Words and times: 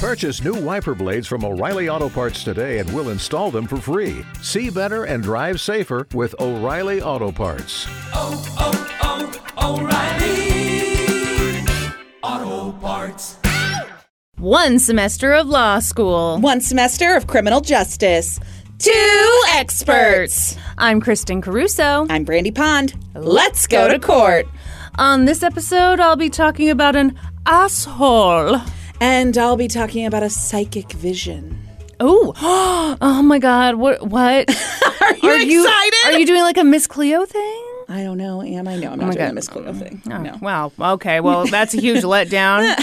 Purchase 0.00 0.42
new 0.42 0.54
wiper 0.54 0.94
blades 0.94 1.26
from 1.26 1.44
O'Reilly 1.44 1.90
Auto 1.90 2.08
Parts 2.08 2.42
today 2.42 2.78
and 2.78 2.90
we'll 2.94 3.10
install 3.10 3.50
them 3.50 3.66
for 3.66 3.76
free. 3.76 4.24
See 4.40 4.70
better 4.70 5.04
and 5.04 5.22
drive 5.22 5.60
safer 5.60 6.06
with 6.14 6.34
O'Reilly 6.40 7.02
Auto 7.02 7.30
Parts. 7.30 7.86
oh, 8.14 8.42
oh, 8.58 9.36
oh 9.60 9.82
O'Reilly 12.22 12.48
Auto 12.62 12.72
Parts. 12.78 13.36
One 14.38 14.78
semester 14.78 15.34
of 15.34 15.48
law 15.48 15.80
school. 15.80 16.38
One 16.38 16.62
semester 16.62 17.14
of 17.14 17.26
criminal 17.26 17.60
justice. 17.60 18.40
Two 18.78 19.42
experts. 19.50 20.56
I'm 20.78 21.02
Kristin 21.02 21.42
Caruso. 21.42 22.06
I'm 22.08 22.24
Brandi 22.24 22.54
Pond. 22.54 22.94
Let's 23.12 23.66
go 23.66 23.86
to 23.86 23.98
court. 23.98 24.46
On 24.94 25.26
this 25.26 25.42
episode, 25.42 26.00
I'll 26.00 26.16
be 26.16 26.30
talking 26.30 26.70
about 26.70 26.96
an 26.96 27.18
asshole. 27.44 28.62
And 29.00 29.36
I'll 29.38 29.56
be 29.56 29.68
talking 29.68 30.06
about 30.06 30.22
a 30.22 30.30
psychic 30.30 30.92
vision. 30.92 31.58
Oh, 31.98 32.32
oh 33.00 33.22
my 33.22 33.38
God! 33.38 33.76
What? 33.76 34.06
What? 34.06 34.48
Are 35.22 35.38
you 35.38 35.62
excited? 35.64 36.14
Are 36.14 36.18
you 36.18 36.26
doing 36.26 36.42
like 36.42 36.56
a 36.56 36.64
Miss 36.64 36.86
Cleo 36.86 37.24
thing? 37.26 37.66
I 37.88 38.04
don't 38.04 38.18
know. 38.18 38.40
Am 38.40 38.68
I? 38.68 38.76
No, 38.76 38.92
I'm 38.92 38.98
not 39.00 39.08
my 39.08 39.14
doing 39.14 39.16
God. 39.16 39.30
a 39.30 39.34
Miss 39.34 39.48
Cleo 39.48 39.72
thing. 39.72 40.00
Oh, 40.08 40.18
No. 40.18 40.38
Wow. 40.40 40.72
Okay. 40.78 41.18
Well, 41.20 41.46
that's 41.46 41.74
a 41.74 41.80
huge 41.80 42.02
letdown. 42.04 42.76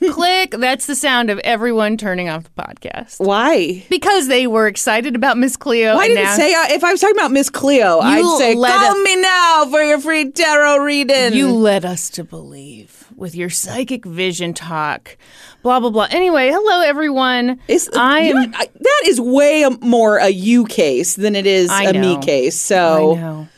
Click. 0.12 0.52
That's 0.52 0.86
the 0.86 0.94
sound 0.94 1.28
of 1.28 1.38
everyone 1.40 1.98
turning 1.98 2.30
off 2.30 2.44
the 2.44 2.62
podcast 2.62 3.20
Why? 3.20 3.84
because 3.90 4.28
they 4.28 4.46
were 4.46 4.66
excited 4.66 5.16
about 5.16 5.36
Miss 5.36 5.56
Cleo. 5.58 5.96
Why 5.96 6.08
didn't 6.08 6.28
say 6.34 6.54
uh, 6.54 6.68
if 6.70 6.82
I 6.82 6.92
was 6.92 7.00
talking 7.02 7.16
about 7.16 7.30
Miss 7.30 7.50
Cleo, 7.50 7.98
I'd 8.00 8.38
say 8.38 8.54
call 8.54 8.64
us- 8.64 9.04
me 9.04 9.16
now 9.16 9.66
for 9.70 9.82
your 9.82 10.00
free 10.00 10.30
tarot 10.30 10.78
reading. 10.78 11.34
You 11.34 11.50
led 11.52 11.84
us 11.84 12.08
to 12.10 12.24
believe 12.24 13.03
with 13.16 13.34
your 13.34 13.50
psychic 13.50 14.04
vision 14.04 14.54
talk. 14.54 15.16
Blah 15.62 15.80
blah 15.80 15.90
blah. 15.90 16.08
Anyway, 16.10 16.50
hello 16.50 16.80
everyone. 16.82 17.60
Is- 17.68 17.88
I 17.94 18.20
am. 18.20 18.54
I- 18.54 18.68
that 18.80 19.02
is 19.06 19.20
way 19.20 19.66
more 19.80 20.18
a 20.18 20.28
you 20.28 20.64
case 20.66 21.16
than 21.16 21.34
it 21.36 21.46
is 21.46 21.70
I 21.70 21.84
a 21.84 21.92
me 21.92 22.14
know. 22.16 22.20
case. 22.20 22.70
I 22.70 22.74
So 22.74 23.14
know. 23.14 23.48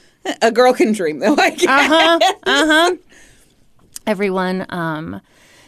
a 0.42 0.50
girl 0.52 0.72
can 0.72 0.92
dream 0.92 1.18
though. 1.20 1.36
I 1.36 1.50
guess. 1.50 1.68
Uh 1.68 1.88
huh. 1.88 2.18
Uh 2.44 2.66
huh. 2.66 2.96
Everyone, 4.06 4.66
um, 4.68 5.20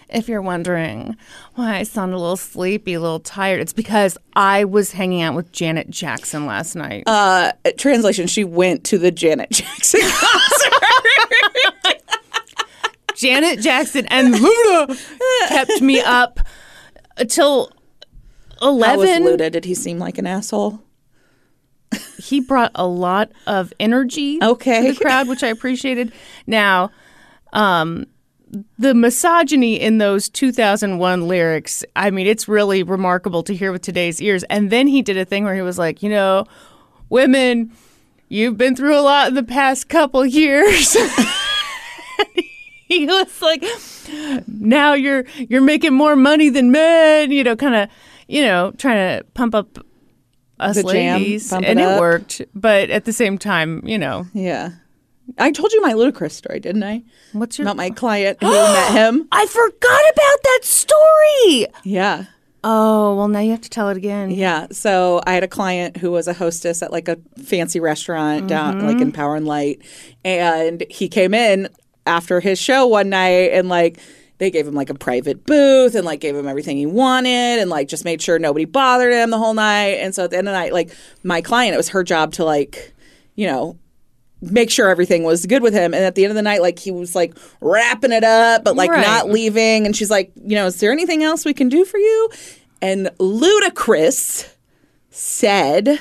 if 0.09 0.29
you're 0.29 0.41
wondering 0.43 1.17
why 1.57 1.77
I 1.79 1.83
sound 1.83 2.15
a 2.15 2.19
little 2.19 2.37
sleepy, 2.37 2.95
a 2.95 3.01
little 3.01 3.19
tired, 3.19 3.61
it's 3.61 3.73
because 3.73 4.17
I 4.34 4.65
was 4.65 4.93
hanging 4.93 5.23
out 5.23 5.34
with 5.34 5.51
Janet 5.51 5.91
Jackson 5.91 6.47
last 6.47 6.77
night. 6.77 7.03
Uh, 7.09 7.51
translation: 7.79 8.29
She 8.29 8.45
went 8.45 8.84
to 8.84 8.99
the 8.99 9.11
Janet 9.11 9.51
Jackson 9.51 10.01
concert. 10.09 10.73
Janet 13.19 13.61
Jackson 13.61 14.07
and 14.07 14.33
Luda 14.35 15.49
kept 15.49 15.81
me 15.83 16.01
up 16.01 16.41
till 17.29 17.73
How 18.61 18.73
was. 18.75 19.09
Luda? 19.09 19.51
Did 19.51 19.65
he 19.65 19.75
seem 19.75 19.99
like 19.99 20.19
an 20.19 20.27
asshole? 20.27 20.81
he 22.19 22.41
brought 22.41 22.71
a 22.75 22.87
lot 22.87 23.31
of 23.47 23.73
energy 23.81 24.39
Okay. 24.43 24.89
to 24.89 24.93
the 24.93 25.01
crowd, 25.01 25.27
which 25.27 25.43
I 25.43 25.49
appreciated. 25.49 26.13
Now, 26.47 26.91
um, 27.55 28.07
the 28.79 28.93
misogyny 28.95 29.81
in 29.81 29.99
those 29.99 30.29
2001 30.29 31.27
lyrics, 31.27 31.85
I 31.97 32.11
mean, 32.11 32.27
it's 32.27 32.47
really 32.47 32.83
remarkable 32.83 33.43
to 33.45 33.55
hear 33.55 33.73
with 33.73 33.83
today's 33.83 34.21
ears. 34.21 34.43
And 34.45 34.71
then 34.71 34.87
he 34.87 35.01
did 35.03 35.17
a 35.17 35.25
thing 35.25 35.45
where 35.45 35.55
he 35.55 35.63
was 35.63 35.79
like, 35.79 36.03
you 36.03 36.11
know, 36.11 36.45
women, 37.09 37.73
you've 38.29 38.59
been 38.59 38.77
through 38.77 38.99
a 38.99 39.01
lot 39.01 39.29
in 39.29 39.35
the 39.35 39.43
past 39.43 39.89
couple 39.89 40.25
years. 40.27 40.95
he 42.94 43.06
was 43.06 43.42
like, 43.42 43.64
now 44.47 44.94
you're 44.94 45.25
you're 45.36 45.61
making 45.61 45.94
more 45.94 46.17
money 46.17 46.48
than 46.48 46.70
men, 46.70 47.31
you 47.31 47.44
know, 47.44 47.55
kind 47.56 47.75
of, 47.75 47.89
you 48.27 48.42
know, 48.42 48.72
trying 48.78 49.19
to 49.19 49.25
pump 49.34 49.55
up 49.55 49.78
us 50.61 50.77
The 50.77 50.83
ladies, 50.83 51.50
pump 51.50 51.66
and 51.66 51.78
it 51.78 51.89
it, 51.89 52.00
worked. 52.00 52.42
But 52.55 52.91
at 52.91 53.05
the 53.05 53.12
same 53.12 53.39
time, 53.39 53.86
you 53.86 53.98
know, 53.98 54.27
Yeah. 54.32 54.71
I 55.37 55.53
told 55.53 55.72
you 55.72 55.82
my 55.82 55.93
Ludacris 55.93 56.32
story, 56.32 56.59
didn't 56.59 56.82
I? 56.82 57.03
what's 57.32 57.59
your? 57.59 57.66
About 57.66 57.77
my 57.77 57.91
client 58.03 58.38
who 58.41 58.50
met 58.50 58.93
him. 58.93 59.28
I 59.31 59.44
forgot 59.44 60.00
about 60.12 60.43
that 60.44 60.60
story. 60.62 61.66
Yeah. 61.84 62.25
Oh 62.65 63.15
well, 63.15 63.28
now 63.28 63.41
you 63.41 63.50
have 63.50 63.60
to 63.60 63.71
tell 63.71 63.91
it 63.91 63.97
again. 63.97 64.31
Yeah. 64.31 64.66
So 64.72 65.21
I 65.27 65.34
had 65.34 65.44
a 65.44 65.48
client 65.48 65.98
who 65.98 66.10
was 66.10 66.27
a 66.27 66.32
hostess 66.32 66.82
at 66.82 66.91
like 66.91 67.09
a 67.09 67.19
fancy 67.44 67.78
restaurant 67.78 68.48
down 68.48 68.81
like 68.81 68.97
mm-hmm. 68.97 69.03
in 69.03 69.12
Power 69.12 69.37
and 69.37 69.47
Light. 69.47 69.82
And 70.25 70.82
he 70.91 71.09
came 71.09 71.34
in 71.34 71.69
after 72.09 72.41
his 72.41 72.59
show 72.59 72.87
one 72.87 73.11
night 73.11 73.53
and 73.53 73.69
like 73.69 73.99
they 74.39 74.51
gave 74.51 74.67
him 74.67 74.75
like 74.75 74.89
a 74.89 74.95
private 74.95 75.45
booth 75.45 75.95
and 75.95 76.05
like 76.05 76.21
gave 76.21 76.35
him 76.37 76.47
everything 76.49 76.77
he 76.77 76.87
wanted 76.87 77.59
and 77.61 77.69
like 77.71 77.89
just 77.89 78.05
made 78.05 78.23
sure 78.23 78.39
nobody 78.39 78.65
bothered 78.65 79.13
him 79.13 79.31
the 79.31 79.39
whole 79.39 79.55
night. 79.55 79.97
And 80.01 80.15
so 80.15 80.25
at 80.25 80.31
the 80.31 80.39
end 80.39 80.49
of 80.49 80.53
the 80.53 80.59
night, 80.59 80.73
like 80.73 80.91
my 81.25 81.41
client, 81.43 81.75
it 81.75 81.77
was 81.77 81.89
her 81.91 82.05
job 82.05 82.33
to 82.35 82.45
like, 82.45 82.95
you 83.35 83.47
know, 83.47 83.77
make 84.41 84.71
sure 84.71 84.89
everything 84.89 85.25
was 85.25 85.45
good 85.47 85.63
with 85.63 85.75
him. 85.75 85.93
And 85.93 86.05
at 86.05 86.15
the 86.15 86.25
end 86.25 86.31
of 86.31 86.37
the 86.37 86.43
night, 86.43 86.63
like 86.63 86.79
he 86.79 86.93
was 86.93 87.17
like 87.17 87.37
wrapping 87.61 88.13
it 88.13 88.23
up, 88.23 88.63
but 88.63 88.77
like 88.77 88.91
Right. 88.91 89.05
not 89.05 89.29
leaving. 89.29 89.85
And 89.87 89.97
she's 89.97 90.11
like, 90.11 90.31
you 90.37 90.55
know, 90.55 90.67
is 90.67 90.79
there 90.79 90.93
anything 90.93 91.25
else 91.25 91.45
we 91.45 91.53
can 91.53 91.69
do 91.69 91.85
for 91.85 91.99
you? 91.99 92.31
And 92.81 93.09
Ludacris 93.19 94.55
said, 95.11 95.99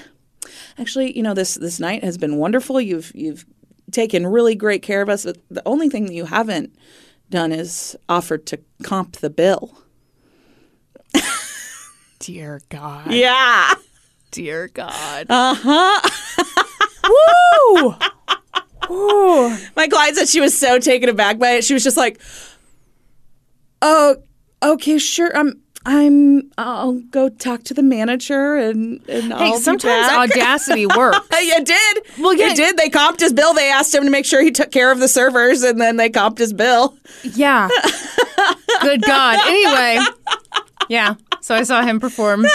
actually, 0.77 1.15
you 1.17 1.23
know, 1.23 1.33
this 1.33 1.55
this 1.55 1.79
night 1.79 2.03
has 2.03 2.19
been 2.19 2.37
wonderful. 2.37 2.79
You've 2.79 3.11
you've 3.15 3.45
taken 3.91 4.27
really 4.27 4.55
great 4.55 4.81
care 4.81 5.01
of 5.01 5.09
us. 5.09 5.23
The 5.23 5.63
only 5.65 5.89
thing 5.89 6.05
that 6.05 6.13
you 6.13 6.25
haven't 6.25 6.75
done 7.29 7.51
is 7.51 7.95
offered 8.07 8.45
to 8.47 8.59
comp 8.83 9.17
the 9.17 9.29
bill. 9.29 9.83
Dear 12.19 12.61
God. 12.69 13.11
Yeah. 13.11 13.73
Dear 14.31 14.67
God. 14.67 15.27
Uh 15.29 15.55
huh. 15.55 16.09
Woo! 17.79 17.95
Woo! 18.89 19.57
My 19.75 19.87
client 19.87 20.15
said 20.17 20.27
she 20.27 20.41
was 20.41 20.57
so 20.57 20.79
taken 20.79 21.09
aback 21.09 21.39
by 21.39 21.51
it. 21.51 21.63
She 21.63 21.73
was 21.73 21.83
just 21.83 21.97
like, 21.97 22.21
"Oh, 23.81 24.17
okay, 24.63 24.97
sure. 24.97 25.35
I'm, 25.35 25.61
I'm. 25.87 26.51
I'll 26.57 26.99
go 27.11 27.29
talk 27.29 27.63
to 27.63 27.73
the 27.73 27.81
manager 27.81 28.55
and 28.57 28.99
and 29.09 29.33
I'll 29.33 29.39
Hey, 29.39 29.51
be 29.53 29.57
sometimes 29.57 30.07
back." 30.07 30.29
audacity 30.31 30.85
works. 30.97 31.19
it 31.31 31.65
did. 31.65 32.03
Well, 32.21 32.33
yeah. 32.33 32.49
it 32.51 32.55
did. 32.57 32.77
They 32.77 32.89
comped 32.89 33.21
his 33.21 33.31
bill. 33.33 33.53
They 33.53 33.69
asked 33.71 33.95
him 33.95 34.03
to 34.03 34.09
make 34.09 34.25
sure 34.25 34.41
he 34.43 34.51
took 34.51 34.71
care 34.71 34.91
of 34.91 34.99
the 34.99 35.07
servers, 35.07 35.63
and 35.63 35.79
then 35.81 35.95
they 35.97 36.09
comped 36.09 36.37
his 36.39 36.51
bill. 36.53 36.97
Yeah. 37.23 37.69
Good 38.81 39.01
God. 39.01 39.39
Anyway, 39.47 39.99
yeah. 40.89 41.15
So 41.41 41.55
I 41.55 41.63
saw 41.63 41.81
him 41.83 41.99
perform. 41.99 42.45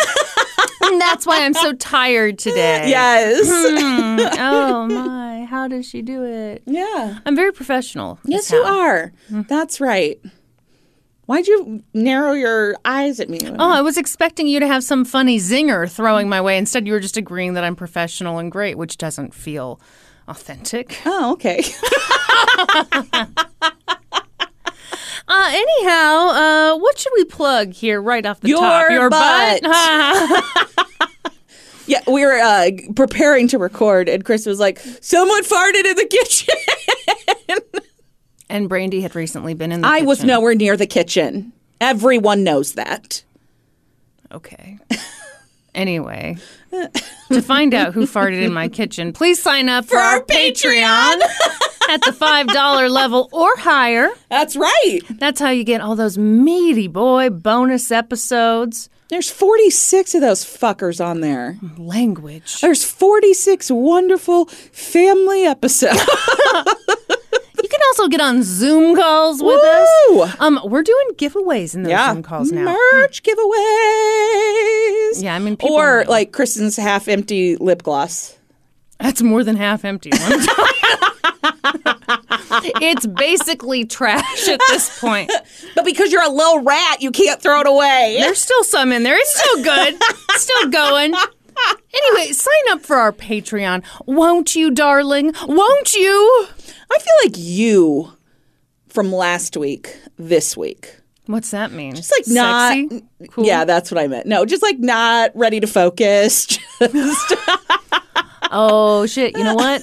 And 0.84 1.00
that's 1.00 1.25
why 1.26 1.44
I'm 1.44 1.54
so 1.54 1.72
tired 1.75 2.38
today. 2.38 2.88
Yes. 2.91 3.48
Hmm. 3.48 4.19
Oh 4.41 4.87
my. 4.88 5.44
How 5.47 5.69
does 5.69 5.87
she 5.88 6.03
do 6.03 6.25
it? 6.25 6.62
yeah. 6.66 7.19
I'm 7.25 7.34
very 7.37 7.53
professional. 7.53 8.19
Yes, 8.25 8.50
you 8.50 8.59
are. 8.62 9.12
That's 9.31 9.81
right. 9.81 10.21
Why'd 11.32 11.48
you 11.48 11.82
narrow 11.94 12.34
your 12.34 12.76
eyes 12.84 13.19
at 13.19 13.31
me? 13.31 13.38
Oh, 13.43 13.70
I 13.70 13.81
was 13.81 13.97
expecting 13.97 14.47
you 14.47 14.60
to 14.60 14.66
have 14.66 14.84
some 14.84 15.03
funny 15.03 15.38
zinger 15.38 15.91
throwing 15.91 16.28
my 16.28 16.43
way. 16.43 16.59
Instead, 16.59 16.87
you 16.87 16.93
were 16.93 17.00
just 17.00 17.16
agreeing 17.16 17.54
that 17.54 17.65
I'm 17.65 17.75
professional 17.75 18.37
and 18.37 18.53
great, 18.53 18.76
which 18.76 18.98
doesn't 18.98 19.32
feel 19.32 19.81
authentic. 20.28 21.00
Oh, 21.06 21.32
okay. 21.32 21.65
Uh, 25.28 25.48
anyhow, 25.50 26.28
uh, 26.28 26.76
what 26.76 26.98
should 26.98 27.12
we 27.15 27.25
plug 27.25 27.72
here 27.72 28.03
right 28.03 28.26
off 28.26 28.41
the 28.41 28.48
Your 28.48 28.60
top? 28.60 28.91
Your 28.91 29.09
butt. 29.09 29.62
Yeah, 31.87 32.00
we 32.06 32.25
were 32.25 32.38
uh, 32.38 32.71
preparing 32.94 33.48
to 33.48 33.59
record, 33.59 34.09
and 34.09 34.25
Chris 34.25 34.47
was 34.47 34.60
like, 34.60 34.78
"Someone 35.00 35.42
farted 35.42 35.84
in 35.84 35.97
the 35.97 36.06
kitchen." 36.06 36.54
And 38.53 38.69
Brandi 38.69 39.01
had 39.01 39.15
recently 39.15 39.55
been 39.55 39.73
in 39.73 39.81
the 39.81 39.89
I 39.89 40.03
was 40.03 40.23
nowhere 40.23 40.55
near 40.55 40.77
the 40.77 40.87
kitchen. 40.87 41.53
Everyone 41.81 42.45
knows 42.45 42.75
that. 42.75 43.25
Okay. 44.31 44.78
Anyway, 45.75 46.37
to 47.31 47.41
find 47.41 47.72
out 47.72 47.95
who 47.95 48.07
farted 48.07 48.43
in 48.43 48.53
my 48.53 48.69
kitchen, 48.69 49.15
please 49.15 49.43
sign 49.43 49.71
up 49.71 49.87
for, 49.87 49.97
our 49.97 50.22
Patreon. 50.22 51.19
at 51.89 52.03
the 52.03 52.10
$5 52.10 52.91
level 52.91 53.31
or 53.33 53.57
higher. 53.57 54.10
That's 54.28 54.55
right. 54.55 55.01
That's 55.09 55.41
how 55.41 55.48
you 55.48 55.65
get 55.65 55.81
all 55.81 55.97
those 55.97 56.19
meaty 56.19 56.89
boy 56.89 57.31
bonus 57.31 57.91
episodes. 57.91 58.91
There's 59.09 59.31
46 59.31 60.15
of 60.16 60.21
those 60.21 60.45
fuckers 60.45 61.03
on 61.03 61.21
there. 61.22 61.59
Language. 61.78 62.60
There's 62.60 62.84
46 62.84 63.71
wonderful 63.71 64.45
family 64.47 65.45
episodes. 65.45 66.03
You 67.62 67.68
can 67.68 67.80
also 67.88 68.09
get 68.09 68.20
on 68.20 68.42
Zoom 68.42 68.97
calls 68.97 69.42
with 69.42 69.60
Woo! 70.09 70.22
us. 70.22 70.36
Um, 70.41 70.60
we're 70.64 70.82
doing 70.82 71.06
giveaways 71.14 71.74
in 71.74 71.84
those 71.84 72.06
Zoom 72.12 72.22
calls 72.22 72.50
now. 72.53 72.64
Merch 72.64 73.22
giveaways. 73.22 75.22
Yeah, 75.22 75.34
I 75.34 75.38
mean, 75.38 75.56
people 75.56 75.76
or 75.76 76.04
like 76.06 76.32
Kristin's 76.32 76.76
half 76.76 77.09
empty 77.09 77.56
lip 77.56 77.82
gloss. 77.82 78.36
That's 78.98 79.22
more 79.22 79.44
than 79.44 79.56
half 79.56 79.84
empty. 79.84 80.10
Let 80.10 80.41
me 80.41 80.47
tell 80.47 80.66
you. 82.64 82.72
it's 82.82 83.06
basically 83.06 83.84
trash 83.84 84.48
at 84.48 84.60
this 84.68 85.00
point. 85.00 85.30
But 85.74 85.84
because 85.86 86.12
you're 86.12 86.22
a 86.22 86.28
little 86.28 86.60
rat, 86.60 87.00
you 87.00 87.10
can't 87.10 87.41
throw 87.41 87.60
it 87.60 87.66
away. 87.66 88.16
There's 88.20 88.41
still 88.41 88.62
some 88.64 88.92
in 88.92 89.04
there. 89.04 89.16
It's 89.16 89.38
still 89.38 89.62
good. 89.64 89.94
It's 90.30 90.42
still 90.42 90.68
going. 90.68 91.14
Anyway, 91.94 92.32
sign 92.32 92.53
up 92.70 92.82
for 92.82 92.97
our 92.97 93.12
Patreon. 93.12 93.82
Won't 94.06 94.54
you, 94.54 94.70
darling? 94.70 95.32
Won't 95.47 95.94
you? 95.94 96.47
I 96.92 96.98
feel 96.98 97.15
like 97.24 97.34
you 97.39 98.12
from 98.89 99.12
last 99.12 99.56
week, 99.56 99.97
this 100.18 100.56
week. 100.56 100.97
What's 101.27 101.53
that 101.53 101.72
mean? 101.72 101.97
It's 101.97 102.10
like 102.10 102.24
not. 102.27 102.77
Cool? 103.30 103.47
Yeah, 103.47 103.65
that's 103.65 103.91
what 103.91 103.98
I 104.03 104.09
meant. 104.09 104.27
No, 104.27 104.44
just 104.44 104.62
like 104.62 104.78
not 104.78 105.30
ready 105.34 105.60
to 105.60 105.66
focus. 105.66 106.47
Just- 106.80 107.34
Oh 108.54 109.06
shit! 109.06 109.34
You 109.34 109.44
know 109.44 109.54
what? 109.54 109.83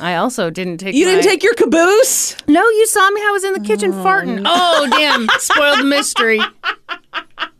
I 0.00 0.14
also 0.14 0.48
didn't 0.48 0.78
take. 0.78 0.94
you 0.94 1.04
didn't 1.04 1.24
take 1.24 1.42
your 1.42 1.52
caboose. 1.52 2.34
No, 2.48 2.62
you 2.62 2.86
saw 2.86 3.10
me. 3.10 3.20
I 3.22 3.30
was 3.32 3.44
in 3.44 3.52
the 3.52 3.60
kitchen 3.60 3.92
oh, 3.92 4.02
farting. 4.02 4.42
Oh 4.46 4.88
damn! 4.90 5.28
Spoiled 5.38 5.80
the 5.80 5.84
mystery. 5.84 6.40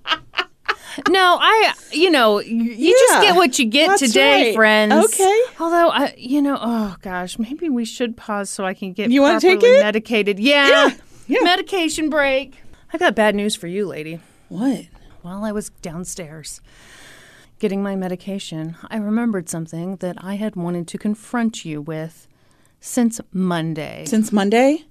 No, 1.09 1.39
I. 1.41 1.75
You 1.93 2.11
know, 2.11 2.39
you 2.41 2.55
you 2.55 2.93
just 3.09 3.23
get 3.23 3.37
what 3.37 3.59
you 3.59 3.67
get 3.67 3.99
today, 3.99 4.47
right. 4.49 4.55
friends. 4.55 4.93
Okay. 5.07 5.43
Although 5.61 5.91
I, 5.91 6.15
you 6.17 6.41
know, 6.43 6.59
oh 6.61 6.97
gosh, 7.03 7.39
maybe 7.39 7.69
we 7.69 7.85
should 7.85 8.17
pause 8.17 8.51
so 8.51 8.65
I 8.65 8.75
can 8.75 8.93
get 8.93 9.11
You 9.11 9.21
wanna 9.23 9.41
take 9.41 9.61
properly 9.61 9.79
it? 9.79 9.83
medicated. 9.83 10.39
Yeah. 10.39 10.69
Yeah, 10.69 10.97
yeah. 11.27 11.41
Medication 11.43 12.11
break. 12.11 12.57
I 12.93 12.99
got 12.99 13.15
bad 13.15 13.35
news 13.35 13.55
for 13.55 13.67
you, 13.67 13.87
lady. 13.87 14.21
What? 14.49 14.87
While 15.23 15.45
I 15.45 15.53
was 15.53 15.71
downstairs 15.83 16.61
getting 17.59 17.83
my 17.83 17.95
medication, 17.95 18.77
I 18.91 18.97
remembered 18.97 19.49
something 19.49 19.97
that 19.97 20.17
I 20.23 20.35
had 20.35 20.57
wanted 20.57 20.89
to 20.89 20.99
confront 20.99 21.65
you 21.65 21.81
with 21.81 22.27
since 22.81 23.21
Monday. 23.33 24.05
Since 24.07 24.33
Monday? 24.33 24.85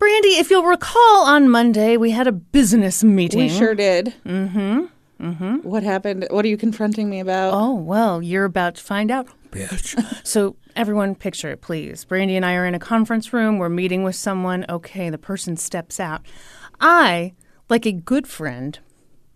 Brandi, 0.00 0.40
if 0.40 0.50
you'll 0.50 0.64
recall, 0.64 1.26
on 1.26 1.50
Monday 1.50 1.98
we 1.98 2.10
had 2.10 2.26
a 2.26 2.32
business 2.32 3.04
meeting. 3.04 3.38
We 3.38 3.50
sure 3.50 3.74
did. 3.74 4.14
Mm-hmm. 4.24 4.86
Mm-hmm. 5.20 5.56
What 5.56 5.82
happened? 5.82 6.26
What 6.30 6.42
are 6.46 6.48
you 6.48 6.56
confronting 6.56 7.10
me 7.10 7.20
about? 7.20 7.52
Oh, 7.52 7.74
well, 7.74 8.22
you're 8.22 8.46
about 8.46 8.76
to 8.76 8.82
find 8.82 9.10
out, 9.10 9.28
bitch. 9.50 10.02
so, 10.26 10.56
everyone, 10.74 11.14
picture 11.14 11.50
it, 11.50 11.60
please. 11.60 12.06
Brandi 12.06 12.32
and 12.32 12.46
I 12.46 12.54
are 12.54 12.64
in 12.64 12.74
a 12.74 12.78
conference 12.78 13.34
room. 13.34 13.58
We're 13.58 13.68
meeting 13.68 14.02
with 14.02 14.16
someone. 14.16 14.64
Okay, 14.70 15.10
the 15.10 15.18
person 15.18 15.58
steps 15.58 16.00
out. 16.00 16.22
I, 16.80 17.34
like 17.68 17.84
a 17.84 17.92
good 17.92 18.26
friend, 18.26 18.78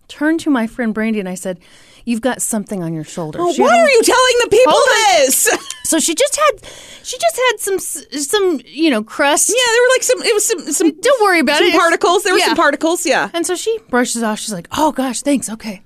turned 0.09 0.41
to 0.41 0.51
my 0.51 0.67
friend 0.67 0.95
Brandi 0.95 1.21
and 1.21 1.29
I 1.29 1.35
said, 1.35 1.61
You've 2.07 2.21
got 2.21 2.43
something 2.43 2.83
on 2.83 2.93
your 2.93 3.05
shoulder. 3.05 3.39
Oh, 3.41 3.53
She 3.53 3.63
why 3.63 3.79
are 3.79 3.89
you 3.89 4.03
telling 4.03 4.35
the 4.43 4.49
people 4.51 4.75
this? 5.07 5.49
So 5.85 5.99
she 5.99 6.15
just 6.15 6.37
had, 6.37 6.67
she 7.03 7.19
just 7.19 7.37
had 7.37 7.61
some, 7.61 7.79
some, 7.79 8.61
you 8.67 8.91
know, 8.91 9.03
crust. 9.03 9.49
yeah, 9.51 9.73
there 9.73 9.83
were 9.83 9.89
like 9.95 10.03
some. 10.03 10.23
It 10.23 10.35
was 10.35 10.45
some. 10.45 10.61
some 10.73 11.01
Don't 11.01 11.23
worry 11.23 11.41
about 11.41 11.59
some 11.59 11.69
it. 11.69 11.75
Particles. 11.75 12.25
There 12.25 12.33
were 12.33 12.39
yeah. 12.39 12.47
some 12.47 12.57
particles. 12.57 13.07
Yeah. 13.07 13.31
And 13.35 13.47
so 13.47 13.55
she 13.55 13.79
brushes 13.91 14.23
off. 14.23 14.39
She's 14.39 14.53
like, 14.53 14.67
"Oh 14.73 14.93
gosh, 14.93 15.21
thanks. 15.23 15.49
Okay, 15.51 15.83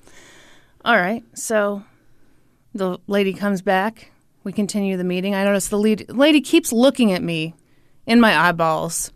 all 0.84 0.96
right." 0.96 1.24
So 1.34 1.82
the 2.74 2.98
lady 3.08 3.32
comes 3.32 3.60
back. 3.60 4.10
We 4.44 4.52
continue 4.52 4.96
the 4.96 5.04
meeting. 5.04 5.34
I 5.34 5.44
notice 5.44 5.68
the 5.68 5.78
lead, 5.78 6.08
lady 6.10 6.40
keeps 6.40 6.72
looking 6.72 7.12
at 7.12 7.22
me 7.22 7.54
in 8.06 8.20
my 8.20 8.36
eyeballs, 8.36 9.10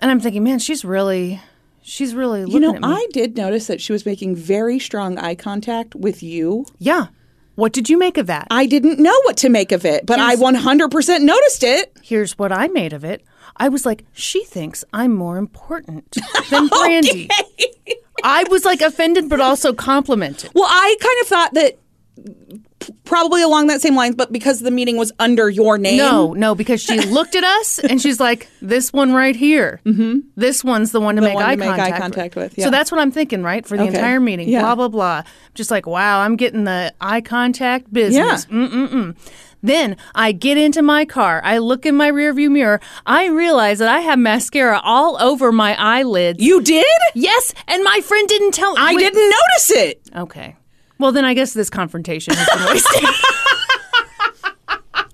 and 0.00 0.10
I'm 0.10 0.20
thinking, 0.20 0.44
"Man, 0.44 0.58
she's 0.58 0.84
really, 0.84 1.40
she's 1.88 2.14
really 2.14 2.44
looking 2.44 2.54
You 2.54 2.60
know, 2.60 2.74
at 2.74 2.82
me." 2.82 2.88
I 2.88 3.06
did 3.12 3.36
notice 3.36 3.66
that 3.66 3.80
she 3.80 3.92
was 3.92 4.04
making 4.06 4.36
very 4.36 4.78
strong 4.78 5.18
eye 5.18 5.34
contact 5.34 5.94
with 5.94 6.22
you. 6.22 6.66
yeah. 6.78 7.06
What 7.54 7.72
did 7.72 7.90
you 7.90 7.98
make 7.98 8.18
of 8.18 8.28
that? 8.28 8.46
I 8.52 8.66
didn't 8.66 9.00
know 9.00 9.20
what 9.24 9.36
to 9.38 9.48
make 9.48 9.72
of 9.72 9.84
it, 9.84 10.06
but 10.06 10.20
I 10.20 10.36
100% 10.36 11.22
noticed 11.22 11.64
it. 11.64 11.92
Here's 12.04 12.38
what 12.38 12.52
I 12.52 12.68
made 12.68 12.92
of 12.92 13.02
it. 13.02 13.24
I 13.56 13.68
was 13.68 13.84
like, 13.84 14.04
"She 14.12 14.44
thinks 14.44 14.84
I'm 14.92 15.12
more 15.12 15.38
important 15.38 16.12
than 16.50 16.68
Brandi." 16.68 17.28
I 18.22 18.44
was 18.48 18.64
like 18.64 18.80
offended, 18.80 19.28
but 19.28 19.40
also 19.40 19.72
complimented. 19.72 20.52
Well, 20.54 20.68
I 20.68 20.96
kind 21.00 21.16
of 21.22 21.26
thought 21.26 21.54
that 21.54 21.78
probably 23.04 23.42
along 23.42 23.66
that 23.68 23.80
same 23.80 23.94
lines, 23.96 24.14
but 24.14 24.32
because 24.32 24.60
the 24.60 24.70
meeting 24.70 24.96
was 24.96 25.12
under 25.18 25.48
your 25.50 25.78
name. 25.78 25.98
No, 25.98 26.32
no, 26.32 26.54
because 26.54 26.80
she 26.80 26.98
looked 27.06 27.34
at 27.34 27.44
us 27.44 27.78
and 27.78 28.00
she's 28.00 28.20
like, 28.20 28.48
"This 28.62 28.92
one 28.92 29.12
right 29.12 29.34
here. 29.36 29.80
Mm-hmm. 29.84 30.20
This 30.36 30.62
one's 30.64 30.92
the 30.92 31.00
one 31.00 31.16
to, 31.16 31.22
make, 31.22 31.34
one 31.34 31.44
to 31.44 31.50
eye 31.50 31.56
make 31.56 31.68
eye 31.70 31.76
contact 31.76 32.00
contact 32.02 32.36
with, 32.36 32.58
yeah. 32.58 32.64
So 32.64 32.70
that's 32.70 32.90
what 32.92 33.00
I'm 33.00 33.10
thinking, 33.10 33.42
right, 33.42 33.66
for 33.66 33.76
the 33.76 33.84
Okay. 33.84 33.94
entire 33.94 34.20
meeting. 34.20 34.48
Yeah. 34.48 34.60
Blah 34.62 34.74
blah 34.76 34.88
blah. 34.88 35.22
Just 35.54 35.70
like, 35.70 35.86
wow, 35.86 36.20
I'm 36.20 36.36
getting 36.36 36.64
the 36.64 36.94
eye 37.00 37.20
contact 37.20 37.92
business. 37.92 38.46
Yeah. 38.50 38.56
Mm-mm-mm. 38.56 39.16
Then 39.60 39.96
I 40.14 40.30
get 40.30 40.56
into 40.56 40.82
my 40.82 41.04
car. 41.04 41.40
I 41.44 41.58
look 41.58 41.84
in 41.84 41.96
my 41.96 42.12
rearview 42.12 42.48
mirror. 42.48 42.80
I 43.04 43.26
realize 43.26 43.80
that 43.80 43.88
I 43.88 43.98
have 44.00 44.16
mascara 44.16 44.80
all 44.84 45.20
over 45.20 45.50
my 45.50 45.74
eyelids. 45.76 46.40
You 46.40 46.62
did? 46.62 46.86
yes, 47.16 47.52
and 47.66 47.82
my 47.82 48.00
friend 48.04 48.28
didn't 48.28 48.52
tell. 48.52 48.76
I 48.78 48.94
wait- 48.94 49.00
didn't 49.00 49.28
notice 49.30 49.70
it. 49.72 50.00
Okay. 50.14 50.54
Well, 50.98 51.12
then 51.12 51.24
I 51.24 51.34
guess 51.34 51.52
this 51.54 51.70
confrontation 51.70 52.34
has 52.36 52.48
been 52.58 52.66
wasted. 52.66 53.04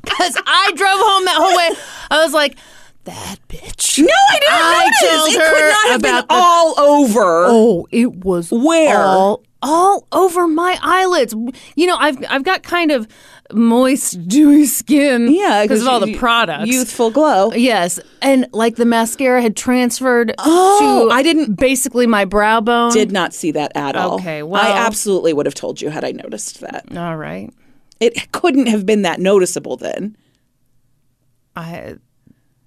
Because 0.03 0.37
I 0.47 0.73
drove 0.77 0.93
home 0.93 1.25
that 1.25 1.37
whole 1.37 1.57
way. 1.57 1.71
I 2.11 2.23
was 2.23 2.33
like, 2.33 2.57
that 3.05 3.37
bitch. 3.49 3.99
No, 3.99 4.07
I 4.31 4.39
didn't 4.39 4.53
I 4.53 4.85
notice. 4.85 5.17
told 5.17 5.29
it 5.29 5.41
her 5.41 5.55
could 5.55 5.71
not 5.71 5.89
have 5.89 6.01
about 6.01 6.29
been 6.29 6.37
the- 6.39 6.43
all 6.43 6.81
over. 6.81 7.45
Oh, 7.49 7.87
it 7.91 8.25
was 8.25 8.51
Where? 8.53 8.97
all, 9.03 9.43
all 9.63 10.07
over 10.13 10.47
my 10.47 10.79
eyelids. 10.83 11.35
You 11.75 11.87
know, 11.87 11.97
I've 11.97 12.17
I've 12.31 12.45
got 12.45 12.63
kind 12.63 12.91
of 12.93 13.09
moist, 13.53 14.27
dewy 14.29 14.67
skin. 14.67 15.33
yeah, 15.33 15.63
because 15.63 15.83
of 15.83 15.89
all 15.89 16.01
the 16.01 16.17
products. 16.17 16.67
Youthful 16.71 17.11
glow. 17.11 17.53
Yes, 17.53 18.01
and 18.23 18.47
like 18.53 18.77
the 18.77 18.85
mascara 18.85 19.43
had 19.43 19.57
transferred 19.57 20.35
Oh, 20.39 21.09
to 21.09 21.13
I 21.15 21.23
didn't- 21.23 21.55
basically 21.57 22.07
my 22.07 22.25
brow 22.25 22.61
bone. 22.61 22.93
Did 22.93 23.13
not 23.13 23.35
see 23.35 23.51
that 23.53 23.73
at 23.75 23.97
all. 23.97 24.15
Okay, 24.15 24.43
well- 24.43 24.63
I 24.63 24.77
absolutely 24.87 25.33
would 25.33 25.47
have 25.47 25.55
told 25.55 25.81
you 25.81 25.91
had 25.91 26.05
I 26.05 26.13
noticed 26.13 26.61
that. 26.61 26.85
all 26.97 27.17
right. 27.17 27.51
It 28.01 28.33
couldn't 28.33 28.67
have 28.67 28.85
been 28.87 29.03
that 29.03 29.21
noticeable 29.21 29.77
then. 29.77 30.17
I 31.57 31.95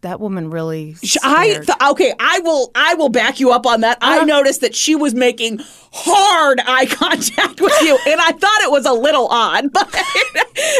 that 0.01 0.19
woman 0.19 0.49
really. 0.49 0.95
Sh- 1.03 1.17
I 1.23 1.49
scared. 1.49 1.65
th- 1.67 1.77
okay. 1.91 2.13
I 2.19 2.39
will. 2.39 2.71
I 2.75 2.93
will 2.95 3.09
back 3.09 3.39
you 3.39 3.51
up 3.51 3.65
on 3.65 3.81
that. 3.81 3.97
I 4.01 4.17
uh-huh. 4.17 4.25
noticed 4.25 4.61
that 4.61 4.75
she 4.75 4.95
was 4.95 5.13
making 5.13 5.59
hard 5.91 6.61
eye 6.65 6.85
contact 6.89 7.61
with 7.61 7.81
you, 7.81 7.97
and 8.07 8.21
I 8.21 8.31
thought 8.31 8.61
it 8.61 8.71
was 8.71 8.85
a 8.85 8.93
little 8.93 9.27
odd. 9.27 9.65
But 9.77 9.93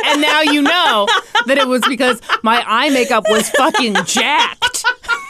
and 0.05 0.21
now 0.21 0.41
you 0.41 0.61
know 0.61 1.07
that 1.45 1.57
it 1.57 1.67
was 1.67 1.83
because 1.87 2.19
my 2.41 2.63
eye 2.65 2.89
makeup 2.89 3.25
was 3.29 3.49
fucking 3.51 3.95
jacked. 4.05 4.85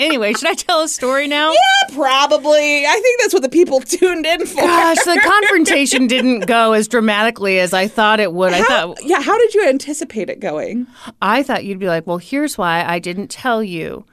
anyway, 0.00 0.32
should 0.32 0.48
I 0.48 0.54
tell 0.54 0.82
a 0.82 0.88
story 0.88 1.28
now? 1.28 1.52
yeah, 1.52 1.94
probably. 1.94 2.86
I 2.86 2.92
think 2.92 3.20
that's 3.20 3.34
what 3.34 3.42
the 3.42 3.48
people 3.48 3.80
tuned 3.80 4.26
in 4.26 4.46
for. 4.46 4.62
Gosh, 4.62 4.96
the 5.04 5.20
confrontation 5.22 6.06
didn't 6.06 6.46
go 6.46 6.72
as 6.72 6.88
dramatically 6.88 7.60
as 7.60 7.72
I 7.72 7.86
thought 7.86 8.18
it 8.20 8.32
would. 8.32 8.52
I 8.52 8.62
thought 8.62 8.98
yeah. 9.02 9.20
How 9.20 9.38
did 9.38 9.54
you 9.54 9.68
anticipate 9.68 10.30
it 10.30 10.40
going? 10.40 10.86
I 11.22 11.42
thought 11.42 11.64
you'd 11.64 11.78
be 11.78 11.86
like, 11.86 12.06
"Well, 12.06 12.18
here's 12.18 12.58
why 12.58 12.84
I 12.84 12.98
didn't 12.98 13.28
tell 13.28 13.62
you." 13.62 14.04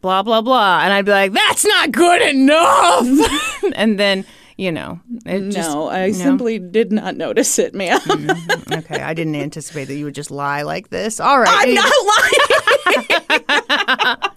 Blah 0.00 0.22
blah 0.22 0.42
blah, 0.42 0.80
and 0.82 0.92
I'd 0.92 1.04
be 1.04 1.10
like, 1.10 1.32
"That's 1.32 1.64
not 1.64 1.90
good 1.90 2.22
enough." 2.22 3.04
and 3.74 3.98
then, 3.98 4.24
you 4.56 4.70
know, 4.70 5.00
it 5.26 5.50
just 5.50 5.70
no, 5.70 5.88
I 5.88 6.12
simply 6.12 6.60
did 6.60 6.92
not 6.92 7.16
notice 7.16 7.58
it, 7.58 7.74
ma'am. 7.74 7.98
Mm-hmm. 7.98 8.74
okay. 8.74 9.02
I 9.02 9.12
didn't 9.12 9.34
anticipate 9.34 9.86
that 9.86 9.96
you 9.96 10.04
would 10.04 10.14
just 10.14 10.30
lie 10.30 10.62
like 10.62 10.90
this. 10.90 11.18
All 11.18 11.40
right, 11.40 11.48
I'm 11.48 11.74
not 11.74 11.92
lying. 14.20 14.27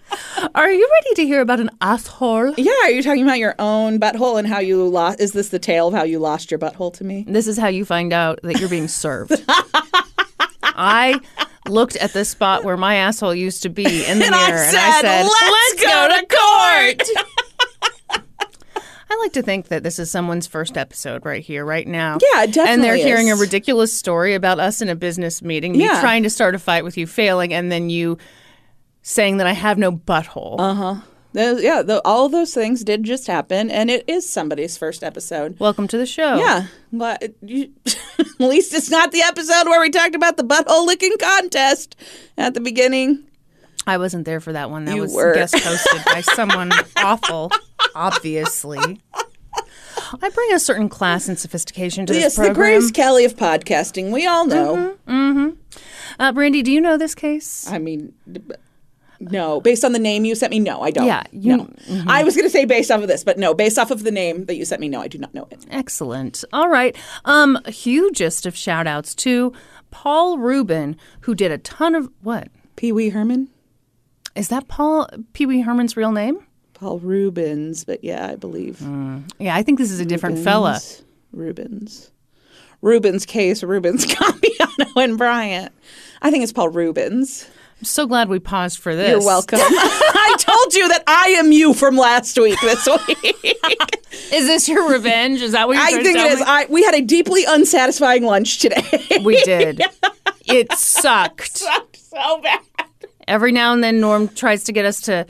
Are 0.53 0.69
you 0.69 0.89
ready 0.91 1.15
to 1.15 1.25
hear 1.25 1.39
about 1.41 1.59
an 1.61 1.69
asshole? 1.79 2.53
yeah, 2.57 2.71
are 2.83 2.89
you 2.91 3.01
talking 3.01 3.23
about 3.23 3.39
your 3.39 3.55
own 3.57 3.99
butthole 3.99 4.37
and 4.37 4.47
how 4.47 4.59
you 4.59 4.85
lost? 4.87 5.21
Is 5.21 5.31
this 5.31 5.49
the 5.49 5.59
tale 5.59 5.87
of 5.87 5.93
how 5.93 6.03
you 6.03 6.19
lost 6.19 6.51
your 6.51 6.59
butthole 6.59 6.93
to 6.95 7.03
me? 7.05 7.23
This 7.27 7.47
is 7.47 7.57
how 7.57 7.67
you 7.67 7.85
find 7.85 8.11
out 8.11 8.39
that 8.43 8.59
you're 8.59 8.69
being 8.69 8.89
served. 8.89 9.31
I 10.63 11.19
looked 11.69 11.95
at 11.97 12.11
the 12.13 12.25
spot 12.25 12.63
where 12.65 12.75
my 12.75 12.95
asshole 12.95 13.33
used 13.35 13.63
to 13.63 13.69
be 13.69 13.85
in 14.05 14.19
the 14.19 14.25
And 14.25 14.35
I 14.35 14.47
mirror 14.49 14.59
and 14.63 14.77
I 14.77 15.01
said, 15.01 15.23
said, 15.25 15.29
"Let's 15.51 15.83
go 15.83 16.19
to 16.19 16.25
court. 18.17 18.21
I 19.09 19.15
like 19.19 19.33
to 19.33 19.41
think 19.41 19.67
that 19.67 19.83
this 19.83 19.99
is 19.99 20.09
someone's 20.09 20.47
first 20.47 20.77
episode 20.77 21.25
right 21.25 21.43
here, 21.43 21.63
right 21.65 21.87
now. 21.87 22.17
Yeah, 22.33 22.43
it 22.43 22.57
And 22.57 22.81
they're 22.81 22.95
definitely 22.95 23.01
hearing 23.03 23.31
a 23.31 23.35
ridiculous 23.35 23.93
story 23.97 24.35
about 24.35 24.59
us 24.59 24.81
in 24.81 24.87
a 24.89 24.95
business 24.95 25.41
meeting, 25.41 25.73
me 25.73 25.83
Yeah. 25.85 25.99
trying 26.01 26.23
to 26.23 26.29
start 26.29 26.55
a 26.55 26.59
fight 26.59 26.83
with 26.85 26.97
you, 26.97 27.05
failing, 27.07 27.53
and 27.53 27.69
then 27.71 27.89
you 27.89 28.17
saying 29.01 29.37
that 29.37 29.47
I 29.47 29.53
have 29.53 29.77
no 29.77 29.91
butthole. 29.91 30.59
Uh-huh. 30.59 30.95
Yeah, 31.33 31.81
the, 31.81 32.01
all 32.03 32.25
of 32.25 32.33
those 32.33 32.53
things 32.53 32.83
did 32.83 33.03
just 33.03 33.25
happen, 33.27 33.71
and 33.71 33.89
it 33.89 34.03
is 34.05 34.29
somebody's 34.29 34.77
first 34.77 35.01
episode. 35.01 35.57
Welcome 35.61 35.87
to 35.87 35.97
the 35.97 36.05
show. 36.05 36.35
Yeah, 36.35 36.67
you, 37.41 37.71
at 38.19 38.39
least 38.39 38.73
it's 38.73 38.91
not 38.91 39.13
the 39.13 39.21
episode 39.21 39.65
where 39.67 39.79
we 39.79 39.89
talked 39.89 40.13
about 40.13 40.35
the 40.35 40.43
butthole 40.43 40.85
licking 40.85 41.15
contest 41.17 41.95
at 42.37 42.53
the 42.53 42.59
beginning. 42.59 43.23
I 43.87 43.97
wasn't 43.97 44.25
there 44.25 44.41
for 44.41 44.51
that 44.51 44.69
one. 44.69 44.83
That 44.85 44.95
You 44.95 45.01
was 45.03 45.13
were. 45.13 45.33
guest 45.33 45.55
hosted 45.55 46.03
by 46.05 46.19
someone 46.19 46.71
awful, 46.97 47.49
obviously. 47.95 48.99
I 50.21 50.29
bring 50.29 50.53
a 50.53 50.59
certain 50.59 50.89
class 50.89 51.29
and 51.29 51.39
sophistication 51.39 52.05
to 52.07 52.13
yes, 52.13 52.23
this 52.23 52.35
the 52.35 52.41
program. 52.53 52.55
Grace 52.79 52.91
Kelly 52.91 53.23
of 53.23 53.37
podcasting. 53.37 54.11
We 54.11 54.27
all 54.27 54.45
know. 54.45 54.97
Uh, 55.07 55.51
Uh, 56.19 56.33
Brandi, 56.33 56.61
do 56.61 56.71
you 56.73 56.81
know 56.81 56.97
this 56.97 57.15
case? 57.15 57.71
I 57.71 57.79
mean, 57.79 58.13
no. 59.21 59.61
Based 59.61 59.83
on 59.85 59.91
the 59.93 59.99
name 59.99 60.25
you 60.25 60.35
sent 60.35 60.51
me, 60.51 60.59
no, 60.59 60.81
I 60.81 60.91
don't. 60.91 61.05
Yeah, 61.05 61.23
you- 61.31 61.57
mm-hmm. 61.57 62.09
I 62.09 62.23
was 62.23 62.35
going 62.35 62.45
to 62.45 62.49
say 62.49 62.65
based 62.65 62.89
off 62.91 63.01
of 63.01 63.07
this, 63.07 63.23
but 63.23 63.37
no, 63.37 63.53
based 63.53 63.77
off 63.79 63.91
of 63.91 64.03
the 64.03 64.11
name 64.11 64.45
that 64.45 64.55
you 64.55 64.65
sent 64.65 64.81
me, 64.81 64.89
no, 64.89 64.99
I 65.01 65.07
do 65.07 65.17
not 65.17 65.33
know 65.33 65.47
it. 65.51 65.65
Excellent. 65.69 66.43
All 66.51 66.69
right. 66.69 66.95
Um, 67.25 67.57
hugest 67.67 68.45
of 68.45 68.55
shout 68.55 68.87
outs 68.87 69.13
to 69.15 69.53
Paul 69.91 70.37
Rubin, 70.37 70.97
who 71.21 71.35
did 71.35 71.51
a 71.51 71.57
ton 71.57 71.95
of 71.95 72.09
what? 72.21 72.47
Pee 72.75 72.91
Wee 72.91 73.09
Herman, 73.09 73.49
Is 74.35 74.47
that 74.47 74.67
Paul 74.67 75.07
Pee 75.33 75.45
Wee 75.45 75.61
Herman's 75.61 75.95
real 75.97 76.11
name? 76.11 76.39
Paul 76.73 76.97
Rubens, 76.99 77.83
but 77.83 78.03
yeah, 78.03 78.27
I 78.27 78.35
believe 78.35 78.77
Mm. 78.79 79.29
Yeah, 79.37 79.55
I 79.55 79.61
think 79.61 79.77
this 79.77 79.91
is 79.91 79.99
a 79.99 80.05
different 80.05 80.39
fella. 80.39 80.79
Rubens. 81.31 82.09
Rubens. 82.81 83.25
Case, 83.25 83.61
Rubens 83.63 84.05
Campiano 84.07 85.03
and 85.03 85.17
Bryant. 85.17 85.71
I 86.23 86.31
think 86.31 86.43
it's 86.43 86.53
Paul 86.53 86.69
Rubens. 86.69 87.47
I'm 87.81 87.85
so 87.85 88.05
glad 88.05 88.29
we 88.29 88.37
paused 88.37 88.77
for 88.77 88.95
this. 88.95 89.09
You're 89.09 89.25
welcome. 89.25 89.57
I 89.63 90.35
told 90.37 90.73
you 90.75 90.87
that 90.89 91.03
I 91.07 91.29
am 91.39 91.51
you 91.51 91.73
from 91.73 91.97
last 91.97 92.37
week 92.39 92.59
this 92.61 92.87
week. 93.07 93.57
Is 94.31 94.45
this 94.45 94.69
your 94.69 94.87
revenge? 94.87 95.41
Is 95.41 95.53
that 95.53 95.67
what 95.67 95.77
you're 95.77 95.87
doing? 95.87 95.99
I 95.99 96.03
think 96.03 96.17
it 96.19 96.31
is. 96.33 96.39
me? 96.41 96.45
I 96.47 96.65
we 96.69 96.83
had 96.83 96.93
a 96.93 97.01
deeply 97.01 97.43
unsatisfying 97.47 98.23
lunch 98.23 98.59
today. 98.59 98.83
We 99.23 99.41
did. 99.43 99.81
It 100.45 100.71
sucked. 100.73 101.57
so 101.59 102.41
bad. 102.41 102.59
Every 103.27 103.51
now 103.51 103.73
and 103.73 103.83
then, 103.83 103.99
Norm 104.01 104.27
tries 104.27 104.63
to 104.65 104.73
get 104.73 104.85
us 104.85 104.99
to 105.01 105.25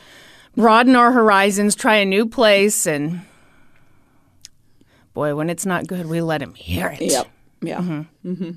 broaden 0.56 0.96
our 0.96 1.12
horizons, 1.12 1.76
try 1.76 1.96
a 1.98 2.06
new 2.06 2.26
place, 2.26 2.88
and 2.88 3.22
boy, 5.14 5.36
when 5.36 5.50
it's 5.50 5.66
not 5.66 5.86
good, 5.86 6.08
we 6.08 6.22
let 6.22 6.42
him 6.42 6.54
hear 6.56 6.88
it. 6.88 7.02
Yep. 7.02 7.28
Yeah. 7.62 7.78
Mm-hmm. 8.26 8.52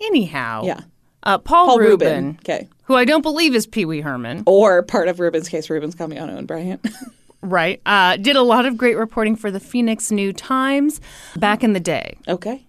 Anyhow, 0.00 0.62
Yeah. 0.64 0.80
uh, 1.22 1.38
Paul, 1.38 1.66
Paul 1.66 1.78
Rubin, 1.78 2.08
Rubin. 2.08 2.38
Okay. 2.40 2.68
Who 2.84 2.94
I 2.94 3.04
don't 3.04 3.22
believe 3.22 3.54
is 3.54 3.66
Pee 3.66 3.84
Wee 3.84 4.00
Herman, 4.00 4.42
Or 4.46 4.82
part 4.82 5.08
of 5.08 5.20
Rubens 5.20 5.48
case, 5.48 5.68
Rubens 5.70 5.94
Campiano 5.94 6.36
and 6.36 6.46
Bryant. 6.46 6.86
right? 7.42 7.80
Uh, 7.86 8.16
did 8.16 8.36
a 8.36 8.42
lot 8.42 8.66
of 8.66 8.76
great 8.76 8.96
reporting 8.96 9.36
for 9.36 9.50
the 9.50 9.60
Phoenix 9.60 10.10
New 10.10 10.32
Times 10.32 11.00
back 11.36 11.62
in 11.64 11.72
the 11.72 11.80
day. 11.80 12.16
okay. 12.28 12.64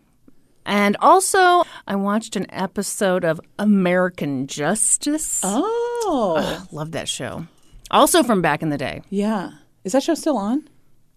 And 0.66 0.96
also, 1.02 1.64
I 1.88 1.98
watched 1.98 2.38
an 2.38 2.46
episode 2.50 3.26
of 3.26 3.42
American 3.60 4.48
Justice. 4.48 5.42
Oh. 5.44 6.66
Love 6.72 6.92
that 6.94 7.10
show. 7.10 7.46
Also 7.92 8.24
from 8.24 8.42
back 8.42 8.62
in 8.64 8.70
the 8.70 8.78
day. 8.78 9.02
Yeah. 9.10 9.52
Is 9.84 9.92
that 9.92 10.04
show 10.04 10.14
still 10.16 10.38
on? 10.38 10.68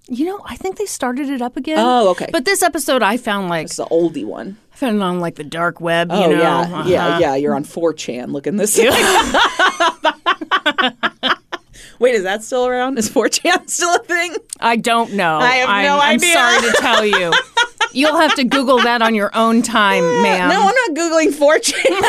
You 0.09 0.25
know, 0.27 0.41
I 0.45 0.55
think 0.57 0.77
they 0.77 0.87
started 0.87 1.29
it 1.31 1.43
up 1.43 1.57
again. 1.57 1.79
Oh, 1.81 2.11
okay. 2.11 2.29
But 2.31 2.45
this 2.45 2.63
episode, 2.63 3.03
I 3.03 3.17
found 3.17 3.49
like 3.49 3.67
It's 3.67 3.77
the 3.77 3.87
oldie 3.87 4.25
one. 4.25 4.57
I 4.73 4.77
found 4.77 4.97
it 4.97 5.03
on 5.03 5.19
like 5.21 5.35
the 5.35 5.43
dark 5.45 5.81
web. 5.81 6.09
Oh 6.13 6.29
you 6.31 6.37
know? 6.37 6.43
yeah, 6.43 6.59
Uh-huh. 6.61 6.85
yeah, 6.87 7.19
yeah. 7.19 7.35
You're 7.35 7.55
on 7.55 7.65
4chan 7.65 8.31
looking 8.33 8.57
this. 8.57 8.79
Wait, 11.99 12.15
is 12.15 12.25
that 12.25 12.45
still 12.45 12.67
around? 12.67 12.99
Is 12.99 13.09
4chan 13.11 13.69
still 13.71 13.95
a 13.95 13.99
thing? 14.01 14.37
I 14.61 14.77
don't 14.77 15.15
know. 15.15 15.39
I 15.39 15.55
have 15.57 15.69
I'm, 15.71 15.85
no 15.87 15.99
I'm 15.99 16.19
sorry 16.19 16.61
to 16.61 16.73
tell 16.79 17.05
you. 17.05 17.33
You'll 17.93 18.19
have 18.21 18.35
to 18.35 18.45
Google 18.45 18.79
that 18.83 19.01
on 19.01 19.15
your 19.15 19.31
own 19.35 19.63
time, 19.63 20.05
ma'am. 20.23 20.51
No, 20.51 20.61
I'm 20.69 20.95
not 20.95 20.95
googling 20.95 21.33
4chan. 21.33 22.03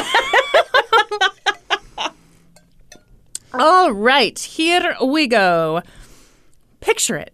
All 3.53 3.91
right, 3.91 4.37
here 4.37 4.95
we 5.03 5.27
go. 5.27 5.81
Picture 6.81 7.15
it. 7.15 7.33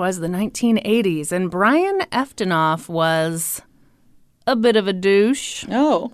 'Twas 0.00 0.18
the 0.18 0.28
1980s, 0.28 1.30
and 1.30 1.50
Brian 1.50 1.98
Eftenoff 2.10 2.88
was 2.88 3.60
a 4.46 4.56
bit 4.56 4.74
of 4.74 4.88
a 4.88 4.94
douche, 4.94 5.66
oh 5.70 6.10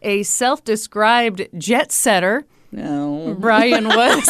a 0.00 0.22
self 0.22 0.64
described 0.64 1.46
jet 1.58 1.92
setter. 1.92 2.46
no. 2.72 3.36
Brian 3.38 3.88
was 3.88 4.26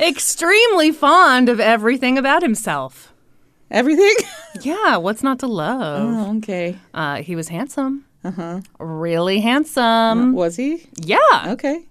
extremely 0.00 0.90
fond 0.90 1.48
of 1.48 1.60
everything 1.60 2.18
about 2.18 2.42
himself. 2.42 3.12
Everything. 3.70 4.14
Yeah, 4.62 4.96
what's 4.96 5.22
not 5.22 5.38
to 5.38 5.46
love? 5.46 6.02
Oh, 6.02 6.36
okay. 6.38 6.76
Uh, 6.92 7.22
he 7.22 7.36
was 7.36 7.46
handsome. 7.46 8.04
Uh-huh. 8.24 8.62
Really 8.80 9.38
handsome. 9.38 10.32
Was 10.32 10.56
he? 10.56 10.88
Yeah. 10.96 11.16
Okay. 11.46 11.86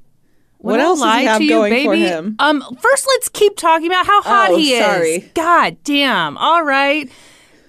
What 0.60 0.80
I 0.80 0.84
else 0.84 1.00
does 1.00 1.06
lie 1.06 1.20
he 1.22 1.26
have 1.26 1.38
to 1.40 1.44
you, 1.46 1.50
going 1.52 1.72
baby? 1.72 1.86
for 1.86 1.96
him? 1.96 2.36
Um, 2.40 2.62
first, 2.82 3.08
let's 3.08 3.30
keep 3.30 3.56
talking 3.58 3.88
about 3.88 4.06
how 4.06 4.22
hot 4.22 4.50
Oh, 4.52 4.58
he 4.58 4.74
is. 4.74 4.86
sorry. 4.86 5.32
God 5.34 5.78
damn. 5.84 6.38
All 6.38 6.64
right, 6.64 7.10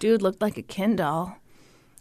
dude 0.01 0.23
looked 0.23 0.43
like 0.43 0.59
a 0.59 0.63
Ken 0.63 0.97
doll. 0.97 1.37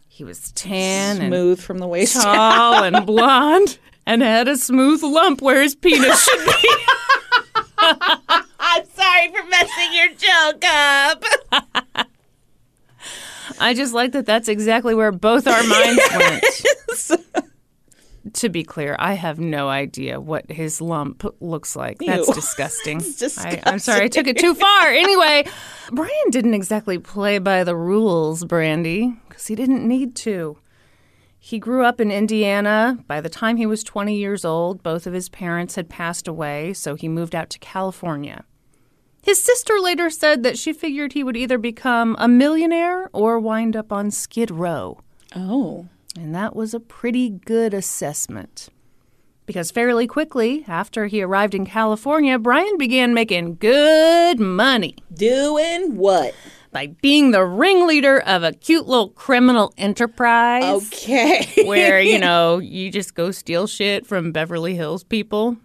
He 0.08 0.24
was 0.24 0.50
tan 0.52 1.18
and 1.22 1.28
Smooth 1.32 1.60
from 1.60 1.78
the 1.78 1.86
waist. 1.86 2.14
down. 2.20 2.34
tall 2.34 2.82
and 2.84 3.06
blonde, 3.06 3.78
and 4.04 4.20
had 4.20 4.48
a 4.48 4.56
smooth 4.56 5.02
lump 5.02 5.40
where 5.40 5.62
his 5.62 5.74
penis 5.76 6.24
should 6.24 6.44
be. 6.44 6.74
I'm 7.78 8.84
sorry 8.94 9.28
for 9.28 9.44
messing 9.48 9.92
your 9.94 10.08
joke 10.08 10.64
up. 10.66 11.24
I 13.60 13.74
just 13.74 13.94
like 13.94 14.12
that. 14.12 14.26
That's 14.26 14.48
exactly 14.48 14.94
where 14.94 15.12
both 15.12 15.46
our 15.46 15.62
minds 15.62 16.02
went. 16.16 16.44
To 18.34 18.48
be 18.48 18.62
clear, 18.62 18.96
I 18.98 19.14
have 19.14 19.38
no 19.38 19.68
idea 19.68 20.20
what 20.20 20.50
his 20.50 20.80
lump 20.80 21.24
looks 21.40 21.74
like. 21.74 21.98
That's 21.98 22.28
Ew. 22.28 22.34
disgusting. 22.34 22.98
It's 22.98 23.38
I, 23.38 23.62
I'm 23.64 23.78
sorry, 23.78 24.04
I 24.04 24.08
took 24.08 24.26
it 24.26 24.38
too 24.38 24.54
far. 24.54 24.88
Anyway, 25.00 25.44
Brian 25.92 26.30
didn't 26.30 26.54
exactly 26.54 26.98
play 26.98 27.38
by 27.38 27.64
the 27.64 27.74
rules, 27.76 28.44
Brandi, 28.44 29.18
because 29.28 29.46
he 29.46 29.54
didn't 29.54 29.86
need 29.86 30.14
to. 30.16 30.58
He 31.38 31.58
grew 31.58 31.84
up 31.84 32.00
in 32.00 32.10
Indiana. 32.10 32.98
By 33.06 33.22
the 33.22 33.30
time 33.30 33.56
he 33.56 33.64
was 33.64 33.82
20 33.82 34.14
years 34.14 34.44
old, 34.44 34.82
both 34.82 35.06
of 35.06 35.14
his 35.14 35.30
parents 35.30 35.74
had 35.74 35.88
passed 35.88 36.28
away, 36.28 36.74
so 36.74 36.94
he 36.94 37.08
moved 37.08 37.34
out 37.34 37.48
to 37.50 37.58
California. 37.58 38.44
His 39.22 39.42
sister 39.42 39.78
later 39.80 40.10
said 40.10 40.42
that 40.42 40.58
she 40.58 40.72
figured 40.72 41.12
he 41.14 41.24
would 41.24 41.36
either 41.36 41.58
become 41.58 42.14
a 42.18 42.28
millionaire 42.28 43.08
or 43.12 43.38
wind 43.38 43.74
up 43.74 43.90
on 43.92 44.10
Skid 44.10 44.50
Row. 44.50 45.00
Oh. 45.34 45.88
And 46.18 46.34
that 46.34 46.54
was 46.56 46.74
a 46.74 46.80
pretty 46.80 47.30
good 47.30 47.72
assessment. 47.74 48.68
Because 49.46 49.70
fairly 49.70 50.06
quickly, 50.06 50.64
after 50.68 51.06
he 51.06 51.22
arrived 51.22 51.54
in 51.54 51.66
California, 51.66 52.38
Brian 52.38 52.76
began 52.78 53.12
making 53.14 53.56
good 53.56 54.38
money 54.38 54.94
Doing 55.12 55.96
what? 55.96 56.34
by 56.72 56.86
being 57.02 57.32
the 57.32 57.44
ringleader 57.44 58.20
of 58.20 58.44
a 58.44 58.52
cute 58.52 58.86
little 58.86 59.08
criminal 59.08 59.74
enterprise 59.76 60.86
Okay. 60.92 61.48
where, 61.66 62.00
you 62.00 62.18
know, 62.18 62.58
you 62.58 62.92
just 62.92 63.14
go 63.16 63.32
steal 63.32 63.66
shit 63.66 64.06
from 64.06 64.30
Beverly 64.30 64.76
Hills 64.76 65.02
people. 65.02 65.56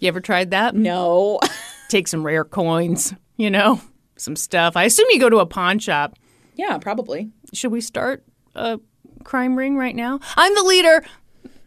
You 0.00 0.08
ever 0.08 0.20
tried 0.20 0.50
that? 0.50 0.74
no. 0.74 1.40
Take 1.88 2.06
some 2.08 2.24
rare 2.24 2.44
coins, 2.44 3.14
you 3.36 3.50
know, 3.50 3.80
some 4.16 4.36
stuff. 4.36 4.76
I 4.76 4.84
assume 4.84 5.06
you 5.10 5.18
go 5.18 5.28
to 5.30 5.38
a 5.38 5.46
pawn 5.46 5.78
shop. 5.80 6.16
Yeah, 6.56 6.76
probably. 6.78 7.30
Should 7.54 7.72
we 7.72 7.80
start 7.80 8.22
a 8.54 8.78
crime 9.30 9.56
ring 9.56 9.76
right 9.76 9.94
now? 9.94 10.18
I'm 10.36 10.52
the 10.56 10.64
leader. 10.64 11.04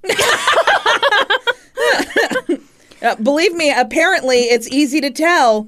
Uh, 3.01 3.15
believe 3.15 3.53
me, 3.53 3.70
apparently 3.70 4.43
it's 4.43 4.65
easy 4.70 5.01
to 5.01 5.12
tell. 5.12 5.67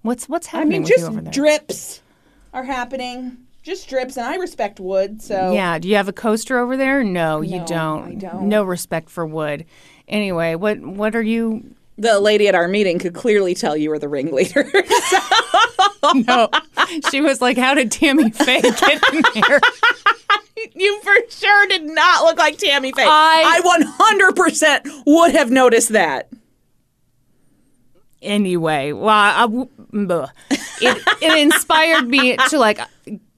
What's 0.00 0.26
what's 0.26 0.46
I 0.46 0.50
happening 0.52 0.70
mean, 0.70 0.82
with 0.84 0.88
you 0.88 0.96
just 0.96 1.10
over 1.10 1.20
there? 1.20 1.30
drips 1.30 2.00
are 2.54 2.64
happening. 2.64 3.36
Just 3.62 3.90
drips, 3.90 4.16
and 4.16 4.24
I 4.24 4.36
respect 4.36 4.80
wood, 4.80 5.20
so. 5.20 5.52
Yeah. 5.52 5.78
Do 5.78 5.86
you 5.86 5.96
have 5.96 6.08
a 6.08 6.14
coaster 6.14 6.58
over 6.58 6.78
there? 6.78 7.04
No, 7.04 7.42
you 7.42 7.62
don't. 7.66 8.04
I 8.04 8.14
don't. 8.14 8.48
No 8.48 8.64
respect 8.64 9.10
for 9.10 9.26
wood. 9.26 9.66
Anyway, 10.08 10.54
what 10.54 10.80
what 10.80 11.14
are 11.14 11.20
you? 11.20 11.74
The 11.98 12.18
lady 12.18 12.48
at 12.48 12.54
our 12.54 12.68
meeting 12.68 12.98
could 12.98 13.12
clearly 13.12 13.54
tell 13.54 13.76
you 13.76 13.90
were 13.90 13.98
the 13.98 14.08
ringleader. 14.08 14.66
No, 16.14 16.48
she 17.10 17.20
was 17.20 17.42
like, 17.42 17.58
"How 17.58 17.74
did 17.74 17.92
Tammy 17.92 18.30
Faye 18.30 18.62
get 18.62 19.02
in 19.12 19.22
here?" 19.34 19.60
you 20.74 21.00
for 21.02 21.14
sure 21.28 21.66
did 21.68 21.84
not 21.84 22.24
look 22.24 22.38
like 22.38 22.58
Tammy 22.58 22.92
Faye. 22.92 23.04
I- 23.06 23.60
I 23.62 24.32
100% 24.32 25.02
would 25.06 25.32
have 25.32 25.50
noticed 25.50 25.90
that. 25.90 26.28
Anyway, 28.22 28.92
well, 28.92 29.08
I, 29.08 29.46
bleh. 29.46 30.28
it 30.50 31.02
it 31.22 31.38
inspired 31.38 32.06
me 32.06 32.36
to 32.50 32.58
like 32.58 32.78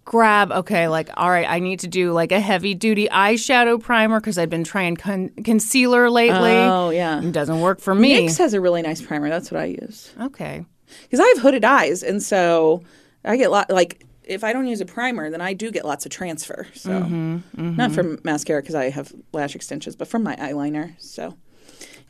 grab. 0.04 0.50
Okay, 0.50 0.88
like 0.88 1.08
all 1.16 1.30
right, 1.30 1.46
I 1.48 1.60
need 1.60 1.80
to 1.80 1.86
do 1.86 2.10
like 2.12 2.32
a 2.32 2.40
heavy 2.40 2.74
duty 2.74 3.06
eyeshadow 3.08 3.80
primer 3.80 4.18
because 4.18 4.38
I've 4.38 4.50
been 4.50 4.64
trying 4.64 4.96
con- 4.96 5.30
concealer 5.44 6.10
lately. 6.10 6.50
Oh, 6.56 6.90
yeah. 6.90 7.22
it 7.22 7.30
doesn't 7.30 7.60
work 7.60 7.80
for 7.80 7.94
me. 7.94 8.26
NYX 8.26 8.38
has 8.38 8.54
a 8.54 8.60
really 8.60 8.82
nice 8.82 9.00
primer. 9.00 9.28
That's 9.28 9.52
what 9.52 9.60
I 9.60 9.66
use. 9.66 10.12
okay, 10.20 10.66
Because 11.02 11.20
I 11.20 11.26
have 11.28 11.38
hooded 11.38 11.64
eyes, 11.64 12.02
and 12.02 12.20
so 12.20 12.82
I 13.24 13.36
get 13.36 13.52
lot 13.52 13.70
like 13.70 14.04
if 14.32 14.44
I 14.44 14.52
don't 14.52 14.66
use 14.66 14.80
a 14.80 14.86
primer, 14.86 15.30
then 15.30 15.40
I 15.40 15.52
do 15.52 15.70
get 15.70 15.84
lots 15.84 16.04
of 16.06 16.12
transfer. 16.12 16.66
So 16.74 16.90
Mm-hmm, 16.90 17.76
not 17.76 17.92
from 17.92 18.18
mascara 18.24 18.60
because 18.62 18.74
I 18.74 18.90
have 18.90 19.12
lash 19.32 19.54
extensions, 19.54 19.96
but 19.96 20.08
from 20.08 20.22
my 20.22 20.36
eyeliner. 20.36 20.94
So 20.98 21.36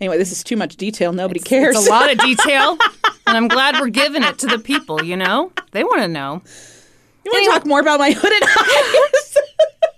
anyway, 0.00 0.19
this 0.19 0.33
is 0.33 0.43
too 0.45 0.57
much 0.57 0.76
detail. 0.76 1.12
Nobody 1.12 1.41
cares. 1.41 1.76
It's 1.76 1.87
a 1.87 1.91
lot 1.91 2.11
of 2.12 2.19
detail, 2.31 2.79
and 3.26 3.37
I'm 3.37 3.49
glad 3.49 3.76
we're 3.81 3.88
giving 3.88 4.23
it 4.23 4.38
to 4.38 4.47
the 4.47 4.59
people. 4.59 5.05
You 5.05 5.17
know, 5.17 5.52
they 5.73 5.85
want 5.85 6.02
to 6.02 6.09
know. 6.09 6.43
you 7.25 7.31
want 7.33 7.45
to 7.45 7.50
talk 7.50 7.67
more 7.67 7.81
about 7.81 7.99
my 7.99 8.12
hooded 8.12 8.43
eyes? 8.59 9.37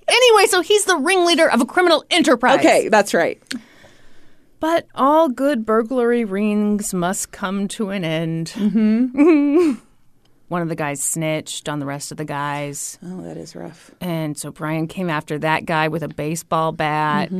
Anyway, 0.07 0.47
so 0.47 0.61
he's 0.61 0.85
the 0.85 0.97
ringleader 0.97 1.51
of 1.51 1.61
a 1.61 1.67
criminal 1.67 2.05
enterprise. 2.11 2.59
Okay, 2.59 2.89
that's 2.89 3.15
right. 3.15 3.43
But 4.61 4.87
all 4.95 5.29
good 5.29 5.67
burglary 5.67 6.25
rings 6.25 6.95
must 6.95 7.33
come 7.33 7.69
to 7.69 7.91
an 7.91 8.05
end. 8.05 8.53
Mm-hmm. 8.55 9.73
One 10.49 10.63
of 10.63 10.69
the 10.69 10.75
guys 10.75 11.03
snitched 11.03 11.69
on 11.69 11.79
the 11.79 11.87
rest 11.87 12.11
of 12.11 12.19
the 12.19 12.25
guys. 12.25 12.99
Oh, 13.03 13.23
that 13.23 13.37
is 13.37 13.57
rough. 13.57 13.91
And 14.01 14.39
so 14.39 14.51
Brian 14.51 14.87
came 14.87 15.09
after 15.09 15.39
that 15.39 15.65
guy 15.65 15.89
with 15.89 16.03
a 16.03 16.09
baseball 16.09 16.73
bat. 16.73 17.31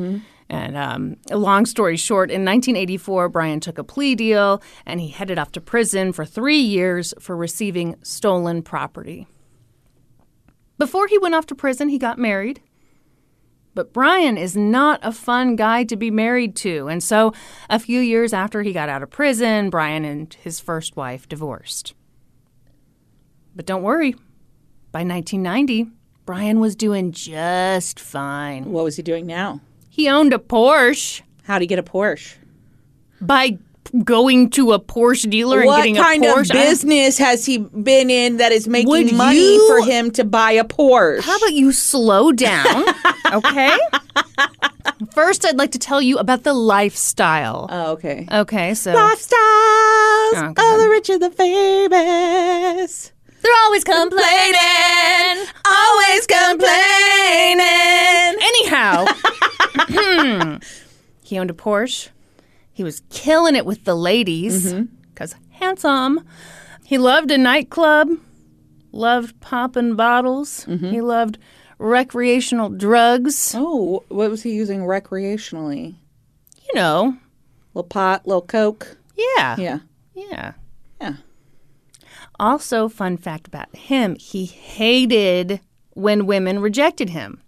And 0.51 0.77
um, 0.77 1.17
long 1.31 1.65
story 1.67 1.97
short, 1.97 2.31
in 2.31 2.45
1984, 2.45 3.29
Brian 3.31 3.61
took 3.61 3.79
a 3.79 3.85
plea 3.85 4.15
deal 4.15 4.63
and 4.85 5.01
he 5.01 5.09
headed 5.09 5.39
off 5.39 5.53
to 5.53 5.61
prison 5.61 6.13
for 6.13 6.25
three 6.25 6.59
years 6.59 7.15
for 7.19 7.37
receiving 7.37 7.97
stolen 8.03 8.63
property. 8.63 9.27
Before 10.79 11.07
he 11.07 11.19
went 11.19 11.35
off 11.35 11.47
to 11.47 11.55
prison, 11.55 11.89
he 11.89 11.99
got 11.99 12.19
married. 12.19 12.61
But 13.75 13.93
Brian 13.93 14.37
is 14.37 14.57
not 14.57 15.01
a 15.03 15.13
fun 15.13 15.57
guy 15.57 15.85
to 15.85 15.97
be 15.97 16.11
married 16.11 16.55
to. 16.57 16.89
And 16.89 17.03
so, 17.03 17.33
a 17.69 17.79
few 17.79 18.01
years 18.01 18.33
after 18.33 18.63
he 18.63 18.73
got 18.73 18.89
out 18.89 19.03
of 19.03 19.11
prison, 19.11 19.69
Brian 19.71 20.05
and 20.05 20.33
his 20.35 20.61
first 20.61 20.97
wife 20.97 21.29
divorced. 21.29 21.95
But 23.57 23.67
don't 23.67 23.83
worry, 23.83 24.13
by 24.93 25.01
1990, 25.05 25.87
Brian 26.27 26.59
was 26.61 26.75
doing 26.75 27.13
just 27.13 28.01
fine. 28.01 28.73
What 28.73 28.85
was 28.85 28.97
he 28.97 29.03
doing 29.03 29.27
now? 29.27 29.61
He 29.89 30.09
owned 30.09 30.33
a 30.33 30.39
Porsche 30.39 31.23
How'd 31.45 31.61
he 31.61 31.67
get 31.67 31.79
a 31.79 31.83
Porsche? 31.83 32.37
by 33.21 33.59
going 34.03 34.51
to 34.51 34.73
a 34.73 34.81
Porsche 34.81 35.29
dealer 35.31 35.59
and 35.61 35.67
what 35.67 35.77
getting 35.77 35.95
kind 35.95 36.25
a 36.25 36.31
of 36.31 36.37
Porsche. 36.39 36.51
I- 36.57 36.65
business 36.65 37.19
has 37.19 37.45
he 37.47 37.59
been 37.59 38.11
in 38.11 38.39
that 38.39 38.51
is 38.51 38.67
making 38.67 38.89
Would 38.89 39.15
money 39.15 39.39
you- 39.55 39.69
for 39.69 39.87
him 39.89 40.11
to 40.13 40.25
buy 40.25 40.53
a 40.53 40.65
Porsche? 40.65 41.21
How 41.23 41.37
about 41.37 41.53
you 41.53 41.71
slow 41.71 42.33
down, 42.33 42.85
okay? 43.33 43.77
First, 45.13 45.45
I'd 45.45 45.59
like 45.59 45.71
to 45.73 45.79
tell 45.79 46.01
you 46.03 46.19
about 46.19 46.43
the 46.43 46.55
lifestyle. 46.55 47.67
oh, 47.71 47.93
okay. 47.93 48.27
Okay, 48.33 48.75
so 48.75 48.93
Lifestyles 48.95 50.55
Oh, 50.57 50.75
of 50.75 50.81
the 50.81 50.89
rich 50.91 51.11
and 51.11 51.23
the 51.23 51.31
famous. 51.31 53.13
They're 53.45 53.63
always 53.65 53.85
complaining, 53.85 55.47
always 55.65 56.27
complaining. 56.27 57.67
Anyhow, 58.41 59.05
hmm. 59.77 60.57
he 61.23 61.39
owned 61.39 61.51
a 61.51 61.55
Porsche. 61.55 62.09
He 62.73 62.83
was 62.83 63.03
killing 63.11 63.55
it 63.55 63.67
with 63.67 63.85
the 63.85 63.95
ladies 63.95 64.73
mm-hmm. 64.73 64.85
because 65.13 65.35
handsome. 65.51 66.27
He 66.85 66.99
loved 66.99 67.31
a 67.31 67.39
nightclub, 67.39 68.09
loved 68.93 69.41
popping 69.41 69.95
bottles. 69.95 70.67
Mm-hmm. 70.67 70.91
He 70.91 71.01
loved 71.01 71.39
recreational 71.79 72.69
drugs. 72.71 73.55
Oh, 73.57 74.03
what 74.09 74.31
was 74.31 74.43
he 74.43 74.53
using 74.55 74.81
recreationally? 74.81 75.95
You 76.67 76.75
know, 76.75 77.17
Little 77.75 77.89
pot, 77.89 78.27
little 78.27 78.43
coke. 78.43 78.97
yeah, 79.17 79.57
Yeah. 79.59 79.79
yeah. 80.15 80.53
Yeah. 81.01 81.15
Also, 82.39 82.89
fun 82.89 83.17
fact 83.17 83.47
about 83.47 83.75
him: 83.75 84.17
he 84.17 84.45
hated 84.45 85.61
when 85.95 86.27
women 86.27 86.59
rejected 86.59 87.11
him. 87.11 87.41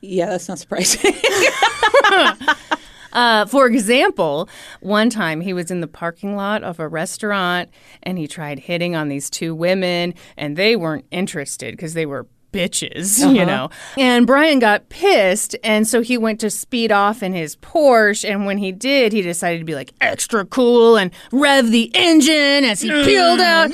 Yeah, 0.00 0.26
that's 0.26 0.48
not 0.48 0.58
surprising. 0.58 1.14
Uh, 3.16 3.46
for 3.46 3.66
example, 3.66 4.46
one 4.80 5.08
time 5.08 5.40
he 5.40 5.54
was 5.54 5.70
in 5.70 5.80
the 5.80 5.86
parking 5.86 6.36
lot 6.36 6.62
of 6.62 6.78
a 6.78 6.86
restaurant 6.86 7.70
and 8.02 8.18
he 8.18 8.28
tried 8.28 8.58
hitting 8.58 8.94
on 8.94 9.08
these 9.08 9.30
two 9.30 9.54
women, 9.54 10.12
and 10.36 10.58
they 10.58 10.76
weren't 10.76 11.06
interested 11.10 11.72
because 11.72 11.94
they 11.94 12.04
were 12.04 12.26
bitches, 12.52 13.18
you 13.34 13.42
uh-huh. 13.42 13.44
know. 13.44 13.70
And 13.96 14.26
Brian 14.26 14.58
got 14.58 14.88
pissed, 14.88 15.56
and 15.62 15.86
so 15.86 16.00
he 16.00 16.18
went 16.18 16.40
to 16.40 16.50
speed 16.50 16.92
off 16.92 17.22
in 17.22 17.32
his 17.32 17.56
Porsche. 17.56 18.28
And 18.28 18.46
when 18.46 18.58
he 18.58 18.72
did, 18.72 19.12
he 19.12 19.22
decided 19.22 19.58
to 19.58 19.64
be 19.64 19.74
like 19.74 19.92
extra 20.00 20.44
cool 20.44 20.96
and 20.96 21.10
rev 21.32 21.70
the 21.70 21.90
engine 21.94 22.64
as 22.64 22.80
he 22.80 22.90
peeled 22.90 23.40
mm. 23.40 23.42
out. 23.42 23.70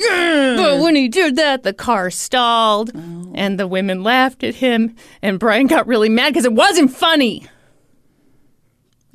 But 0.57 0.79
when 0.81 0.95
he 0.95 1.07
did 1.07 1.35
that, 1.35 1.63
the 1.63 1.73
car 1.73 2.09
stalled, 2.09 2.91
oh. 2.95 3.31
and 3.35 3.59
the 3.59 3.67
women 3.67 4.03
laughed 4.03 4.43
at 4.43 4.55
him. 4.55 4.95
And 5.21 5.39
Brian 5.39 5.67
got 5.67 5.87
really 5.87 6.09
mad 6.09 6.29
because 6.29 6.45
it 6.45 6.53
wasn't 6.53 6.91
funny. 6.91 7.47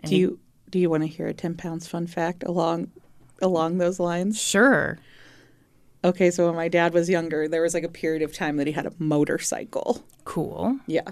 do 0.04 0.16
you 0.16 0.38
do 0.70 0.78
you 0.78 0.90
want 0.90 1.02
to 1.02 1.06
hear 1.06 1.26
a 1.26 1.34
ten 1.34 1.54
pounds 1.54 1.86
fun 1.86 2.06
fact 2.06 2.42
along 2.42 2.90
along 3.40 3.78
those 3.78 4.00
lines? 4.00 4.40
Sure. 4.40 4.98
Okay, 6.04 6.30
so 6.30 6.46
when 6.46 6.54
my 6.54 6.68
dad 6.68 6.94
was 6.94 7.10
younger, 7.10 7.48
there 7.48 7.62
was 7.62 7.74
like 7.74 7.84
a 7.84 7.88
period 7.88 8.22
of 8.22 8.32
time 8.32 8.56
that 8.56 8.66
he 8.66 8.72
had 8.72 8.86
a 8.86 8.92
motorcycle. 8.98 10.04
Cool. 10.24 10.78
Yeah. 10.86 11.08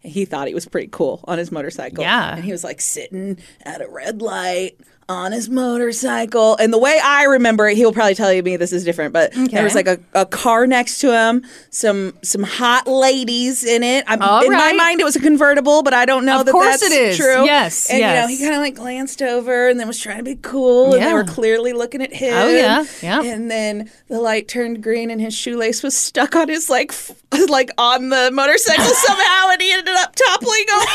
He 0.00 0.24
thought 0.24 0.48
he 0.48 0.54
was 0.54 0.66
pretty 0.66 0.88
cool 0.88 1.24
on 1.24 1.38
his 1.38 1.50
motorcycle. 1.50 2.02
Yeah. 2.02 2.36
And 2.36 2.44
he 2.44 2.52
was 2.52 2.64
like 2.64 2.80
sitting 2.80 3.38
at 3.62 3.80
a 3.80 3.88
red 3.88 4.20
light 4.20 4.78
on 5.08 5.32
his 5.32 5.48
motorcycle. 5.48 6.56
And 6.56 6.72
the 6.72 6.78
way 6.78 6.98
I 7.02 7.24
remember 7.24 7.68
it, 7.68 7.76
he'll 7.76 7.92
probably 7.92 8.14
tell 8.14 8.32
you 8.32 8.42
me 8.42 8.56
this 8.56 8.72
is 8.72 8.84
different, 8.84 9.12
but 9.12 9.32
there 9.50 9.64
was 9.64 9.74
like 9.74 9.86
a, 9.86 9.98
a 10.14 10.26
car 10.26 10.66
next 10.66 10.98
to 11.00 11.12
him, 11.12 11.44
some 11.70 12.14
some 12.22 12.42
hot 12.42 12.86
ladies 12.86 13.64
in 13.64 13.82
it. 13.82 14.04
I'm, 14.06 14.22
All 14.22 14.44
in 14.44 14.52
my 14.52 14.72
mind, 14.72 15.00
it 15.00 15.04
was 15.04 15.16
a 15.16 15.20
convertible, 15.20 15.82
but 15.82 15.92
I 15.94 16.04
don't 16.06 16.24
know 16.24 16.40
Of 16.40 16.46
that 16.46 16.52
course 16.52 16.80
that's 16.80 16.82
it 16.84 16.92
is. 16.92 17.16
true. 17.16 17.44
Yes, 17.44 17.88
And 17.90 17.98
you 17.98 18.04
know, 18.06 18.12
yes. 18.12 18.30
he 18.30 18.38
kind 18.38 18.54
of 18.54 18.60
like 18.60 18.74
glanced 18.76 19.20
over 19.22 19.68
and 19.68 19.78
then 19.78 19.86
was 19.86 20.00
trying 20.00 20.18
to 20.18 20.24
be 20.24 20.36
cool, 20.36 20.94
and 20.94 21.02
they 21.02 21.06
Yeah. 21.08 21.14
were 21.14 21.24
clearly 21.24 21.72
looking 21.72 22.02
at 22.02 22.12
him. 22.12 22.34
Oh, 22.34 22.48
yeah. 22.48 22.84
Yeah. 23.02 23.22
And 23.22 23.50
then 23.50 23.90
the 24.08 24.20
light 24.20 24.48
turned 24.48 24.82
green, 24.82 25.10
and 25.10 25.20
his 25.20 25.34
shoelace 25.34 25.82
was 25.82 25.96
stuck 25.96 26.34
on 26.36 26.48
his 26.48 26.70
like 26.70 26.92
f- 26.92 27.12
like 27.48 27.70
on 27.78 28.08
the 28.08 28.30
motorcycle 28.32 28.84
somehow, 28.94 29.48
and 29.50 29.60
he 29.60 29.72
ended 29.72 29.94
up 29.96 30.14
toppling 30.16 30.64
over. 30.74 30.86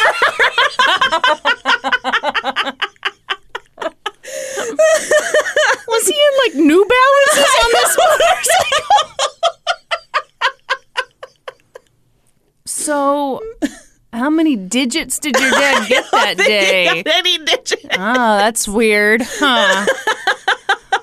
Was 5.87 6.07
he 6.07 6.13
in 6.13 6.37
like 6.45 6.55
New 6.65 6.85
Balances 6.85 7.55
on 7.63 7.71
this 7.71 7.97
motorcycle? 8.19 9.15
so, 12.65 13.41
how 14.13 14.29
many 14.29 14.55
digits 14.55 15.19
did 15.19 15.39
your 15.39 15.51
dad 15.51 15.85
get 15.89 16.05
that 16.11 16.37
day? 16.37 17.03
Any 17.05 17.37
digit. 17.39 17.85
Oh, 17.91 17.97
ah, 17.97 18.37
that's 18.37 18.67
weird, 18.67 19.21
huh? 19.23 19.85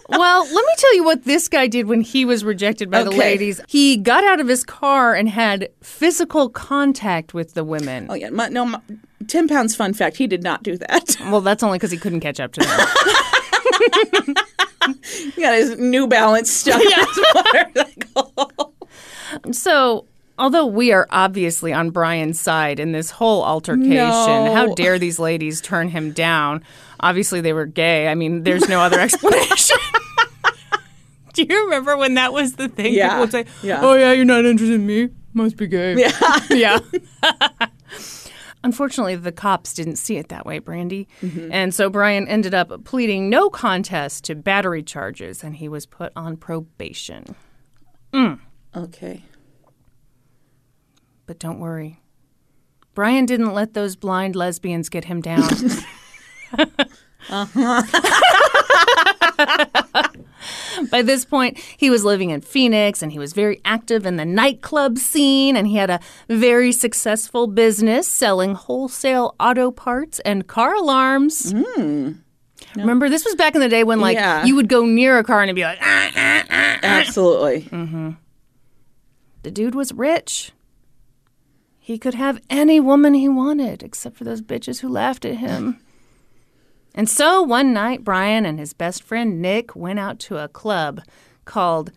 Well, 0.09 0.45
let 0.45 0.55
me 0.65 0.73
tell 0.79 0.95
you 0.95 1.03
what 1.05 1.25
this 1.25 1.49
guy 1.49 1.67
did 1.67 1.89
when 1.89 2.01
he 2.01 2.25
was 2.25 2.45
rejected 2.45 2.91
by 2.91 3.03
the 3.03 3.09
Okay. 3.11 3.19
ladies. 3.19 3.61
He 3.69 3.97
got 3.97 4.23
out 4.25 4.41
of 4.41 4.47
his 4.47 4.63
car 4.65 5.15
and 5.15 5.29
had 5.29 5.69
physical 5.83 6.49
contact 6.49 7.35
with 7.35 7.55
the 7.55 7.65
women. 7.65 8.07
Oh 8.09 8.15
yeah, 8.15 8.31
my, 8.31 8.49
no. 8.49 8.65
My, 8.67 8.81
Ten 9.27 9.49
pounds. 9.49 9.75
Fun 9.75 9.93
fact: 9.95 10.17
He 10.17 10.27
did 10.29 10.43
not 10.45 10.63
do 10.63 10.77
that. 10.79 11.17
Well, 11.23 11.41
that's 11.41 11.63
only 11.65 11.79
because 11.79 11.91
he 11.91 11.97
couldn't 11.97 12.21
catch 12.21 12.39
up 12.39 12.53
to 12.53 12.61
them. 12.61 12.87
He 15.05 15.31
got 15.41 15.55
his 15.55 15.79
New 15.79 16.07
Balance 16.07 16.51
stuck 16.51 16.77
on 16.81 17.07
his 17.07 17.21
motorcycle. 17.35 18.73
So, 19.53 20.07
although 20.39 20.67
we 20.67 20.93
are 20.93 21.07
obviously 21.11 21.73
on 21.73 21.91
Brian's 21.91 22.41
side 22.41 22.79
in 22.79 22.93
this 22.93 23.11
whole 23.11 23.43
altercation, 23.45 23.91
No. 23.91 24.55
how 24.55 24.73
dare 24.75 24.99
these 25.01 25.19
ladies 25.19 25.61
turn 25.61 25.89
him 25.89 26.13
down? 26.13 26.63
Obviously, 27.01 27.41
they 27.41 27.53
were 27.53 27.67
gay. 27.67 28.07
I 28.09 28.15
mean, 28.15 28.45
there's 28.45 28.69
no 28.69 28.81
other 28.81 29.01
explanation. 29.01 29.77
Do 31.35 31.43
you 31.43 31.65
remember 31.65 31.97
when 31.97 32.15
that 32.15 32.33
was 32.33 32.55
the 32.55 32.69
thing? 32.69 32.95
Yeah. 32.95 33.09
People 33.09 33.21
would 33.23 33.33
say, 33.33 33.45
Yeah. 33.63 33.81
"Oh 33.83 33.95
yeah, 33.95 34.13
you're 34.13 34.25
not 34.25 34.45
interested 34.47 34.77
in 34.77 34.87
me. 34.87 35.09
Must 35.35 35.57
be 35.57 35.67
gay." 35.67 35.97
Yeah, 35.97 36.41
yeah. 36.51 36.79
Unfortunately, 38.67 39.15
the 39.15 39.31
cops 39.31 39.73
didn't 39.73 39.95
see 39.95 40.17
it 40.17 40.29
that 40.29 40.45
way, 40.45 40.59
Brandi. 40.59 41.07
Mm-hmm. 41.23 41.53
And 41.53 41.73
so 41.73 41.89
Brian 41.89 42.27
ended 42.27 42.53
up 42.53 42.85
pleading 42.85 43.31
no 43.31 43.49
contest 43.49 44.25
to 44.25 44.35
battery 44.35 44.83
charges 44.83 45.45
and 45.45 45.55
he 45.55 45.69
was 45.69 45.87
put 45.87 46.13
on 46.17 46.37
probation. 46.37 47.37
Mm. 48.13 48.41
Okay. 48.77 49.23
But 51.27 51.39
don't 51.39 51.61
worry. 51.61 52.01
Brian 52.93 53.25
didn't 53.25 53.55
let 53.55 53.75
those 53.75 53.95
blind 53.95 54.35
lesbians 54.35 54.89
get 54.89 55.05
him 55.05 55.21
down. 55.21 55.49
Uh-huh. 57.29 57.83
By 60.91 61.03
this 61.03 61.25
point, 61.25 61.59
he 61.77 61.91
was 61.91 62.05
living 62.05 62.31
in 62.31 62.41
Phoenix 62.41 63.03
and 63.03 63.13
he 63.13 63.19
was 63.19 63.33
very 63.33 63.61
active 63.65 64.07
in 64.07 64.17
the 64.17 64.25
nightclub 64.25 64.99
scene 64.99 65.57
and 65.57 65.67
he 65.67 65.77
had 65.77 65.91
a 65.91 66.01
very 66.29 66.73
successful 66.73 67.47
business 67.47 68.07
selling 68.09 68.55
wholesale 68.55 69.35
auto 69.41 69.71
parts 69.71 70.21
and 70.21 70.47
car 70.47 70.75
alarms. 70.75 71.53
Hmm. 71.53 72.13
Remember, 72.75 73.09
this 73.09 73.25
was 73.25 73.35
back 73.35 73.55
in 73.55 73.61
the 73.61 73.69
day 73.69 73.85
when, 73.85 74.01
like, 74.01 74.17
Yeah. 74.17 74.45
you 74.45 74.55
would 74.57 74.69
go 74.69 74.85
near 74.85 75.19
a 75.19 75.25
car 75.25 75.41
and 75.41 75.49
it'd 75.49 75.57
be 75.57 75.63
like, 75.63 75.79
ah, 75.81 76.11
ah, 76.15 76.45
ah, 76.45 76.45
ah. 76.51 76.79
Absolutely. 76.83 77.63
Mm-hmm. 77.71 78.11
The 79.43 79.51
dude 79.51 79.75
was 79.75 79.93
rich. 79.93 80.53
He 81.79 81.99
could 81.99 82.15
have 82.15 82.41
any 82.51 82.81
woman 82.81 83.15
he 83.15 83.29
wanted, 83.29 83.83
except 83.83 84.17
for 84.17 84.25
those 84.25 84.43
bitches 84.43 84.81
who 84.81 84.89
laughed 84.89 85.25
at 85.25 85.37
him. 85.37 85.79
And 86.97 87.11
so 87.11 87.43
one 87.43 87.75
night, 87.75 88.03
Brian 88.03 88.47
and 88.47 88.59
his 88.59 88.73
best 88.73 89.03
friend 89.03 89.43
Nick 89.43 89.77
went 89.77 89.99
out 89.99 90.19
to 90.21 90.39
a 90.39 90.49
club 90.49 91.03
called 91.45 91.93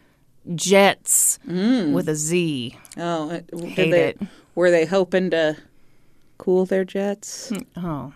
Jets 0.56 1.40
mm. 1.48 1.94
with 1.94 2.10
a 2.10 2.16
Z. 2.16 2.78
Oh, 2.98 3.30
uh, 3.30 3.40
did 3.40 3.64
Hate 3.64 3.92
they, 3.92 4.08
it. 4.10 4.22
Were 4.56 4.70
they 4.70 4.86
hoping 4.86 5.30
to 5.30 5.56
cool 6.38 6.66
their 6.66 6.84
jets? 6.84 7.50
Mm, 7.50 7.66
oh. 7.78 8.14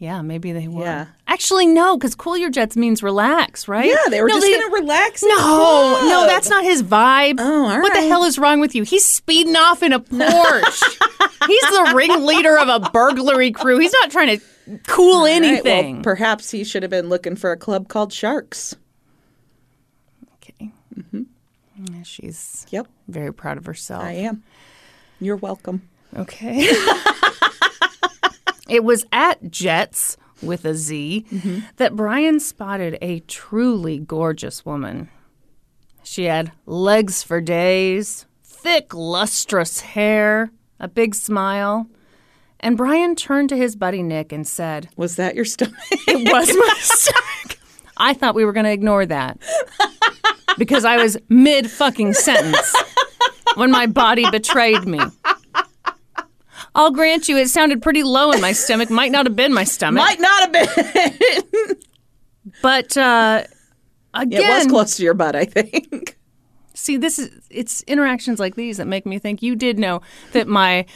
Yeah, 0.00 0.22
maybe 0.22 0.52
they 0.52 0.66
were. 0.66 0.82
Yeah. 0.82 1.06
Actually, 1.28 1.66
no, 1.66 1.96
because 1.98 2.14
cool 2.14 2.34
your 2.36 2.48
jets 2.48 2.74
means 2.74 3.02
relax, 3.02 3.68
right? 3.68 3.84
Yeah, 3.86 3.96
they 4.08 4.22
were 4.22 4.28
No, 4.28 4.34
just 4.34 4.46
going 4.46 4.70
to 4.70 4.74
relax. 4.80 5.22
No, 5.22 6.00
no, 6.08 6.24
that's 6.26 6.48
not 6.48 6.64
his 6.64 6.82
vibe. 6.82 7.36
Oh, 7.38 7.66
all 7.68 7.82
What 7.82 7.92
the 7.92 8.00
hell 8.08 8.24
is 8.24 8.38
wrong 8.38 8.60
with 8.60 8.74
you? 8.74 8.82
He's 8.82 9.04
speeding 9.04 9.56
off 9.56 9.82
in 9.82 9.92
a 9.92 10.00
Porsche. 10.00 11.06
He's 11.46 11.62
the 11.62 11.92
ringleader 11.94 12.58
of 12.58 12.68
a 12.68 12.90
burglary 12.90 13.50
crew. 13.52 13.78
He's 13.78 13.92
not 13.92 14.10
trying 14.10 14.38
to 14.38 14.78
cool 14.86 15.16
All 15.18 15.24
right, 15.26 15.42
well, 15.42 15.50
anything. 15.52 16.02
perhaps 16.02 16.50
he 16.50 16.64
should 16.64 16.82
have 16.82 16.90
been 16.90 17.10
looking 17.10 17.36
for 17.36 17.52
a 17.52 17.56
club 17.58 17.88
called 17.88 18.10
Sharks. 18.10 18.74
okay. 20.36 20.72
Mm-hmm. 20.98 21.22
Yeah, 21.94 22.02
she's 22.04 22.66
Yep, 22.70 22.86
very 23.08 23.34
proud 23.34 23.58
of 23.58 23.66
herself. 23.66 24.02
I 24.02 24.12
am. 24.12 24.42
You're 25.20 25.36
welcome. 25.36 25.82
Okay. 26.16 26.66
it 28.70 28.84
was 28.84 29.04
at 29.12 29.50
Jets 29.50 30.16
with 30.42 30.64
a 30.64 30.74
Z 30.74 31.26
mm-hmm. 31.30 31.60
that 31.76 31.96
Brian 31.96 32.40
spotted 32.40 32.96
a 33.02 33.20
truly 33.20 33.98
gorgeous 33.98 34.64
woman. 34.64 35.08
She 36.02 36.24
had 36.24 36.52
legs 36.66 37.22
for 37.22 37.40
days, 37.40 38.26
thick, 38.42 38.94
lustrous 38.94 39.80
hair, 39.80 40.50
a 40.78 40.88
big 40.88 41.14
smile. 41.14 41.88
And 42.58 42.76
Brian 42.76 43.14
turned 43.16 43.48
to 43.50 43.56
his 43.56 43.76
buddy 43.76 44.02
Nick 44.02 44.32
and 44.32 44.46
said, 44.46 44.88
Was 44.96 45.16
that 45.16 45.34
your 45.34 45.44
stomach? 45.44 45.74
It 45.90 46.32
was 46.32 46.48
my 46.54 46.74
stomach. 46.80 47.58
I 47.96 48.14
thought 48.14 48.34
we 48.34 48.44
were 48.44 48.52
going 48.52 48.64
to 48.64 48.72
ignore 48.72 49.04
that 49.06 49.38
because 50.58 50.84
I 50.84 50.96
was 50.96 51.18
mid 51.28 51.70
fucking 51.70 52.14
sentence 52.14 52.74
when 53.56 53.70
my 53.70 53.86
body 53.86 54.30
betrayed 54.30 54.84
me. 54.86 55.00
I'll 56.74 56.90
grant 56.90 57.28
you, 57.28 57.36
it 57.36 57.48
sounded 57.48 57.82
pretty 57.82 58.02
low 58.02 58.30
in 58.32 58.40
my 58.40 58.52
stomach. 58.52 58.90
Might 58.90 59.12
not 59.12 59.26
have 59.26 59.36
been 59.36 59.52
my 59.52 59.64
stomach, 59.64 60.02
Might 60.02 60.20
not 60.20 60.40
have 60.42 60.52
been. 60.52 61.76
but 62.62 62.96
uh, 62.96 63.44
again, 64.14 64.42
it 64.42 64.48
was 64.48 64.66
close 64.66 64.96
to 64.96 65.02
your 65.02 65.14
butt, 65.14 65.34
I 65.34 65.44
think. 65.44 66.16
see, 66.74 66.96
this 66.96 67.18
is 67.18 67.30
it's 67.50 67.82
interactions 67.82 68.38
like 68.38 68.54
these 68.54 68.76
that 68.76 68.86
make 68.86 69.06
me 69.06 69.18
think 69.18 69.42
you 69.42 69.56
did 69.56 69.78
know 69.78 70.02
that 70.32 70.46
my 70.46 70.86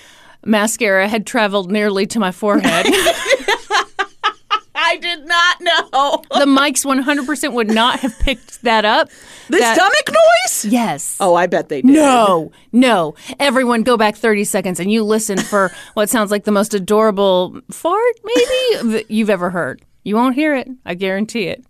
mascara 0.44 1.08
had 1.08 1.26
traveled 1.26 1.70
nearly 1.70 2.06
to 2.06 2.20
my 2.20 2.30
forehead. 2.30 2.86
I 4.86 4.96
did 4.98 5.26
not 5.26 5.60
know. 5.60 6.22
the 6.40 6.44
mics 6.46 6.84
100% 6.84 7.52
would 7.52 7.68
not 7.68 8.00
have 8.00 8.18
picked 8.20 8.62
that 8.62 8.84
up. 8.84 9.08
The 9.48 9.58
That- 9.58 9.76
stomach 9.76 10.08
noise? 10.08 10.64
Yes. 10.72 11.16
Oh, 11.20 11.34
I 11.34 11.46
bet 11.46 11.68
they 11.68 11.82
did. 11.82 11.90
No, 11.90 12.52
no. 12.72 13.14
Everyone 13.40 13.82
go 13.82 13.96
back 13.96 14.14
30 14.16 14.44
seconds 14.44 14.80
and 14.80 14.90
you 14.92 15.02
listen 15.04 15.38
for 15.38 15.70
what 15.94 16.08
sounds 16.10 16.30
like 16.30 16.44
the 16.44 16.52
most 16.52 16.74
adorable 16.74 17.60
fart, 17.70 18.14
maybe, 18.24 18.92
that 18.92 19.10
you've 19.10 19.30
ever 19.30 19.50
heard. 19.50 19.82
You 20.02 20.16
won't 20.16 20.34
hear 20.34 20.54
it. 20.54 20.68
I 20.84 20.94
guarantee 20.94 21.44
it. 21.48 21.64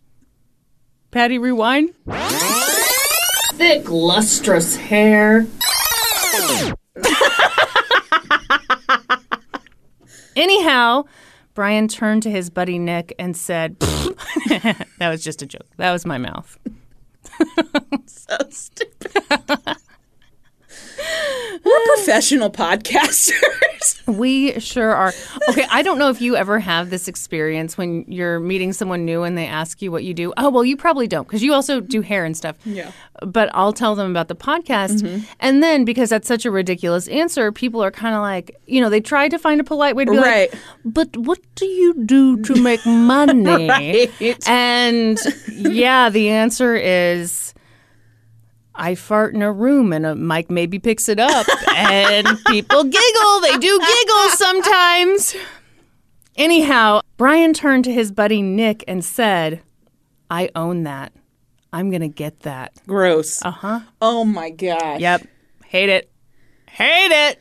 Patty, 1.12 1.38
rewind. 1.38 1.90
Thick, 3.54 3.88
lustrous 3.88 4.74
hair. 4.76 5.46
Anyhow, 10.36 11.04
Brian 11.54 11.86
turned 11.88 12.22
to 12.24 12.30
his 12.30 12.50
buddy 12.50 12.78
Nick 12.78 13.14
and 13.18 13.36
said, 13.36 13.78
That 13.80 14.86
was 15.00 15.22
just 15.22 15.40
a 15.42 15.46
joke. 15.46 15.68
That 15.76 15.92
was 15.92 16.04
my 16.04 16.18
mouth. 16.18 16.58
So 18.06 18.36
stupid. 18.50 19.22
We're 21.64 21.84
professional 21.96 22.50
podcasters. 22.50 24.06
We 24.06 24.58
sure 24.60 24.94
are. 24.94 25.12
Okay, 25.50 25.66
I 25.70 25.82
don't 25.82 25.98
know 25.98 26.08
if 26.10 26.20
you 26.20 26.36
ever 26.36 26.58
have 26.58 26.90
this 26.90 27.08
experience 27.08 27.76
when 27.78 28.04
you're 28.08 28.40
meeting 28.40 28.72
someone 28.72 29.04
new 29.04 29.22
and 29.22 29.36
they 29.36 29.46
ask 29.46 29.80
you 29.82 29.90
what 29.92 30.04
you 30.04 30.14
do. 30.14 30.32
Oh, 30.36 30.50
well, 30.50 30.64
you 30.64 30.76
probably 30.76 31.06
don't 31.06 31.26
because 31.26 31.42
you 31.42 31.52
also 31.54 31.80
do 31.80 32.00
hair 32.00 32.24
and 32.24 32.36
stuff. 32.36 32.56
Yeah. 32.64 32.92
But 33.22 33.50
I'll 33.54 33.72
tell 33.72 33.94
them 33.94 34.10
about 34.10 34.28
the 34.28 34.36
podcast. 34.36 35.02
Mm-hmm. 35.02 35.24
And 35.40 35.62
then 35.62 35.84
because 35.84 36.10
that's 36.10 36.28
such 36.28 36.44
a 36.44 36.50
ridiculous 36.50 37.08
answer, 37.08 37.50
people 37.52 37.82
are 37.82 37.90
kind 37.90 38.14
of 38.14 38.20
like, 38.20 38.56
you 38.66 38.80
know, 38.80 38.90
they 38.90 39.00
try 39.00 39.28
to 39.28 39.38
find 39.38 39.60
a 39.60 39.64
polite 39.64 39.96
way 39.96 40.04
to 40.04 40.10
be 40.10 40.16
Right. 40.18 40.52
like, 40.52 40.60
but 40.84 41.16
what 41.16 41.38
do 41.54 41.66
you 41.66 41.94
do 42.04 42.42
to 42.42 42.60
make 42.62 42.84
money? 42.86 43.68
Right. 43.68 44.48
And 44.48 45.18
yeah, 45.48 46.08
the 46.10 46.28
answer 46.30 46.74
is. 46.74 47.52
I 48.74 48.94
fart 48.94 49.34
in 49.34 49.42
a 49.42 49.52
room 49.52 49.92
and 49.92 50.04
a 50.04 50.14
mic 50.14 50.50
maybe 50.50 50.78
picks 50.78 51.08
it 51.08 51.20
up 51.20 51.46
and 51.74 52.26
people 52.46 52.84
giggle. 52.84 53.40
They 53.40 53.58
do 53.58 53.78
giggle 53.80 54.28
sometimes. 54.30 55.36
Anyhow, 56.36 57.00
Brian 57.16 57.54
turned 57.54 57.84
to 57.84 57.92
his 57.92 58.10
buddy 58.10 58.42
Nick 58.42 58.82
and 58.88 59.04
said, 59.04 59.62
I 60.30 60.50
own 60.56 60.82
that. 60.82 61.12
I'm 61.72 61.90
going 61.90 62.02
to 62.02 62.08
get 62.08 62.40
that. 62.40 62.72
Gross. 62.86 63.44
Uh 63.44 63.50
huh. 63.50 63.80
Oh 64.00 64.24
my 64.24 64.50
gosh. 64.50 65.00
Yep. 65.00 65.26
Hate 65.66 65.88
it. 65.90 66.10
Hate 66.68 67.12
it. 67.30 67.38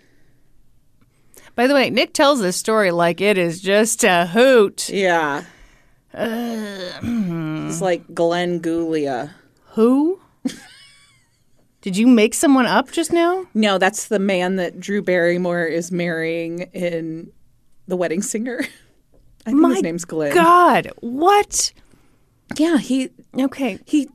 By 1.55 1.67
the 1.67 1.73
way, 1.73 1.89
Nick 1.89 2.13
tells 2.13 2.39
this 2.39 2.57
story 2.57 2.91
like 2.91 3.21
it 3.21 3.37
is 3.37 3.61
just 3.61 4.03
a 4.03 4.25
hoot. 4.27 4.89
Yeah. 4.89 5.43
it's 6.13 7.81
like 7.81 8.13
Glenn 8.13 8.59
Guglia. 8.59 9.31
Who? 9.71 10.19
Did 11.83 11.97
you 11.97 12.07
make 12.07 12.33
someone 12.33 12.65
up 12.65 12.91
just 12.93 13.11
now? 13.11 13.45
No, 13.53 13.77
that's 13.77 14.07
the 14.07 14.17
man 14.17 14.55
that 14.55 14.79
Drew 14.79 15.01
Barrymore 15.01 15.65
is 15.65 15.91
marrying 15.91 16.61
in 16.73 17.29
The 17.89 17.97
Wedding 17.97 18.21
Singer. 18.21 18.61
I 19.45 19.49
think 19.49 19.59
My 19.59 19.73
his 19.73 19.83
name's 19.83 20.05
Glenn. 20.05 20.33
God, 20.33 20.89
what? 21.01 21.73
Yeah, 22.57 22.77
he 22.77 23.09
Okay. 23.37 23.79
he 23.85 24.07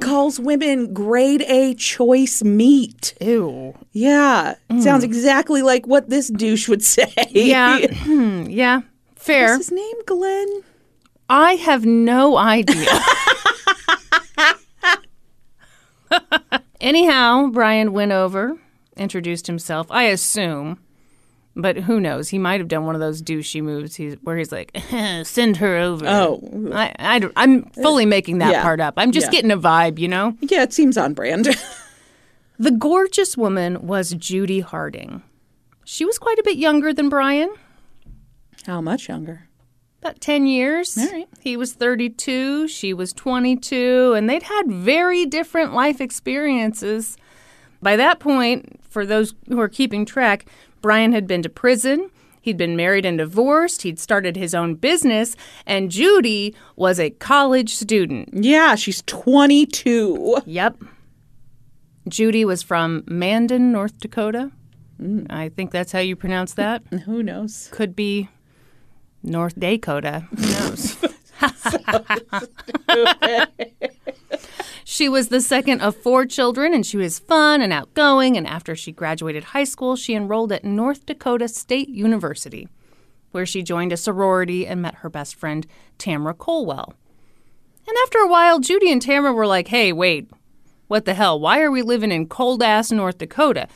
calls 0.00 0.38
women 0.38 0.94
grade 0.94 1.42
A 1.48 1.74
choice 1.74 2.44
meat. 2.44 3.14
Ew. 3.20 3.74
Yeah. 3.90 4.54
Sounds 4.78 5.02
exactly 5.02 5.62
like 5.62 5.88
what 5.88 6.08
this 6.08 6.28
douche 6.28 6.68
would 6.68 6.84
say. 6.84 7.12
Yeah. 7.30 7.80
hmm, 8.04 8.44
yeah. 8.48 8.82
Fair. 9.16 9.54
What's 9.56 9.68
his 9.70 9.72
name, 9.72 9.96
Glenn? 10.06 10.48
I 11.28 11.54
have 11.54 11.84
no 11.84 12.36
idea. 12.36 12.86
Anyhow, 16.82 17.46
Brian 17.46 17.92
went 17.92 18.12
over, 18.12 18.58
introduced 18.96 19.46
himself, 19.46 19.86
I 19.90 20.04
assume. 20.04 20.78
But 21.54 21.76
who 21.76 22.00
knows? 22.00 22.30
He 22.30 22.38
might 22.38 22.60
have 22.60 22.68
done 22.68 22.86
one 22.86 22.94
of 22.94 23.00
those 23.00 23.22
douchey 23.22 23.62
moves 23.62 23.94
he's, 23.94 24.14
where 24.22 24.36
he's 24.36 24.50
like, 24.50 24.76
send 25.24 25.58
her 25.58 25.76
over. 25.76 26.04
Oh. 26.08 26.70
I, 26.72 26.92
I, 27.36 27.42
am 27.44 27.64
fully 27.70 28.06
making 28.06 28.38
that 28.38 28.52
Yeah. 28.52 28.62
part 28.62 28.80
up. 28.80 28.94
I'm 28.96 29.12
just 29.12 29.26
Yeah. 29.26 29.32
getting 29.32 29.50
a 29.50 29.58
vibe, 29.58 29.98
you 29.98 30.08
know? 30.08 30.36
Yeah, 30.40 30.62
it 30.62 30.72
seems 30.72 30.98
on 30.98 31.14
brand. 31.14 31.48
The 32.58 32.70
gorgeous 32.70 33.36
woman 33.36 33.88
was 33.88 34.14
Judi 34.14 34.62
Harding. 34.62 35.22
She 35.84 36.04
was 36.04 36.16
quite 36.16 36.38
a 36.38 36.44
bit 36.44 36.58
younger 36.58 36.92
than 36.92 37.08
Brian, 37.08 37.52
How 38.66 38.80
much 38.80 39.08
younger? 39.08 39.48
About 40.02 40.20
10 40.20 40.46
years. 40.46 40.98
Right. 41.12 41.28
He 41.38 41.56
was 41.56 41.74
32, 41.74 42.66
she 42.66 42.92
was 42.92 43.12
22, 43.12 44.14
and 44.14 44.28
they'd 44.28 44.42
had 44.42 44.66
very 44.66 45.24
different 45.26 45.74
life 45.74 46.00
experiences. 46.00 47.16
By 47.80 47.94
that 47.94 48.18
point, 48.18 48.80
for 48.82 49.06
those 49.06 49.34
who 49.48 49.60
are 49.60 49.68
keeping 49.68 50.04
track, 50.04 50.46
Brian 50.80 51.12
had 51.12 51.28
been 51.28 51.42
to 51.42 51.48
prison. 51.48 52.10
He'd 52.40 52.56
been 52.56 52.74
married 52.74 53.06
and 53.06 53.18
divorced. 53.18 53.82
He'd 53.82 54.00
started 54.00 54.36
his 54.36 54.54
own 54.54 54.74
business. 54.74 55.36
And 55.64 55.88
Judi 55.88 56.54
was 56.74 56.98
a 56.98 57.10
college 57.10 57.72
student. 57.76 58.30
Yeah, 58.32 58.74
she's 58.74 59.02
22. 59.02 60.42
Yep. 60.44 60.82
Judi 62.08 62.44
was 62.44 62.64
from 62.64 63.04
Mandan, 63.06 63.70
North 63.70 64.00
Dakota. 64.00 64.50
Mm. 65.00 65.30
I 65.30 65.48
think 65.50 65.70
that's 65.70 65.92
how 65.92 66.00
you 66.00 66.16
pronounce 66.16 66.54
that. 66.54 66.82
Who 67.04 67.22
knows? 67.22 67.68
Could 67.70 67.94
be 67.94 68.28
North 69.22 69.58
Dakota. 69.58 70.26
Who 70.30 70.42
knows? 70.42 70.96
she 74.84 75.08
was 75.08 75.28
the 75.28 75.40
second 75.40 75.80
of 75.80 75.96
four 75.96 76.26
children, 76.26 76.74
and 76.74 76.84
she 76.84 76.96
was 76.96 77.18
fun 77.18 77.60
and 77.60 77.72
outgoing. 77.72 78.36
And 78.36 78.46
after 78.46 78.76
she 78.76 78.92
graduated 78.92 79.44
high 79.44 79.64
school, 79.64 79.96
she 79.96 80.14
enrolled 80.14 80.52
at 80.52 80.64
North 80.64 81.06
Dakota 81.06 81.48
State 81.48 81.88
University, 81.88 82.68
where 83.30 83.46
she 83.46 83.62
joined 83.62 83.92
a 83.92 83.96
sorority 83.96 84.66
and 84.66 84.82
met 84.82 84.96
her 84.96 85.10
best 85.10 85.34
friend, 85.34 85.66
Tamara 85.98 86.34
Colwell. 86.34 86.94
And 87.86 87.96
after 88.04 88.18
a 88.18 88.28
while, 88.28 88.60
Judi 88.60 88.92
and 88.92 89.02
Tamara 89.02 89.32
were 89.32 89.46
like, 89.46 89.68
hey, 89.68 89.92
wait, 89.92 90.30
what 90.86 91.04
the 91.04 91.14
hell? 91.14 91.40
Why 91.40 91.60
are 91.60 91.70
we 91.70 91.82
living 91.82 92.12
in 92.12 92.26
cold 92.26 92.62
ass 92.62 92.92
North 92.92 93.18
Dakota? 93.18 93.66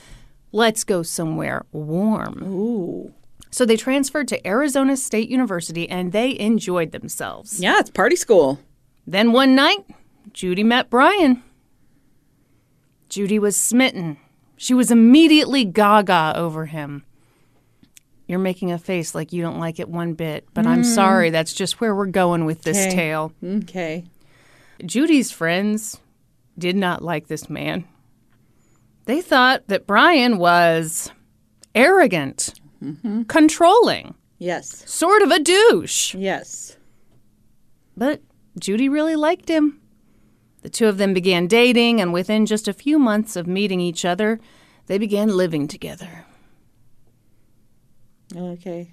Let's 0.52 0.84
go 0.84 1.02
somewhere 1.02 1.66
warm. 1.72 2.42
Ooh. 2.44 3.12
So 3.56 3.64
they 3.64 3.78
transferred 3.78 4.28
to 4.28 4.46
Arizona 4.46 4.98
State 4.98 5.30
University 5.30 5.88
and 5.88 6.12
they 6.12 6.38
enjoyed 6.38 6.92
themselves. 6.92 7.58
Yeah, 7.58 7.78
it's 7.78 7.88
party 7.88 8.14
school. 8.14 8.58
Then 9.06 9.32
one 9.32 9.54
night, 9.54 9.78
Judi 10.30 10.62
met 10.62 10.90
Brian. 10.90 11.42
Judi 13.08 13.38
was 13.38 13.56
smitten. 13.56 14.18
She 14.58 14.74
was 14.74 14.90
immediately 14.90 15.64
gaga 15.64 16.34
over 16.36 16.66
him. 16.66 17.06
You're 18.26 18.40
making 18.40 18.72
a 18.72 18.78
face 18.78 19.14
like 19.14 19.32
you 19.32 19.40
don't 19.40 19.58
like 19.58 19.80
it 19.80 19.88
one 19.88 20.12
bit, 20.12 20.46
but 20.52 20.66
I'm 20.66 20.82
mm. 20.82 20.94
sorry, 20.94 21.30
that's 21.30 21.54
just 21.54 21.80
where 21.80 21.94
we're 21.94 22.04
going 22.08 22.44
with 22.44 22.60
this 22.60 22.76
Okay. 22.76 22.94
tale. 22.94 23.32
Okay. 23.42 24.04
Judi's 24.82 25.30
friends 25.30 25.98
did 26.58 26.76
not 26.76 27.00
like 27.00 27.28
this 27.28 27.48
man. 27.48 27.86
They 29.06 29.22
thought 29.22 29.68
that 29.68 29.86
Brian 29.86 30.36
was 30.36 31.10
arrogant, 31.74 32.52
controlling, 33.28 34.14
Yes. 34.38 34.82
sort 34.90 35.22
of 35.22 35.30
a 35.30 35.38
douche. 35.38 36.14
Yes. 36.14 36.76
But 37.96 38.22
Judi 38.60 38.90
really 38.90 39.16
liked 39.16 39.48
him. 39.48 39.80
The 40.62 40.70
two 40.70 40.86
of 40.86 40.98
them 40.98 41.14
began 41.14 41.46
dating, 41.46 42.00
and 42.00 42.12
within 42.12 42.44
just 42.46 42.66
a 42.68 42.72
few 42.72 42.98
months 42.98 43.36
of 43.36 43.46
meeting 43.46 43.80
each 43.80 44.04
other, 44.04 44.40
they 44.86 44.98
began 44.98 45.28
living 45.36 45.68
together. 45.68 46.24
Okay. 48.36 48.92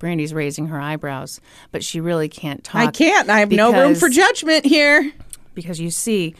Brandi's 0.00 0.34
raising 0.34 0.66
her 0.66 0.80
eyebrows, 0.80 1.40
but 1.70 1.84
she 1.84 2.00
really 2.00 2.28
can't 2.28 2.64
talk. 2.64 2.82
I 2.82 2.90
can't. 2.90 3.30
I 3.30 3.38
have 3.40 3.50
no 3.52 3.72
room 3.72 3.94
for 3.94 4.08
judgment 4.08 4.66
here. 4.66 5.12
because 5.54 5.78
you 5.80 5.90
see, 5.90 6.34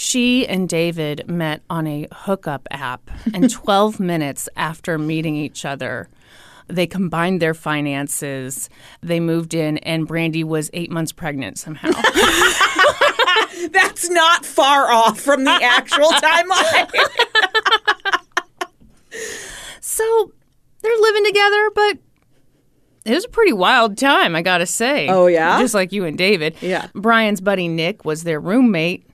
she 0.00 0.46
and 0.46 0.68
David 0.68 1.28
met 1.28 1.60
on 1.68 1.88
a 1.88 2.06
hookup 2.12 2.68
app, 2.70 3.10
and 3.34 3.50
12 3.52 3.98
minutes 3.98 4.48
after 4.54 4.96
meeting 4.96 5.34
each 5.34 5.64
other, 5.64 6.08
they 6.68 6.86
combined 6.86 7.42
their 7.42 7.52
finances. 7.52 8.70
They 9.02 9.18
moved 9.18 9.54
in, 9.54 9.78
and 9.78 10.08
Brandi 10.08 10.44
was 10.44 10.70
eight 10.72 10.92
months 10.92 11.10
pregnant 11.10 11.58
somehow. 11.58 11.88
That's 13.72 14.08
not 14.08 14.46
far 14.46 14.88
off 14.88 15.18
from 15.18 15.42
the 15.42 15.50
actual 15.50 16.10
timeline. 16.10 16.92
so 19.80 20.32
they're 20.80 20.96
living 21.00 21.24
together, 21.24 21.70
but 21.74 21.98
it 23.04 23.14
was 23.14 23.24
a 23.24 23.30
pretty 23.30 23.52
wild 23.52 23.98
time, 23.98 24.36
I 24.36 24.42
gotta 24.42 24.66
say. 24.66 25.08
Oh, 25.08 25.26
yeah? 25.26 25.58
Just 25.58 25.74
like 25.74 25.90
you 25.90 26.04
and 26.04 26.16
David. 26.16 26.54
Yeah. 26.60 26.86
Brian's 26.94 27.40
buddy 27.40 27.66
Nick 27.66 28.04
was 28.04 28.22
their 28.22 28.38
roommate. 28.38 29.07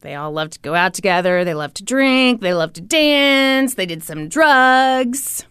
They 0.00 0.14
all 0.14 0.32
loved 0.32 0.52
to 0.54 0.58
go 0.60 0.74
out 0.74 0.94
together. 0.94 1.44
They 1.44 1.54
loved 1.54 1.76
to 1.78 1.82
drink. 1.84 2.40
They 2.40 2.54
loved 2.54 2.76
to 2.76 2.80
dance. 2.80 3.74
They 3.74 3.86
did 3.86 4.02
some 4.02 4.28
drugs. 4.28 5.44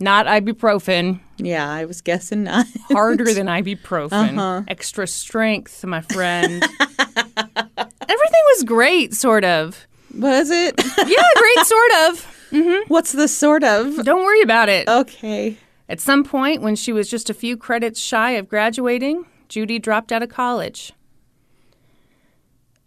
Not 0.00 0.26
ibuprofen. 0.26 1.20
yeah, 1.36 1.70
I 1.70 1.84
was 1.84 2.00
guessing 2.00 2.42
not. 2.44 2.66
Harder 2.90 3.32
than 3.32 3.46
ibuprofen. 3.46 4.36
Uh-huh. 4.38 4.62
Extra 4.66 5.06
strength, 5.06 5.84
my 5.84 6.00
friend. 6.00 6.62
Everything 6.64 8.42
was 8.54 8.64
great, 8.64 9.14
sort 9.14 9.44
of. 9.44 9.86
Was 10.18 10.50
it? 10.50 10.74
Yeah, 11.06 11.22
great, 11.36 11.66
sort 11.66 11.92
of. 12.08 12.84
What's 12.88 13.12
the 13.12 13.28
sort 13.28 13.64
of? 13.64 14.04
Don't 14.04 14.24
worry 14.24 14.42
about 14.42 14.68
it. 14.68 14.88
Okay. 14.88 15.56
At 15.88 16.00
some 16.00 16.24
point, 16.24 16.62
when 16.62 16.74
she 16.76 16.92
was 16.92 17.08
just 17.08 17.30
a 17.30 17.34
few 17.34 17.56
credits 17.56 18.00
shy 18.00 18.32
of 18.32 18.48
graduating, 18.48 19.24
Judi 19.48 19.80
dropped 19.80 20.10
out 20.12 20.22
of 20.22 20.28
college. 20.30 20.92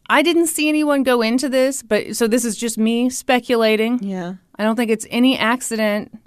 I 0.09 0.21
didn't 0.21 0.47
see 0.47 0.69
anyone 0.69 1.03
go 1.03 1.21
into 1.21 1.49
this, 1.49 1.81
but 1.81 2.15
so 2.15 2.27
this 2.27 2.45
is 2.45 2.55
just 2.55 2.77
me 2.77 3.09
speculating. 3.09 4.03
Yeah. 4.03 4.35
I 4.57 4.63
don't 4.63 4.75
think 4.75 4.91
it's 4.91 5.07
any 5.09 5.37
accident 5.37 6.17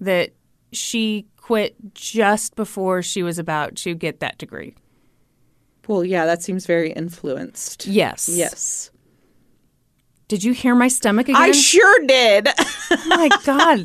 that 0.00 0.30
she 0.72 1.26
quit 1.36 1.76
just 1.94 2.54
before 2.56 3.02
she 3.02 3.22
was 3.22 3.38
about 3.38 3.76
to 3.76 3.94
get 3.94 4.20
that 4.20 4.38
degree. 4.38 4.74
Well, 5.88 6.04
yeah, 6.04 6.26
that 6.26 6.42
seems 6.42 6.66
very 6.66 6.92
influenced. 6.92 7.86
Yes. 7.86 8.28
Yes. 8.28 8.90
Did 10.28 10.42
you 10.42 10.52
hear 10.52 10.74
my 10.74 10.88
stomach 10.88 11.28
again? 11.28 11.40
I 11.40 11.52
sure 11.52 12.06
did. 12.06 12.48
oh 12.58 13.04
my 13.08 13.28
god. 13.44 13.82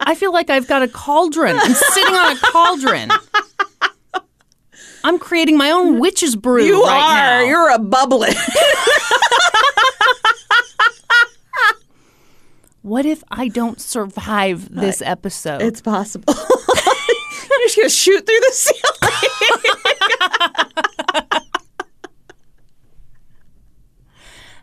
I 0.00 0.14
feel 0.14 0.32
like 0.32 0.48
I've 0.48 0.66
got 0.66 0.82
a 0.82 0.88
cauldron. 0.88 1.56
I'm 1.58 1.74
sitting 1.74 2.14
on 2.14 2.36
a 2.36 2.40
cauldron. 2.40 3.10
I'm 5.04 5.18
creating 5.18 5.56
my 5.56 5.70
own 5.70 5.98
witch's 5.98 6.36
brew 6.36 6.62
You 6.64 6.84
right 6.84 6.92
are. 6.92 7.14
now. 7.14 7.40
You're 7.48 7.70
a 7.70 7.78
bubbling. 7.78 8.34
What 12.82 13.06
if 13.06 13.22
I 13.30 13.46
don't 13.48 13.80
survive 13.80 14.74
this 14.74 15.00
episode? 15.02 15.62
it's 15.62 15.80
possible. 15.80 16.34
You're 16.34 17.68
just 17.68 17.74
to 17.76 17.88
shoot 17.88 18.26
through 18.26 18.40
the 18.40 18.50
ceiling. 18.52 18.82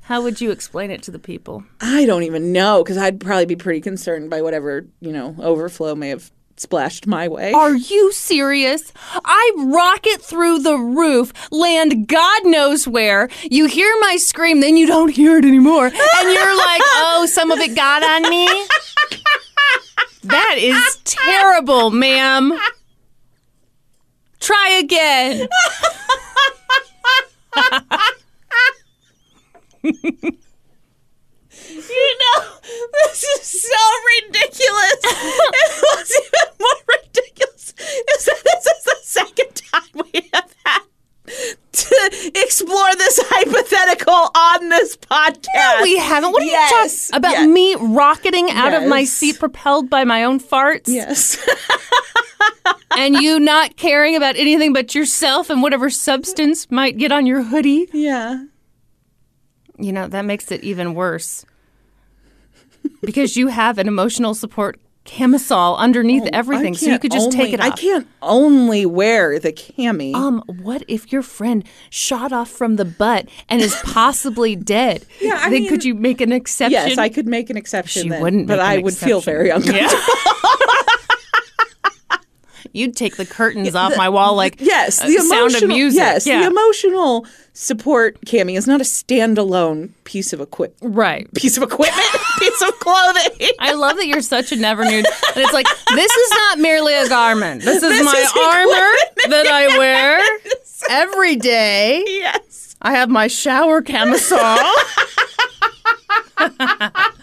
How 0.02 0.22
would 0.24 0.42
you 0.42 0.52
explain 0.52 0.90
it 0.92 1.04
to 1.04 1.12
the 1.12 1.20
people? 1.20 1.64
I 1.82 2.06
don't 2.06 2.24
even 2.24 2.52
know 2.52 2.84
because 2.84 2.98
I'd 2.98 3.20
probably 3.20 3.46
be 3.46 3.56
pretty 3.56 3.80
concerned 3.82 4.30
by 4.30 4.42
whatever, 4.42 4.88
you 5.00 5.12
know, 5.14 5.36
overflow 5.40 5.94
may 5.96 6.10
have 6.10 6.32
splashed 6.60 7.08
my 7.08 7.28
way. 7.28 7.52
Are 7.54 7.76
you 7.76 8.12
serious? 8.12 8.92
I 9.26 9.52
rocket 9.58 10.22
through 10.22 10.60
the 10.60 10.78
roof, 10.78 11.34
land 11.52 12.08
God 12.08 12.46
knows 12.46 12.88
where. 12.88 13.30
You 13.44 13.66
hear 13.68 13.94
my 14.02 14.18
scream, 14.18 14.60
then 14.60 14.78
you 14.78 14.88
don't 14.88 15.10
hear 15.10 15.38
it 15.38 15.46
anymore. 15.46 15.88
And 15.88 15.94
you're 15.96 16.58
like, 16.58 16.82
oh, 16.86 17.28
some 17.30 17.52
of 17.52 17.60
it 17.60 17.76
got 17.76 18.04
on 18.04 18.30
me? 18.30 18.48
That 20.22 20.58
is 20.60 20.98
terrible, 21.06 21.92
ma'am. 21.92 22.52
Try 24.40 24.80
again. 24.84 25.48
You 31.70 32.18
know, 32.20 32.49
this 33.06 33.24
is 33.24 33.64
so 33.64 33.78
ridiculous. 34.26 35.00
it 35.04 35.82
was 35.82 36.12
even 36.22 36.56
more 36.60 36.98
ridiculous 37.04 37.74
is 37.80 38.26
that 38.26 38.42
this 38.44 38.66
is 38.66 38.84
the 38.84 38.98
second 39.02 39.56
time 39.56 40.08
we 40.14 40.30
have 40.34 40.54
had 40.66 40.82
to 41.72 42.32
explore 42.36 42.96
this 42.96 43.20
hypothetical 43.24 44.14
on 44.36 44.70
this 44.70 44.98
podcast. 44.98 45.82
We 45.84 45.98
haven't. 45.98 46.32
What 46.32 46.42
are 46.42 46.46
Yes, 46.46 47.10
you 47.10 47.14
talking 47.14 47.18
about? 47.18 47.32
yes. 47.32 47.48
Me 47.50 47.76
rocketing 47.80 48.50
out 48.52 48.74
of 48.74 48.88
my 48.88 49.04
seat 49.06 49.40
propelled 49.40 49.90
by 49.90 50.04
my 50.04 50.24
own 50.24 50.40
farts? 50.40 50.88
Yes. 50.88 51.38
and 52.98 53.16
you 53.16 53.40
not 53.40 53.76
caring 53.78 54.16
about 54.16 54.36
anything 54.36 54.74
but 54.74 54.94
yourself 54.96 55.50
and 55.50 55.62
whatever 55.62 55.90
substance 55.90 56.70
might 56.72 56.98
get 56.98 57.12
on 57.12 57.26
your 57.26 57.44
hoodie. 57.44 57.88
yeah. 57.94 58.46
You 59.82 59.94
know, 59.94 60.08
that 60.10 60.26
makes 60.26 60.52
it 60.52 60.62
even 60.64 60.94
worse. 60.94 61.46
Because 63.02 63.38
you 63.38 63.48
have 63.48 63.78
an 63.78 63.88
emotional 63.88 64.34
support 64.34 64.80
camisole 65.06 65.76
underneath 65.78 66.28
everything, 66.34 66.76
so 66.76 66.88
you 66.92 67.00
could 67.00 67.12
just 67.12 67.32
take 67.32 67.52
it 67.54 67.60
off. 67.60 67.66
I 67.66 67.76
can't 67.76 68.08
only 68.22 68.86
wear 68.86 69.40
the 69.40 69.52
cami. 69.52 70.14
Um, 70.14 70.44
what 70.62 70.84
if 70.88 71.12
your 71.12 71.24
friend 71.24 71.64
shot 71.90 72.32
off 72.32 72.50
from 72.50 72.76
the 72.76 72.86
butt 72.86 73.28
and 73.48 73.60
is 73.62 73.76
possibly 73.84 74.56
dead? 74.56 75.06
Yeah, 75.22 75.36
I 75.42 75.50
then 75.50 75.62
mean- 75.64 75.70
could 75.70 75.84
you 75.84 75.96
make 75.96 76.22
an 76.22 76.32
exception? 76.32 76.72
yes, 76.90 76.98
I 76.98 77.10
could 77.10 77.28
make 77.28 77.50
an 77.50 77.58
exception. 77.58 78.04
She 78.04 78.10
then, 78.10 78.22
wouldn't 78.22 78.48
but 78.48 78.60
I 78.60 78.78
would 78.78 78.94
feel 78.96 79.20
very 79.22 79.50
uncomfortable. 79.50 79.90
You'd 82.72 82.96
take 82.96 83.16
the 83.18 83.26
curtains 83.26 83.74
off 83.74 83.98
my 83.98 84.10
wall 84.10 84.36
like 84.36 84.58
Yes, 84.60 85.02
uh, 85.02 85.08
the 85.08 85.20
sound 85.20 85.56
of 85.56 85.68
music. 85.68 85.98
Yes, 85.98 86.28
yeah. 86.28 86.42
the 86.42 86.48
emotional 86.48 87.26
support 87.54 88.20
cami 88.26 88.56
is 88.58 88.68
not 88.68 88.80
a 88.80 88.84
standalone 88.84 89.92
piece 90.04 90.34
of 90.34 90.42
equipment. 90.42 90.96
right. 90.96 91.34
Piece 91.34 91.58
of 91.58 91.64
equipment, 91.64 92.06
piece 92.60 92.70
of 92.70 92.80
clothing. 92.80 93.50
I 93.60 93.74
love 93.74 93.98
that 93.98 94.08
you're 94.08 94.22
such 94.22 94.52
a 94.52 94.56
never 94.56 94.84
nude. 94.86 95.06
And 95.06 95.38
it's 95.38 95.54
like, 95.54 95.68
this 95.96 96.12
is 96.12 96.30
not 96.32 96.60
merely 96.60 96.94
a 96.96 97.08
garment. 97.10 97.62
This 97.64 97.82
is 97.84 97.90
This 97.90 98.06
my 98.06 98.20
is 98.20 98.32
armor 98.36 98.94
that 99.36 99.48
I 99.48 99.78
wear 99.78 100.20
every 100.90 101.36
day. 101.36 102.04
yes. 102.08 102.76
I 102.82 102.94
have 102.94 103.10
my 103.10 103.28
shower 103.28 103.82
camisole. 103.82 104.40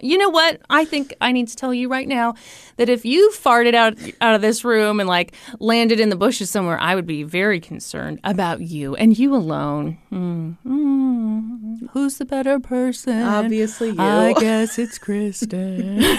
you 0.00 0.18
know 0.18 0.28
what? 0.28 0.60
I 0.68 0.84
think 0.84 1.14
I 1.20 1.32
need 1.32 1.48
to 1.48 1.56
tell 1.56 1.72
you 1.72 1.88
right 1.88 2.06
now 2.06 2.34
that 2.76 2.88
if 2.88 3.04
you 3.04 3.30
farted 3.30 3.74
out 3.74 3.96
out 4.20 4.34
of 4.34 4.42
this 4.42 4.64
room 4.64 5.00
and 5.00 5.08
like 5.08 5.34
landed 5.58 6.00
in 6.00 6.08
the 6.10 6.16
bushes 6.16 6.50
somewhere, 6.50 6.78
I 6.78 6.94
would 6.94 7.06
be 7.06 7.22
very 7.22 7.60
concerned 7.60 8.20
about 8.24 8.60
you 8.60 8.94
and 8.96 9.18
you 9.18 9.34
alone. 9.34 9.98
Mm, 10.12 10.56
mm. 10.66 11.90
Who's 11.92 12.18
the 12.18 12.24
better 12.24 12.60
person? 12.60 13.22
Obviously 13.22 13.90
you. 13.90 14.00
I 14.00 14.32
guess 14.38 14.78
it's 14.78 14.98
Kristin. 14.98 16.18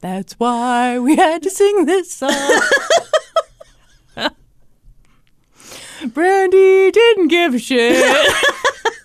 That's 0.00 0.34
why 0.34 0.98
we 0.98 1.16
had 1.16 1.42
to 1.42 1.50
sing 1.50 1.86
this 1.86 2.12
song. 2.12 2.30
Brandi 6.02 6.92
didn't 6.92 7.28
give 7.28 7.54
a 7.54 7.58
shit. 7.58 8.34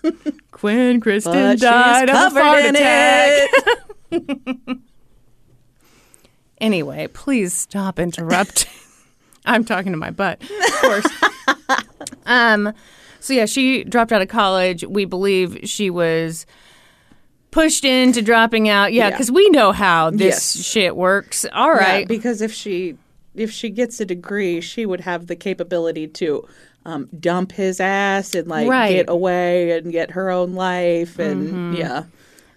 when 0.62 1.00
Kristin 1.00 1.32
But 1.32 1.58
died 1.58 2.08
of 2.10 2.36
a 2.36 2.42
heart 2.42 2.64
attack. 2.64 3.50
Anyway, 6.60 7.08
please 7.08 7.52
stop 7.52 7.98
interrupting. 7.98 8.70
I'm 9.44 9.64
talking 9.64 9.90
to 9.92 9.98
my 9.98 10.10
butt, 10.10 10.40
of 10.42 10.72
course. 10.80 11.06
um, 12.26 12.72
So 13.18 13.34
yeah, 13.34 13.46
she 13.46 13.82
dropped 13.82 14.12
out 14.12 14.22
of 14.22 14.28
college. 14.28 14.84
We 14.84 15.04
believe 15.04 15.58
she 15.64 15.90
was 15.90 16.46
pushed 17.50 17.84
into 17.84 18.22
dropping 18.22 18.68
out. 18.68 18.92
Yeah, 18.92 19.06
Yeah. 19.08 19.10
because 19.10 19.32
we 19.32 19.48
know 19.50 19.72
how 19.72 20.10
this 20.10 20.54
Yes. 20.54 20.64
shit 20.64 20.94
works. 20.96 21.44
All 21.52 21.72
right, 21.72 22.00
Yeah, 22.00 22.04
because 22.06 22.40
if 22.40 22.52
she 22.52 22.96
if 23.34 23.50
she 23.50 23.68
gets 23.70 23.98
a 23.98 24.04
degree, 24.04 24.60
she 24.60 24.86
would 24.86 25.00
have 25.00 25.26
the 25.26 25.34
capability 25.34 26.06
to 26.06 26.46
um, 26.84 27.08
dump 27.18 27.52
his 27.52 27.80
ass 27.80 28.34
and 28.34 28.48
like 28.48 28.68
Right. 28.68 28.92
get 28.94 29.08
away 29.08 29.78
and 29.78 29.92
get 29.92 30.12
her 30.12 30.30
own 30.30 30.54
life 30.54 31.18
and 31.18 31.48
Mm-hmm. 31.48 31.74
yeah. 31.74 32.04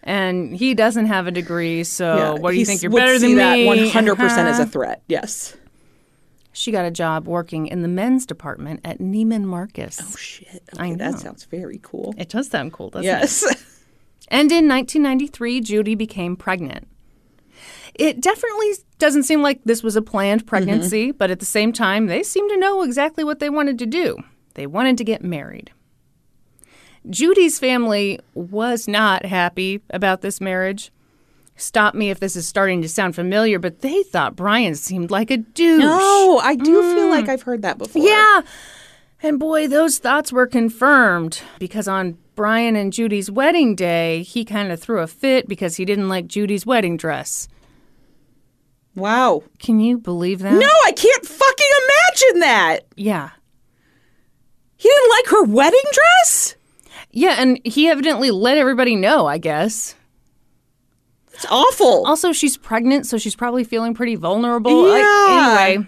and 0.03 0.55
he 0.55 0.73
doesn't 0.73 1.05
have 1.07 1.27
a 1.27 1.31
degree, 1.31 1.83
so 1.83 2.15
yeah. 2.17 2.29
what 2.31 2.51
do 2.51 2.55
you 2.57 2.61
He 2.61 2.65
think? 2.65 2.81
You're 2.81 2.91
better 2.91 3.19
see 3.19 3.29
than 3.29 3.37
that 3.37 3.55
me. 3.55 3.65
One 3.65 3.87
hundred 3.89 4.15
percent 4.15 4.47
as 4.47 4.59
a 4.59 4.63
Uh-huh. 4.63 4.71
threat. 4.71 5.01
Yes. 5.07 5.55
She 6.53 6.71
got 6.71 6.85
a 6.85 6.91
job 6.91 7.27
working 7.27 7.67
in 7.67 7.81
the 7.81 7.89
men's 7.89 8.25
department 8.25 8.79
at 8.85 8.99
Neiman 8.99 9.43
Marcus. 9.43 9.99
Oh 10.01 10.15
shit. 10.15 10.63
I 10.77 10.83
Okay, 10.85 10.91
know. 10.95 11.11
that 11.11 11.19
sounds 11.19 11.43
very 11.45 11.79
cool. 11.83 12.13
It 12.17 12.29
does 12.29 12.47
sound 12.49 12.71
cool, 12.71 12.89
doesn't 12.91 13.05
it? 13.05 13.07
Yes. 13.07 13.43
And 14.29 14.51
in 14.51 14.67
1993, 14.67 15.61
Judi 15.61 15.95
became 15.95 16.35
pregnant. 16.35 16.87
It 17.95 18.21
definitely 18.21 18.71
doesn't 18.99 19.23
seem 19.23 19.41
like 19.41 19.63
this 19.63 19.81
was 19.81 19.95
a 19.95 20.01
planned 20.01 20.45
pregnancy, 20.45 21.11
but 21.11 21.31
at 21.31 21.39
the 21.39 21.45
same 21.45 21.71
time, 21.71 22.07
they 22.07 22.23
seem 22.23 22.47
to 22.49 22.57
know 22.57 22.83
exactly 22.83 23.23
what 23.23 23.39
they 23.39 23.49
wanted 23.49 23.79
to 23.79 23.85
do. 23.85 24.17
They 24.55 24.67
wanted 24.67 24.97
to 24.97 25.03
get 25.03 25.23
married. 25.23 25.71
Judi's 27.09 27.59
family 27.59 28.19
was 28.33 28.87
not 28.87 29.25
happy 29.25 29.81
about 29.89 30.21
this 30.21 30.41
marriage. 30.41 30.91
Stop 31.55 31.95
me 31.95 32.09
if 32.09 32.19
this 32.19 32.35
is 32.35 32.47
starting 32.47 32.81
to 32.81 32.89
sound 32.89 33.15
familiar, 33.15 33.59
but 33.59 33.79
they 33.79 34.03
thought 34.03 34.35
Brian 34.35 34.75
seemed 34.75 35.09
like 35.09 35.31
a 35.31 35.37
douche. 35.37 35.79
no, 35.81 36.39
I 36.43 36.55
do 36.55 36.81
feel 36.93 37.09
like 37.09 37.29
I've 37.29 37.43
heard 37.43 37.61
that 37.61 37.77
before. 37.77 38.01
Mm. 38.01 38.07
Yeah. 38.07 38.41
And 39.23 39.39
boy, 39.39 39.67
those 39.67 39.97
thoughts 39.97 40.33
were 40.33 40.47
confirmed 40.47 41.41
because 41.57 41.87
on 41.87 42.17
Brian 42.35 42.75
and 42.75 42.91
Judi's 42.91 43.31
wedding 43.31 43.73
day, 43.75 44.23
he 44.23 44.43
kind 44.43 44.71
of 44.71 44.81
threw 44.81 44.99
a 44.99 45.07
fit 45.07 45.47
because 45.47 45.77
he 45.77 45.85
didn't 45.85 46.09
like 46.09 46.27
Judi's 46.27 46.65
wedding 46.65 46.97
dress. 46.97 47.47
Wow. 48.95 49.43
Can 49.59 49.79
you 49.79 49.97
believe 49.97 50.39
that? 50.39 50.53
No, 50.53 50.69
I 50.85 50.91
can't 50.91 51.25
fucking 51.25 51.67
imagine 51.83 52.39
that. 52.41 52.79
Yeah. 52.95 53.29
He 54.77 54.89
didn't 54.89 55.09
like 55.09 55.27
her 55.27 55.43
wedding 55.43 55.79
dress? 55.91 56.55
Yeah, 57.11 57.35
and 57.39 57.59
he 57.63 57.87
evidently 57.89 58.29
let 58.31 58.57
everybody 58.57 58.95
know, 58.95 59.25
I 59.25 59.37
guess. 59.37 59.95
It's 61.33 61.45
awful. 61.49 62.05
Also, 62.05 62.31
she's 62.31 62.57
pregnant, 62.57 63.05
so 63.05 63.17
she's 63.17 63.35
probably 63.35 63.63
feeling 63.63 63.93
pretty 63.93 64.15
vulnerable. 64.15 64.83
Like, 64.83 65.01
Yeah. 65.01 65.57
anyway. 65.59 65.87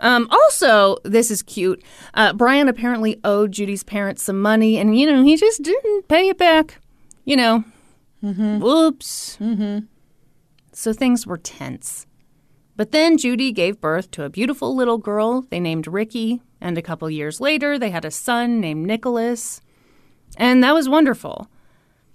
Um, 0.00 0.28
also, 0.30 0.98
this 1.04 1.30
is 1.30 1.42
cute. 1.42 1.82
Uh, 2.14 2.32
Brian 2.34 2.68
apparently 2.68 3.18
owed 3.24 3.52
Judi's 3.52 3.82
parents 3.82 4.22
some 4.22 4.40
money, 4.40 4.76
and, 4.78 4.98
you 4.98 5.06
know, 5.10 5.22
he 5.22 5.36
just 5.36 5.62
didn't 5.62 6.06
pay 6.08 6.28
it 6.28 6.38
back. 6.38 6.80
You 7.24 7.36
know. 7.36 7.64
Whoops. 8.22 9.36
Mm-hmm. 9.40 9.86
So 10.76 10.92
things 10.92 11.26
were 11.26 11.38
tense. 11.38 12.06
But 12.76 12.92
then 12.92 13.16
Judi 13.16 13.52
gave 13.54 13.80
birth 13.80 14.10
to 14.10 14.24
a 14.24 14.28
beautiful 14.28 14.76
little 14.76 14.98
girl 14.98 15.40
they 15.48 15.58
named 15.58 15.86
Ricky, 15.86 16.42
and 16.60 16.76
a 16.76 16.82
couple 16.82 17.08
years 17.08 17.40
later, 17.40 17.78
they 17.78 17.88
had 17.88 18.04
a 18.04 18.10
son 18.10 18.60
named 18.60 18.86
Nicholas. 18.86 19.62
And 20.36 20.62
that 20.62 20.74
was 20.74 20.86
wonderful. 20.86 21.48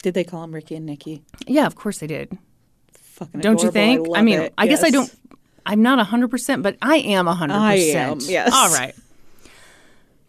Did 0.03 0.13
they 0.13 0.23
call 0.23 0.43
him 0.43 0.53
Ricky 0.53 0.75
and 0.75 0.85
Nikki? 0.85 1.23
Yeah, 1.47 1.65
of 1.65 1.75
course 1.75 1.97
they 1.97 2.07
did. 2.07 2.37
Fucking 2.93 3.41
Don't 3.41 3.63
you 3.63 3.71
think? 3.71 4.07
I, 4.13 4.19
I, 4.19 4.21
mean, 4.21 4.39
it. 4.39 4.53
I 4.59 4.67
guess 4.67 4.83
I 4.83 4.91
don't. 4.91 5.11
I'm 5.65 5.81
not 5.81 6.05
100%, 6.05 6.61
but 6.61 6.77
I 6.83 6.97
am 6.97 7.25
100%. 7.25 7.49
I 7.49 7.73
am, 7.73 8.19
yes. 8.21 8.51
All 8.53 8.69
right. 8.69 8.93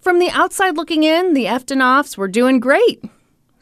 From 0.01 0.19
the 0.19 0.31
outside 0.31 0.79
looking 0.79 1.05
in, 1.05 1.35
the 1.35 1.45
Eftenoffs 1.45 2.17
were 2.17 2.29
doing 2.29 2.61
great. 2.61 3.05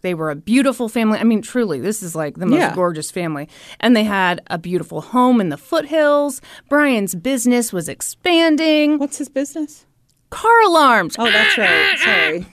They 0.02 0.14
were 0.14 0.30
a 0.30 0.36
beautiful 0.36 0.88
family. 0.88 1.18
I 1.18 1.24
mean, 1.24 1.42
truly, 1.42 1.80
this 1.80 2.02
is 2.02 2.14
like 2.16 2.36
the 2.36 2.46
most 2.46 2.58
Yeah. 2.58 2.74
gorgeous 2.74 3.10
family. 3.10 3.48
And 3.80 3.94
they 3.96 4.04
had 4.04 4.40
a 4.48 4.58
beautiful 4.58 5.00
home 5.00 5.40
in 5.40 5.48
the 5.50 5.56
foothills. 5.56 6.40
Brian's 6.68 7.14
business 7.14 7.72
was 7.72 7.88
expanding. 7.88 8.98
What's 8.98 9.18
his 9.18 9.28
business? 9.28 9.86
Car 10.30 10.60
alarms. 10.62 11.16
Oh, 11.18 11.30
that's 11.30 11.58
right. 11.58 11.98
Sorry. 12.04 12.46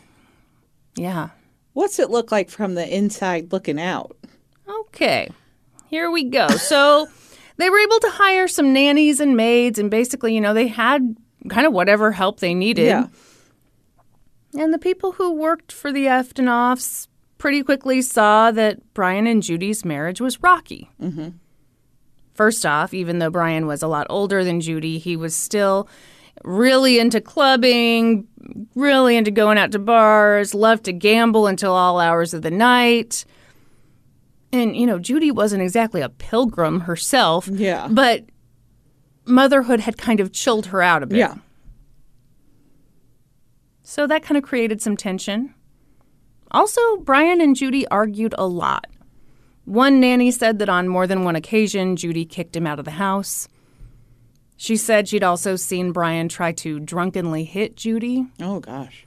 Yeah. 0.96 1.30
What's 1.74 2.00
it 2.00 2.10
look 2.10 2.32
like 2.32 2.50
from 2.50 2.74
the 2.76 2.88
inside 2.96 3.52
looking 3.54 3.80
out? 3.80 4.18
Okay, 4.68 5.30
here 5.90 6.10
we 6.12 6.24
go. 6.24 6.48
So 6.50 7.08
they 7.58 7.70
were 7.70 7.80
able 7.80 8.00
to 8.00 8.10
hire 8.10 8.48
some 8.48 8.74
nannies 8.74 9.20
and 9.20 9.38
maids, 9.38 9.78
and 9.80 9.90
basically, 9.92 10.34
you 10.34 10.42
know, 10.42 10.54
they 10.56 10.68
had 10.68 11.16
kind 11.50 11.68
of 11.68 11.72
whatever 11.74 12.12
help 12.12 12.40
they 12.40 12.54
needed. 12.56 12.88
Yeah. 12.88 13.08
And 14.56 14.74
the 14.74 14.80
people 14.80 15.12
who 15.14 15.34
worked 15.34 15.72
for 15.72 15.92
the 15.92 16.06
Eftenoffs 16.06 17.08
pretty 17.38 17.64
quickly 17.64 18.02
saw 18.02 18.52
that 18.52 18.94
Brian 18.94 19.28
and 19.28 19.44
Judi's 19.44 19.86
marriage 19.86 20.20
was 20.22 20.42
rocky. 20.42 20.90
Mm-hmm. 21.02 21.30
First 22.34 22.66
off, 22.66 22.94
even 22.94 23.20
though 23.20 23.30
Brian 23.30 23.66
was 23.66 23.82
a 23.82 23.88
lot 23.88 24.08
older 24.10 24.44
than 24.44 24.62
Judi, 24.62 25.00
he 25.00 25.16
was 25.16 25.36
still 25.36 25.90
really 26.44 27.00
into 27.00 27.20
clubbing, 27.20 28.28
really 28.76 29.18
into 29.18 29.32
going 29.32 29.58
out 29.58 29.72
to 29.72 29.80
bars, 29.80 30.54
loved 30.54 30.86
to 30.86 30.94
gamble 30.94 31.48
until 31.48 31.74
all 31.74 32.00
hours 32.00 32.34
of 32.34 32.44
the 32.44 32.52
night. 32.52 33.26
And, 34.54 34.78
you 34.78 34.86
know, 34.86 35.00
Judi 35.00 35.32
wasn't 35.32 35.64
exactly 35.64 36.02
a 36.02 36.10
pilgrim 36.10 36.82
herself. 36.82 37.48
Yeah. 37.48 37.88
But 37.90 38.26
motherhood 39.26 39.80
had 39.80 39.98
kind 39.98 40.20
of 40.20 40.32
chilled 40.32 40.68
her 40.68 40.82
out 40.82 41.04
a 41.04 41.08
bit. 41.08 41.18
Yeah. 41.18 41.36
So 43.82 44.06
that 44.06 44.22
kind 44.22 44.38
of 44.38 44.44
created 44.44 44.82
some 44.82 44.96
tension. 44.96 45.54
Also, 46.52 46.98
Brian 46.98 47.42
and 47.42 47.56
Judi 47.56 47.86
argued 47.92 48.34
a 48.38 48.48
lot. 48.48 48.88
One 49.66 50.00
nanny 50.00 50.32
said 50.32 50.60
that 50.60 50.70
on 50.70 50.88
more 50.88 51.08
than 51.08 51.24
one 51.24 51.36
occasion, 51.36 51.98
Judi 51.98 52.28
kicked 52.30 52.56
him 52.56 52.66
out 52.66 52.80
of 52.80 52.86
the 52.86 52.92
house. 52.92 53.48
She 54.56 54.76
said 54.78 55.08
she'd 55.08 55.24
also 55.24 55.56
seen 55.56 55.92
Brian 55.92 56.30
try 56.30 56.52
to 56.54 56.80
drunkenly 56.80 57.44
hit 57.44 57.76
Judi. 57.76 58.30
Oh 58.42 58.60
gosh. 58.60 59.06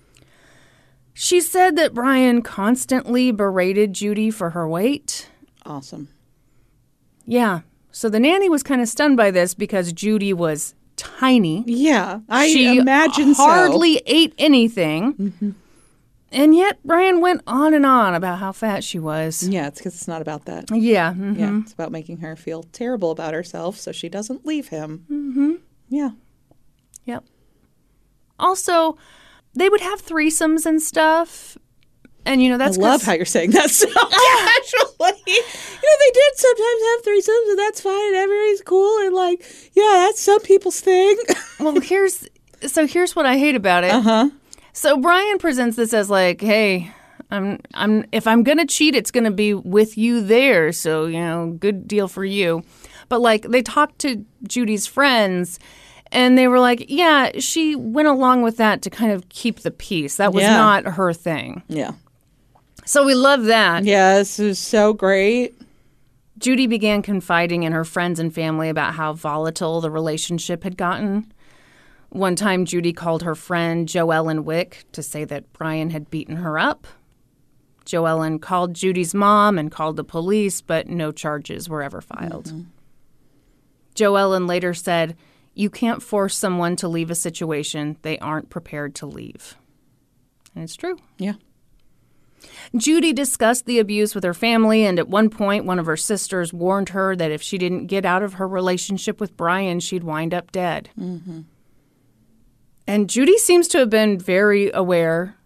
She 1.12 1.40
said 1.40 1.76
that 1.76 1.92
Brian 1.92 2.42
constantly 2.42 3.32
berated 3.32 3.92
Judi 3.92 4.32
for 4.32 4.50
her 4.50 4.68
weight. 4.68 5.28
Awesome. 5.66 6.08
Yeah. 7.26 7.60
So 7.90 8.08
the 8.08 8.20
nanny 8.20 8.48
was 8.48 8.62
kind 8.62 8.80
of 8.80 8.88
stunned 8.88 9.16
by 9.16 9.30
this 9.30 9.54
because 9.54 9.92
Judi 9.92 10.32
was 10.32 10.74
tiny. 10.96 11.64
Yeah, 11.66 12.20
I 12.28 12.48
she 12.48 12.78
imagine 12.78 13.34
so. 13.34 13.42
hardly 13.42 14.02
ate 14.06 14.34
anything. 14.38 15.14
Mm-hmm. 15.14 15.50
And 16.32 16.54
yet 16.54 16.78
Brian 16.84 17.20
went 17.20 17.42
on 17.46 17.74
and 17.74 17.84
on 17.84 18.14
about 18.14 18.38
how 18.38 18.52
fat 18.52 18.84
she 18.84 18.98
was. 19.00 19.42
Yeah, 19.48 19.66
it's 19.66 19.78
because 19.80 19.94
it's 19.96 20.06
not 20.06 20.22
about 20.22 20.44
that. 20.44 20.70
Yeah. 20.70 21.12
mhm. 21.12 21.36
Yeah, 21.38 21.58
it's 21.60 21.72
about 21.72 21.90
making 21.90 22.18
her 22.18 22.36
feel 22.36 22.62
terrible 22.62 23.10
about 23.10 23.34
herself 23.34 23.76
so 23.78 23.90
she 23.90 24.08
doesn't 24.08 24.46
leave 24.46 24.68
him. 24.68 25.04
Mm-hmm. 25.10 25.52
Yeah. 25.88 26.10
Yep. 27.04 27.24
Also, 28.38 28.96
they 29.54 29.68
would 29.68 29.80
have 29.80 30.04
threesomes 30.04 30.66
and 30.66 30.80
stuff. 30.80 31.58
And, 32.24 32.42
you 32.42 32.48
know, 32.50 32.58
that's 32.58 32.78
I 32.78 32.82
love 32.82 33.02
how 33.02 33.14
you're 33.14 33.24
saying 33.24 33.50
that 33.52 33.70
so 33.70 33.86
casually. 33.92 35.22
You 35.26 35.42
know, 35.42 35.96
they 35.98 36.10
did 36.12 36.36
sometimes 36.36 36.82
have 36.90 37.04
threesomes, 37.04 37.50
and 37.50 37.58
that's 37.58 37.80
fine. 37.80 38.14
Everybody's 38.14 38.62
cool, 38.62 38.98
and 39.06 39.14
like, 39.14 39.44
yeah, 39.74 40.06
that's 40.06 40.20
some 40.20 40.40
people's 40.42 40.80
thing. 40.80 41.16
well, 41.60 41.80
here's 41.80 42.28
so 42.66 42.86
here's 42.86 43.16
what 43.16 43.24
I 43.26 43.38
hate 43.38 43.56
about 43.56 43.84
it. 43.84 43.90
Uh-huh. 43.90 44.28
So 44.72 44.96
Brian 44.96 45.38
presents 45.38 45.76
this 45.76 45.92
as 45.92 46.10
like, 46.10 46.40
hey, 46.40 46.90
I'm 47.30 47.58
I'm 47.74 48.04
if 48.12 48.26
I'm 48.26 48.42
gonna 48.42 48.66
cheat, 48.66 48.94
it's 48.94 49.10
gonna 49.10 49.30
be 49.30 49.54
with 49.54 49.96
you 49.98 50.20
there. 50.20 50.72
So, 50.72 51.06
you 51.06 51.20
know, 51.20 51.56
good 51.58 51.86
deal 51.88 52.08
for 52.08 52.24
you. 52.24 52.62
But 53.08 53.20
like 53.20 53.42
they 53.42 53.62
talked 53.62 53.98
to 54.00 54.24
Judi's 54.48 54.86
friends 54.86 55.58
and 56.12 56.36
they 56.36 56.48
were 56.48 56.60
like, 56.60 56.86
yeah, 56.88 57.30
she 57.38 57.76
went 57.76 58.08
along 58.08 58.42
with 58.42 58.56
that 58.56 58.82
to 58.82 58.90
kind 58.90 59.12
of 59.12 59.28
keep 59.28 59.60
the 59.60 59.70
peace. 59.70 60.16
That 60.16 60.32
was 60.32 60.42
Yeah. 60.42 60.56
not 60.56 60.84
her 60.84 61.12
thing. 61.12 61.62
yeah. 61.68 61.92
So 62.86 63.04
we 63.06 63.14
love 63.14 63.44
that. 63.44 63.84
Yeah, 63.84 64.18
this 64.18 64.40
is 64.40 64.58
so 64.58 64.92
great. 64.92 65.54
Judi 66.40 66.68
began 66.68 67.02
confiding 67.02 67.62
in 67.62 67.70
her 67.72 67.84
friends 67.84 68.18
and 68.18 68.34
family 68.34 68.68
about 68.68 68.94
how 68.94 69.12
volatile 69.12 69.80
the 69.80 69.90
relationship 69.90 70.64
had 70.64 70.76
gotten. 70.76 71.32
One 72.10 72.34
time, 72.34 72.64
Judi 72.64 72.94
called 72.94 73.22
her 73.22 73.34
friend 73.34 73.88
Joellen 73.88 74.44
Wick 74.44 74.84
to 74.92 75.02
say 75.02 75.24
that 75.24 75.52
Brian 75.52 75.90
had 75.90 76.10
beaten 76.10 76.36
her 76.36 76.58
up. 76.58 76.86
Joellen 77.86 78.40
called 78.40 78.74
Judi's 78.74 79.14
mom 79.14 79.58
and 79.58 79.70
called 79.70 79.96
the 79.96 80.04
police, 80.04 80.60
but 80.60 80.88
no 80.88 81.12
charges 81.12 81.68
were 81.68 81.82
ever 81.82 82.00
filed. 82.00 82.46
Mm-hmm. 82.46 82.62
Joellen 83.94 84.48
later 84.48 84.74
said, 84.74 85.16
You 85.54 85.70
can't 85.70 86.02
force 86.02 86.36
someone 86.36 86.76
to 86.76 86.88
leave 86.88 87.10
a 87.10 87.14
situation 87.14 87.96
they 88.02 88.18
aren't 88.18 88.50
prepared 88.50 88.94
to 88.96 89.06
leave. 89.06 89.56
And 90.54 90.64
it's 90.64 90.76
true. 90.76 90.98
Yeah. 91.18 91.34
Judi 92.74 93.14
discussed 93.14 93.66
the 93.66 93.78
abuse 93.78 94.14
with 94.14 94.24
her 94.24 94.34
family, 94.34 94.84
and 94.84 94.98
at 94.98 95.08
one 95.08 95.28
point, 95.28 95.64
one 95.64 95.78
of 95.78 95.86
her 95.86 95.96
sisters 95.96 96.52
warned 96.52 96.90
her 96.90 97.14
that 97.14 97.30
if 97.30 97.42
she 97.42 97.58
didn't 97.58 97.86
get 97.86 98.04
out 98.04 98.22
of 98.22 98.34
her 98.34 98.48
relationship 98.48 99.20
with 99.20 99.36
Brian, 99.36 99.80
she'd 99.80 100.04
wind 100.04 100.32
up 100.32 100.50
dead. 100.50 100.90
Mm-hmm. 100.98 101.40
And 102.90 103.06
Judi 103.06 103.36
seems 103.36 103.68
to 103.68 103.78
have 103.78 103.88
been 103.88 104.18
very 104.18 104.72
aware 104.74 105.36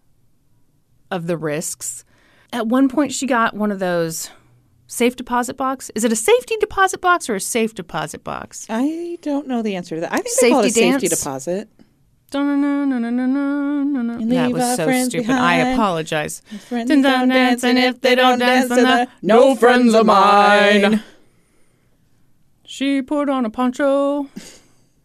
of 1.11 1.27
the 1.27 1.37
risks. 1.37 2.03
At 2.55 2.69
one 2.69 2.89
point, 2.89 3.13
she 3.13 3.27
got 3.27 3.53
one 3.53 3.71
of 3.71 3.81
those 3.81 4.31
safe 4.87 5.15
deposit 5.15 5.59
box. 5.59 5.91
Is 5.95 6.05
it 6.05 6.13
a 6.13 6.17
safety 6.17 6.57
deposit 6.57 7.03
box 7.03 7.29
or 7.29 7.35
a 7.35 7.41
safe 7.41 7.75
deposit 7.75 8.25
box? 8.25 8.67
I 8.71 9.19
don't 9.21 9.47
know 9.47 9.61
the 9.61 9.77
answer 9.77 9.97
to 9.97 10.01
that. 10.01 10.11
I 10.15 10.21
think 10.21 10.41
they 10.41 10.49
call 10.49 10.61
it 10.61 10.69
a 10.69 10.71
Safety 10.71 10.91
safety 10.93 11.09
dance? 11.09 11.21
deposit. 11.21 11.69
That 12.31 12.41
was 14.51 14.77
so 14.77 15.03
stupid. 15.11 15.31
I 15.31 15.57
apologize. 15.75 16.41
Friends 16.67 16.89
don't 16.89 17.29
dance, 17.29 17.63
and 17.63 17.79
if 17.79 18.01
they 18.01 18.15
don't 18.15 18.39
dance, 18.39 18.71
then 18.71 18.85
then 18.85 19.07
the 19.07 19.13
no 19.21 19.55
friends 19.55 19.93
of 19.93 20.07
mine. 20.07 21.03
She 22.65 23.03
put 23.03 23.29
on 23.29 23.45
a 23.45 23.51
poncho 23.51 24.31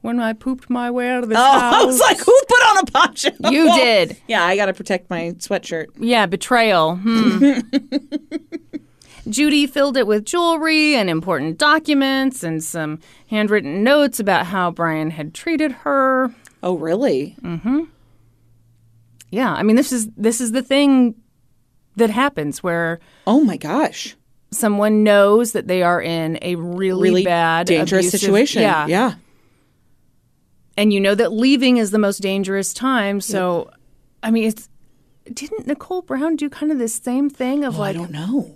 when 0.10 0.20
I 0.20 0.34
pooped 0.34 0.70
my 0.70 0.90
way 0.92 1.10
out 1.10 1.24
of 1.24 1.30
this 1.30 1.38
Oh, 1.38 1.42
house. 1.60 1.74
I 1.82 1.86
was 1.86 2.00
like, 2.00 2.18
who 2.20 2.34
put 2.48 2.62
on 2.70 2.78
a 2.80 2.86
poncho? 2.86 3.30
You 3.52 3.72
did. 3.76 4.18
Yeah, 4.28 4.44
I 4.44 4.56
got 4.56 4.66
to 4.66 4.74
protect 4.74 5.10
my 5.10 5.32
sweatshirt. 5.38 5.88
Yeah, 5.98 6.26
betrayal. 6.26 6.96
Hmm. 6.98 7.60
Judi 9.28 9.70
filled 9.70 9.96
it 9.98 10.08
with 10.08 10.26
jewelry 10.26 10.96
and 10.96 11.10
important 11.10 11.58
documents 11.60 12.44
and 12.44 12.64
some 12.64 13.00
handwritten 13.28 13.84
notes 13.84 14.20
about 14.20 14.48
how 14.48 14.72
Brian 14.72 15.12
had 15.12 15.34
treated 15.36 15.72
her. 15.72 16.34
Oh, 16.64 16.76
really? 16.76 17.36
Yeah, 19.32 19.54
I 19.54 19.62
mean 19.62 19.76
this 19.76 19.92
is 19.92 20.08
this 20.18 20.42
is 20.42 20.52
the 20.54 20.64
thing 20.64 21.14
that 21.98 22.10
happens 22.10 22.64
where 22.64 23.00
Oh 23.28 23.42
my 23.42 23.58
gosh. 23.58 24.16
someone 24.52 25.04
knows 25.04 25.52
that 25.52 25.68
they 25.68 25.84
are 25.84 26.02
in 26.02 26.40
a 26.42 26.56
really, 26.56 27.10
Really 27.12 27.24
bad 27.26 27.68
dangerous 27.68 28.06
abusive- 28.08 28.20
situation. 28.22 28.62
Yeah. 28.64 28.88
Yeah. 28.88 29.14
And 30.80 30.94
you 30.94 31.00
know 31.02 31.14
that 31.14 31.34
leaving 31.34 31.76
is 31.78 31.92
the 31.92 32.00
most 32.00 32.20
dangerous 32.22 32.74
time, 32.74 33.20
so 33.20 33.70
I 34.24 34.32
mean 34.32 34.46
it's 34.46 34.70
didn't 35.32 35.68
Nicole 35.68 36.02
Brown 36.02 36.38
do 36.38 36.50
kind 36.50 36.72
of 36.72 36.78
this 36.80 36.96
same 36.96 37.30
thing 37.30 37.66
of 37.66 37.80
Oh, 37.80 37.84
I 37.84 37.92
don't 37.94 38.12
know. 38.12 38.56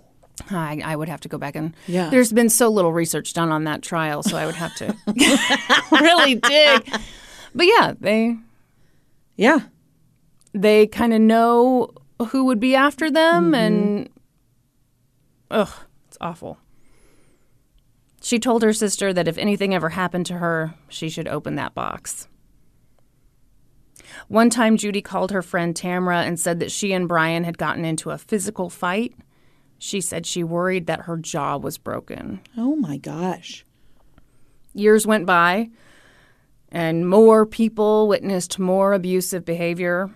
I, 0.50 0.80
I 0.84 0.96
would 0.96 1.08
have 1.08 1.20
to 1.20 1.28
go 1.28 1.36
back 1.38 1.54
and 1.54 1.74
Yeah. 1.86 2.08
there's 2.10 2.32
been 2.32 2.48
so 2.48 2.68
little 2.70 2.92
research 2.92 3.34
done 3.34 3.50
on 3.52 3.64
that 3.64 3.82
trial, 3.82 4.22
so 4.22 4.36
I 4.38 4.46
would 4.46 4.54
have 4.56 4.74
to 4.76 4.96
really 5.92 6.34
dig. 6.36 6.90
But 7.54 7.66
yeah, 7.66 7.92
they 8.00 8.36
Yeah. 9.36 9.60
they 10.54 10.86
kind 10.86 11.12
of 11.12 11.20
know 11.20 11.90
who 12.30 12.44
would 12.46 12.58
be 12.58 12.74
after 12.74 13.10
them, 13.10 13.52
Mm-hmm. 13.52 13.54
and 13.54 14.08
ugh, 15.50 15.70
it's 16.08 16.16
awful. 16.22 16.58
She 18.24 18.38
told 18.38 18.62
her 18.62 18.72
sister 18.72 19.12
that 19.12 19.28
if 19.28 19.36
anything 19.36 19.74
ever 19.74 19.90
happened 19.90 20.24
to 20.26 20.38
her, 20.38 20.72
she 20.88 21.10
should 21.10 21.28
open 21.28 21.56
that 21.56 21.74
box. 21.74 22.26
One 24.28 24.48
time, 24.48 24.78
Judi 24.78 25.04
called 25.04 25.30
her 25.30 25.42
friend 25.42 25.74
Tamra 25.74 26.26
and 26.26 26.40
said 26.40 26.58
that 26.60 26.72
she 26.72 26.94
and 26.94 27.06
Brian 27.06 27.44
had 27.44 27.58
gotten 27.58 27.84
into 27.84 28.12
a 28.12 28.16
physical 28.16 28.70
fight. 28.70 29.14
She 29.78 30.00
said 30.00 30.24
she 30.24 30.42
worried 30.42 30.86
that 30.86 31.02
her 31.02 31.18
jaw 31.18 31.58
was 31.58 31.76
broken. 31.76 32.40
Oh 32.56 32.76
my 32.76 32.96
gosh. 32.96 33.66
Years 34.72 35.06
went 35.06 35.26
by, 35.26 35.68
and 36.70 37.06
more 37.06 37.44
people 37.44 38.08
witnessed 38.08 38.58
more 38.58 38.94
abusive 38.94 39.44
behavior. 39.44 40.10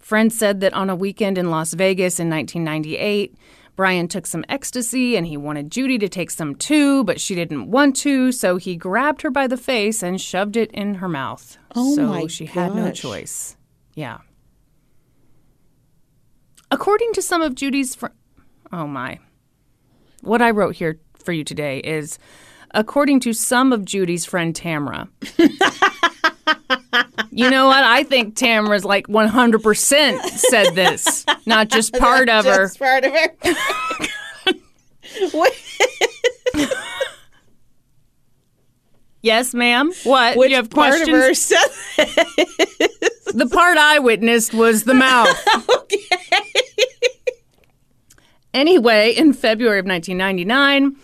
Friends 0.00 0.36
said 0.36 0.60
that 0.60 0.74
on 0.74 0.90
a 0.90 0.96
weekend 0.96 1.38
in 1.38 1.50
Las 1.50 1.72
Vegas 1.72 2.20
in 2.20 2.28
1998, 2.28 3.34
Brian 3.76 4.06
took 4.06 4.26
some 4.26 4.44
ecstasy 4.48 5.16
and 5.16 5.26
he 5.26 5.36
wanted 5.36 5.70
Judi 5.70 5.98
to 6.00 6.08
take 6.08 6.30
some 6.30 6.54
too, 6.54 7.02
but 7.04 7.20
she 7.20 7.34
didn't 7.34 7.70
want 7.70 7.96
to, 7.96 8.30
so 8.30 8.56
he 8.56 8.76
grabbed 8.76 9.22
her 9.22 9.30
by 9.30 9.46
the 9.46 9.56
face 9.56 10.02
and 10.02 10.20
shoved 10.20 10.56
it 10.56 10.70
in 10.72 10.94
her 10.94 11.08
mouth. 11.08 11.58
Oh 11.74 11.94
so 11.94 12.06
my 12.06 12.26
she 12.28 12.46
had 12.46 12.74
no 12.74 12.92
choice. 12.92 13.56
Yeah. 13.94 14.18
According 16.70 17.12
to 17.14 17.22
some 17.22 17.42
of 17.42 17.54
Judi's 17.54 17.94
fr- 17.94 18.06
Oh 18.72 18.86
my. 18.86 19.18
What 20.22 20.40
I 20.40 20.50
wrote 20.50 20.76
here 20.76 21.00
for 21.22 21.32
you 21.32 21.44
today 21.44 21.78
is 21.78 22.18
according 22.72 23.20
to 23.20 23.32
some 23.32 23.72
of 23.72 23.84
Judi's 23.84 24.24
friend 24.24 24.54
Tamra. 24.54 25.08
you 27.30 27.50
know 27.50 27.66
what? 27.66 27.84
I 27.84 28.02
think 28.04 28.36
Tamra's 28.36 28.84
like 28.84 29.06
100% 29.08 30.20
said 30.28 30.74
this, 30.74 31.24
not 31.46 31.68
just 31.68 31.94
part 31.94 32.28
of 32.28 32.44
her. 32.44 32.64
Just 32.64 32.78
part 32.78 33.04
of 33.04 33.12
her. 33.12 33.34
Yes, 39.24 39.54
ma'am. 39.54 39.90
What? 40.02 40.36
which 40.36 40.50
you 40.50 40.56
have 40.56 40.68
part 40.68 40.90
questions? 40.90 41.08
of 41.08 41.14
her 41.14 41.32
said 41.34 41.68
The 43.32 43.48
part 43.50 43.78
I 43.78 43.98
witnessed 43.98 44.52
was 44.52 44.84
the 44.84 44.92
mouth. 44.92 45.34
okay. 45.70 45.98
Anyway, 48.52 49.12
in 49.12 49.32
February 49.32 49.78
of 49.78 49.86
1999, 49.86 50.94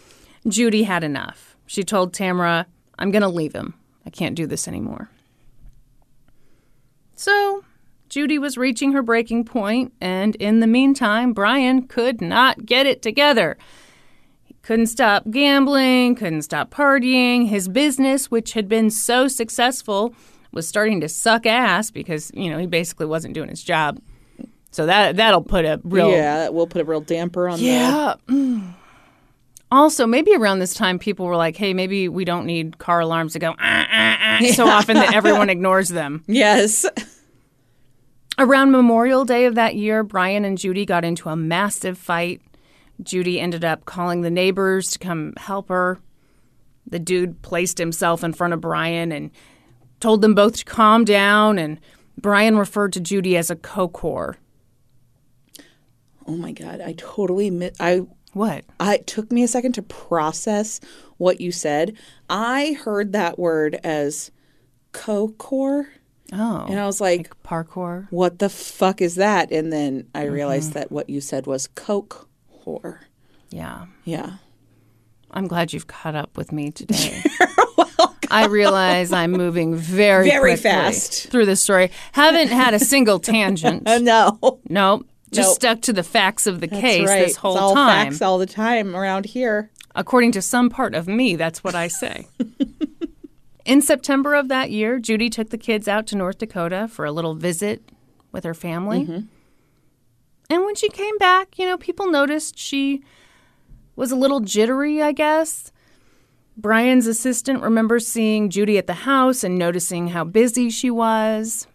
Judi 0.49 0.85
had 0.85 1.03
enough. 1.03 1.57
She 1.67 1.83
told 1.83 2.13
Tamara, 2.13 2.67
I'm 2.99 3.11
going 3.11 3.23
to 3.23 3.29
leave 3.29 3.55
him. 3.55 3.73
I 4.05 4.11
can't 4.11 4.35
do 4.35 4.47
this 4.47 4.69
anymore. 4.69 5.09
So, 7.21 7.65
Judi 8.09 8.39
was 8.39 8.57
reaching 8.57 8.93
her 8.93 9.03
breaking 9.03 9.45
point, 9.45 9.93
and 10.01 10.37
in 10.37 10.61
the 10.61 10.67
meantime, 10.67 11.35
Brian 11.35 11.87
could 11.87 12.23
not 12.23 12.65
get 12.65 12.87
it 12.87 13.03
together. 13.03 13.59
He 14.43 14.57
couldn't 14.63 14.87
stop 14.87 15.31
gambling, 15.31 16.15
couldn't 16.15 16.41
stop 16.41 16.71
partying. 16.71 17.47
His 17.47 17.69
business, 17.69 18.31
which 18.31 18.55
had 18.55 18.71
been 18.71 18.89
so 18.89 19.29
successful, 19.29 20.15
was 20.53 20.67
starting 20.67 21.03
to 21.03 21.11
suck 21.11 21.45
ass 21.45 21.91
because, 21.91 22.31
you 22.33 22.49
know, 22.49 22.57
he 22.57 22.67
basically 22.67 23.05
wasn't 23.05 23.35
doing 23.35 23.51
his 23.51 23.63
job. 23.63 24.01
So 24.71 24.87
that 24.87 25.17
that'll 25.17 25.43
put 25.43 25.67
a 25.67 25.79
real 25.85 26.11
Yeah, 26.11 26.39
that 26.39 26.55
will 26.55 26.67
put 26.67 26.81
a 26.81 26.87
real 26.87 27.03
damper 27.03 27.51
on 27.51 27.61
yeah. 27.61 28.15
Mm. 28.29 28.77
Also, 29.73 30.07
maybe 30.07 30.35
around 30.35 30.59
this 30.59 30.75
time, 30.75 30.99
people 30.99 31.27
were 31.27 31.37
like, 31.37 31.57
"Hey, 31.57 31.75
maybe 31.75 32.09
we 32.09 32.25
don't 32.25 32.45
need 32.47 32.79
car 32.79 33.01
alarms 33.01 33.35
to 33.35 33.39
go 33.39 33.51
ah, 33.59 33.87
ah, 33.91 34.39
ah, 34.43 34.47
so 34.53 34.67
often 34.67 34.97
that 34.97 35.15
everyone 35.15 35.49
ignores 35.57 35.89
them." 35.91 36.25
Yes. 36.27 36.85
Around 38.39 38.71
Memorial 38.71 39.25
Day 39.25 39.45
of 39.45 39.55
that 39.55 39.77
year, 39.77 40.03
Brian 40.03 40.45
and 40.45 40.57
Judi 40.59 40.87
got 40.87 41.05
into 41.05 41.29
a 41.29 41.37
massive 41.37 41.99
fight. 41.99 42.41
Judi 43.03 43.39
ended 43.39 43.65
up 43.65 43.85
calling 43.85 44.23
the 44.23 44.31
neighbors 44.31 44.91
to 44.93 44.99
come 44.99 45.35
help 45.37 45.69
her. 45.69 45.99
The 46.87 46.99
dude 46.99 47.43
placed 47.43 47.79
himself 47.79 48.25
in 48.25 48.33
front 48.33 48.55
of 48.55 48.61
Brian 48.61 49.13
and 49.13 49.31
told 50.01 50.23
them 50.23 50.35
both 50.35 50.57
to 50.57 50.65
calm 50.65 51.05
down. 51.05 51.59
And 51.59 51.79
Brian 52.19 52.57
referred 52.57 52.93
to 52.95 53.01
Judi 53.01 53.37
as 53.37 53.51
a 53.51 53.57
co-core. 53.57 54.37
Oh 56.27 56.37
my 56.37 56.53
god, 56.53 56.81
I 56.81 56.95
totally 56.97 57.51
mi- 57.51 57.73
I 57.79 58.03
What? 58.33 58.65
I 58.79 58.95
it 58.97 59.07
took 59.07 59.33
me 59.33 59.43
a 59.43 59.49
second 59.49 59.73
to 59.73 59.83
process 59.83 60.81
what 61.17 61.41
you 61.41 61.51
said. 61.53 61.95
I 62.29 62.77
heard 62.85 63.13
that 63.13 63.39
word 63.39 63.79
as 63.85 64.31
co-core 64.93 65.89
Oh, 66.33 66.65
and 66.69 66.79
I 66.79 66.87
was 66.87 67.01
like, 67.01 67.33
parkour. 67.43 68.07
what 68.11 68.39
the 68.39 68.49
fuck 68.49 69.03
is 69.03 69.17
that? 69.17 69.51
And 69.51 69.73
then 69.73 70.07
I 70.15 70.25
Mm-hmm. 70.27 70.33
realized 70.35 70.73
that 70.75 70.93
what 70.93 71.11
you 71.11 71.21
said 71.21 71.49
was 71.49 71.67
coke 71.67 72.29
whore. 72.65 72.99
Yeah. 73.51 73.87
Yeah. 74.05 74.35
I'm 75.33 75.49
glad 75.49 75.73
you've 75.73 75.89
caught 75.89 76.15
up 76.15 76.37
with 76.37 76.53
me 76.53 76.71
today. 76.73 77.21
I 78.31 78.47
realize 78.47 79.13
I'm 79.13 79.33
moving 79.33 79.75
very 79.75 80.29
Very 80.31 80.55
fast. 80.55 81.31
through 81.31 81.47
this 81.47 81.61
story. 81.61 81.91
Haven't 82.13 82.49
had 82.49 82.75
a 82.75 82.79
single 82.79 83.19
tangent. 83.19 83.83
no. 84.03 84.39
Nope. 84.69 85.07
Just 85.33 85.49
Nope. 85.49 85.55
stuck 85.57 85.81
to 85.83 85.93
the 85.93 86.03
facts 86.03 86.47
of 86.47 86.61
the 86.61 86.67
That's 86.67 86.81
case 86.81 87.07
right. 87.09 87.25
this 87.27 87.37
whole 87.37 87.53
it's 87.55 87.61
all 87.63 87.75
time. 87.75 88.07
facts 88.09 88.23
all 88.23 88.39
the 88.39 88.47
time 88.47 88.97
around 88.97 89.27
here. 89.27 89.71
According 89.95 90.33
to 90.33 90.43
some 90.43 90.71
part 90.71 90.95
of 90.95 91.07
me, 91.09 91.37
that's 91.37 91.63
what 91.63 91.75
I 91.75 91.89
say. 91.89 92.27
In 93.65 93.83
September 93.83 94.35
of 94.35 94.49
that 94.49 94.71
year, 94.71 94.99
Judi 94.99 95.31
took 95.31 95.51
the 95.51 95.59
kids 95.59 95.87
out 95.87 96.07
to 96.09 96.17
North 96.17 96.39
Dakota 96.39 96.89
for 96.91 97.05
a 97.05 97.13
little 97.13 97.35
visit 97.35 97.83
with 98.33 98.43
her 98.45 98.55
family. 98.55 99.03
Mm-hmm. 99.03 99.21
And 100.49 100.65
when 100.65 100.75
she 100.75 100.89
came 100.89 101.17
back, 101.19 101.59
you 101.59 101.67
know, 101.67 101.77
people 101.79 102.11
noticed 102.11 102.59
she 102.59 103.03
was 103.95 104.11
a 104.11 104.17
little 104.17 104.41
jittery, 104.41 105.01
I 105.03 105.13
guess. 105.13 105.71
Brian's 106.57 107.07
assistant 107.07 107.63
remembers 107.63 108.07
seeing 108.09 108.51
Judi 108.51 108.77
at 108.79 108.87
the 108.89 108.93
house 108.95 109.45
and 109.45 109.57
noticing 109.59 110.09
how 110.09 110.25
busy 110.25 110.71
she 110.71 110.91
was. 110.91 111.69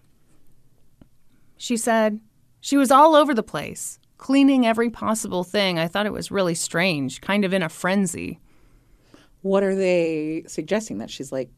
She 1.58 1.78
said 1.78 2.20
she 2.66 2.78
was 2.78 2.90
all 2.90 3.14
over 3.14 3.36
the 3.36 3.44
place, 3.44 4.00
cleaning 4.18 4.66
every 4.66 4.90
possible 4.90 5.44
thing. 5.44 5.78
I 5.78 5.88
thought 5.88 6.08
it 6.08 6.12
was 6.12 6.32
really 6.32 6.56
strange, 6.56 7.22
kind 7.22 7.46
of 7.46 7.54
in 7.54 7.62
a 7.62 7.70
frenzy. 7.70 8.40
What 9.44 9.62
are 9.62 9.76
they 9.76 10.46
suggesting 10.48 10.98
that 10.98 11.12
she's 11.12 11.32
like 11.32 11.52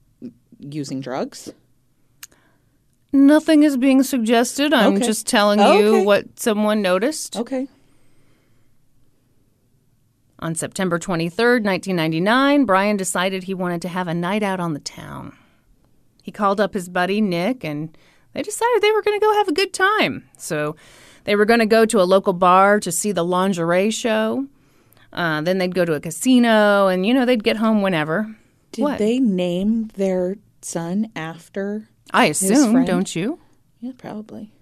using 0.60 1.00
drugs? 1.00 1.50
Nothing 3.14 3.64
is 3.64 3.78
being 3.78 4.04
suggested. 4.04 4.74
I'm 4.74 4.96
Okay. 4.96 5.06
just 5.06 5.26
telling 5.26 5.60
you 5.60 5.66
Okay. 5.96 6.04
what 6.06 6.38
someone 6.38 6.82
noticed. 6.82 7.38
Okay. 7.38 7.70
On 10.40 10.56
September 10.56 11.00
23rd, 11.00 11.64
1999, 11.64 12.66
Brian 12.66 12.98
decided 12.98 13.44
he 13.44 13.54
wanted 13.54 13.82
to 13.82 13.88
have 13.88 14.10
a 14.10 14.14
night 14.14 14.44
out 14.44 14.60
on 14.60 14.74
the 14.74 14.82
town. 14.82 15.38
He 16.22 16.34
called 16.34 16.60
up 16.60 16.74
his 16.74 16.90
buddy 16.90 17.22
Nick 17.22 17.64
and 17.64 17.98
they 18.38 18.44
decided 18.44 18.84
they 18.84 18.92
were 18.92 19.02
going 19.02 19.20
to 19.20 19.26
go 19.26 19.34
have 19.34 19.48
a 19.48 19.52
good 19.54 19.74
time. 19.74 20.30
So 20.38 20.76
They 21.24 21.36
were 21.36 21.46
going 21.46 21.60
to 21.60 21.66
go 21.66 21.88
to 21.88 22.00
a 22.00 22.06
local 22.06 22.34
bar 22.34 22.80
to 22.82 22.92
see 22.92 23.12
the 23.12 23.26
lingerie 23.26 23.90
show. 23.90 24.46
Uh, 25.12 25.42
then 25.42 25.58
they'd 25.58 25.74
go 25.74 25.86
to 25.86 25.94
a 25.94 26.00
casino, 26.00 26.88
and 26.88 27.04
you 27.04 27.16
know 27.16 27.26
they'd 27.26 27.44
get 27.44 27.58
home 27.58 27.82
whenever. 27.82 28.36
Did 28.74 28.84
What? 28.84 29.00
they 29.00 29.18
name 29.20 29.88
their 29.96 30.36
son 30.62 31.10
after? 31.16 31.90
I 32.14 32.26
assume, 32.26 32.86
don't 32.86 33.16
you? 33.16 33.40
Yeah, 33.82 33.94
probably. 33.98 34.54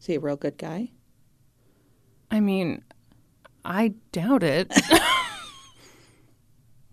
Is 0.00 0.06
he 0.06 0.16
a 0.16 0.20
real 0.20 0.36
good 0.36 0.58
guy? 0.58 0.90
I 2.32 2.40
mean, 2.40 2.82
I 3.64 3.94
doubt 4.10 4.42
it. 4.42 4.72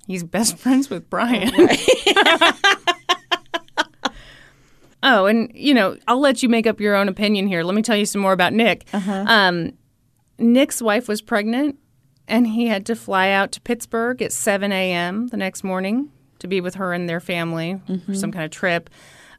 He's 0.07 0.23
best 0.23 0.57
friends 0.57 0.89
with 0.91 1.09
Brian. 1.09 1.51
oh, 5.07 5.25
and 5.25 5.51
you 5.53 5.73
know, 5.73 5.97
I'll 6.07 6.19
let 6.19 6.43
you 6.43 6.49
make 6.49 6.67
up 6.67 6.79
your 6.79 6.95
own 6.95 7.07
opinion 7.07 7.47
here. 7.47 7.63
Let 7.63 7.75
me 7.75 7.81
tell 7.81 7.97
you 7.97 8.05
some 8.05 8.21
more 8.21 8.33
about 8.33 8.53
Nick. 8.53 8.85
Um, 8.93 9.73
Nick's 10.39 10.81
wife 10.81 11.07
was 11.07 11.21
pregnant, 11.21 11.77
and 12.27 12.45
he 12.47 12.67
had 12.67 12.85
to 12.87 12.95
fly 12.95 13.29
out 13.29 13.51
to 13.53 13.61
Pittsburgh 13.61 14.21
at 14.21 14.31
7 14.31 14.71
a.m. 14.71 15.27
the 15.27 15.37
next 15.37 15.63
morning 15.63 16.11
to 16.39 16.47
be 16.47 16.61
with 16.61 16.75
her 16.75 16.93
and 16.93 17.09
their 17.09 17.19
family 17.19 17.81
for 18.05 18.13
some 18.13 18.31
kind 18.31 18.45
of 18.45 18.51
trip. 18.51 18.89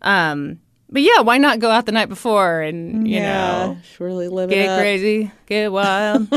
Um, 0.02 0.58
but 0.90 1.02
yeah, 1.02 1.20
why 1.20 1.38
not 1.38 1.58
go 1.60 1.70
out 1.70 1.86
the 1.86 1.92
night 1.92 2.08
before 2.08 2.60
and 2.62 3.06
you 3.06 3.20
know 3.20 3.76
surely 3.94 4.26
live 4.28 4.50
it 4.50 4.54
Get 4.54 4.68
up. 4.70 4.80
crazy, 4.80 5.30
get 5.46 5.70
wild. 5.72 6.28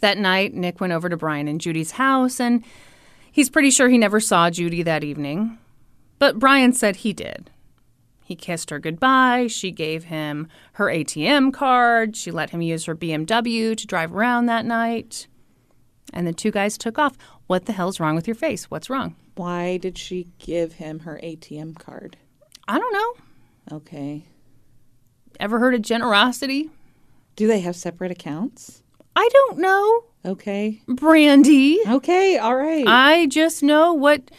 that 0.00 0.18
night, 0.18 0.54
Nick 0.54 0.80
went 0.80 0.92
over 0.92 1.08
to 1.08 1.16
Brian 1.16 1.46
and 1.48 1.60
Judi's 1.60 1.92
house, 1.92 2.40
and 2.40 2.64
he's 3.30 3.50
pretty 3.50 3.70
sure 3.70 3.88
he 3.88 3.98
never 3.98 4.20
saw 4.20 4.50
Judi 4.50 4.84
that 4.84 5.04
evening. 5.04 5.58
But 6.18 6.38
Brian 6.38 6.72
said 6.72 6.96
he 6.96 7.12
did. 7.12 7.50
He 8.24 8.34
kissed 8.34 8.70
her 8.70 8.78
goodbye. 8.78 9.48
She 9.48 9.70
gave 9.70 10.04
him 10.04 10.48
her 10.72 10.86
ATM 10.86 11.52
card. 11.52 12.16
She 12.16 12.30
let 12.30 12.50
him 12.50 12.62
use 12.62 12.86
her 12.86 12.96
BMW 12.96 13.76
to 13.76 13.86
drive 13.86 14.14
around 14.14 14.46
that 14.46 14.64
night. 14.64 15.28
And 16.12 16.26
the 16.26 16.32
two 16.32 16.50
guys 16.50 16.78
took 16.78 16.98
off. 16.98 17.18
What 17.46 17.66
the 17.66 17.72
hell's 17.72 18.00
wrong 18.00 18.14
with 18.14 18.26
your 18.26 18.34
face? 18.34 18.70
What's 18.70 18.88
wrong? 18.88 19.14
Why 19.36 19.76
did 19.76 19.98
she 19.98 20.28
give 20.38 20.74
him 20.74 21.00
her 21.00 21.20
ATM 21.22 21.78
card? 21.78 22.16
I 22.66 22.78
don't 22.78 22.92
know. 22.92 23.76
Okay. 23.76 24.24
Ever 25.38 25.58
heard 25.58 25.74
of 25.74 25.82
generosity? 25.82 26.70
Do 27.36 27.46
they 27.46 27.60
have 27.60 27.76
separate 27.76 28.10
accounts? 28.12 28.82
I 29.16 29.28
don't 29.32 29.58
know. 29.58 30.04
Okay. 30.24 30.80
Brandi. 30.88 31.76
Okay. 31.86 32.38
All 32.38 32.56
right. 32.56 32.86
I 32.86 33.26
just 33.26 33.62
know 33.62 33.92
what 33.92 34.30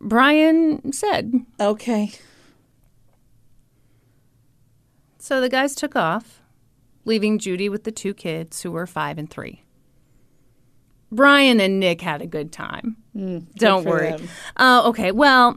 Brian 0.00 0.92
said. 0.92 1.34
okay. 1.58 2.12
So 5.30 5.40
the 5.40 5.48
guys 5.48 5.76
took 5.76 5.94
off, 5.94 6.42
leaving 7.04 7.38
Judi 7.38 7.70
with 7.70 7.84
the 7.84 7.92
two 7.92 8.14
kids 8.14 8.62
who 8.62 8.72
were 8.72 8.84
five 8.84 9.16
and 9.16 9.30
three. 9.30 9.62
Brian 11.12 11.60
and 11.60 11.78
Nick 11.78 12.00
had 12.00 12.20
a 12.20 12.26
good 12.26 12.50
time. 12.50 12.96
Don't 13.54 13.84
worry. 13.84 14.16
Uh, 14.56 14.82
okay, 14.86 15.12
well, 15.12 15.56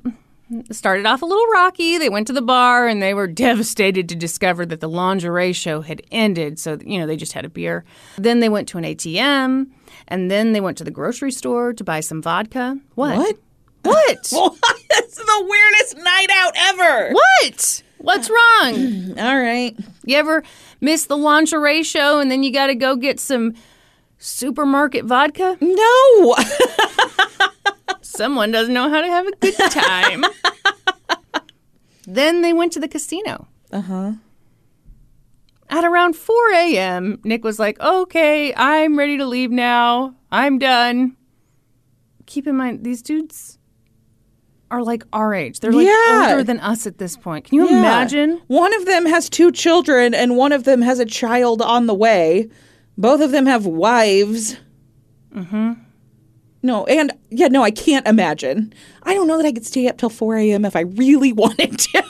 started 0.69 1.07
off 1.07 1.23
a 1.23 1.25
little 1.25 1.47
rocky. 1.47 1.97
They 1.97 2.09
went 2.09 2.27
to 2.27 2.33
the 2.33 2.41
bar 2.43 2.87
and 2.87 3.01
they 3.01 3.15
were 3.15 3.25
devastated 3.47 4.07
to 4.09 4.15
discover 4.15 4.63
that 4.63 4.79
the 4.79 4.87
lingerie 4.87 5.53
show 5.53 5.81
had 5.81 6.03
ended. 6.11 6.59
So, 6.59 6.77
you 6.85 6.99
know, 6.99 7.07
they 7.07 7.17
just 7.17 7.33
had 7.33 7.43
a 7.43 7.49
beer. 7.49 7.83
Then 8.19 8.41
they 8.41 8.49
went 8.49 8.67
to 8.67 8.77
an 8.77 8.83
ATM 8.83 9.71
and 10.07 10.29
then 10.29 10.53
they 10.53 10.61
went 10.61 10.77
to 10.77 10.83
the 10.83 10.91
grocery 10.91 11.31
store 11.31 11.73
to 11.73 11.83
buy 11.83 12.01
some 12.01 12.21
vodka. 12.21 12.77
What? 12.93 13.17
What? 13.17 13.37
What? 13.81 14.29
Well, 14.31 14.55
that's 14.91 15.15
the 15.15 15.45
weirdest 15.47 15.97
night 15.97 16.27
out 16.31 16.53
ever. 16.55 17.11
what? 17.13 17.82
What's 18.03 18.29
wrong? 18.29 19.13
All 19.17 19.39
right. 19.39 19.73
You 20.03 20.17
ever 20.17 20.43
miss 20.81 21.05
the 21.05 21.15
lingerie 21.15 21.83
show 21.83 22.19
and 22.19 22.29
then 22.29 22.43
you 22.43 22.51
got 22.51 22.67
to 22.67 22.75
go 22.75 22.97
get 22.97 23.17
some 23.17 23.53
supermarket 24.17 25.05
vodka? 25.05 25.57
No. 25.61 26.35
Someone 28.01 28.51
doesn't 28.51 28.73
know 28.73 28.89
how 28.89 28.99
to 28.99 29.07
have 29.07 29.25
a 29.25 29.31
good 29.37 29.55
time. 29.71 30.25
then 32.05 32.41
they 32.41 32.51
went 32.51 32.73
to 32.73 32.81
the 32.81 32.89
casino. 32.89 33.47
Uh 33.71 33.81
huh. 33.81 34.11
At 35.69 35.85
around 35.85 36.17
4 36.17 36.35
a.m., 36.55 37.21
Nick 37.23 37.45
was 37.45 37.57
like, 37.57 37.79
okay, 37.79 38.53
I'm 38.53 38.99
ready 38.99 39.17
to 39.17 39.25
leave 39.25 39.49
now. 39.49 40.13
I'm 40.29 40.59
done. 40.59 41.15
Keep 42.25 42.47
in 42.47 42.57
mind, 42.57 42.83
these 42.83 43.01
dudes 43.01 43.59
are 44.73 44.83
like 44.83 45.03
our 45.13 45.33
age. 45.35 45.59
They're 45.59 45.71
like 45.71 45.85
Yeah. 45.85 46.29
older 46.31 46.43
than 46.43 46.59
us 46.59 46.87
at 46.87 46.97
this 46.97 47.15
point. 47.15 47.45
Can 47.45 47.55
you 47.57 47.69
Yeah. 47.69 47.77
imagine? 47.79 48.41
One 48.47 48.73
of 48.73 48.85
them 48.85 49.05
has 49.05 49.29
two 49.29 49.51
children 49.51 50.13
and 50.15 50.35
one 50.35 50.51
of 50.51 50.63
them 50.63 50.81
has 50.81 50.99
a 50.99 51.05
child 51.05 51.61
on 51.61 51.85
the 51.85 51.93
way. 51.93 52.49
Both 52.97 53.21
of 53.21 53.31
them 53.31 53.45
have 53.45 53.67
wives. 53.67 54.57
Mm-hmm. 55.35 55.73
No, 56.63 56.85
and 56.85 57.11
yeah, 57.29 57.49
no, 57.49 57.61
I 57.61 57.69
can't 57.71 58.07
imagine. 58.07 58.73
I 59.03 59.13
don't 59.13 59.27
know 59.27 59.37
that 59.37 59.45
I 59.45 59.51
could 59.51 59.65
stay 59.65 59.87
up 59.87 59.97
till 59.97 60.09
4 60.09 60.37
a.m. 60.37 60.65
if 60.65 60.75
I 60.75 60.81
really 60.81 61.33
wanted 61.43 61.77
to. 61.77 62.03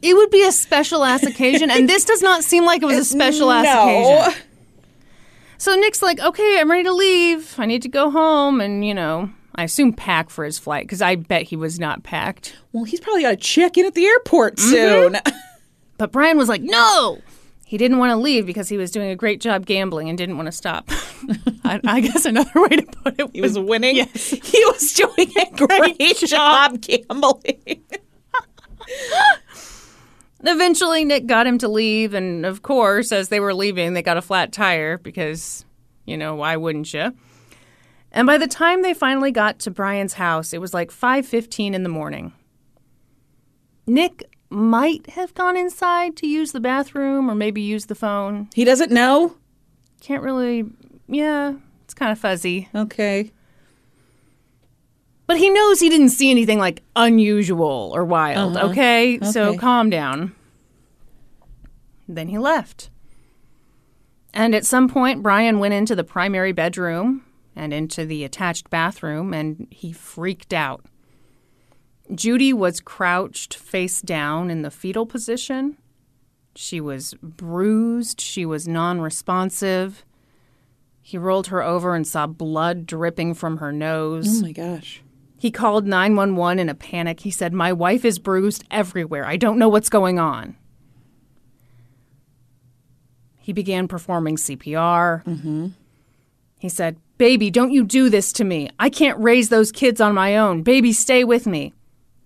It 0.00 0.14
would 0.14 0.30
be 0.30 0.44
a 0.44 0.52
special 0.52 1.04
ass 1.04 1.24
occasion, 1.24 1.70
and 1.70 1.88
this 1.88 2.04
does 2.04 2.22
not 2.22 2.44
seem 2.44 2.64
like 2.64 2.82
it 2.82 2.86
was 2.86 2.98
a 2.98 3.04
special 3.04 3.50
ass 3.50 3.64
no. 3.64 3.82
occasion. 3.82 4.42
So 5.58 5.74
Nick's 5.74 6.02
like, 6.02 6.20
okay, 6.20 6.60
I'm 6.60 6.70
ready 6.70 6.84
to 6.84 6.92
leave. 6.92 7.56
I 7.58 7.66
need 7.66 7.82
to 7.82 7.88
go 7.88 8.10
home, 8.10 8.60
and 8.60 8.86
you 8.86 8.94
know, 8.94 9.28
I 9.58 9.64
assume 9.64 9.92
pack 9.92 10.30
for 10.30 10.44
his 10.44 10.58
flight 10.58 10.86
because 10.86 11.02
I 11.02 11.16
bet 11.16 11.42
he 11.42 11.56
was 11.56 11.78
not 11.80 12.04
packed. 12.04 12.56
Well, 12.72 12.84
he's 12.84 13.00
probably 13.00 13.22
got 13.22 13.30
to 13.30 13.36
check 13.36 13.76
in 13.76 13.84
at 13.86 13.94
the 13.94 14.06
airport 14.06 14.56
Mm-hmm. 14.56 14.70
soon. 14.70 15.16
But 15.98 16.12
Brian 16.12 16.38
was 16.38 16.48
like, 16.48 16.62
no. 16.62 17.18
He 17.66 17.76
didn't 17.76 17.98
want 17.98 18.10
to 18.10 18.16
leave 18.16 18.46
because 18.46 18.68
he 18.68 18.76
was 18.76 18.92
doing 18.92 19.10
a 19.10 19.16
great 19.16 19.40
job 19.40 19.66
gambling 19.66 20.08
and 20.08 20.16
didn't 20.16 20.36
want 20.36 20.46
to 20.46 20.52
stop. 20.52 20.88
I, 21.64 21.80
I 21.84 22.00
guess 22.00 22.24
another 22.24 22.52
way 22.54 22.68
to 22.68 22.82
put 23.02 23.18
it 23.18 23.28
He 23.34 23.40
was 23.40 23.58
winning. 23.58 23.96
Yes. 23.96 24.30
He 24.30 24.64
was 24.66 24.92
doing 24.94 25.32
a 25.36 25.50
great 25.56 26.18
job 26.18 26.80
gambling. 26.80 27.82
Eventually, 30.44 31.04
Nick 31.04 31.26
got 31.26 31.48
him 31.48 31.58
to 31.58 31.68
leave, 31.68 32.14
and 32.14 32.46
of 32.46 32.62
course, 32.62 33.10
as 33.10 33.28
they 33.28 33.40
were 33.40 33.52
leaving, 33.52 33.94
they 33.94 34.02
got 34.02 34.16
a 34.16 34.22
flat 34.22 34.52
tire 34.52 34.98
because, 34.98 35.64
you 36.06 36.16
know, 36.16 36.36
why 36.36 36.56
wouldn't 36.56 36.94
you? 36.94 37.12
And 38.12 38.26
by 38.26 38.38
the 38.38 38.46
time 38.46 38.82
they 38.82 38.94
finally 38.94 39.30
got 39.30 39.58
to 39.60 39.70
Brian's 39.70 40.14
house, 40.14 40.52
it 40.52 40.60
was 40.60 40.72
like 40.72 40.90
5:15 40.90 41.74
in 41.74 41.82
the 41.82 41.88
morning. 41.88 42.32
Nick 43.86 44.28
might 44.50 45.10
have 45.10 45.34
gone 45.34 45.56
inside 45.56 46.16
to 46.16 46.26
use 46.26 46.52
the 46.52 46.60
bathroom 46.60 47.30
or 47.30 47.34
maybe 47.34 47.60
use 47.60 47.86
the 47.86 47.94
phone. 47.94 48.48
He 48.54 48.64
doesn't 48.64 48.90
know? 48.90 49.36
Can't 50.00 50.22
really, 50.22 50.64
yeah, 51.06 51.54
it's 51.84 51.94
kind 51.94 52.12
of 52.12 52.18
fuzzy. 52.18 52.68
Okay. 52.74 53.30
But 55.26 55.36
he 55.36 55.50
knows 55.50 55.80
he 55.80 55.90
didn't 55.90 56.08
see 56.10 56.30
anything 56.30 56.58
like 56.58 56.82
unusual 56.96 57.92
or 57.94 58.04
wild, 58.04 58.56
uh-huh. 58.56 58.68
okay? 58.68 59.18
So 59.20 59.58
calm 59.58 59.90
down. 59.90 60.34
Then 62.08 62.28
he 62.28 62.38
left. 62.38 62.88
And 64.32 64.54
at 64.54 64.64
some 64.64 64.88
point, 64.88 65.22
Brian 65.22 65.58
went 65.58 65.74
into 65.74 65.94
the 65.94 66.04
primary 66.04 66.52
bedroom 66.52 67.24
and 67.58 67.74
into 67.74 68.06
the 68.06 68.24
attached 68.24 68.70
bathroom 68.70 69.34
and 69.34 69.66
he 69.70 69.92
freaked 69.92 70.54
out. 70.54 70.86
Judi 72.10 72.54
was 72.54 72.80
crouched 72.80 73.54
face 73.54 74.00
down 74.00 74.50
in 74.50 74.62
the 74.62 74.70
fetal 74.70 75.04
position. 75.04 75.76
She 76.54 76.80
was 76.80 77.14
bruised. 77.22 78.20
She 78.20 78.46
was 78.46 78.66
non 78.66 79.00
responsive. 79.00 80.04
He 81.02 81.18
rolled 81.18 81.48
her 81.48 81.62
over 81.62 81.94
and 81.94 82.06
saw 82.06 82.26
blood 82.26 82.86
dripping 82.86 83.34
from 83.34 83.58
her 83.58 83.72
nose. 83.72 84.38
Oh 84.40 84.42
my 84.42 84.52
gosh. 84.52 85.02
He 85.38 85.50
called 85.50 85.86
911 85.86 86.58
in 86.58 86.68
a 86.68 86.74
panic. 86.74 87.20
He 87.20 87.30
said, 87.30 87.52
My 87.52 87.72
wife 87.72 88.04
is 88.04 88.18
bruised 88.18 88.64
everywhere. 88.70 89.24
I 89.24 89.36
don't 89.36 89.58
know 89.58 89.68
what's 89.68 89.88
going 89.88 90.18
on. 90.18 90.56
He 93.36 93.52
began 93.52 93.88
performing 93.88 94.36
CPR. 94.36 95.24
Mm-hmm. 95.24 95.68
He 96.58 96.68
said, 96.68 96.96
Baby, 97.18 97.50
don't 97.50 97.72
you 97.72 97.84
do 97.84 98.08
this 98.08 98.32
to 98.34 98.44
me. 98.44 98.70
I 98.78 98.90
can't 98.90 99.18
raise 99.18 99.48
those 99.48 99.72
kids 99.72 100.00
on 100.00 100.14
my 100.14 100.36
own. 100.36 100.62
Baby, 100.62 100.92
stay 100.92 101.24
with 101.24 101.46
me. 101.46 101.72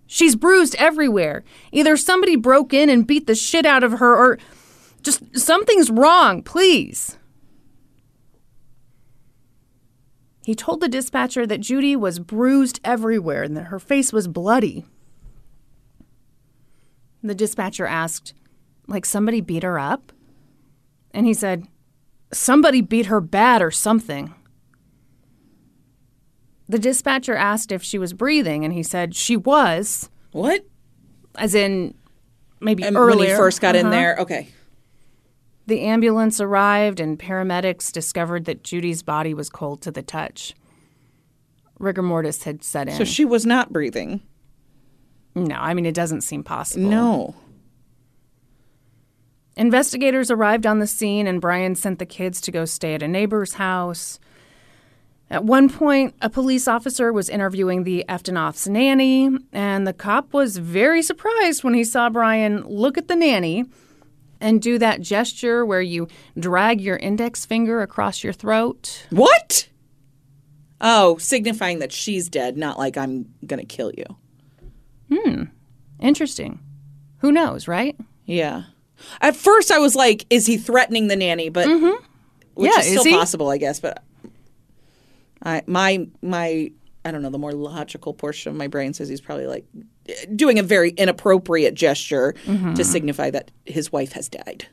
She's 0.07 0.37
bruised 0.37 0.75
everywhere. 0.77 1.45
Either 1.71 1.97
somebody 1.97 2.37
broke 2.37 2.75
in 2.75 2.91
and 2.91 3.07
beat 3.07 3.27
the 3.27 3.35
shit 3.35 3.65
out 3.65 3.83
of 3.83 3.93
her, 3.93 4.15
or 4.15 4.39
just 5.03 5.39
something's 5.39 5.91
wrong, 5.91 6.43
please. 6.43 7.17
He 10.45 10.55
told 10.55 10.81
the 10.81 10.89
dispatcher 10.89 11.47
that 11.47 11.61
Judi 11.61 11.97
was 11.97 12.19
bruised 12.19 12.81
everywhere 12.85 13.45
and 13.45 13.57
that 13.57 13.69
her 13.69 13.79
face 13.79 14.13
was 14.13 14.29
bloody. 14.29 14.85
The 17.23 17.35
dispatcher 17.35 17.87
asked, 17.87 18.35
like 18.89 19.07
somebody 19.07 19.41
beat 19.41 19.63
her 19.63 19.79
up? 19.79 20.13
And 21.15 21.25
he 21.25 21.35
said, 21.35 21.69
somebody 22.33 22.81
beat 22.81 23.07
her 23.07 23.21
bad 23.21 23.63
or 23.63 23.71
something. 23.71 24.35
The 26.69 26.79
dispatcher 26.79 27.35
asked 27.35 27.71
if 27.73 27.83
she 27.83 27.99
was 27.99 28.13
breathing, 28.13 28.65
and 28.65 28.73
he 28.73 28.83
said 28.83 29.15
she 29.15 29.37
was, 29.37 30.09
What? 30.33 30.65
as 31.37 31.55
in 31.55 31.95
maybe 32.61 32.85
earlier. 32.85 33.17
when 33.17 33.29
he 33.29 33.35
first 33.35 33.61
got 33.61 33.75
in 33.77 33.87
Uh-huh. 33.87 33.95
there. 33.95 34.17
Okay. 34.19 34.49
The 35.67 35.81
ambulance 35.83 36.41
arrived, 36.41 36.99
and 37.01 37.19
paramedics 37.19 37.93
discovered 37.93 38.47
that 38.47 38.65
Judi's 38.65 39.03
body 39.03 39.35
was 39.35 39.49
cold 39.51 39.81
to 39.83 39.91
the 39.91 40.03
touch. 40.03 40.55
Rigor 41.79 42.03
mortis 42.03 42.45
had 42.45 42.65
set 42.65 42.89
in. 42.89 42.95
So 42.97 43.05
she 43.05 43.25
was 43.25 43.45
not 43.45 43.73
breathing. 43.73 44.21
no, 45.35 45.55
I 45.57 45.75
mean, 45.75 45.87
it 45.87 45.95
doesn't 45.95 46.23
seem 46.23 46.43
possible. 46.43 46.89
No. 46.89 47.35
Investigators 49.57 50.31
arrived 50.31 50.67
on 50.67 50.79
the 50.79 50.87
scene, 50.87 51.27
and 51.27 51.41
Brian 51.41 51.75
sent 51.75 51.99
the 51.99 52.07
kids 52.07 52.41
to 52.43 52.51
go 52.51 52.65
stay 52.65 52.95
at 52.95 53.03
a 53.03 53.09
neighbor's 53.09 53.55
house. 53.55 54.19
At 55.31 55.45
one 55.45 55.69
point, 55.69 56.15
a 56.21 56.29
police 56.29 56.69
officer 56.69 57.13
was 57.13 57.29
interviewing 57.29 57.85
the 57.85 58.05
Eftenoff's 58.09 58.69
nanny, 58.69 59.31
and 59.53 59.87
the 59.87 59.93
cop 59.95 60.33
was 60.35 60.59
very 60.59 61.03
surprised 61.03 61.65
when 61.65 61.75
he 61.75 61.85
saw 61.85 62.11
Brian 62.11 62.63
look 62.67 62.99
at 62.99 63.09
the 63.09 63.17
nanny 63.17 63.65
and 64.41 64.61
do 64.61 64.79
that 64.79 65.01
gesture 65.01 65.65
where 65.65 65.81
you 65.81 66.09
drag 66.39 66.81
your 66.81 66.97
index 66.97 67.47
finger 67.47 67.81
across 67.81 68.23
your 68.23 68.33
throat. 68.33 69.07
What? 69.11 69.69
Oh, 70.81 71.17
signifying 71.19 71.79
that 71.79 71.93
she's 71.93 72.29
dead, 72.29 72.57
not 72.57 72.79
like 72.79 72.99
I'm 72.99 73.33
going 73.47 73.61
to 73.61 73.67
kill 73.67 73.93
you. 73.97 74.05
Hmm. 75.11 75.45
Interesting. 76.01 76.59
Who 77.19 77.31
knows, 77.31 77.69
right? 77.69 77.97
Yeah. 78.27 78.65
At 79.21 79.37
first, 79.37 79.71
I 79.71 79.79
was 79.79 79.95
like, 79.95 80.27
is 80.31 80.47
he 80.47 80.57
threatening 80.57 81.09
the 81.09 81.17
nanny? 81.17 81.49
But 81.49 81.67
which 81.67 81.79
Mm-hmm. 81.83 82.65
Yeah, 82.65 82.79
is 82.81 82.87
still 82.91 83.05
he? 83.05 83.13
possible, 83.13 83.49
I 83.51 83.59
guess. 83.59 83.81
But 83.81 84.03
I 85.43 85.63
my 85.67 86.07
my 86.21 86.71
I 87.05 87.11
don't 87.11 87.23
know. 87.23 87.31
The 87.31 87.39
more 87.39 87.53
logical 87.53 88.15
portion 88.15 88.51
of 88.51 88.57
my 88.57 88.69
brain 88.69 88.93
says 88.95 89.09
he's 89.09 89.21
probably 89.21 89.47
like 89.47 89.65
doing 90.37 90.59
a 90.59 90.63
very 90.63 90.91
inappropriate 90.91 91.75
gesture 91.75 92.35
Mm-hmm. 92.47 92.75
to 92.75 92.85
signify 92.85 93.31
that 93.31 93.51
his 93.67 93.91
wife 93.93 94.13
has 94.13 94.29
died. 94.29 94.67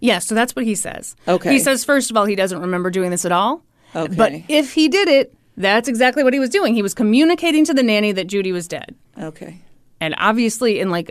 Yeah, 0.00 0.18
so 0.18 0.34
that's 0.34 0.54
what 0.54 0.64
he 0.64 0.74
says. 0.74 1.16
Okay. 1.26 1.52
He 1.52 1.58
says, 1.58 1.84
first 1.84 2.10
of 2.10 2.16
all, 2.16 2.24
he 2.26 2.34
doesn't 2.36 2.60
remember 2.60 2.90
doing 2.90 3.10
this 3.10 3.24
at 3.24 3.32
all. 3.32 3.62
Okay. 3.94 4.14
But 4.14 4.32
if 4.48 4.74
he 4.74 4.88
did 4.88 5.08
it, 5.08 5.32
that's 5.56 5.88
exactly 5.88 6.22
what 6.22 6.34
he 6.34 6.38
was 6.40 6.50
doing. 6.50 6.74
He 6.74 6.82
was 6.82 6.92
communicating 6.92 7.64
to 7.64 7.72
the 7.72 7.82
nanny 7.82 8.12
that 8.12 8.26
Judi 8.26 8.52
was 8.52 8.68
dead. 8.68 8.94
Okay. 9.18 9.60
And 10.00 10.14
obviously, 10.18 10.80
in 10.80 10.90
like, 10.90 11.10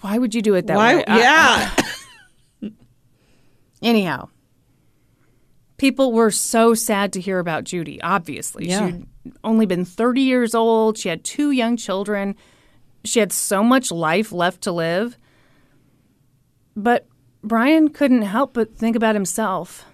why 0.00 0.18
would 0.18 0.34
you 0.34 0.42
do 0.42 0.54
it 0.54 0.66
that 0.66 0.76
Why? 0.76 0.96
way? 0.96 1.04
I- 1.06 1.18
yeah. 2.62 2.70
anyhow, 3.82 4.28
people 5.76 6.12
were 6.12 6.30
so 6.30 6.74
sad 6.74 7.12
to 7.14 7.20
hear 7.20 7.38
about 7.38 7.64
Judi, 7.64 7.98
obviously. 8.02 8.68
Yeah. 8.68 8.86
She'd 8.90 9.06
only 9.44 9.66
been 9.66 9.84
30 9.84 10.20
years 10.22 10.54
old. 10.54 10.98
She 10.98 11.08
had 11.08 11.24
two 11.24 11.50
young 11.50 11.76
children. 11.76 12.36
She 13.04 13.20
had 13.20 13.32
so 13.32 13.62
much 13.62 13.90
life 13.90 14.32
left 14.32 14.62
to 14.62 14.72
live. 14.72 15.16
But 16.76 17.06
Brian 17.42 17.88
couldn't 17.90 18.22
help 18.22 18.54
but 18.54 18.76
think 18.76 18.96
about 18.96 19.14
himself. 19.14 19.84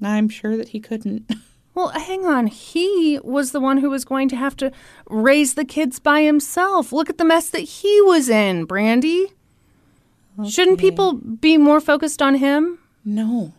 I'm 0.00 0.28
sure 0.28 0.56
that 0.56 0.70
he 0.70 0.80
couldn't. 0.80 1.30
Well, 1.74 1.88
hang 1.88 2.26
on. 2.26 2.48
He 2.48 3.18
was 3.22 3.52
the 3.52 3.60
one 3.60 3.78
who 3.78 3.88
was 3.88 4.04
going 4.04 4.28
to 4.28 4.36
have 4.36 4.56
to 4.56 4.70
raise 5.08 5.54
the 5.54 5.64
kids 5.64 5.98
by 5.98 6.22
himself. 6.22 6.92
Look 6.92 7.08
at 7.08 7.18
the 7.18 7.24
mess 7.24 7.48
that 7.50 7.60
he 7.60 8.00
was 8.02 8.28
in, 8.28 8.66
Brandi. 8.66 9.32
Shouldn't 10.48 10.78
people 10.78 11.14
be 11.14 11.56
more 11.58 11.80
focused 11.80 12.22
on 12.22 12.36
him? 12.36 12.78
No. 13.04 13.52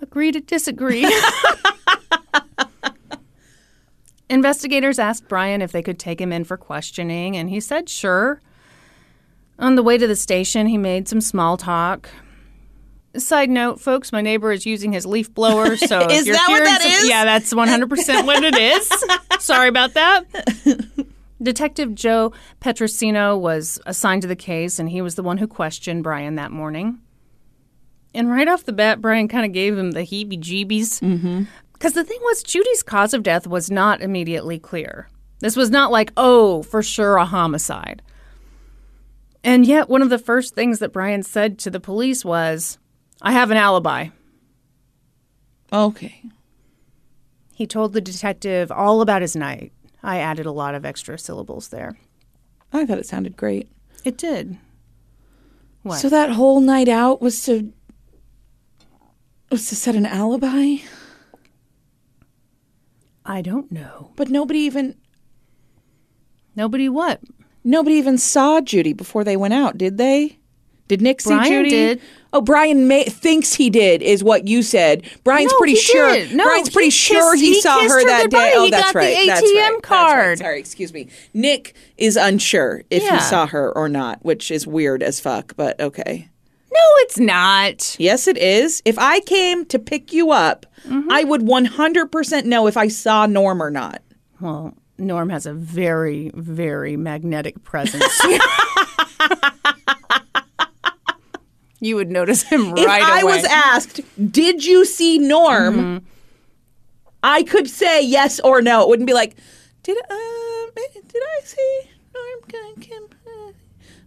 Agree 0.00 0.32
to 0.32 0.40
disagree. 0.40 1.06
Investigators 4.30 4.98
asked 4.98 5.28
Brian 5.28 5.60
if 5.60 5.72
they 5.72 5.82
could 5.82 5.98
take 5.98 6.20
him 6.20 6.32
in 6.32 6.44
for 6.44 6.56
questioning, 6.56 7.36
and 7.36 7.50
he 7.50 7.60
said 7.60 7.88
sure. 7.88 8.40
On 9.58 9.74
the 9.74 9.82
way 9.82 9.98
to 9.98 10.06
the 10.06 10.16
station, 10.16 10.68
he 10.68 10.78
made 10.78 11.08
some 11.08 11.20
small 11.20 11.56
talk. 11.56 12.08
Side 13.16 13.50
note, 13.50 13.80
folks, 13.80 14.12
my 14.12 14.20
neighbor 14.20 14.52
is 14.52 14.64
using 14.64 14.92
his 14.92 15.04
leaf 15.04 15.32
blower, 15.34 15.76
so 15.76 16.08
Is 16.08 16.26
that 16.26 16.46
what 16.48 16.64
that 16.64 16.82
some- 16.82 16.90
is? 16.92 17.08
Yeah, 17.08 17.24
that's 17.24 17.52
100% 17.52 18.26
what 18.26 18.44
it 18.44 18.56
is. 18.56 19.04
Sorry 19.40 19.68
about 19.68 19.94
that. 19.94 20.24
Detective 21.42 21.94
Joe 21.94 22.32
Petrosino 22.60 23.38
was 23.38 23.80
assigned 23.86 24.22
to 24.22 24.28
the 24.28 24.36
case, 24.36 24.78
and 24.78 24.90
he 24.90 25.00
was 25.00 25.14
the 25.14 25.22
one 25.22 25.38
who 25.38 25.48
questioned 25.48 26.04
Brian 26.04 26.34
that 26.36 26.52
morning. 26.52 27.00
And 28.14 28.30
right 28.30 28.46
off 28.46 28.64
the 28.64 28.72
bat, 28.72 29.00
Brian 29.00 29.28
kind 29.28 29.46
of 29.46 29.52
gave 29.52 29.76
him 29.76 29.92
the 29.92 30.00
heebie 30.00 30.38
jeebies. 30.38 31.00
Because 31.00 31.92
mm-hmm. 31.92 31.98
the 31.98 32.04
thing 32.04 32.18
was, 32.22 32.42
Judi's 32.42 32.82
cause 32.82 33.14
of 33.14 33.22
death 33.22 33.46
was 33.46 33.70
not 33.70 34.02
immediately 34.02 34.58
clear. 34.58 35.08
This 35.40 35.56
was 35.56 35.70
not 35.70 35.90
like, 35.90 36.12
oh, 36.16 36.62
for 36.62 36.82
sure 36.82 37.16
a 37.16 37.24
homicide. 37.24 38.02
And 39.42 39.64
yet, 39.66 39.88
one 39.88 40.02
of 40.02 40.10
the 40.10 40.18
first 40.18 40.54
things 40.54 40.80
that 40.80 40.92
Brian 40.92 41.22
said 41.22 41.58
to 41.60 41.70
the 41.70 41.80
police 41.80 42.24
was, 42.24 42.78
I 43.22 43.32
have 43.32 43.50
an 43.50 43.56
alibi. 43.56 44.08
Okay. 45.72 46.22
He 47.54 47.66
told 47.66 47.92
the 47.92 48.00
detective 48.00 48.72
all 48.72 49.00
about 49.02 49.22
his 49.22 49.36
night. 49.36 49.72
I 50.02 50.18
added 50.18 50.46
a 50.46 50.52
lot 50.52 50.74
of 50.74 50.84
extra 50.86 51.18
syllables 51.18 51.68
there. 51.68 51.96
I 52.72 52.86
thought 52.86 52.98
it 52.98 53.06
sounded 53.06 53.36
great. 53.36 53.68
It 54.04 54.16
did. 54.16 54.56
What? 55.82 55.98
So 55.98 56.08
that 56.08 56.30
whole 56.30 56.60
night 56.60 56.88
out 56.88 57.20
was 57.20 57.42
to 57.44 57.72
was 59.50 59.68
to 59.68 59.76
set 59.76 59.96
an 59.96 60.06
alibi, 60.06 60.76
I 63.26 63.42
don't 63.42 63.70
know. 63.72 64.12
but 64.16 64.28
nobody 64.28 64.60
even 64.60 64.94
Nobody 66.56 66.88
what? 66.88 67.20
nobody 67.64 67.96
even 67.96 68.16
saw 68.18 68.60
Judi 68.60 68.96
before 68.96 69.24
they 69.24 69.36
went 69.36 69.54
out, 69.54 69.76
did 69.76 69.98
they? 69.98 70.38
Did 70.88 71.02
Nick 71.02 71.20
see 71.20 71.30
Brian 71.30 71.64
Judi? 71.64 71.70
did. 71.70 72.00
Oh, 72.32 72.40
Brian 72.40 72.86
may, 72.86 73.04
thinks 73.04 73.54
he 73.54 73.70
did, 73.70 74.02
is 74.02 74.22
what 74.22 74.46
you 74.46 74.62
said. 74.62 75.02
Brian's 75.24 75.50
No, 75.52 75.58
pretty 75.58 75.72
he 75.74 75.80
sure. 75.80 76.12
did. 76.12 76.32
No, 76.32 76.44
Brian's 76.44 76.70
pretty 76.70 76.86
he 76.86 76.90
sure 76.90 77.34
he, 77.34 77.54
he 77.54 77.60
saw 77.60 77.80
her 77.80 78.04
that 78.04 78.22
goodbye. 78.22 78.38
day. 78.38 78.52
Oh, 78.54 78.64
He 78.64 78.70
that's 78.70 78.84
got 78.84 78.92
the 78.92 78.98
right. 79.00 79.26
That's 79.26 79.40
ATM 79.42 79.54
right. 79.56 79.70
That's 79.72 79.86
card. 79.86 80.28
right. 80.28 80.38
Sorry, 80.38 80.58
excuse 80.60 80.92
me. 80.92 81.08
Nick 81.34 81.74
is 81.96 82.16
unsure 82.16 82.82
if 82.90 83.02
Yeah. 83.02 83.16
he 83.16 83.20
saw 83.22 83.46
her 83.46 83.72
or 83.76 83.88
not, 83.88 84.24
which 84.24 84.50
is 84.52 84.64
weird 84.66 85.02
as 85.02 85.18
fuck, 85.18 85.56
but 85.56 85.80
okay. 85.80 86.28
No, 86.72 86.80
it's 86.98 87.18
not. 87.18 87.96
Yes, 87.98 88.28
it 88.28 88.38
is. 88.38 88.80
If 88.84 88.96
I 88.96 89.18
came 89.20 89.64
to 89.66 89.78
pick 89.78 90.12
you 90.12 90.30
up, 90.30 90.66
Mm-hmm. 90.88 91.10
I 91.10 91.24
would 91.24 91.42
100% 91.42 92.44
know 92.46 92.66
if 92.66 92.76
I 92.78 92.88
saw 92.88 93.26
Norm 93.26 93.62
or 93.62 93.70
not. 93.70 94.00
Well, 94.40 94.72
Norm 94.96 95.28
has 95.28 95.44
a 95.44 95.52
very, 95.52 96.30
very 96.34 96.96
magnetic 96.96 97.62
presence. 97.64 98.18
you 101.80 101.96
would 101.96 102.10
notice 102.10 102.42
him. 102.42 102.74
If 102.76 102.86
right 102.86 103.02
I 103.02 103.20
away. 103.20 103.36
was 103.36 103.44
asked, 103.44 104.00
"Did 104.32 104.64
you 104.64 104.84
see 104.84 105.18
Norm?" 105.18 105.74
Mm-hmm. 105.76 106.06
I 107.22 107.42
could 107.42 107.68
say 107.68 108.02
yes 108.02 108.40
or 108.40 108.62
no. 108.62 108.82
It 108.82 108.88
wouldn't 108.88 109.06
be 109.06 109.12
like, 109.14 109.36
"Did 109.82 109.96
uh, 109.98 110.14
did 110.74 111.22
I 111.22 111.40
see 111.44 111.80
Norm?" 112.14 112.40
Kim- 112.48 112.80
Kim? 112.80 113.02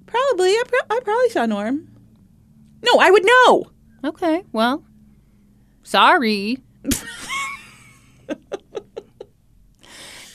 Probably. 0.05 0.49
I, 0.51 0.63
pro- 0.67 0.95
I 0.97 0.99
probably 0.99 1.29
saw 1.29 1.45
Norm. 1.45 1.87
No, 2.83 2.99
I 2.99 3.09
would 3.11 3.25
know. 3.25 3.71
okay, 4.03 4.43
well, 4.51 4.83
sorry. 5.83 6.57
Do 6.83 6.91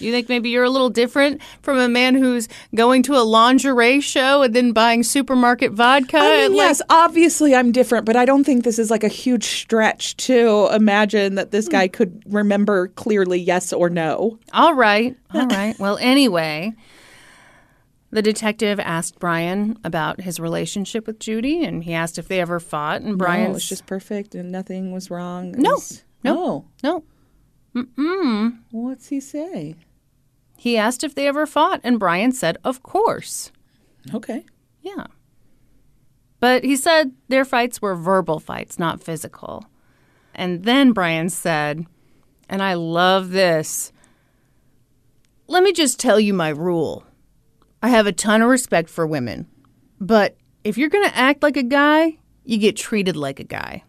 you 0.00 0.12
think 0.12 0.28
maybe 0.28 0.50
you're 0.50 0.64
a 0.64 0.70
little 0.70 0.90
different 0.90 1.40
from 1.62 1.78
a 1.78 1.88
man 1.88 2.14
who's 2.14 2.48
going 2.74 3.02
to 3.04 3.14
a 3.16 3.22
lingerie 3.24 4.00
show 4.00 4.42
and 4.42 4.54
then 4.54 4.72
buying 4.72 5.02
supermarket 5.02 5.72
vodka? 5.72 6.18
I 6.18 6.48
mean, 6.48 6.56
yes, 6.56 6.80
obviously 6.90 7.54
I'm 7.54 7.72
different, 7.72 8.06
but 8.06 8.16
I 8.16 8.24
don't 8.24 8.44
think 8.44 8.64
this 8.64 8.78
is 8.78 8.90
like 8.90 9.04
a 9.04 9.08
huge 9.08 9.44
stretch 9.44 10.16
to 10.18 10.68
imagine 10.72 11.34
that 11.36 11.50
this 11.50 11.66
Hmm. 11.66 11.72
guy 11.72 11.88
could 11.88 12.22
remember 12.26 12.88
clearly 12.88 13.40
yes 13.40 13.72
or 13.72 13.88
no. 13.90 14.38
All 14.52 14.74
right. 14.74 15.16
All 15.34 15.46
right. 15.46 15.78
Well, 15.78 15.98
anyway, 16.00 16.72
the 18.10 18.22
detective 18.22 18.80
asked 18.80 19.18
Brian 19.18 19.78
about 19.84 20.22
his 20.22 20.40
relationship 20.40 21.06
with 21.06 21.18
Judi, 21.18 21.66
and 21.66 21.84
he 21.84 21.92
asked 21.92 22.18
if 22.18 22.26
they 22.28 22.40
ever 22.40 22.58
fought. 22.58 23.02
And 23.02 23.18
Brian 23.18 23.40
Brian 23.40 23.52
was 23.52 23.68
just 23.68 23.84
perfect 23.86 24.34
and 24.34 24.50
nothing 24.50 24.92
was 24.92 25.10
wrong. 25.10 25.50
It 25.54 25.58
No, 25.58 25.72
was- 25.72 26.04
no. 26.24 26.64
Oh, 26.84 27.02
no. 27.84 28.52
what's 28.70 29.08
he 29.08 29.20
say? 29.20 29.74
He 30.58 30.76
asked 30.76 31.04
if 31.04 31.14
they 31.14 31.26
ever 31.26 31.46
fought, 31.46 31.80
and 31.82 31.98
Brian 31.98 32.32
said, 32.32 32.58
"Of 32.64 32.82
course." 32.82 33.50
Okay. 34.12 34.44
Yeah. 34.82 35.06
But 36.40 36.64
he 36.64 36.76
said 36.76 37.12
their 37.28 37.44
fights 37.44 37.80
were 37.80 37.94
verbal 37.94 38.38
fights, 38.40 38.78
not 38.78 39.02
physical. 39.02 39.64
And 40.34 40.64
then 40.64 40.92
Brian 40.92 41.30
said, 41.30 41.86
and 42.48 42.62
I 42.62 42.74
love 42.74 43.30
this. 43.30 43.92
Let 45.46 45.62
me 45.62 45.72
just 45.72 45.98
tell 45.98 46.20
you 46.20 46.32
my 46.32 46.48
rule. 46.48 47.04
I 47.82 47.88
have 47.88 48.06
a 48.06 48.12
ton 48.12 48.42
of 48.42 48.48
respect 48.48 48.88
for 48.88 49.06
women, 49.06 49.46
but 50.00 50.36
if 50.64 50.76
you're 50.76 50.88
going 50.88 51.08
to 51.08 51.16
act 51.16 51.42
like 51.42 51.56
a 51.56 51.62
guy, 51.62 52.18
you 52.44 52.58
get 52.58 52.76
treated 52.76 53.16
like 53.16 53.38
a 53.38 53.44
guy. 53.44 53.84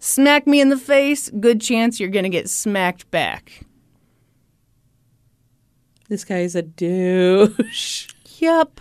Smack 0.00 0.46
me 0.46 0.60
in 0.60 0.68
the 0.68 0.76
face, 0.76 1.30
good 1.30 1.60
chance 1.60 1.98
you're 1.98 2.10
going 2.10 2.24
to 2.24 2.28
get 2.28 2.48
smacked 2.48 3.10
back. 3.10 3.64
This 6.08 6.24
guy 6.24 6.40
is 6.40 6.54
a 6.54 6.62
douche. 6.62 8.08
Yep. 8.38 8.80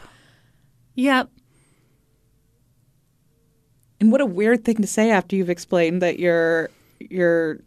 Yep. 0.96 1.30
And 4.00 4.12
what 4.12 4.22
a 4.22 4.26
weird 4.26 4.66
thing 4.66 4.78
to 4.78 4.88
say 4.88 5.12
after 5.12 5.36
you've 5.36 5.50
explained 5.50 6.02
that 6.02 6.20
your 6.20 6.70
your 7.00 7.60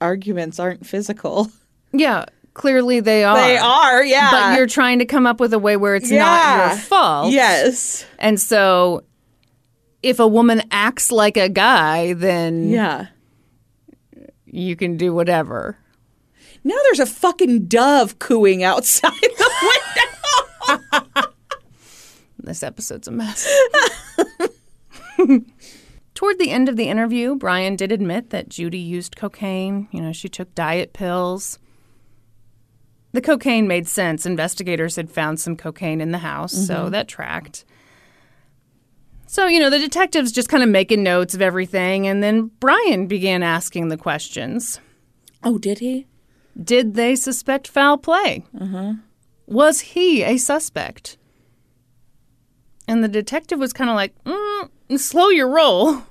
arguments 0.00 0.58
aren't 0.58 0.86
physical. 0.86 1.48
Yeah, 1.92 2.26
clearly 2.52 3.00
they 3.00 3.24
are. 3.24 3.34
They 3.36 3.56
are, 3.56 4.04
yeah. 4.04 4.30
But 4.30 4.58
you're 4.58 4.66
trying 4.66 4.98
to 4.98 5.06
come 5.06 5.26
up 5.26 5.40
with 5.40 5.54
a 5.54 5.58
way 5.58 5.76
where 5.78 5.94
it's 5.94 6.10
not 6.10 6.16
Yeah. 6.16 6.68
your 6.68 6.76
fault. 6.78 7.32
Yes. 7.32 8.04
And 8.18 8.38
so 8.38 9.04
if 10.02 10.18
a 10.20 10.26
woman 10.26 10.62
acts 10.70 11.10
like 11.10 11.36
a 11.38 11.48
guy, 11.48 12.12
then 12.12 12.68
Yeah. 12.68 13.06
you 14.44 14.76
can 14.76 14.96
do 14.98 15.14
whatever. 15.14 15.78
Now 16.64 16.76
there's 16.84 17.00
a 17.00 17.06
fucking 17.06 17.66
dove 17.66 18.18
cooing 18.18 18.62
outside 18.62 19.12
the 19.12 19.50
window. 20.92 21.28
This 22.38 22.62
episode's 22.62 23.08
a 23.08 23.10
mess. 23.10 23.46
Toward 26.14 26.38
the 26.40 26.50
end 26.50 26.68
of 26.68 26.76
the 26.76 26.88
interview, 26.88 27.36
Brian 27.36 27.76
did 27.76 27.92
admit 27.92 28.30
that 28.30 28.48
Judi 28.48 28.84
used 28.84 29.14
cocaine. 29.14 29.86
You 29.92 30.00
know, 30.00 30.12
she 30.12 30.28
took 30.28 30.52
diet 30.56 30.92
pills. 30.92 31.60
The 33.12 33.20
cocaine 33.20 33.68
made 33.68 33.86
sense. 33.86 34.26
Investigators 34.26 34.96
had 34.96 35.12
found 35.12 35.38
some 35.38 35.56
cocaine 35.56 36.00
in 36.00 36.10
the 36.10 36.18
house, 36.18 36.52
so 36.52 36.74
mm-hmm. 36.74 36.90
that 36.90 37.06
tracked. 37.06 37.64
So, 39.28 39.46
you 39.46 39.60
know, 39.60 39.70
the 39.70 39.78
detectives 39.78 40.32
just 40.32 40.48
kind 40.48 40.64
of 40.64 40.68
making 40.68 41.04
notes 41.04 41.34
of 41.34 41.42
everything, 41.42 42.08
and 42.08 42.20
then 42.20 42.50
Brian 42.58 43.06
began 43.06 43.44
asking 43.44 43.88
the 43.88 43.96
questions. 43.96 44.80
oh, 45.44 45.58
did 45.58 45.78
he? 45.78 46.07
Did 46.62 46.94
they 46.94 47.14
suspect 47.14 47.68
foul 47.68 47.98
play? 47.98 48.44
Was 49.46 49.80
he 49.80 50.22
a 50.22 50.36
suspect? 50.38 51.16
And 52.86 53.04
the 53.04 53.08
detective 53.08 53.58
was 53.58 53.72
kind 53.72 53.90
of 53.90 53.96
like, 53.96 54.12
mm, 54.24 54.70
slow 54.98 55.28
your 55.28 55.48
roll. 55.48 56.02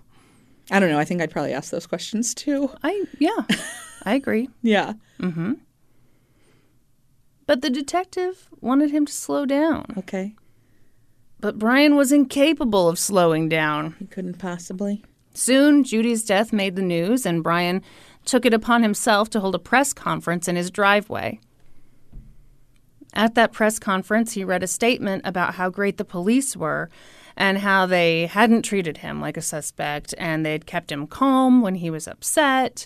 I 0.69 0.79
don't 0.79 0.89
know. 0.89 0.99
I 0.99 1.05
think 1.05 1.21
I'd 1.21 1.31
probably 1.31 1.53
ask 1.53 1.71
those 1.71 1.87
questions 1.87 2.33
too. 2.33 2.69
I, 2.83 3.05
yeah, 3.19 3.45
I 4.03 4.15
agree. 4.15 4.49
Yeah. 4.61 4.93
Mm 5.19 5.33
hmm. 5.33 5.53
But 7.45 7.61
the 7.61 7.69
detective 7.69 8.49
wanted 8.59 8.91
him 8.91 9.05
to 9.05 9.13
slow 9.13 9.45
down. 9.45 9.85
Okay. 9.97 10.35
But 11.39 11.57
Brian 11.57 11.95
was 11.95 12.11
incapable 12.11 12.89
of 12.89 12.99
slowing 12.99 13.47
down. 13.47 13.95
He 13.99 14.05
couldn't 14.05 14.37
possibly. 14.37 15.03
Soon, 15.33 15.83
Judi's 15.83 16.25
death 16.25 16.51
made 16.51 16.75
the 16.75 16.81
news, 16.81 17.25
and 17.25 17.43
Brian 17.43 17.81
took 18.27 18.45
it 18.45 18.53
upon 18.53 18.83
himself 18.83 19.29
to 19.31 19.39
hold 19.39 19.55
a 19.55 19.59
press 19.59 19.93
conference 19.93 20.47
in 20.47 20.55
his 20.55 20.69
driveway. 20.69 21.39
At 23.13 23.33
that 23.35 23.53
press 23.53 23.79
conference, 23.79 24.33
he 24.33 24.43
read 24.43 24.61
a 24.61 24.67
statement 24.67 25.23
about 25.25 25.55
how 25.55 25.69
great 25.69 25.97
the 25.97 26.05
police 26.05 26.55
were 26.55 26.89
and 27.35 27.59
how 27.59 27.85
they 27.85 28.27
hadn't 28.27 28.63
treated 28.63 28.97
him 28.97 29.21
like 29.21 29.37
a 29.37 29.41
suspect 29.41 30.13
and 30.17 30.45
they'd 30.45 30.65
kept 30.65 30.91
him 30.91 31.07
calm 31.07 31.61
when 31.61 31.75
he 31.75 31.89
was 31.89 32.07
upset 32.07 32.85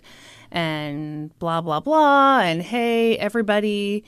and 0.52 1.38
blah, 1.40 1.60
blah, 1.60 1.80
blah. 1.80 2.40
And 2.42 2.62
hey, 2.62 3.18
everybody, 3.18 4.04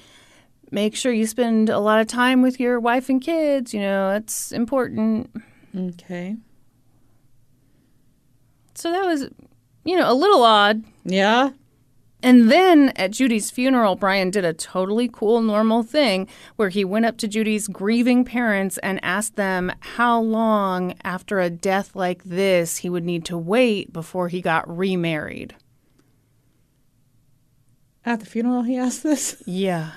make 0.71 0.95
sure 0.95 1.11
you 1.11 1.25
spend 1.25 1.69
a 1.69 1.79
lot 1.79 1.99
of 1.99 2.07
time 2.07 2.41
with 2.41 2.59
your 2.59 2.79
wife 2.79 3.09
and 3.09 3.21
kids. 3.21 3.73
You 3.73 3.79
know, 3.79 4.11
it's 4.11 4.51
important. 4.51 5.29
Okay. 5.75 6.35
So 8.75 8.91
that 8.91 9.05
was, 9.05 9.29
you 9.83 9.97
know, 9.97 10.11
a 10.11 10.13
little 10.13 10.43
odd. 10.43 10.83
Yeah. 11.03 11.51
And 12.23 12.49
then 12.49 12.93
at 12.95 13.11
Judi's 13.11 13.51
funeral, 13.51 13.97
Brian 13.97 14.31
did 14.31 14.45
a 14.45 14.53
totally 14.53 15.09
cool, 15.11 15.41
normal 15.41 15.83
thing 15.83 16.29
where 16.55 16.69
he 16.69 16.85
went 16.85 17.05
up 17.05 17.17
to 17.17 17.27
Judi's 17.27 17.67
grieving 17.67 18.23
parents 18.23 18.77
and 18.77 19.03
asked 19.03 19.35
them 19.35 19.73
how 19.81 20.21
long 20.21 20.95
after 21.03 21.41
a 21.41 21.49
death 21.49 21.97
like 21.97 22.23
this 22.23 22.77
he 22.77 22.89
would 22.89 23.03
need 23.03 23.25
to 23.25 23.37
wait 23.37 23.91
before 23.91 24.29
he 24.29 24.41
got 24.41 24.65
remarried. 24.73 25.53
At 28.05 28.21
the 28.21 28.25
funeral, 28.25 28.63
he 28.63 28.77
asked 28.77 29.03
this. 29.03 29.43
Yeah. 29.45 29.91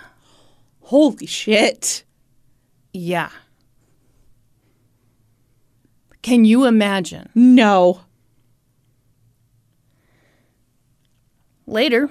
Holy 0.80 1.26
shit. 1.26 2.03
Yeah. 2.93 3.30
Can 6.22 6.45
you 6.45 6.64
imagine? 6.64 7.28
No. 7.37 8.01
Later, 11.67 12.11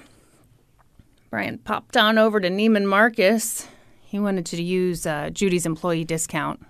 Brian 1.30 1.58
popped 1.60 1.96
on 1.98 2.18
over 2.18 2.40
to 2.40 2.50
Neiman 2.50 2.86
Marcus. 2.86 3.68
He 4.04 4.20
wanted 4.20 4.46
to 4.48 4.62
use 4.62 5.06
uh, 5.06 5.30
Judi's 5.32 5.66
employee 5.66 6.04
discount. 6.06 6.62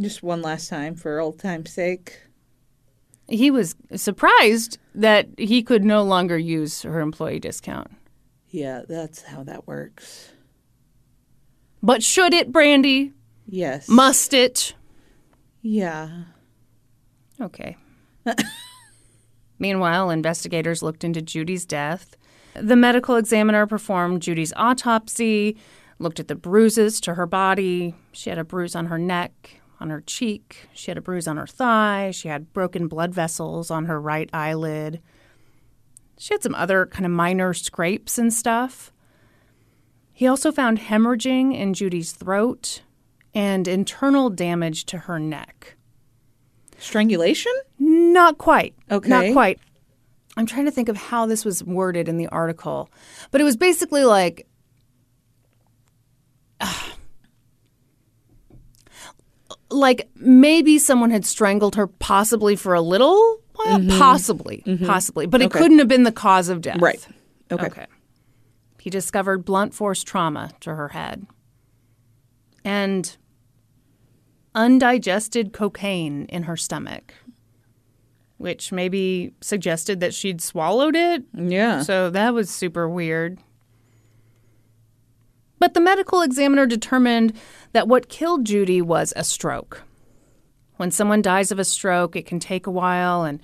Just 0.00 0.22
one 0.22 0.42
last 0.42 0.68
time 0.68 0.94
for 0.94 1.20
old 1.20 1.38
time's 1.38 1.72
sake. 1.72 2.20
He 3.28 3.50
was 3.50 3.74
surprised 3.94 4.78
that 4.94 5.28
he 5.36 5.62
could 5.62 5.84
no 5.84 6.02
longer 6.02 6.38
use 6.38 6.82
her 6.82 7.00
employee 7.00 7.40
discount. 7.40 7.90
Yeah, 8.48 8.82
that's 8.88 9.22
how 9.22 9.42
that 9.44 9.66
works. 9.66 10.32
But 11.82 12.02
should 12.02 12.32
it, 12.32 12.50
Brandi? 12.50 13.12
Yes. 13.46 13.88
Must 13.88 14.32
it? 14.32 14.74
yeah. 15.62 16.24
Okay. 17.40 17.76
Meanwhile, 19.58 20.10
investigators 20.10 20.82
looked 20.82 21.04
into 21.04 21.22
Judi's 21.22 21.66
death. 21.66 22.16
The 22.54 22.76
medical 22.76 23.16
examiner 23.16 23.66
performed 23.66 24.22
Judi's 24.22 24.52
autopsy, 24.56 25.56
looked 25.98 26.20
at 26.20 26.28
the 26.28 26.34
bruises 26.34 27.00
to 27.02 27.14
her 27.14 27.26
body. 27.26 27.94
She 28.12 28.30
had 28.30 28.38
a 28.38 28.44
bruise 28.44 28.74
on 28.74 28.86
her 28.86 28.98
neck, 28.98 29.60
on 29.80 29.90
her 29.90 30.00
cheek. 30.00 30.68
She 30.72 30.90
had 30.90 30.98
a 30.98 31.02
bruise 31.02 31.28
on 31.28 31.36
her 31.36 31.46
thigh. 31.46 32.10
She 32.12 32.28
had 32.28 32.52
broken 32.52 32.88
blood 32.88 33.14
vessels 33.14 33.70
on 33.70 33.86
her 33.86 34.00
right 34.00 34.30
eyelid. 34.32 35.00
She 36.18 36.34
had 36.34 36.42
some 36.42 36.54
other 36.54 36.86
kind 36.86 37.06
of 37.06 37.12
minor 37.12 37.54
scrapes 37.54 38.18
and 38.18 38.32
stuff. 38.32 38.92
He 40.12 40.26
also 40.26 40.50
found 40.50 40.80
hemorrhaging 40.80 41.56
in 41.56 41.74
Judi's 41.74 42.10
throat 42.12 42.82
and 43.34 43.68
internal 43.68 44.30
damage 44.30 44.84
to 44.86 44.98
her 44.98 45.20
neck. 45.20 45.76
Strangulation? 46.88 47.52
Not 47.78 48.38
quite. 48.38 48.74
Okay. 48.90 49.10
Not 49.10 49.30
quite. 49.34 49.60
I'm 50.38 50.46
trying 50.46 50.64
to 50.64 50.70
think 50.70 50.88
of 50.88 50.96
how 50.96 51.26
this 51.26 51.44
was 51.44 51.62
worded 51.62 52.08
in 52.08 52.16
the 52.16 52.28
article, 52.28 52.90
but 53.30 53.42
it 53.42 53.44
was 53.44 53.58
basically 53.58 54.04
like. 54.04 54.46
like 59.70 60.08
maybe 60.16 60.78
someone 60.78 61.10
had 61.10 61.26
strangled 61.26 61.74
her 61.76 61.86
possibly 61.86 62.56
for 62.56 62.72
a 62.72 62.80
little 62.80 63.42
while 63.54 63.78
mm-hmm. 63.78 63.98
possibly 63.98 64.62
mm-hmm. 64.66 64.86
possibly 64.86 65.26
but 65.26 65.42
it 65.42 65.46
Okay. 65.46 65.58
couldn't 65.58 65.78
have 65.78 65.88
been 65.88 66.04
the 66.04 66.12
cause 66.12 66.48
of 66.48 66.62
death 66.62 66.80
Right. 66.80 67.06
Okay. 67.52 67.66
okay 67.66 67.86
he 68.80 68.88
discovered 68.88 69.44
blunt 69.44 69.74
force 69.74 70.02
trauma 70.02 70.52
to 70.60 70.74
her 70.74 70.88
head 70.88 71.26
and 72.64 73.14
undigested 74.58 75.52
cocaine 75.52 76.26
in 76.26 76.42
her 76.42 76.56
stomach, 76.56 77.14
which 78.38 78.72
maybe 78.72 79.32
suggested 79.40 80.00
that 80.00 80.12
she'd 80.12 80.42
swallowed 80.42 80.96
it. 80.96 81.22
Yeah. 81.32 81.82
So 81.82 82.10
that 82.10 82.34
was 82.34 82.50
super 82.50 82.88
weird. 82.88 83.38
But 85.60 85.74
the 85.74 85.80
medical 85.80 86.22
examiner 86.22 86.66
determined 86.66 87.34
that 87.72 87.88
what 87.88 88.08
killed 88.08 88.44
Judi 88.44 88.82
was 88.82 89.12
a 89.16 89.24
stroke. 89.24 89.82
When 90.76 90.90
someone 90.90 91.22
dies 91.22 91.50
of 91.50 91.58
a 91.58 91.64
stroke, 91.64 92.16
it 92.16 92.26
can 92.26 92.40
take 92.40 92.66
a 92.66 92.70
while 92.70 93.22
and 93.22 93.40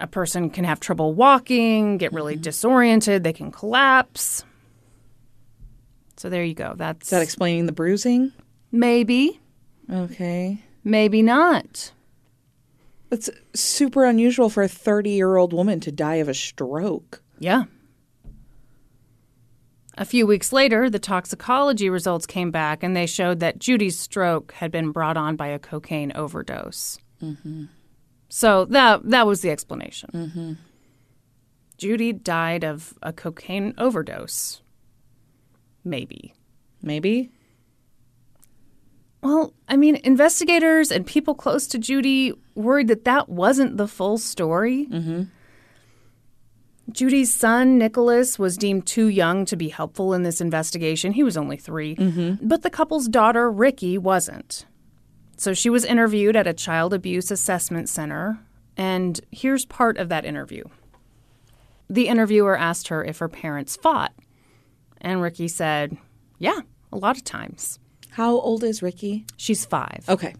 a 0.00 0.06
person 0.06 0.50
can 0.50 0.64
have 0.64 0.80
trouble 0.80 1.14
walking, 1.14 1.98
get 1.98 2.12
really 2.12 2.34
mm-hmm. 2.34 2.42
disoriented, 2.42 3.24
they 3.24 3.32
can 3.32 3.52
collapse. 3.52 4.44
So 6.16 6.30
there 6.30 6.44
you 6.44 6.54
go. 6.54 6.74
That's 6.76 7.06
Is 7.06 7.10
that 7.10 7.22
explaining 7.22 7.66
the 7.66 7.72
bruising? 7.72 8.32
maybe, 8.74 9.40
Okay. 9.90 10.62
maybe 10.82 11.22
not. 11.22 11.92
That's 13.10 13.30
super 13.54 14.04
unusual 14.04 14.48
for 14.48 14.62
a 14.62 14.68
30 14.68 15.10
year 15.10 15.36
old 15.36 15.52
woman 15.52 15.80
to 15.80 15.92
die 15.92 16.16
of 16.16 16.28
a 16.28 16.34
stroke. 16.34 17.22
Yeah. 17.38 17.64
A 19.96 20.04
few 20.04 20.26
weeks 20.26 20.52
later, 20.52 20.90
the 20.90 20.98
toxicology 20.98 21.88
results 21.88 22.26
came 22.26 22.50
back 22.50 22.82
and 22.82 22.96
they 22.96 23.06
showed 23.06 23.38
that 23.40 23.60
Judi's 23.60 23.98
stroke 23.98 24.52
had 24.52 24.72
been 24.72 24.90
brought 24.90 25.16
on 25.16 25.36
by 25.36 25.46
a 25.46 25.58
cocaine 25.58 26.10
overdose. 26.16 26.98
Mm-hmm. 27.22 27.66
So 28.28 28.64
that 28.66 29.08
that 29.08 29.26
was 29.26 29.42
the 29.42 29.50
explanation. 29.50 30.10
Mm-hmm. 30.12 30.52
Judi 31.78 32.20
died 32.22 32.64
of 32.64 32.94
a 33.02 33.12
cocaine 33.12 33.74
overdose. 33.78 34.62
Maybe. 35.84 36.34
Maybe? 36.82 37.30
Well, 39.24 39.54
I 39.68 39.78
mean, 39.78 39.96
investigators 40.04 40.90
and 40.92 41.06
people 41.06 41.34
close 41.34 41.66
to 41.68 41.78
Judi 41.78 42.36
worried 42.54 42.88
that 42.88 43.06
that 43.06 43.30
wasn't 43.30 43.78
the 43.78 43.88
full 43.88 44.18
story. 44.18 44.86
Mm-hmm. 44.90 45.22
Judi's 46.90 47.32
son, 47.32 47.78
Nicholas, 47.78 48.38
was 48.38 48.58
deemed 48.58 48.86
too 48.86 49.06
young 49.06 49.46
to 49.46 49.56
be 49.56 49.70
helpful 49.70 50.12
in 50.12 50.24
this 50.24 50.42
investigation. 50.42 51.12
He 51.12 51.22
was 51.22 51.38
only 51.38 51.56
3 51.56 51.96
mm-hmm. 51.96 52.46
But 52.46 52.60
the 52.60 52.68
couple's 52.68 53.08
daughter, 53.08 53.50
Ricky, 53.50 53.96
wasn't. 53.96 54.66
So 55.38 55.54
she 55.54 55.70
was 55.70 55.86
interviewed 55.86 56.36
at 56.36 56.46
a 56.46 56.52
child 56.52 56.92
abuse 56.92 57.30
assessment 57.30 57.88
center. 57.88 58.38
And 58.76 59.18
here's 59.32 59.64
part 59.64 59.96
of 59.96 60.10
that 60.10 60.26
interview. 60.26 60.64
The 61.88 62.08
interviewer 62.08 62.58
asked 62.58 62.88
her 62.88 63.02
if 63.02 63.20
her 63.20 63.28
parents 63.30 63.74
fought. 63.74 64.12
And 65.00 65.22
Ricky 65.22 65.48
said, 65.48 65.96
Yeah, 66.38 66.60
a 66.92 66.98
lot 66.98 67.16
of 67.16 67.24
times. 67.24 67.78
How 68.14 68.38
old 68.38 68.62
is 68.62 68.80
Ricky? 68.80 69.26
She's 69.36 69.66
five. 69.66 70.04
Okay. 70.08 70.36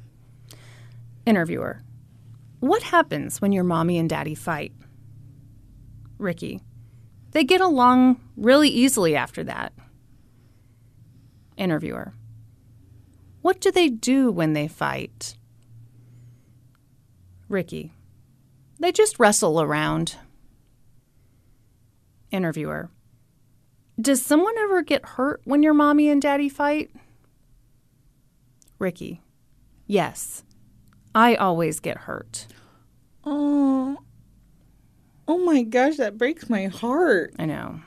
Interviewer, 1.27 1.83
what 2.61 2.85
happens 2.85 3.41
when 3.41 3.51
your 3.51 3.65
mommy 3.65 3.99
and 3.99 4.09
daddy 4.09 4.37
fight? 4.37 4.73
Ricky, 6.17 6.63
they 7.33 7.43
get 7.43 7.61
along 7.61 8.21
really 8.37 8.69
easily 8.69 9.17
after 9.17 9.43
that. 9.43 9.73
Interviewer, 11.57 12.15
what 13.43 13.61
do 13.61 13.73
they 13.73 13.89
do 13.89 14.31
when 14.31 14.53
they 14.53 14.69
fight? 14.69 15.37
Ricky, 17.49 17.93
they 18.79 18.93
just 18.93 19.19
wrestle 19.19 19.61
around. 19.61 20.15
Interviewer, 22.31 22.89
does 24.01 24.23
someone 24.23 24.57
ever 24.59 24.81
get 24.83 25.05
hurt 25.05 25.41
when 25.43 25.65
your 25.65 25.75
mommy 25.75 26.09
and 26.09 26.23
daddy 26.23 26.49
fight? 26.49 26.93
Ricky, 28.79 29.23
yes. 29.87 30.45
I 31.15 31.37
always 31.37 31.81
get 31.81 31.99
hurt. 31.99 32.47
Oh. 33.25 33.99
Oh 35.27 35.39
my 35.39 35.63
gosh, 35.63 35.97
that 35.97 36.19
breaks 36.19 36.51
my 36.51 36.67
heart. 36.67 37.35
I 37.39 37.47
know. 37.47 37.81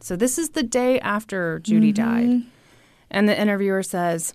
So 0.00 0.16
this 0.16 0.36
is 0.36 0.50
the 0.50 0.64
day 0.64 0.98
after 1.00 1.60
Judi 1.60 1.92
mm-hmm. 1.94 2.36
died. 2.38 2.42
And 3.10 3.28
the 3.28 3.40
interviewer 3.40 3.82
says, 3.82 4.34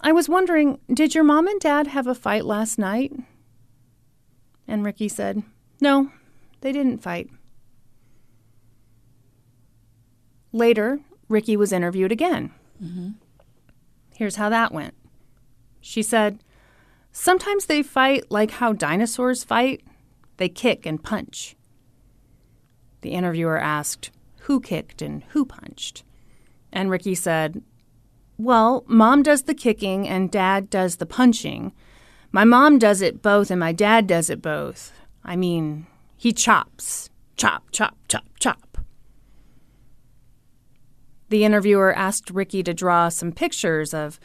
I 0.00 0.12
was 0.12 0.28
wondering, 0.28 0.78
did 0.92 1.14
your 1.14 1.24
mom 1.24 1.48
and 1.48 1.60
dad 1.60 1.88
have 1.88 2.06
a 2.06 2.14
fight 2.14 2.44
last 2.44 2.78
night? 2.78 3.12
And 4.66 4.84
Ricky 4.84 5.08
said, 5.08 5.42
No, 5.80 6.12
they 6.60 6.72
didn't 6.72 7.02
fight. 7.02 7.30
Later, 10.52 11.00
Ricky 11.28 11.56
was 11.56 11.72
interviewed 11.72 12.12
again. 12.12 12.52
Mm-hmm. 12.82 13.10
Here's 14.14 14.36
how 14.36 14.48
that 14.48 14.72
went. 14.72 14.94
She 15.80 16.02
said, 16.02 16.42
Sometimes 17.12 17.66
they 17.66 17.82
fight 17.82 18.30
like 18.30 18.52
how 18.52 18.72
dinosaurs 18.72 19.44
fight. 19.44 19.82
They 20.36 20.48
kick 20.48 20.86
and 20.86 21.02
punch. 21.02 21.56
The 23.00 23.10
interviewer 23.10 23.58
asked, 23.58 24.10
Who 24.42 24.60
kicked 24.60 25.02
and 25.02 25.24
who 25.30 25.44
punched? 25.44 26.04
And 26.72 26.90
Ricky 26.90 27.14
said, 27.14 27.62
Well, 28.36 28.84
mom 28.86 29.22
does 29.22 29.44
the 29.44 29.54
kicking 29.54 30.06
and 30.08 30.30
dad 30.30 30.70
does 30.70 30.96
the 30.96 31.06
punching. 31.06 31.72
My 32.30 32.44
mom 32.44 32.78
does 32.78 33.00
it 33.00 33.22
both 33.22 33.50
and 33.50 33.60
my 33.60 33.72
dad 33.72 34.06
does 34.06 34.28
it 34.30 34.42
both. 34.42 34.92
I 35.24 35.36
mean, 35.36 35.86
he 36.16 36.32
chops. 36.32 37.10
Chop, 37.36 37.70
chop, 37.70 37.96
chop, 38.08 38.24
chop. 38.38 38.67
The 41.28 41.44
interviewer 41.44 41.92
asked 41.94 42.30
Ricky 42.30 42.62
to 42.62 42.72
draw 42.72 43.08
some 43.08 43.32
pictures 43.32 43.92
of, 43.92 44.18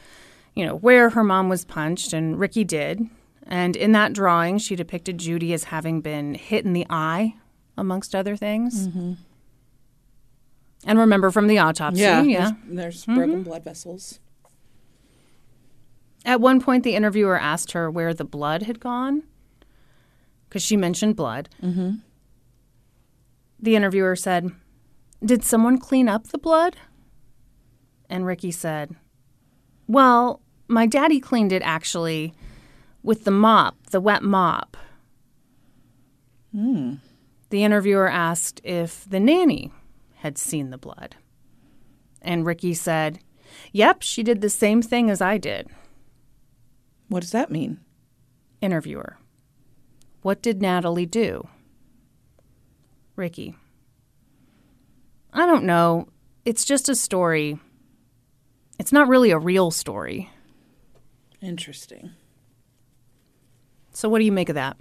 you 0.56 0.66
know, 0.66 0.76
where 0.76 1.10
her 1.10 1.24
mom 1.24 1.50
was 1.50 1.66
punched, 1.66 2.14
and 2.14 2.40
Ricky 2.40 2.64
did. 2.64 3.08
And 3.46 3.76
in 3.76 3.92
that 3.92 4.14
drawing, 4.14 4.58
she 4.58 4.76
depicted 4.76 5.18
Judi 5.18 5.54
as 5.54 5.66
having 5.66 6.00
been 6.02 6.36
hit 6.36 6.66
in 6.66 6.74
the 6.74 6.86
eye, 6.90 7.36
amongst 7.78 8.16
other 8.16 8.38
things. 8.38 8.88
And 10.86 11.00
remember 11.00 11.32
from 11.32 11.48
the 11.48 11.58
autopsy, 11.58 12.02
yeah. 12.02 12.24
There's, 12.24 12.52
there's 12.68 13.06
broken 13.06 13.44
blood 13.44 13.64
vessels. 13.64 14.20
At 16.26 16.40
one 16.40 16.62
point, 16.62 16.84
the 16.84 16.96
interviewer 16.96 17.38
asked 17.38 17.74
her 17.74 17.92
where 17.92 18.14
the 18.14 18.24
blood 18.24 18.64
had 18.64 18.80
gone, 18.80 19.24
because 20.48 20.62
she 20.62 20.78
mentioned 20.78 21.16
blood. 21.18 21.50
Mm-hmm. 21.62 21.96
The 23.60 23.76
interviewer 23.76 24.16
said, 24.16 24.52
Did 25.24 25.44
someone 25.44 25.78
clean 25.78 26.08
up 26.08 26.28
the 26.28 26.38
blood? 26.38 26.78
And 28.14 28.28
Ricky 28.28 28.52
said, 28.52 28.96
Well, 29.88 30.40
my 30.68 30.86
daddy 30.86 31.20
cleaned 31.20 31.52
it 31.52 31.64
actually 31.64 32.36
with 33.02 33.24
the 33.24 33.32
mop, 33.32 33.88
the 33.90 34.00
wet 34.00 34.22
mop. 34.22 34.78
Hmm. 36.52 36.98
The 37.50 37.64
interviewer 37.64 38.08
asked 38.08 38.62
if 38.64 39.10
the 39.10 39.20
nanny 39.20 39.72
had 40.18 40.38
seen 40.38 40.70
the 40.70 40.78
blood. 40.78 41.16
And 42.22 42.46
Ricky 42.46 42.76
said, 42.76 43.18
Yep, 43.72 44.04
she 44.04 44.22
did 44.22 44.42
the 44.42 44.50
same 44.50 44.84
thing 44.84 45.10
as 45.10 45.20
I 45.20 45.40
did. 45.40 45.70
What 47.08 47.22
does 47.22 47.32
that 47.32 47.50
mean? 47.50 47.80
Interviewer. 48.62 49.18
What 50.22 50.44
did 50.44 50.62
Natalie 50.62 51.08
do? 51.08 51.48
Ricky. 53.16 53.56
I 55.34 55.48
don't 55.48 55.64
know. 55.64 56.10
It's 56.46 56.64
just 56.64 56.90
a 56.90 56.96
story. 56.96 57.58
It's 58.80 58.92
not 58.92 59.08
really 59.08 59.32
a 59.32 59.38
real 59.38 59.72
story. 59.72 60.30
Interesting. 61.42 62.12
So, 63.92 64.10
what 64.10 64.20
do 64.20 64.26
you 64.26 64.32
make 64.32 64.50
of 64.50 64.56
that? 64.56 64.78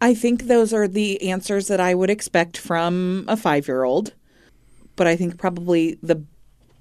I 0.00 0.14
think 0.14 0.44
those 0.44 0.72
are 0.72 0.88
the 0.88 1.30
answers 1.30 1.68
that 1.68 1.80
I 1.80 1.94
would 1.94 2.10
expect 2.10 2.56
from 2.56 3.24
a 3.28 3.36
five 3.36 3.68
year 3.68 3.84
old. 3.84 4.14
But 4.96 5.06
I 5.06 5.16
think 5.16 5.38
probably 5.38 5.98
the 6.02 6.24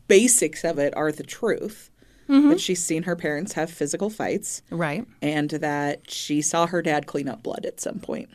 basics 0.07 0.63
of 0.63 0.77
it 0.77 0.95
are 0.95 1.11
the 1.11 1.23
truth 1.23 1.89
mm-hmm. 2.29 2.49
that 2.49 2.59
she's 2.59 2.83
seen 2.83 3.03
her 3.03 3.15
parents 3.15 3.53
have 3.53 3.71
physical 3.71 4.09
fights 4.09 4.61
Right. 4.69 5.05
and 5.21 5.49
that 5.49 6.09
she 6.11 6.41
saw 6.41 6.67
her 6.67 6.81
dad 6.81 7.07
clean 7.07 7.27
up 7.27 7.41
blood 7.41 7.65
at 7.65 7.79
some 7.79 7.99
point. 7.99 8.29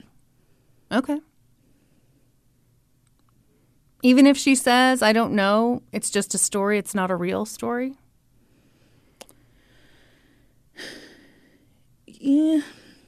Okay. 0.90 1.20
Even 4.02 4.26
if 4.26 4.36
she 4.36 4.54
says, 4.54 5.02
I 5.02 5.12
don't 5.12 5.32
know, 5.32 5.82
it's 5.92 6.10
just 6.10 6.34
a 6.34 6.38
story, 6.38 6.78
it's 6.78 6.94
not 6.94 7.10
a 7.10 7.16
real 7.16 7.44
story. 7.44 7.94
Yeah. 12.06 12.60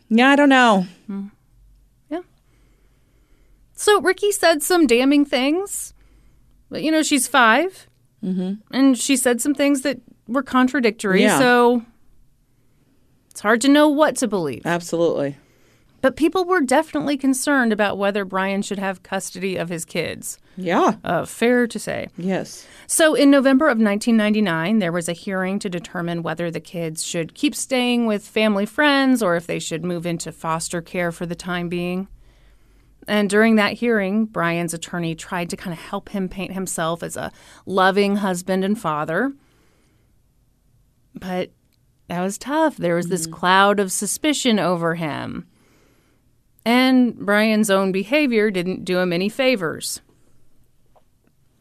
Yeah, 0.09 0.30
I 0.30 0.36
don't 0.36 0.49
know. 0.49 0.86
Yeah. 2.11 2.20
So 3.74 4.01
Ricky 4.01 4.32
said 4.32 4.62
some 4.62 4.86
damning 4.86 5.24
things. 5.24 5.95
But, 6.68 6.82
you 6.82 6.91
know, 6.91 7.03
she's 7.03 7.26
5 7.28 7.88
Mm-hmm. 8.24 8.55
And 8.70 8.99
she 8.99 9.16
said 9.16 9.41
some 9.41 9.55
things 9.55 9.82
that 9.82 10.01
were 10.26 10.43
contradictory. 10.43 11.22
Yeah. 11.22 11.38
So 11.38 11.82
it's 13.30 13.41
hard 13.41 13.61
to 13.62 13.68
know 13.68 13.88
what 13.88 14.16
to 14.16 14.28
believe. 14.28 14.66
Absolutely. 14.66 15.36
But 16.01 16.16
people 16.16 16.44
were 16.44 16.61
definitely 16.61 17.16
concerned 17.16 17.72
about 17.72 17.98
whether 17.98 18.24
Brian 18.24 18.62
should 18.62 18.78
have 18.78 19.03
custody 19.03 19.57
of 19.57 19.68
his 19.68 19.84
kids. 19.84 20.38
Yeah. 20.57 20.96
Uh, 21.05 21.24
fair 21.26 21.66
to 21.66 21.78
say. 21.78 22.09
Yes. 22.16 22.66
So, 22.86 23.14
in 23.14 23.30
November 23.30 23.66
of 23.66 23.78
1999, 23.78 24.78
there 24.78 24.92
was 24.92 25.09
a 25.09 25.12
hearing 25.12 25.59
to 25.59 25.68
determine 25.68 26.22
whether 26.22 26.51
the 26.51 26.61
kids 26.61 27.05
should 27.05 27.34
keep 27.34 27.55
staying 27.55 28.07
with 28.07 28.26
family 28.26 28.66
friends 28.66 29.22
or 29.22 29.36
if 29.36 29.46
they 29.46 29.59
should 29.59 29.84
move 29.84 30.07
into 30.07 30.32
foster 30.32 30.80
care 30.80 31.12
for 31.12 31.26
the 31.26 31.34
time 31.34 31.68
being. 31.68 32.09
And 33.07 33.28
during 33.28 33.57
that 33.57 33.74
hearing, 33.74 34.26
Brian's 34.26 34.74
attorney 34.74 35.14
tried 35.14 35.51
to 35.51 35.57
kind 35.57 35.72
of 35.72 35.80
help 35.80 36.11
him 36.11 36.28
paint 36.28 36.53
himself 36.53 37.03
as 37.03 37.16
a 37.16 37.32
loving 37.66 38.16
husband 38.16 38.64
and 38.64 38.78
father. 38.78 39.32
But 41.14 41.51
that 42.09 42.20
was 42.20 42.38
tough. 42.38 42.76
There 42.76 42.94
was 42.94 43.09
this 43.09 43.26
cloud 43.26 43.80
of 43.80 43.92
suspicion 43.92 44.59
over 44.59 44.94
him. 44.96 45.46
And 46.64 47.16
Brian's 47.16 47.70
own 47.70 47.92
behavior 47.92 48.50
didn't 48.50 48.84
do 48.84 48.98
him 48.98 49.12
any 49.12 49.28
favors. 49.28 50.00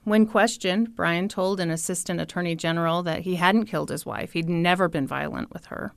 When 0.04 0.26
questioned, 0.26 0.96
Brian 0.96 1.30
told 1.30 1.60
an 1.60 1.70
assistant 1.70 2.20
attorney 2.20 2.56
general 2.56 3.04
that 3.04 3.22
he 3.22 3.36
hadn't 3.36 3.66
killed 3.66 3.90
his 3.90 4.06
wife. 4.06 4.34
He'd 4.34 4.50
never 4.50 4.88
been 4.88 5.08
violent 5.08 5.54
with 5.54 5.66
her. 5.66 5.94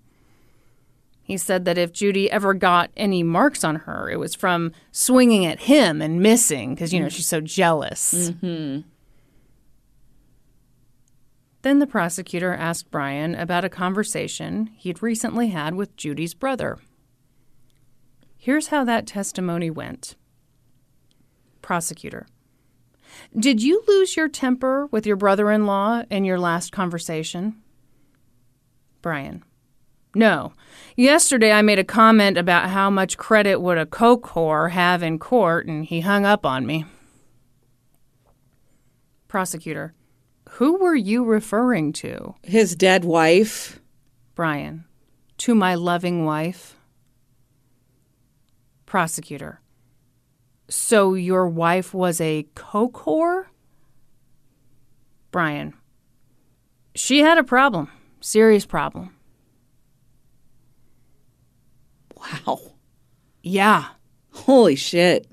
He 1.23 1.37
said 1.37 1.65
that 1.65 1.79
if 1.79 1.93
Judi 1.93 2.27
ever 2.29 2.53
got 2.53 2.91
any 2.97 3.23
marks 3.23 3.65
on 3.65 3.77
her, 3.77 4.11
it 4.11 4.19
was 4.19 4.35
from 4.35 4.73
swinging 4.91 5.47
at 5.47 5.61
him 5.61 6.03
and 6.03 6.21
missing 6.21 6.75
because, 6.75 6.93
you 6.93 7.01
know, 7.01 7.09
she's 7.09 7.29
so 7.29 7.41
jealous. 7.41 8.13
Mm-hmm. 8.13 8.89
Then 11.63 11.79
the 11.79 11.87
prosecutor 11.87 12.53
asked 12.53 12.91
Brian 12.91 13.37
about 13.37 13.65
a 13.65 13.69
conversation 13.69 14.71
he'd 14.77 15.01
recently 15.01 15.49
had 15.49 15.75
with 15.75 15.97
Judi's 15.97 16.35
brother. 16.35 16.79
Here's 18.43 18.67
how 18.67 18.83
that 18.83 19.07
testimony 19.07 19.71
went 19.71 20.17
Prosecutor. 21.63 22.27
Did 23.39 23.63
you 23.63 23.85
lose 23.87 24.17
your 24.17 24.29
temper 24.29 24.87
with 24.87 25.07
your 25.07 25.15
brother 25.15 25.53
in 25.53 25.65
law 25.65 26.03
in 26.11 26.25
your 26.25 26.41
last 26.41 26.73
conversation? 26.73 27.63
Brian. 29.01 29.45
No. 30.13 30.55
Yesterday 30.97 31.53
I 31.53 31.63
made 31.63 31.79
a 31.79 31.85
comment 31.85 32.37
about 32.37 32.71
how 32.71 32.91
much 32.91 33.17
credit 33.17 33.61
would 33.61 33.79
a 33.79 33.87
coke 33.87 34.31
whore 34.31 34.73
have 34.73 35.05
in 35.05 35.21
court, 35.21 35.69
and 35.69 35.85
he 35.85 36.01
hung 36.01 36.27
up 36.27 36.45
on 36.45 36.67
me. 36.67 36.85
Prosecutor. 39.29 39.95
Who 40.55 40.79
were 40.79 40.97
you 40.97 41.23
referring 41.23 41.93
to? 41.93 42.35
His 42.43 42.75
dead 42.75 43.05
wife. 43.05 43.81
Brian. 44.35 44.85
To 45.39 45.55
my 45.55 45.77
loving 45.77 46.25
wife. 46.25 46.75
Prosecutor. 48.93 49.59
So 50.69 51.15
your 51.15 51.49
wife 51.49 51.95
was 51.95 52.21
a 52.21 52.47
coke 52.55 52.93
whore? 52.93 53.47
Brian. 55.31 55.73
She 56.95 57.21
had 57.21 57.39
a 57.39 57.43
problem. 57.43 57.91
Serious 58.21 58.67
problem. 58.67 59.17
Wow. 62.15 62.61
Yeah. 63.43 63.87
Holy 64.31 64.77
shit. 64.77 65.27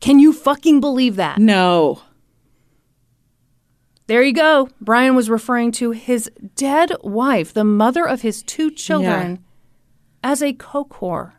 Can 0.00 0.18
you 0.18 0.34
fucking 0.34 0.82
believe 0.82 1.16
that? 1.16 1.38
No. 1.38 2.02
There 4.08 4.22
you 4.22 4.34
go. 4.34 4.68
Brian 4.78 5.14
was 5.14 5.30
referring 5.30 5.72
to 5.72 5.92
his 5.92 6.30
dead 6.54 6.92
wife, 7.02 7.54
the 7.54 7.64
mother 7.64 8.04
of 8.06 8.20
his 8.20 8.42
two 8.42 8.70
children, 8.70 9.42
as 10.22 10.42
a 10.42 10.52
coke 10.52 10.96
whore 10.96 11.32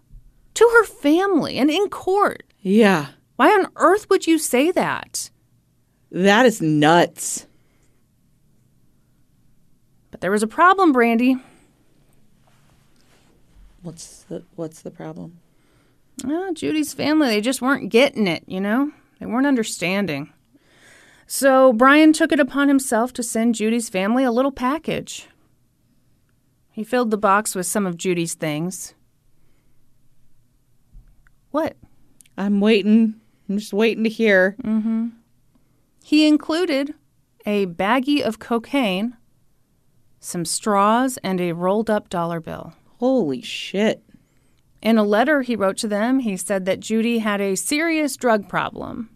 to 0.56 0.70
her 0.74 0.84
family 0.86 1.58
and 1.58 1.70
in 1.70 1.90
court. 1.90 2.44
Yeah. 2.62 3.08
Why 3.36 3.50
on 3.50 3.68
earth 3.76 4.10
would 4.10 4.28
you 4.28 4.38
say 4.38 4.72
that? 4.72 5.30
That 6.12 6.46
is 6.46 6.62
nuts. 6.62 7.48
But 10.12 10.22
there 10.22 10.32
was 10.32 10.44
a 10.44 10.48
problem, 10.48 10.94
Brandi. 10.94 11.42
What's 13.82 14.24
the 14.24 14.44
what's 14.56 14.82
the 14.82 14.92
problem? 14.92 15.40
Well, 16.24 16.54
Judi's 16.54 16.94
family, 16.94 17.28
they 17.28 17.42
just 17.42 17.62
weren't 17.62 17.90
getting 17.90 18.28
it, 18.28 18.44
you 18.46 18.62
know? 18.62 18.92
They 19.20 19.26
weren't 19.26 19.48
understanding. 19.48 20.32
So 21.26 21.74
Brian 21.74 22.14
took 22.14 22.32
it 22.32 22.40
upon 22.40 22.68
himself 22.68 23.12
to 23.14 23.24
send 23.24 23.56
Judi's 23.56 23.90
family 23.90 24.24
a 24.24 24.32
little 24.32 24.52
package. 24.52 25.28
He 26.72 26.84
filled 26.84 27.12
the 27.12 27.18
box 27.18 27.56
with 27.56 27.66
some 27.66 27.86
of 27.86 27.98
Judi's 27.98 28.36
things. 28.36 28.94
What? 31.54 31.78
I'm 32.36 32.62
waiting. 32.62 33.14
I'm 33.48 33.60
just 33.60 33.74
waiting 33.74 34.04
to 34.06 34.10
hear. 34.10 34.56
Mm-hmm. 34.64 35.10
He 36.04 36.26
included 36.26 36.96
a 37.46 37.68
baggie 37.68 38.24
of 38.24 38.40
cocaine, 38.40 39.16
some 40.20 40.46
straws, 40.46 41.20
and 41.24 41.40
a 41.40 41.52
rolled 41.52 41.92
up 41.92 42.10
dollar 42.10 42.40
bill. 42.40 42.74
Holy 42.98 43.40
shit. 43.40 44.02
In 44.82 44.98
a 44.98 45.04
letter 45.04 45.44
he 45.44 45.56
wrote 45.56 45.78
to 45.78 45.88
them, 45.88 46.22
he 46.22 46.38
said 46.38 46.66
that 46.66 46.80
Judi 46.80 47.20
had 47.20 47.40
a 47.40 47.56
serious 47.56 48.18
drug 48.18 48.50
problem 48.50 49.12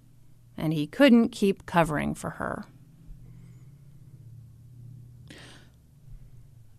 and 0.55 0.73
he 0.73 0.85
couldn't 0.85 1.29
keep 1.29 1.65
covering 1.65 2.13
for 2.13 2.29
her. 2.29 2.65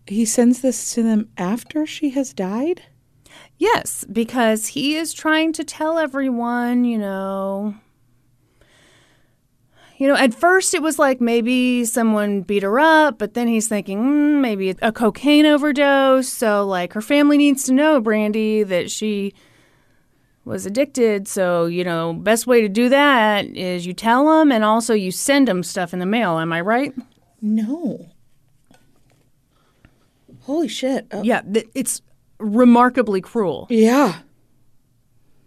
He 0.06 0.24
sends 0.24 0.60
this 0.60 0.94
to 0.94 1.02
them 1.02 1.30
after 1.36 1.84
she 1.84 2.10
has 2.10 2.32
died? 2.32 2.84
Yes, 3.58 4.04
because 4.10 4.68
he 4.68 4.94
is 4.96 5.12
trying 5.12 5.52
to 5.54 5.64
tell 5.64 5.98
everyone, 5.98 6.84
you 6.84 6.96
know. 6.96 7.74
You 9.96 10.06
know, 10.06 10.14
at 10.14 10.32
first 10.32 10.74
it 10.74 10.82
was 10.82 10.96
like 10.96 11.20
maybe 11.20 11.84
someone 11.84 12.42
beat 12.42 12.62
her 12.62 12.78
up, 12.78 13.18
but 13.18 13.34
then 13.34 13.48
he's 13.48 13.66
thinking 13.66 13.98
mm, 13.98 14.40
maybe 14.40 14.70
a 14.80 14.92
cocaine 14.92 15.44
overdose. 15.44 16.28
So, 16.28 16.64
like, 16.64 16.92
her 16.92 17.02
family 17.02 17.36
needs 17.36 17.64
to 17.64 17.72
know, 17.72 18.00
Brandi, 18.00 18.64
that 18.68 18.92
she 18.92 19.34
was 20.44 20.64
addicted. 20.64 21.26
So, 21.26 21.66
you 21.66 21.82
know, 21.82 22.12
best 22.12 22.46
way 22.46 22.60
to 22.60 22.68
do 22.68 22.88
that 22.90 23.44
is 23.46 23.86
you 23.88 23.92
tell 23.92 24.24
them 24.38 24.52
and 24.52 24.62
also 24.62 24.94
you 24.94 25.10
send 25.10 25.48
them 25.48 25.64
stuff 25.64 25.92
in 25.92 25.98
the 25.98 26.06
mail. 26.06 26.38
Am 26.38 26.52
I 26.52 26.60
right? 26.60 26.94
No. 27.42 28.06
Holy 30.42 30.68
shit. 30.68 31.08
Oh, 31.10 31.22
Yeah, 31.24 31.40
th- 31.40 31.68
it's 31.74 32.02
remarkably 32.38 33.20
cruel. 33.20 33.66
yeah. 33.70 34.20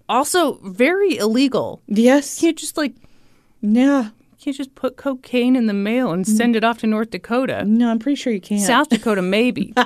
Also, 0.10 0.60
very 0.64 1.16
illegal. 1.18 1.82
Yes. 1.88 2.42
You 2.42 2.48
can't 2.48 2.58
just 2.58 2.76
like 2.76 2.94
Yeah. 3.62 4.06
You 4.06 4.38
can't 4.44 4.58
just 4.58 4.76
put 4.76 4.98
cocaine 4.98 5.56
in 5.56 5.68
the 5.68 5.74
mail 5.74 6.12
and 6.12 6.26
mm. 6.26 6.28
send 6.28 6.58
it 6.58 6.66
off 6.66 6.80
to 6.80 6.88
North 6.88 7.12
Dakota. 7.12 7.64
No, 7.64 7.90
I'm 7.90 8.00
pretty 8.00 8.16
sure 8.16 8.34
you 8.34 8.42
can't. 8.42 8.60
South 8.62 8.90
Dakota, 8.90 9.22
maybe. 9.22 9.74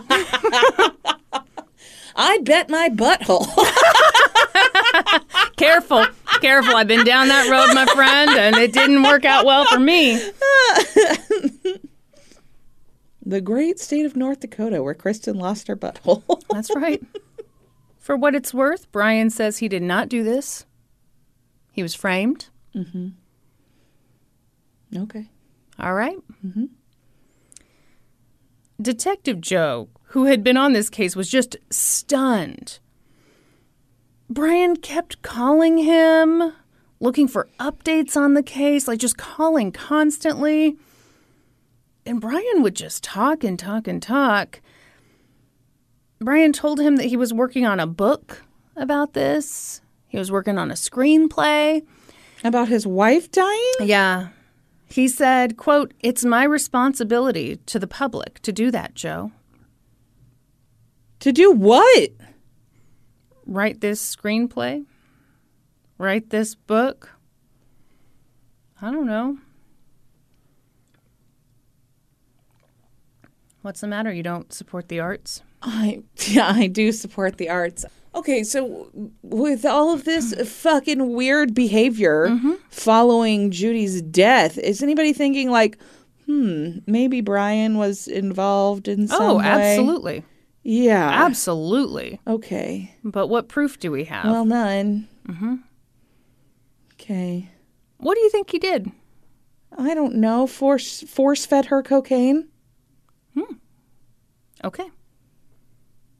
I 2.15 2.39
bet 2.43 2.69
my 2.69 2.89
butthole. 2.89 3.45
careful, 5.57 6.05
careful. 6.41 6.75
I've 6.75 6.87
been 6.87 7.05
down 7.05 7.27
that 7.27 7.49
road, 7.49 7.75
my 7.75 7.85
friend, 7.93 8.31
and 8.31 8.55
it 8.55 8.71
didn't 8.73 9.03
work 9.03 9.25
out 9.25 9.45
well 9.45 9.65
for 9.65 9.79
me. 9.79 10.13
the 13.25 13.41
great 13.41 13.79
state 13.79 14.05
of 14.05 14.15
North 14.15 14.39
Dakota 14.41 14.83
where 14.83 14.93
Kristin 14.93 15.35
lost 15.35 15.67
her 15.67 15.75
butthole. 15.75 16.23
That's 16.49 16.73
right. 16.75 17.03
For 17.97 18.15
what 18.15 18.35
it's 18.35 18.53
worth, 18.53 18.91
Brian 18.91 19.29
says 19.29 19.57
he 19.57 19.67
did 19.67 19.81
not 19.81 20.09
do 20.09 20.23
this. 20.23 20.65
He 21.71 21.81
was 21.81 21.95
framed. 21.95 22.49
Mm-hmm. 22.75 23.09
okay. 25.03 25.29
All 25.79 25.93
right. 25.93 26.17
mm-hmm. 26.45 26.65
Detective 28.81 29.41
Joe, 29.41 29.89
who 30.09 30.25
had 30.25 30.43
been 30.43 30.57
on 30.57 30.73
this 30.73 30.89
case, 30.89 31.15
was 31.15 31.29
just 31.29 31.55
stunned. 31.69 32.79
Brian 34.29 34.75
kept 34.75 35.21
calling 35.21 35.77
him, 35.77 36.53
looking 36.99 37.27
for 37.27 37.47
updates 37.59 38.17
on 38.17 38.33
the 38.33 38.43
case, 38.43 38.87
like 38.87 38.99
just 38.99 39.17
calling 39.17 39.71
constantly. 39.71 40.77
And 42.05 42.21
Brian 42.21 42.61
would 42.61 42.75
just 42.75 43.03
talk 43.03 43.43
and 43.43 43.57
talk 43.57 43.87
and 43.87 44.01
talk. 44.01 44.61
Brian 46.19 46.53
told 46.53 46.79
him 46.79 46.97
that 46.97 47.05
he 47.05 47.17
was 47.17 47.33
working 47.33 47.65
on 47.65 47.79
a 47.79 47.87
book 47.87 48.43
about 48.75 49.13
this. 49.13 49.81
He 50.07 50.17
was 50.17 50.31
working 50.31 50.57
on 50.57 50.71
a 50.71 50.75
screenplay. 50.75 51.85
About 52.43 52.67
his 52.67 52.85
wife 52.85 53.31
dying? 53.31 53.73
Yeah. 53.81 54.29
He 54.87 55.07
said, 55.07 55.57
quote, 55.57 55.93
It's 55.99 56.23
my 56.23 56.43
responsibility 56.43 57.57
to 57.65 57.79
the 57.79 57.87
public 57.87 58.39
to 58.43 58.51
do 58.51 58.69
that, 58.71 58.93
Joe. 58.93 59.31
To 61.21 61.31
do 61.31 61.51
what? 61.51 62.11
Write 63.45 63.81
this 63.81 64.15
screenplay? 64.15 64.85
Write 65.97 66.29
this 66.29 66.55
book? 66.55 67.09
I 68.81 68.91
don't 68.91 69.07
know. 69.07 69.39
What's 73.65 73.81
the 73.81 73.87
matter? 73.87 74.13
You 74.13 74.21
don't 74.21 74.53
support 74.53 74.89
the 74.89 74.99
arts? 74.99 75.41
I 75.63 76.03
yeah, 76.27 76.51
I 76.53 76.67
do 76.67 76.91
support 76.91 77.37
the 77.37 77.49
arts. 77.49 77.83
Okay, 78.13 78.43
so 78.43 78.91
with 79.23 79.65
all 79.65 79.91
of 79.91 80.03
this 80.03 80.35
fucking 80.47 81.13
weird 81.13 81.55
behavior 81.55 82.39
following 82.69 83.49
Judi's 83.49 84.03
death, 84.03 84.59
is 84.59 84.83
anybody 84.83 85.13
thinking 85.13 85.49
like, 85.49 85.79
hmm, 86.27 86.77
maybe 86.85 87.21
Brian 87.21 87.79
was 87.79 88.07
involved 88.07 88.87
in 88.87 89.07
some 89.07 89.21
oh, 89.21 89.37
way? 89.39 89.45
absolutely. 89.45 90.23
Yeah. 90.61 91.09
Absolutely. 91.25 92.21
okay. 92.27 92.95
But 93.03 93.29
what 93.29 93.49
proof 93.49 93.79
do 93.79 93.89
we 93.91 94.03
have? 94.03 94.25
Well, 94.25 94.45
none. 94.45 95.09
Mm-hmm. 95.27 95.55
Okay. 96.93 97.49
what 97.97 98.13
do 98.13 98.21
you 98.21 98.29
think 98.29 98.51
he 98.51 98.59
did? 98.59 98.91
I 99.75 99.95
don't 99.95 100.17
know. 100.17 100.45
Force 100.45 101.01
force 101.01 101.47
fed 101.47 101.65
her 101.65 101.81
cocaine. 101.81 102.49
Hmm. 103.35 103.53
Okay. 104.63 104.89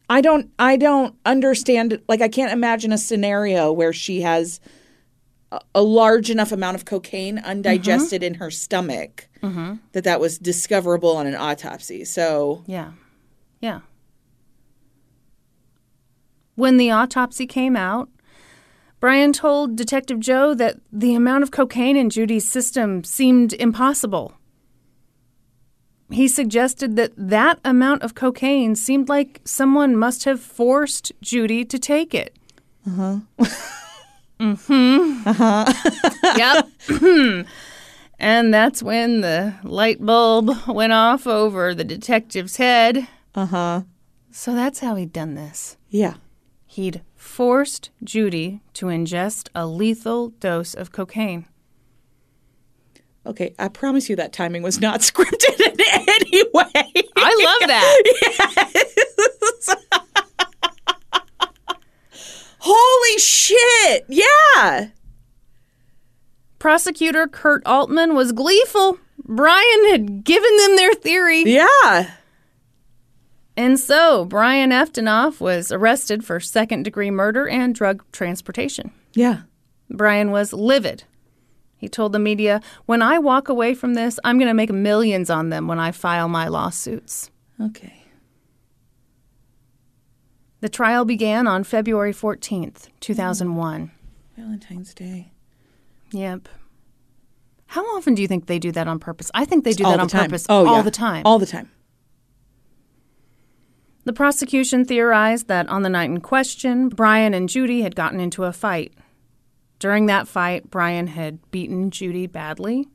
I 0.09 0.21
don't 0.21 0.51
I 0.59 0.77
don't 0.77 1.15
understand 1.25 1.99
like 2.07 2.21
I 2.21 2.27
can't 2.27 2.51
imagine 2.51 2.91
a 2.91 2.97
scenario 2.97 3.71
where 3.71 3.93
she 3.93 4.21
has 4.21 4.59
a, 5.51 5.59
a 5.73 5.81
large 5.81 6.29
enough 6.29 6.51
amount 6.51 6.75
of 6.75 6.85
cocaine 6.85 7.39
undigested 7.39 8.21
mm-hmm. 8.21 8.33
in 8.35 8.39
her 8.39 8.51
stomach 8.51 9.27
mm-hmm. 9.41 9.75
that 9.93 10.03
that 10.03 10.19
was 10.19 10.37
discoverable 10.37 11.17
on 11.17 11.25
an 11.25 11.35
autopsy. 11.35 12.05
So 12.05 12.63
Yeah. 12.67 12.91
Yeah. 13.61 13.79
When 16.55 16.77
the 16.77 16.91
autopsy 16.91 17.47
came 17.47 17.75
out, 17.75 18.09
Brian 18.99 19.33
told 19.33 19.75
Detective 19.75 20.19
Joe 20.19 20.53
that 20.53 20.79
the 20.91 21.15
amount 21.15 21.43
of 21.43 21.51
cocaine 21.51 21.97
in 21.97 22.09
Judi's 22.09 22.49
system 22.49 23.03
seemed 23.03 23.53
impossible. 23.53 24.35
He 26.11 26.27
suggested 26.27 26.95
that 26.97 27.13
that 27.17 27.59
amount 27.65 28.03
of 28.03 28.13
cocaine 28.13 28.75
seemed 28.75 29.09
like 29.09 29.41
someone 29.43 29.95
must 29.95 30.25
have 30.25 30.39
forced 30.39 31.11
Judi 31.23 31.67
to 31.67 31.79
take 31.79 32.13
it. 32.13 32.37
Uh 32.87 32.91
huh. 32.91 33.45
mm 34.39 34.59
hmm. 34.67 35.21
Uh 35.27 35.33
huh. 35.33 35.65
yep. 36.37 36.67
and 38.19 38.53
that's 38.53 38.83
when 38.83 39.21
the 39.21 39.55
light 39.63 40.05
bulb 40.05 40.51
went 40.67 40.93
off 40.93 41.25
over 41.25 41.73
the 41.73 41.83
detective's 41.83 42.57
head. 42.57 43.07
uh-huh. 43.33 43.81
So 44.31 44.53
that's 44.53 44.79
how 44.79 44.95
he'd 44.95 45.13
done 45.13 45.35
this. 45.35 45.77
Yeah. 45.89 46.15
He'd 46.67 47.01
forced 47.15 47.89
Judi 48.03 48.59
to 48.73 48.87
ingest 48.87 49.47
a 49.55 49.65
lethal 49.65 50.29
dose 50.41 50.73
of 50.73 50.91
cocaine. 50.91 51.45
Okay, 53.25 53.55
I 53.57 53.67
promise 53.69 54.09
you 54.09 54.15
that 54.17 54.33
timing 54.33 54.61
was 54.63 54.79
not 54.79 54.99
scripted 55.01 55.59
in 55.59 55.75
any 56.07 56.43
way. 56.53 57.03
I 57.17 57.57
love 57.59 57.67
that. 57.67 57.95
Holy 62.59 63.19
shit. 63.19 64.05
Yeah. 64.07 64.87
Prosecutor 66.59 67.27
Kurt 67.27 67.65
Altman 67.65 68.15
was 68.15 68.31
gleeful. 68.31 68.97
Brian 69.23 69.85
had 69.91 70.23
given 70.23 70.57
them 70.57 70.75
their 70.75 70.93
theory. 70.93 71.43
Yeah. 71.45 72.11
And 73.57 73.79
so 73.79 74.25
Brian 74.25 74.71
Eftenoff 74.71 75.39
was 75.39 75.71
arrested 75.71 76.25
for 76.25 76.39
second 76.39 76.83
degree 76.83 77.11
murder 77.11 77.47
and 77.47 77.73
drug 77.73 78.03
transportation. 78.11 78.91
Yeah. 79.13 79.41
Brian 79.89 80.31
was 80.31 80.51
livid. 80.51 81.03
He 81.85 81.89
told 81.89 82.13
the 82.13 82.19
media, 82.19 82.61
When 82.87 83.03
I 83.03 83.19
walk 83.19 83.47
away 83.47 83.75
from 83.75 83.93
this, 83.93 84.19
I'm 84.23 84.39
going 84.39 84.47
to 84.47 84.55
make 84.55 84.71
millions 84.71 85.29
on 85.29 85.49
them 85.49 85.67
when 85.67 85.77
I 85.77 85.91
file 85.91 86.27
my 86.27 86.47
lawsuits. 86.47 87.29
Okay. 87.61 88.07
The 90.61 90.69
trial 90.69 91.05
began 91.05 91.45
on 91.45 91.63
February 91.63 92.11
14th, 92.11 92.85
hmm. 92.87 92.91
2001. 93.01 93.91
Valentine's 94.35 94.95
Day. 94.95 95.31
Yep. 96.09 96.49
How 97.67 97.83
often 97.95 98.15
do 98.15 98.23
you 98.23 98.27
think 98.27 98.47
they 98.47 98.57
do 98.57 98.71
that 98.71 98.87
on 98.87 98.97
purpose? 98.97 99.29
I 99.35 99.45
think 99.45 99.63
they 99.63 99.73
do 99.73 99.85
all 99.85 99.91
that 99.91 99.99
on 99.99 100.07
time. 100.07 100.25
purpose 100.25 100.47
Oh, 100.49 100.65
all 100.65 100.77
yeah. 100.77 100.81
the 100.81 100.89
time. 100.89 101.21
All 101.23 101.37
the 101.37 101.45
time. 101.45 101.69
The 104.05 104.13
prosecution 104.13 104.85
theorized 104.85 105.47
that 105.49 105.69
on 105.69 105.83
the 105.83 105.89
night 105.89 106.09
in 106.09 106.19
question, 106.19 106.89
Brian 106.89 107.35
and 107.35 107.47
Judi 107.47 107.83
had 107.83 107.95
gotten 107.95 108.19
into 108.19 108.43
a 108.43 108.51
fight. 108.51 108.91
During 109.85 110.07
that 110.07 110.27
fight, 110.27 110.71
Brian 110.71 111.05
had 111.05 111.51
beaten 111.51 111.91
Judi 111.91 112.25
badly. 112.25 112.87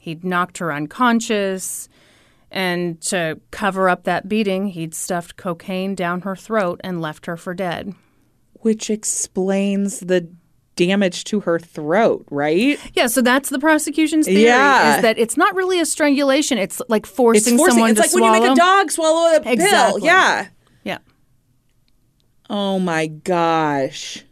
He'd 0.00 0.24
knocked 0.24 0.56
her 0.56 0.72
unconscious, 0.72 1.90
and 2.50 2.98
to 3.02 3.38
cover 3.50 3.86
up 3.90 4.04
that 4.04 4.30
beating, 4.30 4.68
he'd 4.68 4.94
stuffed 4.94 5.36
cocaine 5.36 5.94
down 5.94 6.22
her 6.22 6.34
throat 6.34 6.80
and 6.82 7.02
left 7.02 7.26
her 7.26 7.36
for 7.36 7.52
dead. 7.52 7.92
Which 8.60 8.88
explains 8.88 10.00
the 10.00 10.26
damage 10.74 11.24
to 11.24 11.40
her 11.40 11.58
throat, 11.58 12.24
right? 12.30 12.78
Yeah, 12.94 13.08
so 13.08 13.20
that's 13.20 13.50
the 13.50 13.58
prosecution's 13.58 14.24
theory 14.24 14.44
Yeah. 14.44 14.96
is 14.96 15.02
that 15.02 15.18
it's 15.18 15.36
not 15.36 15.54
really 15.54 15.80
a 15.80 15.84
strangulation, 15.84 16.56
it's 16.56 16.80
like 16.88 17.04
forcing, 17.04 17.52
It's 17.52 17.60
forcing. 17.60 17.72
someone 17.74 17.90
It's 17.90 17.98
to 17.98 18.02
like 18.04 18.10
swallow. 18.10 18.30
when 18.32 18.42
you 18.42 18.48
make 18.48 18.56
a 18.56 18.58
dog 18.58 18.90
swallow 18.90 19.36
a 19.36 19.40
pill. 19.42 19.98
Yeah. 19.98 20.46
Yeah. 20.82 20.98
Oh 22.48 22.78
my 22.78 23.08
gosh. 23.08 24.24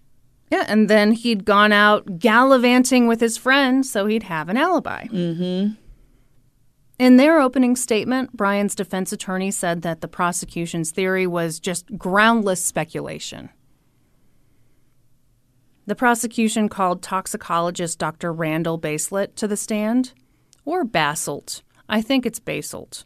Yeah, 0.50 0.64
and 0.68 0.88
then 0.88 1.12
he'd 1.12 1.44
gone 1.44 1.72
out 1.72 2.18
gallivanting 2.18 3.08
with 3.08 3.20
his 3.20 3.36
friends, 3.36 3.90
so 3.90 4.06
he'd 4.06 4.24
have 4.24 4.48
an 4.48 4.56
alibi. 4.56 5.06
Mm-hmm. 5.06 5.74
In 6.98 7.16
their 7.16 7.40
opening 7.40 7.76
statement, 7.76 8.34
Brian's 8.34 8.74
defense 8.74 9.12
attorney 9.12 9.50
said 9.50 9.82
that 9.82 10.00
the 10.00 10.08
prosecution's 10.08 10.92
theory 10.92 11.26
was 11.26 11.60
just 11.60 11.98
groundless 11.98 12.64
speculation. 12.64 13.50
The 15.84 15.94
prosecution 15.94 16.68
called 16.68 17.02
toxicologist 17.02 17.98
Dr. 17.98 18.32
Randall 18.32 18.78
Baselet 18.78 19.34
to 19.36 19.46
the 19.46 19.56
stand, 19.56 20.14
or 20.64 20.84
Basalt. 20.84 21.62
I 21.88 22.00
think 22.02 22.24
it's 22.24 22.40
Basalt. 22.40 23.04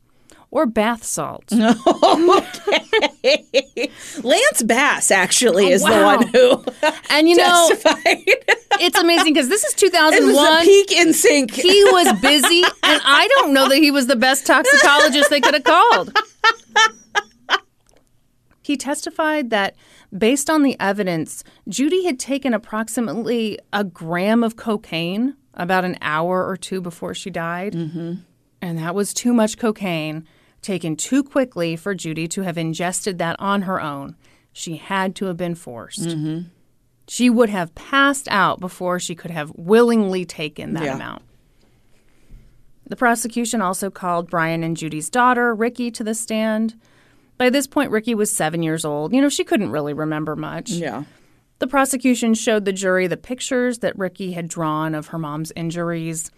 Or 0.53 0.67
bath 0.67 1.05
salt. 1.05 1.53
Lance 4.25 4.63
Bass 4.65 5.13
actually 5.13 5.71
is 5.71 5.83
wow. 5.83 5.91
the 5.91 6.05
one 6.05 6.27
who 6.29 6.65
And 7.11 7.29
you 7.29 7.37
know, 7.37 7.69
testified. 7.69 8.03
it's 8.81 8.99
amazing 8.99 9.33
because 9.33 9.49
this 9.49 9.63
is 9.63 9.75
it 9.75 9.83
was 9.83 9.93
2001. 9.93 10.63
a 10.63 10.65
peak 10.65 10.89
NSYNC. 10.89 11.53
he 11.53 11.85
was 11.85 12.21
busy, 12.21 12.63
and 12.83 13.01
I 13.05 13.29
don't 13.37 13.53
know 13.53 13.69
that 13.69 13.77
he 13.79 13.93
was 13.93 14.09
the 14.09 14.17
best 14.17 14.45
toxicologist 14.47 15.31
they 15.31 15.41
could 15.41 15.55
have 15.55 15.65
called. 15.65 16.13
He 18.63 18.77
testified 18.77 19.51
that 19.51 19.75
based 20.17 20.51
on 20.51 20.63
the 20.63 20.77
evidence, 20.79 21.45
Judi 21.69 22.05
had 22.05 22.19
taken 22.19 22.55
approximately 22.55 23.59
a 23.73 23.85
gram 23.85 24.45
of 24.45 24.57
cocaine 24.57 25.37
about 25.55 25.85
an 25.85 25.97
hour 26.01 26.47
or 26.47 26.57
two 26.57 26.81
before 26.81 27.15
she 27.15 27.31
died. 27.31 27.75
Mm-hmm. 27.75 28.15
And 28.63 28.79
that 28.79 28.95
was 28.95 29.15
too 29.15 29.33
much 29.33 29.59
cocaine 29.59 30.27
taken 30.63 30.97
too 30.97 31.23
quickly 31.23 31.77
for 31.77 31.95
Judi 31.95 32.29
to 32.31 32.43
have 32.43 32.59
ingested 32.59 33.19
that 33.19 33.37
on 33.39 33.63
her 33.63 33.81
own. 33.81 34.17
She 34.53 34.77
had 34.77 35.15
to 35.17 35.27
have 35.27 35.37
been 35.37 35.55
forced. 35.55 36.01
Mm-hmm. 36.09 36.49
She 37.09 37.31
would 37.31 37.49
have 37.49 37.75
passed 37.75 38.29
out 38.31 38.61
before 38.61 38.99
she 38.99 39.15
could 39.15 39.31
have 39.31 39.53
willingly 39.57 40.25
taken 40.25 40.75
that 40.75 40.85
Yeah. 40.85 40.95
amount. 40.95 41.23
The 42.87 42.97
prosecution 42.97 43.61
also 43.63 43.91
called 43.91 44.29
Brian 44.31 44.65
and 44.65 44.77
Judi's 44.77 45.09
daughter, 45.11 45.55
Ricky, 45.55 45.91
to 45.93 46.03
the 46.05 46.15
stand. 46.15 46.75
By 47.39 47.49
this 47.51 47.67
point, 47.67 47.91
Ricky 47.93 48.15
was 48.15 48.33
seven 48.33 48.63
years 48.63 48.85
old. 48.85 49.13
You 49.15 49.21
know, 49.23 49.29
she 49.29 49.45
couldn't 49.45 49.71
really 49.71 49.95
remember 49.95 50.37
much. 50.37 50.71
yeah. 50.71 51.05
The 51.61 51.67
prosecution 51.67 52.33
showed 52.35 52.65
the 52.65 52.73
jury 52.73 53.07
the 53.07 53.19
pictures 53.19 53.81
that 53.81 53.99
Ricky 53.99 54.33
had 54.33 54.49
drawn 54.49 54.95
of 54.95 55.09
her 55.09 55.19
mom's 55.19 55.53
injuries. 55.55 56.31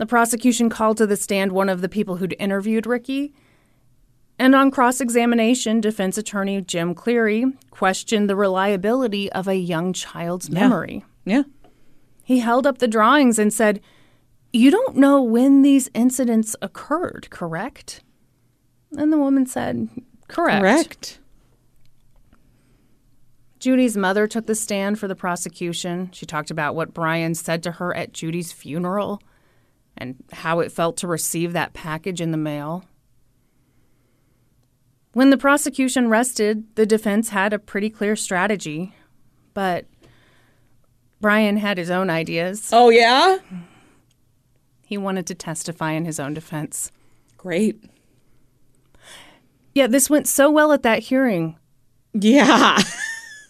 The 0.00 0.06
prosecution 0.06 0.70
called 0.70 0.96
to 0.96 1.06
the 1.06 1.14
stand 1.14 1.52
one 1.52 1.68
of 1.68 1.82
the 1.82 1.88
people 1.88 2.16
who'd 2.16 2.34
interviewed 2.38 2.86
Ricky. 2.86 3.34
And 4.38 4.54
on 4.54 4.70
cross 4.70 4.98
examination, 4.98 5.82
defense 5.82 6.16
attorney 6.16 6.62
Jim 6.62 6.94
Cleary 6.94 7.44
questioned 7.68 8.30
the 8.30 8.34
reliability 8.34 9.30
of 9.30 9.46
a 9.46 9.56
young 9.56 9.92
child's 9.92 10.48
memory. 10.48 11.04
Yeah. 11.26 11.42
He 12.24 12.38
held 12.38 12.66
up 12.66 12.78
the 12.78 12.88
drawings 12.88 13.38
and 13.38 13.52
said, 13.52 13.82
You 14.54 14.70
don't 14.70 14.96
know 14.96 15.22
when 15.22 15.60
these 15.60 15.90
incidents 15.92 16.56
occurred, 16.62 17.28
correct? 17.28 18.02
And 18.96 19.12
the 19.12 19.18
woman 19.18 19.44
said, 19.44 19.90
Correct. 20.28 20.62
Correct. 20.62 21.18
Judi's 23.58 23.98
mother 23.98 24.26
took 24.26 24.46
the 24.46 24.54
stand 24.54 24.98
for 24.98 25.08
the 25.08 25.14
prosecution. 25.14 26.08
She 26.14 26.24
talked 26.24 26.50
about 26.50 26.74
what 26.74 26.94
Brian 26.94 27.34
said 27.34 27.62
to 27.64 27.72
her 27.72 27.94
at 27.94 28.14
Judi's 28.14 28.50
funeral 28.50 29.20
and 30.00 30.16
how 30.32 30.60
it 30.60 30.72
felt 30.72 30.96
to 30.98 31.06
receive 31.06 31.52
that 31.52 31.74
package 31.74 32.20
in 32.20 32.30
the 32.30 32.36
mail. 32.38 32.84
When 35.12 35.30
the 35.30 35.36
prosecution 35.36 36.08
rested, 36.08 36.64
the 36.76 36.86
defense 36.86 37.28
had 37.30 37.52
a 37.52 37.58
pretty 37.58 37.90
clear 37.90 38.16
strategy, 38.16 38.94
but 39.54 39.86
Brian 41.20 41.56
had 41.58 41.78
his 41.78 41.90
own 41.90 42.08
ideas. 42.10 42.70
Oh 42.72 42.88
yeah. 42.90 43.38
He 44.86 44.96
wanted 44.96 45.26
to 45.26 45.34
testify 45.34 45.92
in 45.92 46.04
his 46.04 46.18
own 46.18 46.34
defense. 46.34 46.90
Great. 47.36 47.82
Yeah, 49.74 49.86
this 49.86 50.10
went 50.10 50.26
so 50.26 50.50
well 50.50 50.72
at 50.72 50.82
that 50.82 51.00
hearing, 51.00 51.56
Yeah. 52.12 52.78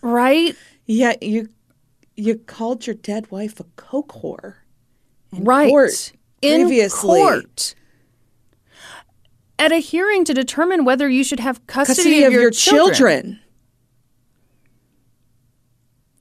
right? 0.03 0.55
Yeah. 0.87 1.15
You 1.23 1.49
you 2.17 2.37
called 2.37 2.87
your 2.87 2.95
dead 2.97 3.31
wife 3.31 3.61
a 3.61 3.65
coke 3.77 4.13
whore. 4.13 4.55
In 5.33 5.45
right. 5.45 5.71
Court 5.71 6.13
in 6.43 6.63
previously. 6.63 7.21
court. 7.21 7.75
At 9.59 9.73
a 9.73 9.77
hearing 9.77 10.25
to 10.25 10.33
determine 10.33 10.85
whether 10.85 11.09
you 11.09 11.23
should 11.23 11.41
have 11.41 11.67
custody, 11.67 11.97
Custody 11.97 12.25
of 12.25 12.33
your 12.33 12.51
children. 12.51 13.41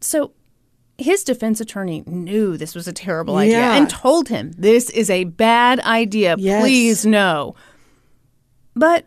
So 0.02 0.34
his 0.98 1.24
defense 1.24 1.62
attorney 1.62 2.04
knew 2.06 2.58
this 2.58 2.76
was 2.76 2.88
a 2.88 2.94
terrible 2.94 3.38
idea 3.38 3.60
and 3.60 3.90
told 3.90 4.28
him 4.30 4.52
this 4.58 4.90
is 4.90 5.10
a 5.10 5.24
bad 5.26 5.80
idea. 5.82 6.36
Yes. 6.38 6.62
Please 6.62 7.06
no. 7.06 7.56
But 8.76 9.06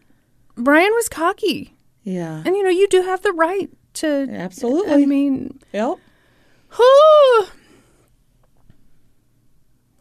Brian 0.56 0.93
was 0.94 1.09
cocky. 1.09 1.74
Yeah. 2.02 2.43
And 2.44 2.56
you 2.56 2.62
know, 2.62 2.70
you 2.70 2.89
do 2.89 3.02
have 3.02 3.22
the 3.22 3.32
right 3.32 3.70
to 3.94 4.28
Absolutely. 4.30 5.02
I 5.02 5.06
mean, 5.06 5.59
Yep. 5.72 5.98
whew. 6.76 7.47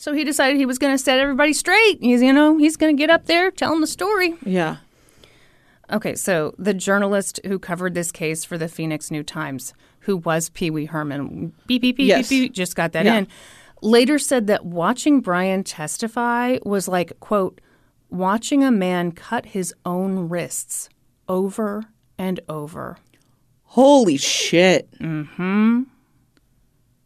So 0.02 0.14
he 0.14 0.24
decided 0.24 0.58
he 0.58 0.66
was 0.66 0.80
going 0.80 0.96
to 0.96 0.98
set 0.98 1.20
everybody 1.20 1.54
straight. 1.54 2.00
He's, 2.02 2.24
you 2.24 2.34
know, 2.34 2.58
he's 2.58 2.76
going 2.76 2.98
to 2.98 3.00
get 3.00 3.12
up 3.12 3.28
there, 3.28 3.52
tell 3.52 3.70
them 3.70 3.82
the 3.82 3.86
story. 3.88 4.34
Yeah. 4.44 4.78
Okay, 5.92 6.16
so 6.16 6.56
the 6.58 6.74
journalist 6.74 7.40
who 7.46 7.60
covered 7.60 7.94
this 7.94 8.12
case 8.12 8.44
for 8.44 8.58
the 8.58 8.68
Phoenix 8.68 9.12
New 9.12 9.22
Times, 9.22 9.76
who 10.00 10.18
was 10.18 10.50
Pee 10.50 10.72
Wee 10.72 10.86
Herman, 10.86 11.54
beep, 11.68 11.84
beep, 11.84 11.98
beep, 11.98 12.08
Yes. 12.08 12.30
beep, 12.30 12.46
beep, 12.48 12.54
just 12.54 12.76
got 12.76 12.94
that 12.94 13.06
Yeah. 13.06 13.18
in, 13.18 13.28
later 13.84 14.18
said 14.18 14.48
that 14.48 14.66
watching 14.66 15.22
Brian 15.22 15.64
testify 15.64 16.58
was 16.66 16.88
like, 16.88 17.20
quote, 17.20 17.62
watching 18.10 18.64
a 18.64 18.72
man 18.72 19.12
cut 19.12 19.46
his 19.46 19.72
own 19.86 20.30
wrists 20.30 20.90
over 21.30 21.84
and 22.18 22.40
over. 22.50 22.98
Holy 23.66 24.18
shit. 24.18 24.90
Mm-hmm. 25.00 25.84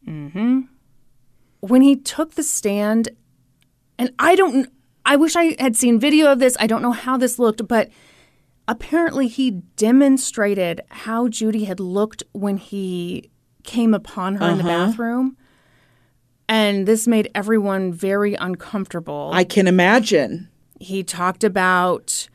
Mm-hmm. 0.08 0.60
When 1.60 1.82
he 1.82 1.95
took 1.95 2.36
the 2.36 2.44
stand, 2.44 3.10
and 3.98 4.11
I 4.19 4.36
don't, 4.36 4.72
I 5.06 5.15
wish 5.15 5.36
I 5.36 5.56
had 5.60 5.76
seen 5.76 5.99
video 5.99 6.32
of 6.32 6.40
this. 6.40 6.57
I 6.60 6.68
don't 6.68 6.82
know 6.82 6.91
how 6.91 7.18
this 7.18 7.40
looked, 7.40 7.68
but 7.68 7.90
apparently 8.68 9.27
he 9.27 9.52
demonstrated 9.76 10.82
how 10.90 11.27
Judi 11.27 11.65
had 11.65 11.80
looked 11.80 12.23
when 12.34 12.57
he 12.57 13.30
came 13.64 13.94
upon 13.94 14.36
her 14.36 14.49
in 14.49 14.57
the 14.57 14.64
uh-huh. 14.64 14.88
bathroom. 14.88 15.38
And 16.48 16.88
this 16.88 17.07
made 17.07 17.32
everyone 17.34 17.91
very 17.91 18.36
uncomfortable. 18.36 19.32
I 19.34 19.44
can 19.44 19.68
imagine. 19.68 20.49
he 20.80 21.03
talked 21.03 21.44
about, 21.44 22.30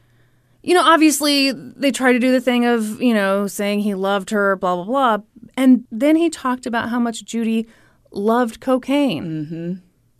you 0.63 0.75
know, 0.75 0.83
obviously 0.83 1.53
they 1.53 1.91
try 1.91 2.13
to 2.13 2.19
do 2.19 2.33
the 2.33 2.41
thing 2.41 2.65
of, 2.65 3.01
you 3.01 3.15
know, 3.15 3.47
saying 3.47 3.81
he 3.81 3.95
loved 3.95 4.31
her, 4.31 4.57
blah, 4.57 4.77
blah, 4.77 4.85
blah. 4.85 5.19
And 5.57 5.87
then 5.91 6.17
he 6.17 6.31
talked 6.31 6.67
about 6.67 6.89
how 6.89 6.99
much 6.99 7.25
Judi 7.25 7.67
loved 8.13 8.61
cocaine. 8.61 9.25
Mm-hmm. 9.25 9.73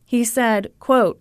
He 0.05 0.25
said, 0.25 0.73
quote, 0.81 1.21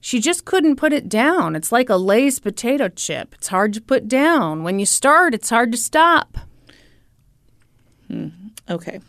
she 0.00 0.20
just 0.20 0.44
couldn't 0.44 0.76
put 0.76 0.92
it 0.92 1.08
down. 1.08 1.56
It's 1.56 1.72
like 1.72 1.88
a 1.88 1.96
Lay's 1.96 2.38
potato 2.38 2.88
chip. 2.88 3.34
It's 3.34 3.48
hard 3.48 3.72
to 3.74 3.80
put 3.80 4.06
down. 4.08 4.62
When 4.62 4.78
you 4.78 4.86
start, 4.86 5.34
it's 5.34 5.50
hard 5.50 5.72
to 5.72 5.78
stop. 5.78 6.38
Okay. 8.68 9.00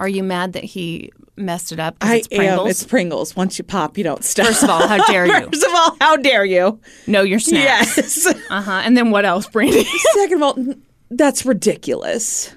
Are 0.00 0.08
you 0.08 0.22
mad 0.22 0.52
that 0.54 0.64
he 0.64 1.10
messed 1.36 1.72
it 1.72 1.78
up? 1.78 1.96
I 2.00 2.16
it's 2.16 2.28
Pringles? 2.28 2.66
am. 2.66 2.70
It's 2.70 2.84
Pringles. 2.84 3.36
Once 3.36 3.56
you 3.58 3.64
pop, 3.64 3.96
you 3.96 4.04
don't 4.04 4.24
stop. 4.24 4.46
First 4.46 4.62
of 4.64 4.70
all, 4.70 4.86
how 4.88 5.06
dare 5.10 5.26
you? 5.26 5.46
First 5.50 5.64
of 5.64 5.74
all, 5.74 5.96
how 6.00 6.16
dare 6.16 6.44
you? 6.44 6.80
know 7.06 7.22
your 7.22 7.38
snacks. 7.38 7.96
Yes. 7.96 8.34
Uh 8.50 8.60
huh. 8.62 8.82
And 8.84 8.96
then 8.96 9.10
what 9.10 9.24
else, 9.24 9.46
Brandi? 9.48 9.84
Second 10.14 10.36
of 10.36 10.42
all, 10.42 10.74
that's 11.10 11.46
ridiculous. 11.46 12.54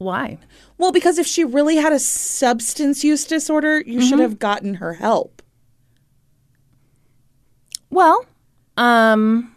Why? 0.00 0.38
Well, 0.78 0.92
because 0.92 1.18
if 1.18 1.26
she 1.26 1.44
really 1.44 1.76
had 1.76 1.92
a 1.92 1.98
substance 1.98 3.04
use 3.04 3.26
disorder, 3.26 3.82
you 3.82 4.00
should 4.00 4.18
have 4.18 4.38
gotten 4.38 4.76
her 4.76 4.94
help. 4.94 5.42
Well, 7.90 8.24
um, 8.78 9.54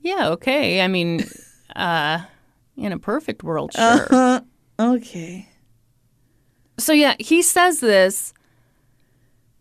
yeah, 0.00 0.30
okay. 0.30 0.80
I 0.80 0.88
mean, 0.88 1.26
uh, 1.76 2.22
in 2.76 2.90
a 2.90 2.98
perfect 2.98 3.44
world, 3.44 3.72
sure. 3.72 4.42
Okay. 4.80 5.48
So 6.76 6.92
yeah, 6.92 7.14
he 7.20 7.42
says 7.42 7.78
this, 7.78 8.34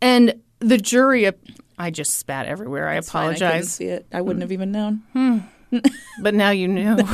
and 0.01 0.41
the 0.57 0.79
jury. 0.79 1.29
I 1.77 1.91
just 1.91 2.15
spat 2.15 2.47
everywhere. 2.47 2.89
I 2.89 2.99
Fine, 3.01 3.21
I 3.21 3.33
couldn't 3.33 3.43
apologize, 3.49 3.71
see 3.71 3.85
it. 3.85 4.07
I 4.11 4.21
wouldn't 4.21 4.41
have 4.41 4.51
even 4.51 4.71
known. 4.71 5.47
but 6.23 6.33
now 6.33 6.49
you 6.49 6.67
knew. 6.67 6.97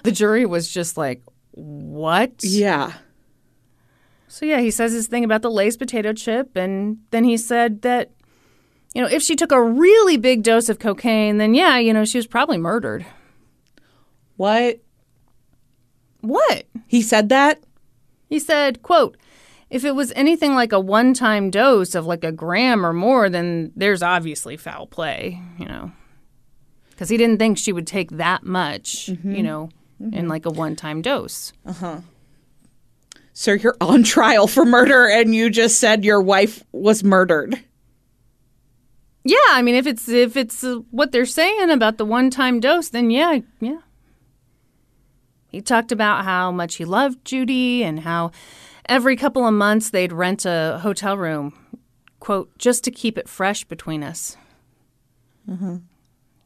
the 0.04 0.12
jury 0.12 0.46
was 0.46 0.68
just 0.68 0.96
like, 0.96 1.22
"What?" 1.52 2.42
Yeah. 2.42 2.94
So 4.28 4.46
yeah, 4.46 4.60
he 4.60 4.70
says 4.70 4.92
his 4.92 5.08
thing 5.08 5.24
about 5.24 5.42
the 5.42 5.50
Lay's 5.50 5.76
potato 5.76 6.12
chip, 6.12 6.56
and 6.56 6.98
then 7.10 7.24
he 7.24 7.36
said 7.36 7.82
that, 7.82 8.12
you 8.94 9.02
know, 9.02 9.08
if 9.08 9.22
she 9.22 9.34
took 9.34 9.50
a 9.50 9.60
really 9.60 10.16
big 10.16 10.44
dose 10.44 10.68
of 10.68 10.78
cocaine, 10.78 11.38
then 11.38 11.52
yeah, 11.52 11.78
you 11.78 11.92
know, 11.92 12.04
she 12.04 12.18
was 12.18 12.28
probably 12.28 12.56
murdered. 12.56 13.04
What? 14.36 14.78
What? 16.20 16.64
He 16.86 17.02
said 17.02 17.28
that? 17.30 17.62
He 18.28 18.38
said, 18.38 18.82
quote, 18.82 19.16
if 19.68 19.84
it 19.84 19.94
was 19.94 20.12
anything 20.12 20.54
like 20.54 20.72
a 20.72 20.80
one 20.80 21.12
time 21.14 21.50
dose 21.50 21.94
of 21.94 22.06
like 22.06 22.24
a 22.24 22.32
gram 22.32 22.86
or 22.86 22.92
more, 22.92 23.28
then 23.28 23.72
there's 23.74 24.02
obviously 24.02 24.56
foul 24.56 24.86
play, 24.86 25.40
you 25.58 25.66
know. 25.66 25.92
Because 26.90 27.08
he 27.08 27.16
didn't 27.16 27.38
think 27.38 27.58
she 27.58 27.72
would 27.72 27.86
take 27.86 28.12
that 28.12 28.44
much, 28.44 29.06
mm-hmm. 29.06 29.32
you 29.32 29.42
know, 29.42 29.70
in 30.00 30.28
like 30.28 30.46
a 30.46 30.50
one 30.50 30.76
time 30.76 31.02
dose. 31.02 31.52
So 33.32 33.52
you're 33.52 33.76
on 33.80 34.02
trial 34.02 34.46
for 34.46 34.64
murder 34.64 35.06
and 35.08 35.34
you 35.34 35.50
just 35.50 35.78
said 35.78 36.04
your 36.04 36.20
wife 36.20 36.62
was 36.72 37.04
murdered. 37.04 37.58
Yeah, 39.24 39.36
I 39.50 39.62
mean, 39.62 39.74
if 39.74 39.86
it's 39.86 40.08
if 40.08 40.36
it's 40.36 40.64
uh, 40.64 40.80
what 40.90 41.12
they're 41.12 41.26
saying 41.26 41.70
about 41.70 41.98
the 41.98 42.06
one 42.06 42.30
time 42.30 42.58
dose, 42.60 42.88
then 42.88 43.10
yeah, 43.10 43.40
yeah. 43.60 43.80
He 45.48 45.60
talked 45.60 45.92
about 45.92 46.24
how 46.24 46.50
much 46.50 46.76
he 46.76 46.84
loved 46.84 47.24
Judi 47.24 47.80
and 47.82 48.00
how 48.00 48.30
every 48.88 49.16
couple 49.16 49.46
of 49.46 49.52
months 49.52 49.90
they'd 49.90 50.12
rent 50.12 50.46
a 50.46 50.78
hotel 50.82 51.18
room, 51.18 51.52
quote, 52.18 52.56
just 52.56 52.84
to 52.84 52.90
keep 52.90 53.18
it 53.18 53.28
fresh 53.28 53.64
between 53.64 54.02
us. 54.02 54.36
Mm-hmm. 55.48 55.78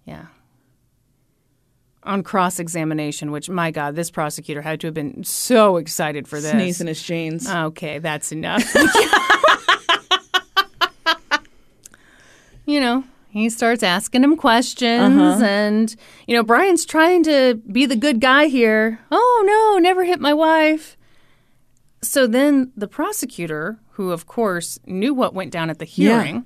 Yeah. 0.05 0.27
On 2.05 2.23
cross 2.23 2.59
examination, 2.59 3.31
which 3.33 3.49
my 3.49 3.71
God, 3.71 3.97
this 3.97 4.11
prosecutor 4.11 4.61
had 4.61 4.79
to 4.81 4.89
have 4.89 4.95
been 4.95 5.25
so 5.25 5.79
excited 5.79 6.29
for 6.29 6.39
this. 6.41 6.51
Sneeze 6.53 6.81
in 6.81 6.87
his 6.87 7.03
jeans. 7.03 7.49
Okay, 7.49 7.99
that's 7.99 8.31
enough. 8.31 8.63
you 12.67 12.79
know, 12.79 13.05
he 13.31 13.49
starts 13.49 13.83
asking 13.83 14.23
him 14.23 14.37
questions, 14.37 15.19
uh-huh. 15.19 15.45
and, 15.45 15.97
you 16.27 16.37
know, 16.37 16.43
Brian's 16.43 16.85
trying 16.85 17.23
to 17.25 17.55
be 17.73 17.87
the 17.87 17.97
good 17.97 18.21
guy 18.21 18.47
here. 18.47 19.01
Oh, 19.11 19.45
no, 19.47 19.79
never 19.79 20.05
hit 20.05 20.21
my 20.21 20.35
wife. 20.35 20.97
So 22.03 22.27
then 22.27 22.71
the 22.77 22.87
prosecutor, 22.87 23.79
who 23.93 24.13
of 24.13 24.27
course 24.27 24.79
knew 24.87 25.15
what 25.15 25.35
went 25.35 25.51
down 25.51 25.71
at 25.71 25.79
the 25.79 25.87
Yeah. 26.35 26.43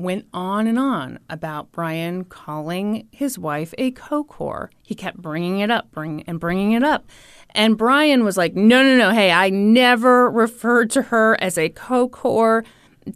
Went 0.00 0.26
on 0.32 0.66
and 0.66 0.78
on 0.78 1.18
about 1.28 1.72
Brian 1.72 2.24
calling 2.24 3.06
his 3.12 3.38
wife 3.38 3.74
a 3.76 3.90
co 3.90 4.24
whore. 4.24 4.68
He 4.82 4.94
kept 4.94 5.18
bringing 5.18 5.60
it 5.60 5.70
up, 5.70 5.90
bring 5.92 6.22
and 6.22 6.40
bringing 6.40 6.72
it 6.72 6.82
up. 6.82 7.06
And 7.50 7.76
Brian 7.76 8.24
was 8.24 8.38
like, 8.38 8.54
"No, 8.54 8.82
no, 8.82 8.96
no. 8.96 9.10
Hey, 9.10 9.30
I 9.30 9.50
never 9.50 10.30
referred 10.30 10.88
to 10.92 11.02
her 11.02 11.36
as 11.42 11.58
a 11.58 11.68
co 11.68 12.08
whore, 12.08 12.64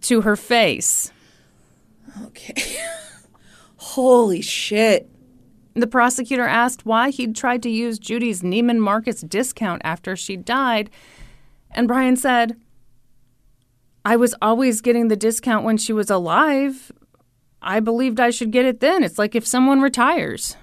to 0.02 0.20
her 0.20 0.36
face." 0.36 1.10
Okay. 2.22 2.76
Holy 3.76 4.42
shit. 4.42 5.08
The 5.72 5.86
prosecutor 5.86 6.44
asked 6.44 6.84
why 6.84 7.10
he'd 7.10 7.34
tried 7.34 7.62
to 7.62 7.70
use 7.70 7.98
Judi's 7.98 8.42
Neiman 8.42 8.78
Marcus 8.78 9.22
discount 9.22 9.80
after 9.84 10.16
she 10.16 10.36
died, 10.36 10.90
and 11.70 11.88
Brian 11.88 12.16
said, 12.16 12.56
I 14.04 14.16
was 14.16 14.34
always 14.42 14.80
getting 14.80 15.08
the 15.08 15.16
discount 15.16 15.64
when 15.64 15.76
she 15.78 15.92
was 15.92 16.10
alive. 16.10 16.92
I 17.62 17.80
believed 17.80 18.20
I 18.20 18.30
should 18.30 18.50
get 18.50 18.66
it 18.66 18.80
then. 18.80 19.02
It's 19.02 19.18
like 19.18 19.34
if 19.34 19.46
someone 19.46 19.80
retires. 19.80 20.56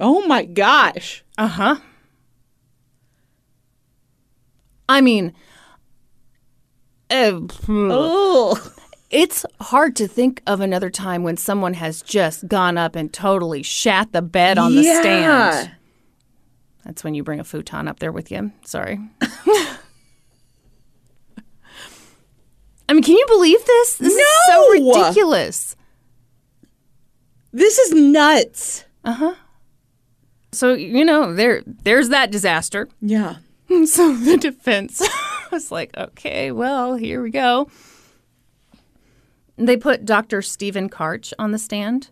Oh 0.00 0.24
my 0.26 0.44
gosh. 0.44 1.24
Uh 1.36 1.48
huh. 1.48 1.76
I 4.88 5.00
mean, 5.00 5.34
uh. 7.10 7.40
Oh. 7.68 8.72
it's 9.10 9.44
hard 9.60 9.96
to 9.96 10.06
think 10.06 10.40
of 10.46 10.60
another 10.60 10.88
time 10.90 11.24
when 11.24 11.36
someone 11.36 11.74
has 11.74 12.00
just 12.02 12.46
gone 12.46 12.78
up 12.78 12.94
and 12.94 13.12
totally 13.12 13.62
shat 13.64 14.12
the 14.12 14.22
bed 14.22 14.56
on 14.56 14.74
the 14.74 14.82
Yeah. 14.82 15.00
stand. 15.00 15.70
That's 16.84 17.02
when 17.02 17.14
you 17.14 17.24
bring 17.24 17.40
a 17.40 17.44
futon 17.44 17.88
up 17.88 17.98
there 17.98 18.12
with 18.12 18.30
you. 18.30 18.52
Sorry. 18.64 19.00
I 22.88 22.94
mean, 22.94 23.02
can 23.02 23.16
you 23.16 23.24
believe 23.28 23.64
this? 23.64 23.96
This 23.96 24.14
is 24.14 24.26
so 24.48 24.70
ridiculous. 24.70 25.76
This 27.52 27.78
is 27.78 27.92
nuts. 27.92 28.84
Uh 29.04 29.12
huh. 29.12 29.34
So, 30.52 30.74
you 30.74 31.04
know, 31.04 31.34
there 31.34 31.62
there's 31.66 32.08
that 32.10 32.30
disaster. 32.30 32.88
Yeah. 33.00 33.36
So 33.84 34.14
the 34.16 34.38
defense 34.38 35.06
was 35.52 35.70
like, 35.70 35.94
okay, 35.94 36.52
well, 36.52 36.96
here 36.96 37.22
we 37.22 37.30
go. 37.30 37.68
They 39.58 39.76
put 39.76 40.06
Dr. 40.06 40.40
Stephen 40.40 40.88
Karch 40.88 41.34
on 41.38 41.50
the 41.52 41.58
stand. 41.58 42.08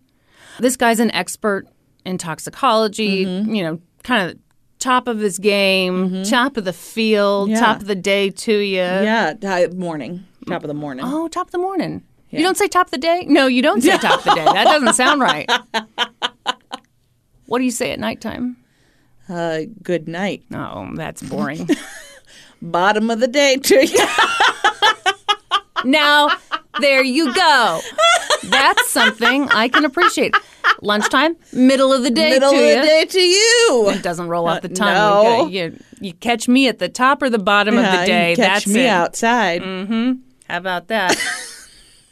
This 0.59 0.77
guy's 0.77 1.01
an 1.01 1.11
expert 1.12 1.66
in 2.05 2.19
toxicology, 2.19 3.24
you 3.24 3.62
know, 3.62 3.81
kind 4.03 4.31
of 4.31 4.39
top 4.81 5.09
of 5.09 5.19
his 5.19 5.39
game, 5.39 6.24
top 6.24 6.59
of 6.59 6.65
the 6.66 6.73
field, 6.74 7.48
Yeah. 7.48 7.61
top 7.61 7.81
of 7.81 7.86
the 7.86 7.94
day 7.94 8.28
to 8.31 8.53
you. 8.53 8.77
Yeah. 8.77 9.66
Morning. 9.74 10.24
Top 10.47 10.62
of 10.62 10.68
the 10.68 10.74
morning. 10.74 11.05
Oh, 11.06 11.28
top 11.28 11.48
of 11.48 11.52
the 11.52 11.59
morning. 11.59 12.02
You 12.31 12.43
don't 12.43 12.56
say 12.56 12.68
top 12.68 12.89
of 12.89 12.90
the 12.90 12.98
day? 12.98 13.24
No, 13.27 13.47
you 13.47 13.62
don't 13.62 13.82
say 13.82 13.97
top 13.98 14.18
of 14.18 14.24
the 14.24 14.35
day. 14.35 14.44
That 14.44 14.64
doesn't 14.64 14.94
sound 14.94 15.20
right. 15.20 15.51
what 17.47 17.59
do 17.59 17.64
you 17.64 17.70
say 17.70 17.93
at 17.93 17.98
nighttime? 18.01 18.56
Uh, 19.28 19.60
good 19.82 20.06
night. 20.09 20.43
Oh, 20.52 20.89
that's 20.94 21.23
boring. 21.23 21.68
Bottom 22.62 23.10
of 23.10 23.20
the 23.20 23.28
day 23.28 23.56
to 23.56 23.86
you. 23.86 24.06
Now, 25.85 26.31
there 26.81 27.02
you 27.02 27.32
go. 27.35 27.81
That's 28.44 28.90
something 28.90 29.48
I 29.51 29.68
can 29.68 29.85
appreciate. 29.85 30.35
Lunchtime, 30.82 31.36
middle 31.52 31.93
of 31.93 32.02
the 32.02 32.10
day 32.10 32.31
Middle 32.31 32.51
to 32.51 32.56
you. 32.56 32.62
Middle 32.62 32.78
of 32.81 32.85
the 32.85 32.90
day 32.90 33.05
to 33.06 33.20
you. 33.20 33.90
It 33.94 34.02
doesn't 34.02 34.28
roll 34.28 34.47
off 34.48 34.62
the 34.62 34.68
tongue. 34.68 34.93
no. 34.94 35.47
You, 35.47 35.60
you, 35.62 35.78
you 36.01 36.12
catch 36.14 36.48
me 36.48 36.68
at 36.68 36.78
the 36.81 36.89
top 36.89 37.23
or 37.23 37.31
the 37.31 37.39
bottom 37.39 37.77
of 37.78 37.85
Yeah, 37.85 37.97
the 37.97 38.01
you 38.02 38.06
day. 38.06 38.35
catch 38.36 38.64
That's 38.64 38.66
me 38.66 38.85
it. 38.85 38.89
outside. 38.89 39.62
How 40.48 40.59
about 40.59 40.89
that? 40.89 41.16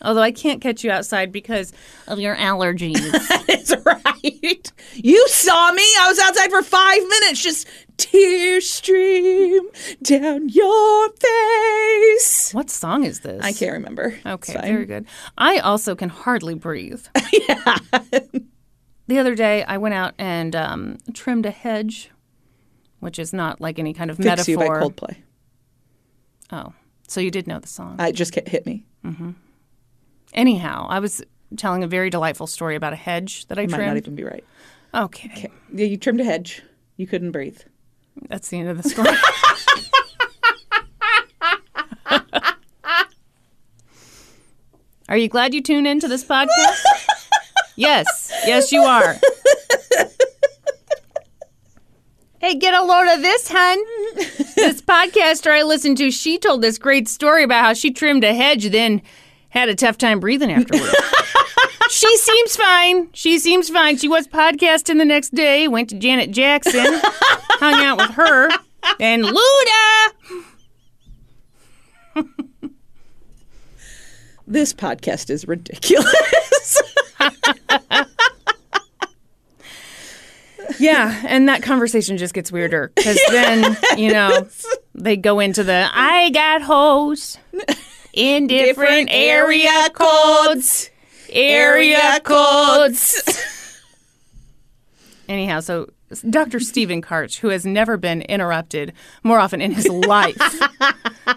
Although 0.03 0.23
I 0.23 0.33
can't 0.33 0.61
catch 0.61 0.85
you 0.85 0.91
outside 0.91 1.33
because 1.33 1.73
of 2.07 2.21
your 2.21 2.37
allergies. 2.37 3.01
That's 3.47 3.75
right. 3.85 4.73
You 4.95 5.27
saw 5.29 5.73
me. 5.73 5.83
I 6.01 6.09
was 6.09 6.19
outside 6.19 6.51
for 6.51 6.63
five 6.63 7.03
minutes. 7.03 7.43
Just 7.43 7.67
tear 7.97 8.61
stream 8.61 9.63
down 10.03 10.49
your 10.51 11.09
face. 11.11 12.53
what 12.53 12.69
song 12.69 13.05
is 13.05 13.21
this? 13.21 13.43
I 13.43 13.53
can't 13.53 13.73
remember. 13.73 14.19
Okay, 14.27 14.53
very 14.61 14.85
good. 14.85 15.07
I 15.39 15.59
also 15.59 15.95
can 15.95 16.11
hardly 16.11 16.55
breathe. 16.55 17.07
yeah. 17.33 17.79
the 19.07 19.19
other 19.19 19.35
day, 19.35 19.65
I 19.65 19.79
went 19.79 19.95
out 19.95 20.15
and 20.19 20.55
um, 20.55 20.99
trimmed 21.15 21.47
a 21.47 21.51
hedge, 21.51 22.11
which 23.01 23.19
is 23.19 23.33
not 23.33 23.61
like 23.61 23.79
any 23.79 23.95
kind 23.95 24.11
of 24.11 24.19
Fix 24.19 24.49
You 24.49 24.59
by 24.59 24.69
metaphor. 24.69 24.91
Coldplay. 24.91 25.17
Oh, 26.53 26.75
so 27.09 27.21
you 27.21 27.31
did 27.31 27.47
know 27.47 27.59
the 27.59 27.69
song. 27.69 27.97
I 27.99 28.13
just 28.13 28.35
hit 28.35 28.67
me. 28.67 28.85
Mm-hmm. 29.05 29.31
Anyhow, 30.33 30.87
I 30.89 30.99
was 31.01 31.23
telling 31.57 31.85
a 31.85 31.87
very 31.87 32.11
delightful 32.11 32.47
story 32.47 32.77
about 32.77 32.93
a 32.93 32.97
hedge 32.97 33.47
that 33.47 33.59
I 33.59 33.63
Might 33.63 33.71
not 33.71 33.77
trimmed. 33.79 33.97
even 33.99 34.15
be 34.17 34.25
right. 34.25 34.45
okay. 34.95 35.51
Yeah, 35.73 35.87
you 35.87 35.97
trimmed 35.97 36.21
a 36.21 36.25
hedge. 36.25 36.63
You 36.97 37.07
couldn't 37.07 37.31
breathe. 37.33 37.61
That's 38.29 38.49
the 38.49 38.59
end 38.61 38.69
of 38.69 38.83
the 38.83 38.89
story. 38.89 39.11
are 45.09 45.17
you 45.17 45.29
glad 45.29 45.55
you 45.55 45.63
tuned 45.63 45.87
into 45.87 46.09
this 46.09 46.25
podcast? 46.25 46.83
yes. 47.77 48.33
Yes, 48.47 48.73
you 48.73 48.83
are. 48.83 49.15
hey, 52.41 52.55
get 52.57 52.75
a 52.75 52.83
load 52.83 53.15
of 53.15 53.23
this, 53.23 53.49
hun. 53.53 53.79
This 54.55 54.81
podcaster 54.83 55.51
I 55.51 55.63
listened 55.63 55.99
to, 55.99 56.11
she 56.11 56.39
told 56.39 56.63
this 56.63 56.79
great 56.79 57.09
story 57.09 57.45
about 57.45 57.65
how 57.65 57.73
she 57.73 57.93
trimmed 57.93 58.25
a 58.25 58.35
hedge, 58.35 58.71
then 58.71 59.03
had 59.51 59.69
a 59.69 59.75
tough 59.75 59.99
time 59.99 60.21
breathing 60.21 60.51
afterwards. 60.51 60.95
she 61.91 62.17
seems 62.17 62.57
fine. 62.57 63.09
She 63.13 63.39
seems 63.39 63.69
fine. 63.69 63.97
She 63.97 64.09
was 64.09 64.27
podcasting 64.27 64.99
the 64.99 65.05
next 65.05 65.35
day, 65.35 65.69
went 65.69 65.91
to 65.91 65.99
Janet 65.99 66.31
Jackson, 66.31 66.85
hung 66.85 67.85
out 67.85 67.99
with 67.99 68.11
her, 68.11 68.49
and 69.01 69.25
Luda. 69.25 70.13
This 74.47 74.75
podcast 74.75 75.31
is 75.31 75.49
ridiculous. 75.49 76.83
Yeah, 80.85 81.23
and 81.27 81.49
that 81.49 81.63
conversation 81.63 82.19
just 82.19 82.35
gets 82.35 82.53
weirder 82.53 82.93
because 82.95 83.19
then, 83.31 83.77
you 83.97 84.13
know, 84.13 84.47
they 84.95 85.17
go 85.17 85.41
into 85.41 85.65
the 85.65 85.89
I 85.93 86.31
got 86.31 86.63
hoes 86.63 87.39
in 88.13 88.47
different, 88.47 89.09
area 89.11 89.89
codes. 89.95 90.91
Area 91.31 92.21
codes. 92.23 93.23
Anyhow, 95.29 95.61
so 95.61 95.89
Dr. 96.29 96.61
Stephen 96.61 97.01
Karch, 97.01 97.39
who 97.39 97.49
has 97.49 97.65
never 97.65 97.97
been 97.97 98.21
interrupted 98.23 98.93
more 99.23 99.41
often 99.41 99.63
in 99.63 99.73
his 99.73 99.89
life, 99.89 100.37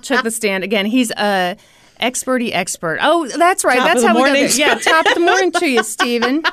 took 0.01 0.23
the 0.23 0.31
stand 0.31 0.65
again. 0.65 0.85
He's 0.85 1.09
a 1.11 1.55
experty 2.01 2.51
expert. 2.53 2.99
Oh, 3.01 3.27
that's 3.27 3.63
right. 3.63 3.77
Top 3.77 3.87
that's 3.87 4.03
how 4.03 4.13
we 4.13 4.21
got 4.21 4.33
there. 4.33 4.49
Yeah, 4.49 4.75
top 4.75 5.05
of 5.05 5.13
the 5.13 5.19
morning 5.21 5.53
to 5.53 5.67
you, 5.67 5.83
Stephen. 5.83 6.43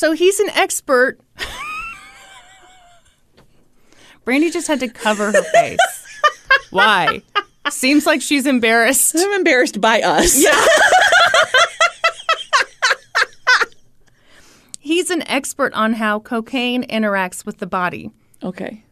So 0.00 0.12
he's 0.12 0.40
an 0.40 0.48
expert. 0.54 1.20
Brandi 4.24 4.50
just 4.50 4.66
had 4.66 4.80
to 4.80 4.88
cover 4.88 5.30
her 5.30 5.42
face. 5.42 5.78
Why? 6.70 7.20
Seems 7.68 8.06
like 8.06 8.22
she's 8.22 8.46
embarrassed. 8.46 9.14
I'm 9.14 9.30
embarrassed 9.34 9.78
by 9.78 10.00
us. 10.00 10.42
Yeah. 10.42 10.58
He's 14.78 15.10
an 15.10 15.20
expert 15.28 15.74
on 15.74 15.92
how 15.92 16.20
cocaine 16.20 16.84
interacts 16.84 17.44
with 17.44 17.58
the 17.58 17.66
body. 17.66 18.10
Okay. 18.42 18.82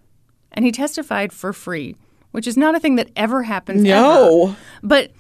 And 0.53 0.67
he 0.67 0.73
testified 0.73 1.33
for 1.33 1.55
free, 1.55 1.97
which 2.33 2.47
is 2.47 2.59
not 2.59 2.75
a 2.75 2.81
thing 2.81 2.97
that 2.97 3.09
ever 3.17 3.45
happens. 3.45 3.83
ever. 3.83 3.89
No. 3.89 4.57
But 4.83 5.13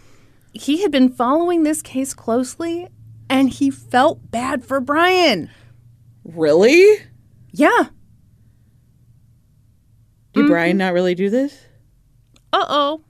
he 0.52 0.82
had 0.82 0.90
been 0.90 1.08
following 1.08 1.62
this 1.62 1.80
case 1.80 2.12
closely 2.12 2.88
and 3.30 3.48
he 3.48 3.70
felt 3.70 4.30
bad 4.30 4.66
for 4.66 4.80
Brian. 4.80 5.48
Really? 6.28 6.98
Yeah. 7.52 7.88
Did 10.34 10.40
Mm-hmm. 10.42 10.48
Brian 10.48 10.76
not 10.76 10.92
really 10.92 11.14
do 11.14 11.30
this? 11.30 11.58
Uh 12.52 12.64
oh. 12.68 13.00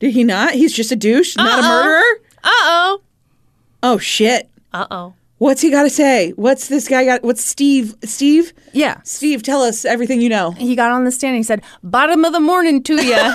Did 0.00 0.12
he 0.12 0.24
not? 0.24 0.54
He's 0.54 0.72
just 0.72 0.90
a 0.92 0.96
douche, 0.96 1.36
not 1.36 1.58
a 1.58 1.62
murderer? 1.62 2.02
Uh 2.42 2.50
oh. 2.50 3.02
Oh 3.82 3.98
shit. 3.98 4.48
Uh 4.72 4.86
oh. 4.90 5.14
What's 5.38 5.60
he 5.60 5.70
got 5.70 5.84
to 5.84 5.90
say? 5.90 6.30
What's 6.32 6.66
this 6.68 6.88
guy 6.88 7.04
got? 7.04 7.22
What's 7.22 7.44
Steve? 7.44 7.94
Steve? 8.02 8.52
Yeah. 8.72 9.00
Steve, 9.04 9.42
tell 9.44 9.62
us 9.62 9.84
everything 9.84 10.20
you 10.20 10.28
know. 10.28 10.50
He 10.52 10.74
got 10.74 10.90
on 10.90 11.04
the 11.04 11.12
stand 11.12 11.30
and 11.30 11.36
he 11.38 11.42
said, 11.44 11.62
Bottom 11.84 12.24
of 12.24 12.32
the 12.32 12.40
morning 12.40 12.82
to 12.84 12.94
you. 13.04 13.14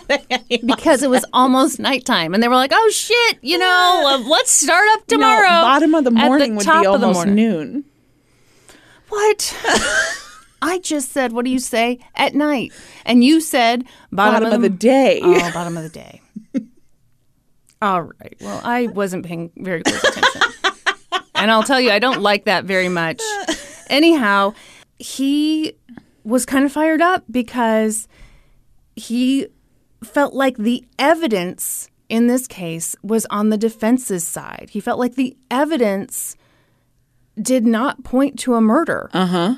because 0.66 1.02
it 1.02 1.10
was 1.10 1.24
almost 1.32 1.78
nighttime. 1.78 2.34
And 2.34 2.42
they 2.42 2.48
were 2.48 2.54
like, 2.56 2.72
Oh 2.74 2.90
shit, 2.90 3.38
you 3.42 3.58
know, 3.58 4.02
uh, 4.24 4.28
let's 4.28 4.50
start 4.50 4.88
up 4.92 5.06
tomorrow. 5.06 5.48
No, 5.48 5.62
bottom 5.62 5.94
of 5.94 6.04
the 6.04 6.10
morning 6.10 6.56
would 6.56 6.66
be 6.66 6.70
the 6.72 6.86
almost 6.86 7.14
morning. 7.14 7.34
noon. 7.34 7.84
What? 9.08 9.56
I 10.62 10.78
just 10.78 11.10
said, 11.10 11.32
what 11.32 11.44
do 11.44 11.50
you 11.50 11.58
say? 11.58 11.98
At 12.14 12.34
night. 12.34 12.72
And 13.04 13.24
you 13.24 13.40
said, 13.40 13.84
bottom, 14.12 14.44
Bottom 14.44 14.52
of 14.54 14.62
the 14.62 14.70
day. 14.70 15.20
Oh, 15.22 15.50
bottom 15.52 15.76
of 15.76 15.82
the 15.82 15.88
day. 15.88 16.20
All 17.82 18.02
right. 18.02 18.36
Well, 18.40 18.60
I 18.62 18.86
wasn't 18.86 19.26
paying 19.26 19.50
very 19.56 19.82
close 19.82 20.02
attention. 20.04 20.42
and 21.34 21.50
I'll 21.50 21.64
tell 21.64 21.80
you, 21.80 21.90
I 21.90 21.98
don't 21.98 22.20
like 22.22 22.44
that 22.44 22.64
very 22.64 22.88
much. 22.88 23.20
Anyhow, 23.90 24.54
he 25.00 25.76
was 26.22 26.46
kind 26.46 26.64
of 26.64 26.70
fired 26.70 27.02
up 27.02 27.24
because 27.28 28.06
he 28.94 29.48
felt 30.02 30.34
like 30.34 30.56
the 30.56 30.84
evidence 30.98 31.88
in 32.08 32.26
this 32.26 32.46
case 32.46 32.94
was 33.02 33.26
on 33.30 33.48
the 33.48 33.56
defense's 33.56 34.26
side. 34.26 34.68
He 34.70 34.80
felt 34.80 34.98
like 34.98 35.14
the 35.14 35.36
evidence 35.50 36.36
did 37.40 37.66
not 37.66 38.04
point 38.04 38.38
to 38.40 38.54
a 38.54 38.60
murder. 38.60 39.08
Uh 39.14 39.26
huh. 39.26 39.54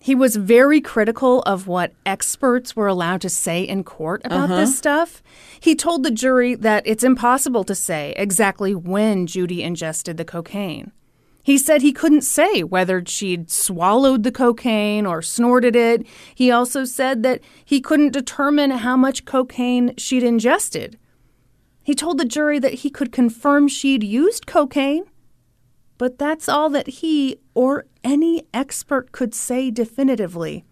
He 0.00 0.16
was 0.16 0.34
very 0.34 0.80
critical 0.80 1.42
of 1.42 1.68
what 1.68 1.92
experts 2.04 2.74
were 2.74 2.88
allowed 2.88 3.20
to 3.20 3.28
say 3.28 3.62
in 3.62 3.84
court 3.84 4.22
about 4.24 4.48
this 4.48 4.76
stuff. 4.76 5.22
He 5.60 5.76
told 5.76 6.02
the 6.02 6.10
jury 6.10 6.56
that 6.56 6.82
it's 6.86 7.04
impossible 7.04 7.62
to 7.64 7.74
say 7.76 8.12
exactly 8.16 8.74
when 8.74 9.28
Judi 9.28 9.60
ingested 9.60 10.16
the 10.16 10.24
cocaine. 10.24 10.90
He 11.42 11.58
said 11.58 11.82
he 11.82 11.92
couldn't 11.92 12.22
say 12.22 12.62
whether 12.62 13.02
she'd 13.04 13.50
swallowed 13.50 14.22
the 14.22 14.30
cocaine 14.30 15.06
or 15.06 15.22
snorted 15.22 15.74
it. 15.74 16.06
He 16.34 16.50
also 16.50 16.84
said 16.84 17.22
that 17.24 17.40
he 17.64 17.80
couldn't 17.80 18.12
determine 18.12 18.70
how 18.70 18.96
much 18.96 19.24
cocaine 19.24 19.94
she'd 19.96 20.22
ingested. 20.22 20.98
He 21.82 21.94
told 21.94 22.18
the 22.18 22.24
jury 22.24 22.60
that 22.60 22.74
he 22.74 22.90
could 22.90 23.10
confirm 23.10 23.66
she'd 23.66 24.04
used 24.04 24.46
cocaine, 24.46 25.04
but 25.98 26.16
that's 26.16 26.48
all 26.48 26.70
that 26.70 26.86
he 26.86 27.38
or 27.54 27.86
any 28.04 28.44
expert 28.54 29.10
could 29.10 29.34
say 29.34 29.70
definitively. 29.70 30.64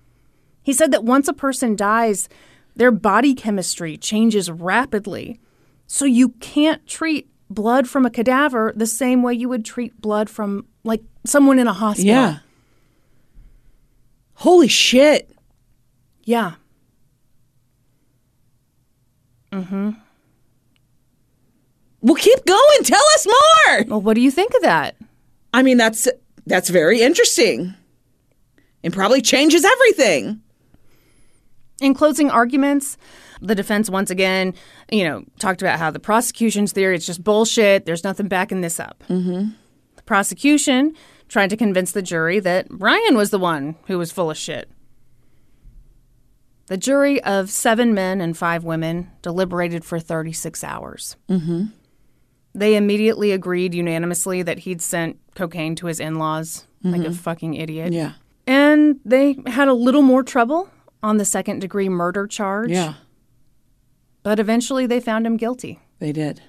He 0.62 0.72
said 0.72 0.92
that 0.92 1.04
once 1.04 1.26
a 1.26 1.32
person 1.32 1.74
dies, 1.74 2.28
their 2.76 2.92
body 2.92 3.34
chemistry 3.34 3.96
changes 3.96 4.50
rapidly. 4.50 5.40
So 5.88 6.04
you 6.04 6.30
can't 6.40 6.86
treat 6.86 7.28
blood 7.50 7.88
from 7.88 8.06
a 8.06 8.10
cadaver 8.10 8.72
the 8.74 8.86
same 8.86 9.22
way 9.22 9.34
you 9.34 9.48
would 9.48 9.64
treat 9.64 10.00
blood 10.00 10.30
from 10.30 10.66
like 10.84 11.02
someone 11.26 11.58
in 11.58 11.66
a 11.66 11.72
hospital. 11.72 12.06
Yeah. 12.08 12.38
Holy 14.34 14.68
shit. 14.68 15.30
Yeah. 16.24 16.54
Mm-hmm. 19.52 19.90
Well, 22.02 22.14
keep 22.14 22.46
going. 22.46 22.82
Tell 22.84 23.04
us 23.14 23.26
more. 23.26 23.84
Well, 23.88 24.00
what 24.00 24.14
do 24.14 24.22
you 24.22 24.30
think 24.30 24.54
of 24.54 24.62
that? 24.62 24.96
I 25.52 25.62
mean, 25.62 25.76
that's 25.76 26.08
that's 26.46 26.70
very 26.70 27.02
interesting. 27.02 27.74
And 28.82 28.94
probably 28.94 29.20
changes 29.20 29.64
everything. 29.64 30.40
In 31.82 31.92
closing 31.92 32.30
arguments, 32.30 32.96
the 33.40 33.54
defense 33.54 33.88
once 33.90 34.10
again, 34.10 34.54
you 34.90 35.04
know, 35.04 35.24
talked 35.38 35.62
about 35.62 35.78
how 35.78 35.90
the 35.90 36.00
prosecution's 36.00 36.72
theory 36.72 36.96
is 36.96 37.06
just 37.06 37.24
bullshit. 37.24 37.86
There's 37.86 38.04
nothing 38.04 38.28
backing 38.28 38.60
this 38.60 38.78
up. 38.78 39.02
Mm-hmm. 39.08 39.50
The 39.96 40.02
prosecution 40.02 40.94
tried 41.28 41.50
to 41.50 41.56
convince 41.56 41.92
the 41.92 42.02
jury 42.02 42.40
that 42.40 42.66
Ryan 42.70 43.16
was 43.16 43.30
the 43.30 43.38
one 43.38 43.76
who 43.86 43.98
was 43.98 44.12
full 44.12 44.30
of 44.30 44.36
shit. 44.36 44.70
The 46.66 46.76
jury 46.76 47.22
of 47.24 47.50
seven 47.50 47.94
men 47.94 48.20
and 48.20 48.36
five 48.36 48.62
women 48.62 49.10
deliberated 49.22 49.84
for 49.84 49.98
36 49.98 50.62
hours. 50.62 51.16
Mm-hmm. 51.28 51.66
They 52.54 52.76
immediately 52.76 53.32
agreed 53.32 53.74
unanimously 53.74 54.42
that 54.42 54.60
he'd 54.60 54.82
sent 54.82 55.18
cocaine 55.34 55.74
to 55.76 55.86
his 55.86 56.00
in 56.00 56.16
laws 56.16 56.66
like 56.82 57.04
a 57.04 57.12
fucking 57.12 57.54
idiot. 57.54 57.92
Yeah. 57.92 58.12
And 58.46 58.98
they 59.04 59.36
had 59.46 59.68
a 59.68 59.74
little 59.74 60.02
more 60.02 60.22
trouble 60.22 60.70
on 61.02 61.18
the 61.18 61.24
second 61.24 61.60
degree 61.60 61.88
murder 61.88 62.26
charge. 62.26 62.70
Yeah. 62.70 62.94
But 64.22 64.38
eventually 64.38 64.86
they 64.86 65.00
found 65.00 65.26
him 65.26 65.36
guilty. 65.36 65.80
They 65.98 66.12
did. 66.12 66.42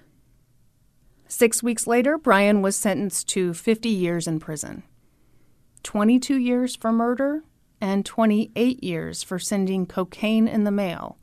Six 1.28 1.64
weeks 1.64 1.88
later, 1.88 2.18
Brian 2.18 2.62
was 2.62 2.76
sentenced 2.76 3.30
to 3.30 3.54
50 3.54 3.88
years 3.90 4.28
in 4.28 4.40
prison 4.40 4.84
22 5.84 6.38
years 6.38 6.76
for 6.76 6.92
murder 6.92 7.44
and 7.80 8.06
28 8.06 8.84
years 8.84 9.24
for 9.24 9.40
sending 9.40 9.86
cocaine 9.86 10.48
in 10.48 10.66
the 10.66 10.72
mail. 10.72 11.18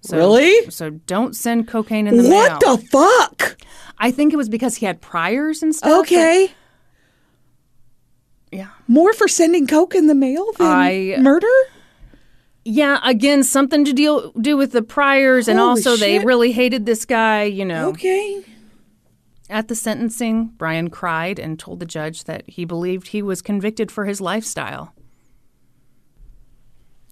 So, 0.00 0.16
Really? 0.16 0.70
So 0.70 0.90
don't 0.90 1.34
send 1.34 1.66
cocaine 1.66 2.06
in 2.06 2.16
the 2.16 2.22
What 2.30 2.62
mail. 2.62 2.72
What 2.72 2.80
the 2.80 2.86
fuck? 2.88 3.56
I 3.98 4.10
think 4.12 4.32
it 4.32 4.36
was 4.36 4.48
because 4.48 4.76
he 4.76 4.86
had 4.86 5.00
priors 5.00 5.62
and 5.62 5.74
stuff. 5.74 6.02
Okay. 6.02 6.52
Yeah. 8.52 8.68
More 8.86 9.12
for 9.12 9.26
sending 9.26 9.66
coke 9.66 9.94
in 9.94 10.06
the 10.06 10.14
mail 10.14 10.46
than 10.56 10.66
I- 10.66 11.16
murder? 11.20 11.48
Yeah, 12.68 12.98
again, 13.04 13.44
something 13.44 13.84
to 13.84 13.92
deal 13.92 14.32
do 14.32 14.56
with 14.56 14.72
the 14.72 14.82
priors, 14.82 15.46
and 15.46 15.56
Holy 15.58 15.68
also 15.70 15.96
they 15.96 16.18
really 16.18 16.50
hated 16.50 16.84
this 16.84 17.04
guy. 17.04 17.44
You 17.44 17.64
know, 17.64 17.90
Okay. 17.90 18.42
at 19.48 19.68
the 19.68 19.76
sentencing, 19.76 20.46
Brian 20.56 20.90
cried 20.90 21.38
and 21.38 21.58
told 21.60 21.78
the 21.78 21.86
judge 21.86 22.24
that 22.24 22.42
he 22.48 22.64
believed 22.64 23.08
he 23.08 23.22
was 23.22 23.40
convicted 23.40 23.92
for 23.92 24.04
his 24.04 24.20
lifestyle. 24.20 24.92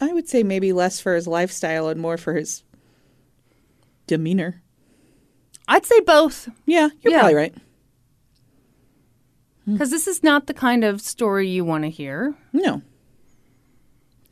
I 0.00 0.12
would 0.12 0.28
say 0.28 0.42
maybe 0.42 0.72
less 0.72 0.98
for 0.98 1.14
his 1.14 1.28
lifestyle 1.28 1.88
and 1.88 2.00
more 2.00 2.16
for 2.16 2.34
his 2.34 2.64
demeanor. 4.08 4.60
I'd 5.68 5.86
say 5.86 6.00
both, 6.00 6.48
Yeah, 6.66 6.88
you're 7.00 7.12
Yeah. 7.12 7.20
probably 7.20 7.36
right. 7.36 7.54
Hmm. 9.66 9.74
because 9.74 9.90
this 9.90 10.06
is 10.08 10.22
not 10.24 10.46
the 10.48 10.52
kind 10.54 10.82
of 10.84 11.00
story 11.00 11.48
you 11.48 11.64
want 11.64 11.84
to 11.84 11.90
hear. 11.90 12.34
No. 12.52 12.82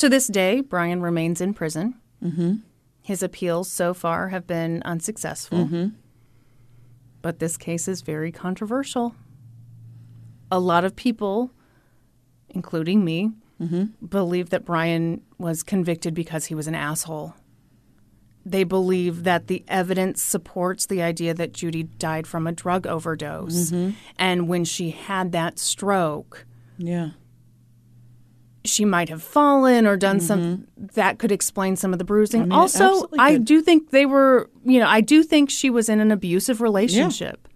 To 0.03 0.09
this 0.09 0.27
day, 0.27 0.63
Brian 0.63 1.01
remains 1.01 1.41
in 1.41 1.55
prison. 1.55 1.95
Mm-hmm. 2.21 2.55
His 3.03 3.23
appeals 3.23 3.71
so 3.71 3.95
far 3.95 4.31
have 4.31 4.49
been 4.49 4.83
unsuccessful. 4.85 5.59
Mm-hmm. 5.59 5.91
But 7.21 7.39
this 7.39 7.57
case 7.57 7.87
is 7.87 8.03
very 8.03 8.33
controversial. 8.33 9.15
A 10.51 10.59
lot 10.59 10.85
of 10.85 10.97
people, 10.97 11.53
including 12.49 13.05
me, 13.05 13.31
mm-hmm. 13.61 14.05
believe 14.05 14.51
that 14.51 14.65
Brian 14.65 15.21
was 15.39 15.63
convicted 15.63 16.15
because 16.15 16.47
he 16.47 16.57
was 16.57 16.67
an 16.67 16.75
asshole. 16.75 17.37
They 18.45 18.65
believe 18.65 19.23
that 19.23 19.47
the 19.47 19.63
evidence 19.69 20.21
supports 20.21 20.85
the 20.85 21.01
idea 21.01 21.33
that 21.33 21.53
Judi 21.53 21.97
died 21.99 22.27
from 22.27 22.49
a 22.49 22.53
drug 22.53 22.89
overdose. 22.89 23.71
Mm-hmm. 23.71 23.91
And 24.19 24.49
when 24.49 24.65
she 24.65 24.91
had 24.91 25.31
that 25.31 25.61
stroke, 25.61 26.45
Yeah. 26.77 27.11
She 28.65 28.85
might 28.85 29.09
have 29.09 29.23
fallen 29.23 29.87
or 29.87 29.97
done 29.97 30.21
some 30.21 30.41
mm-hmm. 30.41 30.87
that 30.95 31.19
could 31.19 31.33
explain 31.33 31.77
some 31.77 31.93
of 31.93 31.99
the 31.99 32.05
bruising. 32.05 32.43
mean, 32.43 32.53
also, 32.53 33.09
I 33.19 33.37
do 33.39 33.61
think 33.61 33.91
they 33.91 34.07
were, 34.07 34.49
you 34.65 34.79
know, 34.79 34.87
I 34.87 35.01
do 35.01 35.23
think 35.23 35.51
she 35.51 35.71
was 35.71 35.89
in 35.89 36.01
an 36.01 36.13
abusive 36.13 36.61
relationship. 36.61 37.49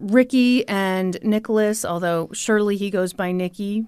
Ricky 0.00 0.66
and 0.66 1.16
Nicholas, 1.22 1.84
although 1.84 2.28
surely 2.32 2.76
he 2.76 2.90
goes 2.90 3.12
by 3.12 3.30
Nicky. 3.30 3.86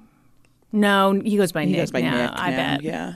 No, 0.70 1.20
he 1.24 1.36
goes 1.36 1.50
by 1.50 1.64
He 1.64 1.72
Nick 1.72 1.80
goes 1.80 1.90
by 1.90 2.02
now, 2.02 2.30
Nick. 2.30 2.40
I 2.40 2.50
bet. 2.50 2.82
Yeah. 2.82 3.14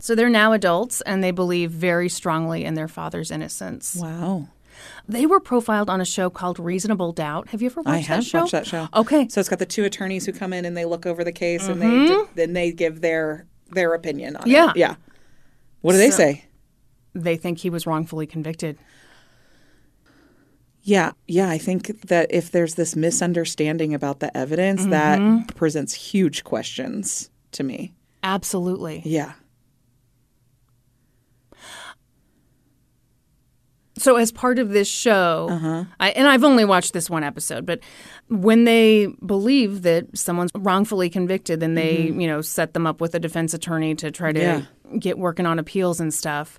So 0.00 0.14
they're 0.14 0.28
now 0.28 0.52
adults 0.52 1.00
and 1.02 1.22
they 1.22 1.32
believe 1.32 1.70
very 1.70 2.08
strongly 2.08 2.64
in 2.64 2.74
their 2.74 2.88
father's 2.88 3.30
innocence. 3.30 3.96
Wow. 3.96 4.48
They 5.08 5.24
were 5.24 5.40
profiled 5.40 5.88
on 5.88 6.00
a 6.02 6.04
show 6.04 6.28
called 6.28 6.58
Reasonable 6.58 7.12
Doubt. 7.12 7.48
Have 7.48 7.62
you 7.62 7.66
ever 7.70 7.80
watched 7.80 7.94
I 7.94 7.98
have 7.98 8.18
that 8.18 8.24
show? 8.24 8.40
watched 8.40 8.52
that 8.52 8.66
show. 8.66 8.88
Okay. 8.94 9.26
So 9.28 9.40
it's 9.40 9.48
got 9.48 9.58
the 9.58 9.64
two 9.66 9.84
attorneys 9.84 10.26
who 10.26 10.32
come 10.32 10.52
in 10.52 10.64
and 10.66 10.76
they 10.76 10.84
look 10.84 11.06
over 11.06 11.24
the 11.24 11.32
case 11.32 11.66
and 11.66 11.80
Mm-hmm. 11.80 12.34
they 12.34 12.44
then 12.46 12.52
they 12.52 12.72
give 12.72 13.00
their 13.00 13.46
their 13.70 13.94
opinion 13.94 14.36
on 14.36 14.48
Yeah. 14.48 14.70
it. 14.70 14.76
Yeah. 14.76 14.96
What 15.80 15.92
do 15.92 15.98
they 15.98 16.10
say? 16.10 16.44
They 17.14 17.36
think 17.36 17.58
he 17.58 17.70
was 17.70 17.86
wrongfully 17.86 18.26
convicted. 18.26 18.78
Yeah, 20.82 21.12
yeah, 21.26 21.50
I 21.50 21.58
think 21.58 22.00
that 22.08 22.28
if 22.30 22.50
there's 22.50 22.74
this 22.76 22.96
misunderstanding 22.96 23.92
about 23.94 24.20
the 24.20 24.34
evidence, 24.36 24.82
Mm-hmm. 24.82 24.90
that 24.90 25.54
presents 25.56 25.92
huge 25.94 26.44
questions 26.44 27.30
to 27.52 27.62
me. 27.62 27.94
Absolutely. 28.22 29.02
Yeah. 29.04 29.32
So 33.98 34.16
as 34.16 34.32
part 34.32 34.58
of 34.58 34.70
this 34.70 34.88
show, 34.88 35.48
Uh-huh. 35.50 35.84
I, 36.00 36.10
and 36.10 36.26
I've 36.28 36.44
only 36.44 36.64
watched 36.64 36.92
this 36.92 37.10
one 37.10 37.22
episode, 37.24 37.66
but 37.66 37.80
when 38.28 38.64
they 38.64 39.06
believe 39.24 39.82
that 39.82 40.06
someone's 40.16 40.50
wrongfully 40.54 41.10
convicted, 41.10 41.60
then 41.60 41.74
they 41.74 42.02
you 42.08 42.26
know 42.26 42.40
set 42.40 42.74
them 42.74 42.86
up 42.86 43.00
with 43.00 43.14
a 43.14 43.18
defense 43.18 43.54
attorney 43.54 43.94
to 43.96 44.10
try 44.10 44.32
to 44.32 44.38
Mm-hmm. 44.40 44.92
Yeah. 44.94 44.98
get 44.98 45.18
working 45.18 45.44
on 45.46 45.58
appeals 45.58 46.00
and 46.00 46.12
stuff. 46.14 46.58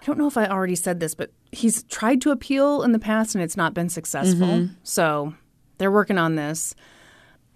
I 0.00 0.04
don't 0.06 0.18
know 0.18 0.28
if 0.28 0.36
I 0.36 0.46
already 0.46 0.76
said 0.76 1.00
this, 1.00 1.14
but 1.14 1.32
he's 1.52 1.82
tried 1.84 2.20
to 2.22 2.30
appeal 2.30 2.82
in 2.84 2.92
the 2.92 2.98
past 2.98 3.34
and 3.34 3.42
it's 3.42 3.56
not 3.56 3.74
been 3.74 3.88
successful. 3.88 4.46
Mm-hmm. 4.46 4.74
So 4.84 5.34
they're 5.78 5.90
working 5.90 6.16
on 6.18 6.36
this. 6.36 6.74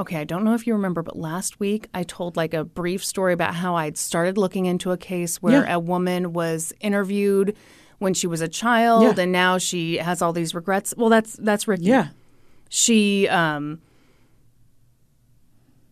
Okay, 0.01 0.17
I 0.17 0.25
don't 0.25 0.45
know 0.45 0.55
if 0.55 0.67
you 0.67 0.73
remember, 0.73 1.03
but 1.03 1.17
last 1.17 1.61
week 1.61 1.87
I 1.95 2.03
told 2.03 2.37
like 2.37 2.55
a 2.55 2.65
brief 2.65 3.05
story 3.05 3.33
about 3.35 3.55
how 3.55 3.77
I'd 3.77 3.97
started 3.99 4.37
looking 4.39 4.67
into 4.67 4.91
a 4.91 4.97
case 4.97 5.37
where 5.43 5.63
Yeah. 5.65 5.75
a 5.75 5.79
woman 5.79 6.33
was 6.33 6.73
interviewed 6.81 7.55
when 8.01 8.13
she 8.15 8.27
was 8.27 8.41
a 8.41 8.49
child 8.49 9.03
Yeah. 9.17 9.23
and 9.23 9.31
now 9.31 9.57
she 9.59 9.97
has 9.99 10.21
all 10.21 10.33
these 10.33 10.55
regrets. 10.55 10.93
Well, 10.97 11.09
that's 11.09 11.35
that's 11.35 11.69
Ricky. 11.69 11.85
Yeah. 11.85 12.09
She 12.69 13.29
um 13.29 13.81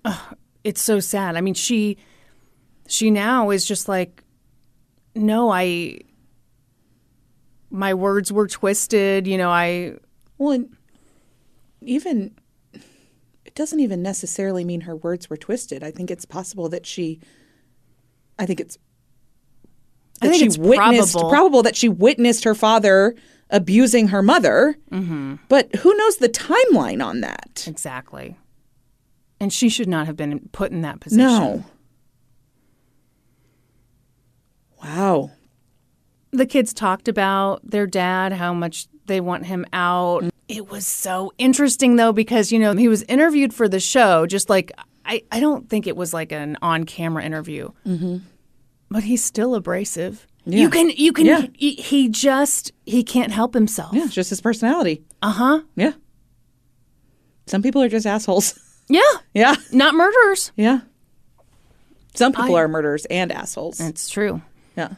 ugh, 0.05 0.36
it's 0.64 0.82
so 0.82 1.01
sad. 1.01 1.36
I 1.36 1.40
mean, 1.40 1.55
she 1.55 1.97
she 2.89 3.10
now 3.10 3.51
is 3.51 3.64
just 3.64 3.89
like 3.89 4.24
no, 5.14 5.51
I 5.51 6.01
my 7.70 7.93
words 7.94 8.32
were 8.32 8.48
twisted, 8.48 9.26
you 9.26 9.36
know, 9.36 9.51
I 9.51 9.94
Well, 10.39 10.52
and 10.52 10.76
even 11.82 12.35
it 13.44 13.55
doesn't 13.55 13.80
even 13.80 14.02
necessarily 14.02 14.64
mean 14.64 14.82
her 14.82 14.97
words 14.97 15.28
were 15.28 15.36
twisted. 15.36 15.82
I 15.82 15.90
think 15.90 16.10
it's 16.10 16.24
possible 16.24 16.68
that 16.70 16.86
she 16.86 17.20
I 18.39 18.47
think 18.47 18.60
it's 18.60 18.78
I 20.23 20.28
think 20.28 20.40
she 20.40 20.47
it's 20.47 20.59
witnessed 20.59 21.12
probable. 21.12 21.31
probable 21.31 21.62
that 21.62 21.77
she 21.77 21.89
witnessed 21.89 22.45
her 22.45 22.55
father 22.55 23.15
abusing 23.51 24.09
her 24.09 24.23
mother. 24.23 24.77
Mm-hmm. 24.90 25.36
But 25.49 25.74
who 25.77 25.97
knows 25.97 26.16
the 26.19 26.28
timeline 26.28 27.05
on 27.05 27.20
that? 27.20 27.65
exactly. 27.66 28.36
And 29.40 29.53
she 29.53 29.69
should 29.69 29.89
not 29.89 30.07
have 30.07 30.16
been 30.16 30.49
put 30.53 30.73
in 30.73 30.82
that 30.82 31.01
position. 31.01 31.27
No. 31.27 31.65
Wow. 34.82 35.31
the 36.31 36.47
kids 36.47 36.73
talked 36.73 37.09
about 37.09 37.61
their 37.69 37.86
dad, 37.86 38.32
how 38.32 38.53
much 38.53 38.86
they 39.07 39.20
want 39.20 39.47
him 39.47 39.65
out. 39.73 40.24
It 40.49 40.70
was 40.70 40.86
so 40.86 41.32
interesting 41.39 41.97
though, 41.97 42.12
because, 42.12 42.53
you 42.53 42.59
know, 42.59 42.74
he 42.74 42.89
was 42.89 43.03
interviewed 43.05 43.53
for 43.55 43.69
the 43.69 43.81
show, 43.81 44.27
just 44.27 44.49
like, 44.49 44.73
I, 45.05 45.23
I 45.32 45.40
don't 45.40 45.69
think 45.69 45.86
it 45.86 45.97
was 45.97 46.12
like 46.12 46.32
an 46.32 46.57
on 46.62 46.85
camera 46.85 47.24
interview, 47.24 47.70
mm-hmm. 47.86 48.19
But 48.90 49.05
he's 49.05 49.23
still 49.24 49.55
abrasive. 49.55 50.27
Yeah. 50.44 50.60
You 50.60 50.70
can, 50.70 50.90
you 50.90 51.12
can, 51.12 51.27
Yeah. 51.27 51.47
he, 51.55 51.74
he 51.74 52.09
just, 52.09 52.73
he 52.86 53.02
can't 53.05 53.32
help 53.32 53.52
himself. 53.55 53.93
Yeah, 53.94 54.05
it's 54.05 54.15
just 54.15 54.31
his 54.31 54.40
personality. 54.40 55.02
Uh 55.23 55.32
huh. 55.32 55.60
Yeah. 55.77 55.93
Some 57.47 57.62
people 57.62 57.82
are 57.82 57.89
just 57.89 58.06
assholes. 58.06 58.59
Yeah. 58.90 59.02
yeah. 59.35 59.55
Not 59.70 59.93
murderers. 59.94 60.51
Yeah. 60.56 60.81
Some 62.15 62.32
people 62.32 62.56
I- 62.56 62.60
are 62.62 62.69
murderers 62.69 63.05
and 63.10 63.31
assholes. 63.31 63.81
It's 63.81 64.09
true. 64.09 64.40
yeah. 64.78 64.94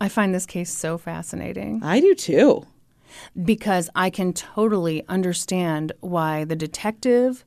I 0.00 0.08
find 0.08 0.34
this 0.34 0.46
case 0.46 0.76
so 0.76 0.98
fascinating. 0.98 1.80
I 1.84 2.00
do 2.00 2.12
too. 2.16 2.66
because 3.44 3.88
I 3.94 4.10
can 4.10 4.32
totally 4.32 5.04
understand 5.08 5.92
why 6.00 6.42
the 6.42 6.56
detective 6.56 7.44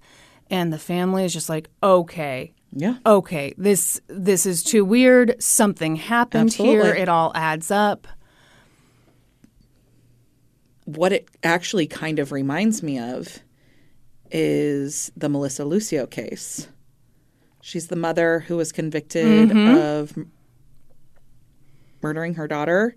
and 0.50 0.72
the 0.72 0.80
family 0.80 1.26
is 1.26 1.34
just 1.34 1.50
like, 1.50 1.68
okay, 1.84 2.54
Yeah. 2.78 2.98
okay, 3.06 3.54
this 3.58 4.02
this 4.08 4.46
is 4.46 4.62
too 4.62 4.84
weird. 4.84 5.42
Something 5.42 5.96
happened 5.96 6.54
here. 6.54 6.94
It 6.94 7.08
all 7.08 7.32
adds 7.34 7.72
up. 7.72 8.06
What 10.84 11.14
it 11.14 11.30
actually 11.44 11.88
kind 11.88 12.20
of 12.20 12.32
reminds 12.32 12.84
me 12.84 13.00
of 13.00 13.40
is 14.30 15.12
the 15.16 15.30
Melissa 15.30 15.66
Lucio 15.66 16.06
case. 16.06 16.68
She's 17.62 17.88
the 17.88 17.96
mother 17.96 18.42
who 18.42 18.58
was 18.58 18.72
convicted 18.72 19.50
Mm-hmm. 19.50 19.78
of 19.78 20.26
murdering 22.04 22.36
her 22.36 22.48
daughter. 22.48 22.96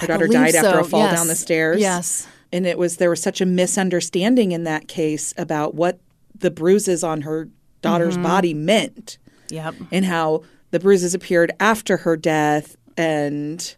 Her 0.00 0.04
I 0.04 0.06
daughter 0.06 0.26
died 0.26 0.54
after 0.54 0.80
a 0.80 0.84
fall 0.84 1.00
yes. 1.00 1.16
down 1.16 1.26
the 1.28 1.36
stairs. 1.36 1.80
Yes. 1.80 2.26
And 2.50 2.66
it 2.66 2.78
was 2.78 2.96
there 2.96 3.10
was 3.10 3.22
such 3.22 3.40
a 3.40 3.46
misunderstanding 3.46 4.52
in 4.52 4.64
that 4.64 4.88
case 4.88 5.34
about 5.36 5.74
what 5.74 6.00
the 6.34 6.50
bruises 6.50 7.04
on 7.04 7.20
her 7.20 7.50
daughter's 7.82 8.14
Mm-hmm. 8.14 8.22
body 8.22 8.54
meant. 8.54 9.18
Yep. 9.50 9.74
and 9.92 10.04
how 10.04 10.42
the 10.72 10.78
bruises 10.80 11.14
appeared 11.14 11.52
after 11.58 11.96
her 11.98 12.16
death 12.18 12.76
and 12.98 13.74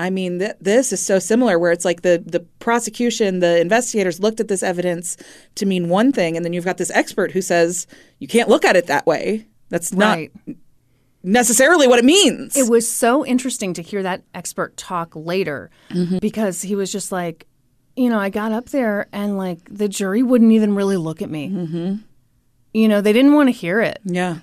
I 0.00 0.10
mean, 0.10 0.38
th- 0.38 0.52
this 0.60 0.92
is 0.92 1.04
so 1.04 1.18
similar 1.18 1.58
where 1.58 1.72
it's 1.72 1.84
like 1.84 2.02
the, 2.02 2.22
the 2.24 2.40
prosecution, 2.60 3.40
the 3.40 3.58
investigators 3.60 4.20
looked 4.20 4.38
at 4.38 4.46
this 4.46 4.62
evidence 4.62 5.16
to 5.56 5.66
mean 5.66 5.88
one 5.88 6.12
thing, 6.12 6.36
and 6.36 6.44
then 6.44 6.52
you've 6.52 6.64
got 6.64 6.76
this 6.78 6.90
expert 6.92 7.32
who 7.32 7.40
says 7.42 7.88
you 8.20 8.28
can't 8.28 8.48
look 8.48 8.64
at 8.64 8.76
it 8.76 8.86
that 8.86 9.06
way. 9.06 9.46
That's 9.70 9.92
not 9.92 10.18
Right. 10.18 10.32
necessarily 11.22 11.86
what 11.88 11.98
it 11.98 12.04
means. 12.04 12.56
It 12.56 12.68
was 12.70 12.88
so 12.90 13.24
interesting 13.26 13.74
to 13.74 13.82
hear 13.82 14.02
that 14.02 14.22
expert 14.34 14.76
talk 14.76 15.14
later 15.16 15.70
Mm-hmm. 15.90 16.18
because 16.18 16.62
he 16.62 16.74
was 16.76 16.92
just 16.92 17.10
like, 17.10 17.46
you 17.96 18.08
know, 18.08 18.18
I 18.20 18.28
got 18.30 18.52
up 18.52 18.66
there 18.68 19.08
and 19.12 19.36
like 19.36 19.58
the 19.68 19.88
jury 19.88 20.22
wouldn't 20.22 20.52
even 20.52 20.74
really 20.74 20.96
look 20.96 21.22
at 21.22 21.30
me. 21.30 21.48
Mm-hmm. 21.48 21.94
You 22.74 22.88
know, 22.88 23.00
they 23.00 23.12
didn't 23.12 23.34
want 23.34 23.48
to 23.48 23.52
hear 23.52 23.80
it. 23.80 23.98
yeah. 24.04 24.38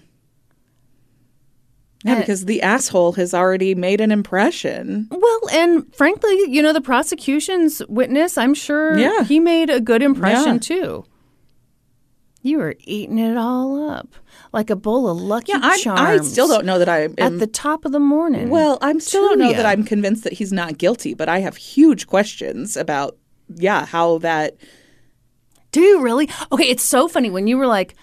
Yeah, 2.03 2.19
because 2.19 2.45
the 2.45 2.61
asshole 2.61 3.14
has 3.14 3.34
already 3.34 3.73
made 3.73 3.99
an 3.99 4.11
impression. 4.11 5.07
Well, 5.10 5.39
and 5.52 5.91
frankly, 5.95 6.35
you 6.49 6.61
know, 6.61 6.72
the 6.72 6.80
prosecution's 6.81 7.81
witness, 7.88 8.38
I'm 8.38 8.53
sure 8.53 8.95
Yeah. 8.95 9.23
he 9.23 9.39
made 9.39 9.72
a 9.72 9.81
good 9.81 10.03
impression 10.03 10.53
Yeah. 10.56 10.60
too. 10.60 11.06
You 12.43 12.60
were 12.60 12.76
eating 12.81 13.18
it 13.18 13.38
all 13.38 13.89
up 13.89 14.14
like 14.53 14.69
a 14.69 14.76
bowl 14.76 15.10
of 15.10 15.18
Lucky 15.19 15.53
Yeah, 15.53 15.61
I, 15.64 15.77
Charms. 15.80 15.99
I 16.27 16.30
still 16.31 16.47
don't 16.47 16.64
know 16.68 16.77
that 16.77 16.88
I 16.89 16.99
am. 17.06 17.15
At 17.18 17.39
the 17.39 17.47
top 17.47 17.85
of 17.85 17.91
the 17.91 17.99
morning. 17.99 18.49
well, 18.52 18.77
I'm 18.84 18.99
still 18.99 19.27
don't 19.30 19.39
know 19.39 19.49
ya. 19.49 19.57
that 19.57 19.65
I'm 19.65 19.84
convinced 19.84 20.23
that 20.26 20.34
he's 20.34 20.53
not 20.53 20.77
guilty, 20.77 21.15
but 21.15 21.27
I 21.27 21.39
have 21.39 21.56
huge 21.56 22.06
questions 22.06 22.77
about, 22.77 23.18
yeah, 23.56 23.84
how 23.88 24.19
that. 24.19 24.56
Do 25.76 25.81
you 25.81 25.99
really? 26.02 26.30
Okay, 26.53 26.69
it's 26.69 26.84
so 26.84 27.10
funny 27.10 27.30
when 27.30 27.47
you 27.47 27.57
were 27.57 27.68
like, 27.68 27.95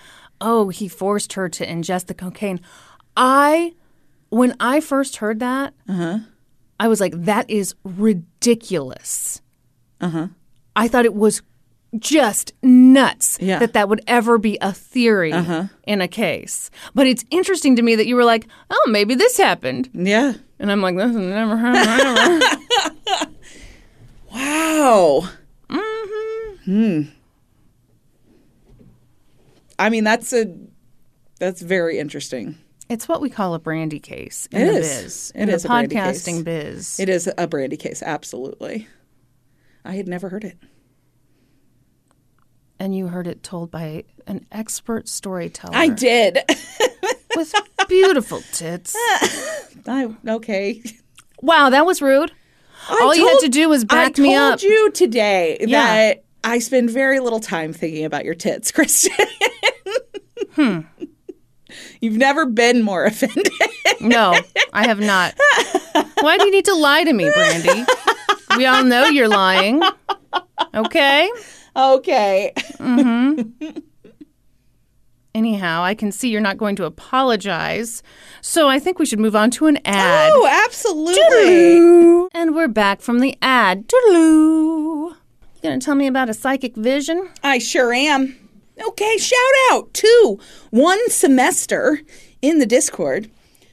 "Oh, 0.43 0.69
he 0.69 0.89
forced 0.89 1.33
her 1.33 1.49
to 1.49 1.67
ingest 1.67 2.05
the 2.07 2.13
cocaine." 2.13 2.61
I, 3.17 3.73
when 4.29 4.55
I 4.61 4.81
first 4.81 5.17
heard 5.17 5.41
that, 5.41 5.73
Uh-huh. 5.89 6.19
I 6.79 6.89
was 6.89 7.01
like, 7.01 7.15
"That 7.17 7.49
is 7.49 7.75
ridiculous." 7.83 9.41
Uh-huh. 10.03 10.27
I 10.77 10.87
thought 10.87 11.07
it 11.07 11.15
was 11.15 11.41
just 11.99 12.53
nuts 12.63 13.39
Yeah. 13.41 13.59
that 13.59 13.73
that 13.73 13.89
would 13.89 14.03
ever 14.07 14.37
be 14.37 14.59
a 14.61 14.73
theory 14.75 15.33
in 15.87 16.01
a 16.03 16.09
case. 16.09 16.71
But 16.95 17.07
it's 17.07 17.25
interesting 17.31 17.77
to 17.77 17.83
me 17.83 17.97
that 17.97 18.07
you 18.07 18.17
were 18.17 18.25
like, 18.25 18.47
"Oh, 18.71 18.85
maybe 18.91 19.15
this 19.15 19.39
happened," 19.39 19.89
Yeah. 19.95 20.35
and 20.59 20.71
I'm 20.71 20.83
like, 20.83 20.97
"This 20.97 21.07
has 21.07 21.17
never 21.17 21.57
happened." 21.57 22.43
ever." 22.43 23.33
Wow. 24.35 25.29
Hmm. 26.65 27.03
I 29.83 29.91
mean, 29.91 30.05
that's 30.05 30.33
a 30.33 30.55
that's 31.39 31.61
very 31.61 31.99
interesting. 31.99 32.57
it's 32.89 33.09
what 33.09 33.21
we 33.21 33.29
call 33.31 33.55
a 33.55 33.61
Brandi 33.61 34.03
case 34.03 34.47
in 34.53 34.61
It 34.63 34.67
the 34.73 34.79
is. 34.79 35.03
biz, 35.03 35.33
It 35.35 35.41
in 35.43 35.49
is 35.49 35.63
the 35.65 35.69
a 35.69 35.73
Brandi 35.73 35.91
case. 35.91 36.23
podcasting 36.25 36.45
biz. 36.45 37.01
It 37.01 37.09
is 37.09 37.27
a 37.27 37.47
Brandi 37.49 37.79
case, 37.79 38.03
absolutely. 38.03 38.87
I 39.85 39.93
had 39.97 40.07
never 40.09 40.29
heard 40.29 40.45
it. 40.45 40.57
and 42.79 42.97
you 42.97 43.09
heard 43.09 43.27
it 43.27 43.43
told 43.43 43.71
by 43.71 44.05
an 44.27 44.45
expert 44.53 45.09
storyteller 45.09 45.75
I 45.77 45.89
did. 45.89 46.39
with 47.37 47.55
beautiful 47.89 48.41
tits. 48.53 48.95
I 49.87 50.15
okay. 50.29 50.83
Wow, 51.41 51.71
that 51.71 51.87
was 51.87 52.03
rude. 52.03 52.33
I 52.89 53.01
All 53.03 53.15
you 53.15 53.27
had 53.29 53.39
to 53.41 53.49
do 53.49 53.69
was 53.69 53.85
back 53.85 54.19
I 54.19 54.23
me 54.23 54.35
up. 54.35 54.43
I 54.55 54.57
told 54.57 54.63
you 54.63 54.91
today 54.91 55.57
Yeah. 55.61 55.83
that 55.85 56.22
I 56.45 56.59
spend 56.59 56.91
very 56.91 57.21
little 57.21 57.41
time 57.41 57.73
thinking 57.73 58.05
about 58.05 58.25
your 58.25 58.35
tits, 58.35 58.73
Kristin. 58.73 59.27
Hmm. 60.55 60.81
You've 62.01 62.17
never 62.17 62.45
been 62.47 62.83
more 62.83 63.05
offended. 63.05 63.49
No, 64.01 64.35
I 64.73 64.87
have 64.87 65.01
not. 65.01 65.35
Why 66.21 66.37
do 66.37 66.45
you 66.45 66.51
need 66.51 66.65
to 66.67 66.75
lie 66.75 67.05
to 67.05 67.13
me, 67.13 67.31
Brandi? 67.31 67.87
We 68.57 68.67
all 68.67 68.85
know 68.85 69.07
you're 69.07 69.29
lying. 69.29 69.83
Okay? 70.75 71.31
okay. 71.77 72.53
Hmm. 72.79 73.43
Anyhow, 75.35 75.83
I 75.83 75.95
can 75.95 76.13
see 76.13 76.29
you're 76.29 76.43
not 76.43 76.59
going 76.59 76.77
to 76.77 76.85
apologize. 76.85 78.03
So 78.43 78.69
I 78.69 78.79
think 78.79 78.99
we 78.99 79.07
should 79.07 79.19
move 79.19 79.35
on 79.35 79.51
to 79.53 79.67
an 79.67 79.79
ad. 79.87 80.31
Oh, 80.35 80.47
absolutely. 80.67 82.29
And 82.35 82.55
we're 82.55 82.69
back 82.69 83.01
from 83.01 83.21
the 83.21 83.37
ad. 83.41 83.89
Doodaloo. 83.89 85.17
You 85.63 85.71
gonna 85.71 85.81
tell 85.81 85.95
me 85.95 86.09
about 86.09 86.29
a 86.29 86.35
psychic 86.35 86.75
vision? 86.75 87.29
I 87.45 87.59
sure 87.59 87.93
am. 87.93 88.37
Okay, 88.85 89.17
shout 89.17 89.39
out 89.71 89.95
to 89.95 90.41
one 90.71 91.09
semester 91.09 92.01
in 92.41 92.59
the 92.59 92.67
Discord 92.67 93.31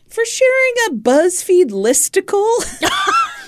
for 0.08 0.24
sharing 0.24 0.74
a 0.88 0.92
BuzzFeed 0.92 1.72
listicle 1.72 2.48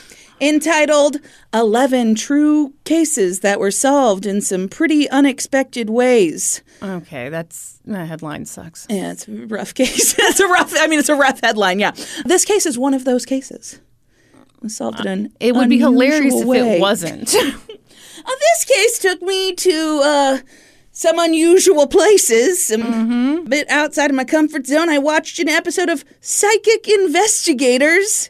entitled 0.41 1.17
11 1.53 2.15
True 2.15 2.73
Cases 2.83 3.41
That 3.41 3.59
Were 3.59 3.69
Solved 3.69 4.25
in 4.25 4.41
Some 4.41 4.67
Pretty 4.67 5.07
Unexpected 5.11 5.91
Ways. 5.91 6.63
Okay, 6.81 7.29
that's 7.29 7.79
that 7.85 8.07
headline 8.07 8.47
sucks. 8.47 8.87
Yeah, 8.89 9.11
it's 9.11 9.27
a 9.27 9.33
rough 9.45 9.73
case. 9.75 10.15
it's 10.17 10.39
a 10.39 10.47
rough, 10.47 10.73
I 10.75 10.87
mean, 10.87 10.97
it's 10.97 11.09
a 11.09 11.15
rough 11.15 11.41
headline, 11.43 11.79
yeah. 11.79 11.91
This 12.25 12.43
case 12.43 12.65
is 12.65 12.79
one 12.79 12.95
of 12.95 13.05
those 13.05 13.23
cases. 13.23 13.79
Solved 14.67 15.01
it 15.01 15.07
uh, 15.07 15.11
in 15.11 15.33
It 15.39 15.53
would 15.53 15.69
be 15.69 15.77
hilarious 15.77 16.33
if 16.35 16.47
it 16.47 16.79
wasn't. 16.81 17.35
Uh, 18.25 18.31
this 18.39 18.65
case 18.65 18.99
took 18.99 19.21
me 19.21 19.53
to 19.55 20.01
uh, 20.03 20.37
some 20.91 21.19
unusual 21.19 21.87
places, 21.87 22.65
some 22.67 22.81
Mm-hmm. 22.81 23.45
bit 23.49 23.69
outside 23.69 24.09
of 24.09 24.15
my 24.15 24.23
comfort 24.25 24.65
zone. 24.67 24.89
I 24.89 24.97
watched 24.97 25.39
an 25.39 25.49
episode 25.49 25.89
of 25.89 26.03
Psychic 26.21 26.87
Investigators 26.87 28.29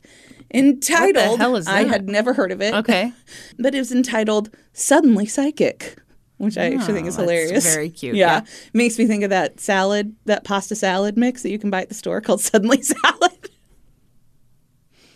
entitled. 0.54 1.42
I 1.68 1.84
had 1.84 2.08
never 2.10 2.34
heard 2.34 2.52
of 2.52 2.62
it. 2.62 2.74
okay. 2.74 3.14
but 3.58 3.74
it 3.76 3.80
was 3.80 3.92
entitled 3.92 4.50
"Suddenly 4.74 5.26
Psychic." 5.26 5.98
Which 6.38 6.58
I 6.58 6.74
actually 6.74 6.96
think 6.96 7.08
is 7.08 7.18
Oh, 7.20 7.22
hilarious. 7.22 7.64
very 7.64 7.90
cute, 7.92 8.16
Yeah. 8.16 8.38
yeah. 8.38 8.46
Makes 8.74 8.98
me 8.98 9.06
think 9.06 9.24
of 9.24 9.30
that 9.30 9.60
salad, 9.60 10.16
that 10.26 10.44
pasta 10.44 10.74
salad 10.74 11.16
mix 11.16 11.44
that 11.44 11.52
you 11.52 11.60
can 11.60 11.70
buy 11.70 11.82
at 11.84 11.90
the 11.90 11.94
store 11.96 12.20
called 12.20 12.42
Suddenly 12.52 12.82
Salad. 12.82 13.50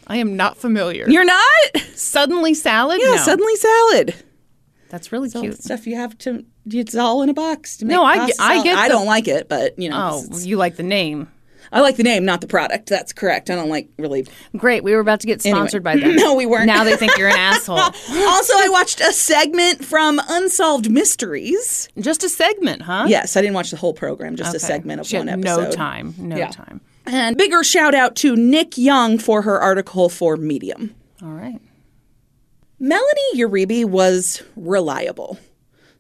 I 0.08 0.18
am 0.18 0.36
not 0.38 0.56
familiar. 0.58 1.10
You're 1.10 1.26
not? 1.26 1.78
Suddenly 1.96 2.54
salad? 2.54 3.00
Yeah, 3.02 3.16
no. 3.16 3.18
Suddenly 3.18 3.56
Salad. 3.56 4.14
That's 4.96 5.12
really 5.12 5.30
All 5.36 5.42
the 5.42 5.50
cute. 5.50 5.62
stuff 5.62 5.86
you 5.86 5.98
have 5.98 6.18
to. 6.20 6.46
It's 6.68 6.96
all 6.96 7.22
in 7.22 7.28
a 7.28 7.34
box. 7.34 7.76
To 7.78 7.86
make 7.86 7.94
No, 7.94 8.06
I 8.06 8.28
get- 8.28 8.36
I 8.40 8.64
get 8.64 8.78
I 8.78 8.88
the- 8.88 8.94
don't 8.94 9.06
like 9.06 9.28
it, 9.28 9.50
but 9.50 9.78
you 9.78 9.90
know, 9.90 10.24
Oh, 10.32 10.38
you 10.40 10.56
like 10.56 10.78
the 10.78 10.84
name. 10.84 11.28
I 11.74 11.82
like 11.82 11.98
the 11.98 12.04
name, 12.04 12.24
not 12.24 12.40
the 12.40 12.48
product. 12.48 12.88
That's 12.88 13.12
correct. 13.12 13.50
I 13.50 13.56
don't 13.56 13.68
like 13.68 13.90
really. 14.00 14.26
Great. 14.56 14.86
We 14.86 14.94
were 14.94 15.02
about 15.02 15.20
to 15.20 15.28
get 15.28 15.46
Anyway. 15.46 15.60
sponsored 15.60 15.84
by 15.84 15.96
them. 16.00 16.16
No, 16.16 16.34
we 16.34 16.46
weren't. 16.46 16.68
Now 16.68 16.86
they 16.86 16.96
think 16.96 17.18
you're 17.18 17.28
an 17.28 17.36
asshole. 17.38 17.78
also, 17.78 18.54
I 18.56 18.70
watched 18.72 19.02
a 19.02 19.12
segment 19.12 19.84
from 19.84 20.22
Unsolved 20.30 20.90
Mysteries. 20.90 21.90
Just 22.00 22.24
a 22.24 22.30
segment, 22.30 22.84
huh? 22.84 23.06
Yes, 23.10 23.36
I 23.36 23.42
didn't 23.42 23.56
watch 23.56 23.72
the 23.72 23.78
whole 23.78 23.94
program, 23.94 24.38
just 24.38 24.56
a 24.56 24.60
segment 24.60 25.02
of 25.02 25.08
She 25.08 25.18
one 25.18 25.28
episode. 25.28 25.64
No 25.64 25.72
time. 25.72 26.14
No 26.20 26.38
Yeah. 26.38 26.48
time. 26.52 26.80
And 27.06 27.36
bigger 27.36 27.64
shout 27.66 27.94
out 27.94 28.16
to 28.18 28.36
Nick 28.38 28.78
Young 28.78 29.18
for 29.18 29.42
her 29.42 29.60
article 29.60 30.08
for 30.08 30.38
Medium. 30.38 30.96
All 31.22 31.30
right. 31.30 31.60
Melanie 32.80 33.36
Uribe 33.36 33.86
was 33.86 34.44
reliable. 34.58 35.40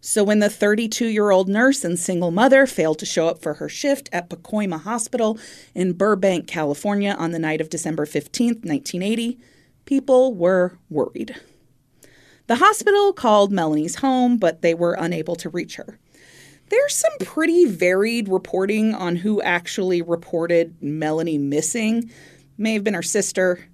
So 0.02 0.26
when 0.26 0.40
the 0.40 0.50
32 0.50 1.08
year 1.08 1.32
old 1.32 1.48
nurse 1.48 1.86
and 1.86 1.98
single 1.98 2.32
mother 2.32 2.68
failed 2.68 3.00
to 3.00 3.06
show 3.06 3.30
up 3.30 3.42
for 3.42 3.56
her 3.56 3.70
shift 3.70 4.10
at 4.12 4.30
Pacoima 4.30 4.82
Hospital 4.82 5.40
in 5.74 5.94
Burbank, 5.94 6.48
California 6.48 7.16
on 7.18 7.32
the 7.32 7.40
night 7.40 7.62
of 7.62 7.70
December 7.70 8.06
15th, 8.06 8.66
1980, 8.66 9.40
people 9.86 10.36
were 10.36 10.78
worried. 10.90 11.40
The 12.48 12.56
hospital 12.58 13.14
called 13.14 13.54
Melanie's 13.54 13.96
home, 13.96 14.38
but 14.38 14.62
they 14.62 14.74
were 14.74 14.98
unable 15.00 15.38
to 15.38 15.50
reach 15.50 15.78
her. 15.78 15.98
There's 16.70 16.94
some 16.94 17.14
pretty 17.22 17.66
varied 17.66 18.28
reporting 18.28 18.94
on 18.94 19.16
who 19.16 19.42
actually 19.42 20.02
reported 20.02 20.76
Melanie 20.82 21.38
missing. 21.38 22.12
May 22.58 22.74
have 22.74 22.84
been 22.84 22.94
her 22.96 23.02
sister, 23.02 23.70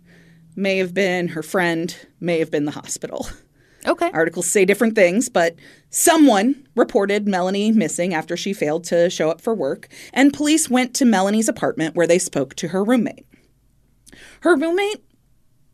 may 0.62 0.78
have 0.78 0.94
been 0.94 1.30
her 1.30 1.44
friend, 1.44 1.96
may 2.20 2.40
have 2.40 2.52
been 2.52 2.66
the 2.66 2.72
hospital. 2.72 3.28
Okay. 3.88 4.12
Articles 4.14 4.46
say 4.46 4.64
different 4.64 4.94
things, 4.94 5.28
but 5.28 5.56
someone 5.90 6.68
reported 6.76 7.28
Melanie 7.28 7.72
missing 7.72 8.14
after 8.14 8.38
she 8.38 8.54
failed 8.54 8.84
to 8.86 9.10
show 9.10 9.32
up 9.32 9.42
for 9.42 9.56
work, 9.56 9.88
and 10.14 10.32
police 10.32 10.70
went 10.70 10.94
to 10.96 11.06
Melanie's 11.06 11.50
apartment 11.50 11.96
where 11.96 12.06
they 12.06 12.20
spoke 12.20 12.54
to 12.58 12.68
her 12.68 12.84
roommate. 12.84 13.26
Her 14.42 14.56
roommate, 14.56 15.04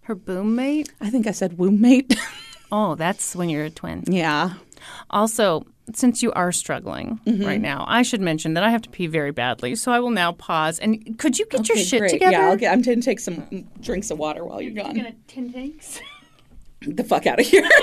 Her 0.03 0.15
boom 0.15 0.55
mate? 0.55 0.89
I 1.01 1.09
think 1.09 1.27
I 1.27 1.31
said 1.31 1.59
roommate. 1.59 2.15
Oh, 2.69 2.95
that's 2.95 3.33
when 3.33 3.47
you're 3.47 3.63
a 3.63 3.69
twin. 3.69 4.03
yeah. 4.07 4.55
Also, 5.09 5.65
since 5.93 6.21
you 6.21 6.31
are 6.33 6.51
struggling 6.51 7.19
Mm-hmm. 7.25 7.45
right 7.45 7.61
now, 7.61 7.85
I 7.87 8.01
should 8.01 8.21
mention 8.21 8.53
that 8.55 8.63
I 8.63 8.69
have 8.71 8.81
to 8.83 8.89
pee 8.89 9.07
very 9.07 9.31
badly. 9.31 9.75
So 9.75 9.91
I 9.91 9.99
will 9.99 10.09
now 10.11 10.31
pause. 10.33 10.79
And 10.79 11.17
could 11.17 11.39
you 11.39 11.45
get 11.45 11.67
your 11.69 11.77
shit 11.77 11.99
great. 11.99 12.11
together? 12.11 12.31
Yeah, 12.33 12.49
I'll 12.49 12.57
get, 12.57 12.73
I'm 12.73 12.81
going 12.81 12.99
to 12.99 13.05
take 13.05 13.19
some 13.19 13.67
drinks 13.79 14.11
of 14.11 14.17
water 14.17 14.43
while 14.45 14.61
you're 14.61 14.73
gone. 14.83 15.13
tin 15.27 15.51
tanks. 15.53 15.99
the 16.81 17.03
fuck 17.03 17.25
out 17.25 17.39
of 17.39 17.45
here. 17.45 17.67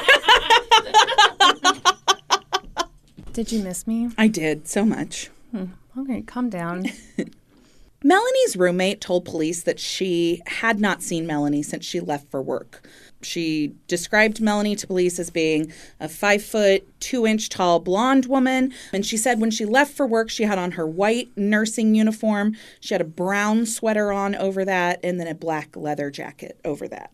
Did 3.32 3.51
you 3.51 3.62
miss 3.64 3.86
me? 3.86 4.10
I 4.16 4.28
did 4.28 4.68
so 4.68 4.85
much. 4.85 5.28
Okay, 5.98 6.22
calm 6.22 6.48
down. 6.51 6.86
Melanie's 8.05 8.56
roommate 8.56 9.01
told 9.01 9.24
police 9.24 9.62
that 9.64 9.81
she 9.81 10.43
had 10.47 10.78
not 10.78 11.02
seen 11.02 11.26
Melanie 11.26 11.62
since 11.62 11.85
she 11.85 12.01
left 12.01 12.31
for 12.31 12.40
work. 12.43 12.86
She 13.24 13.74
described 13.88 14.40
Melanie 14.40 14.76
to 14.76 14.86
police 14.86 15.18
as 15.18 15.30
being 15.30 15.72
a 16.01 16.09
five 16.09 16.42
foot, 16.42 16.86
two 17.01 17.26
inch 17.26 17.48
tall 17.48 17.80
blonde 17.80 18.26
woman. 18.26 18.72
And 18.92 19.05
she 19.05 19.16
said 19.16 19.40
when 19.40 19.51
she 19.51 19.64
left 19.64 19.94
for 19.94 20.06
work, 20.06 20.30
she 20.30 20.44
had 20.44 20.59
on 20.59 20.72
her 20.72 20.86
white 20.86 21.30
nursing 21.36 21.94
uniform. 21.94 22.55
She 22.80 22.94
had 22.94 23.01
a 23.01 23.05
brown 23.05 23.66
sweater 23.66 24.12
on 24.12 24.34
over 24.34 24.64
that, 24.64 25.01
and 25.02 25.18
then 25.18 25.26
a 25.26 25.34
black 25.34 25.76
leather 25.76 26.10
jacket 26.10 26.59
over 26.64 26.86
that. 26.88 27.10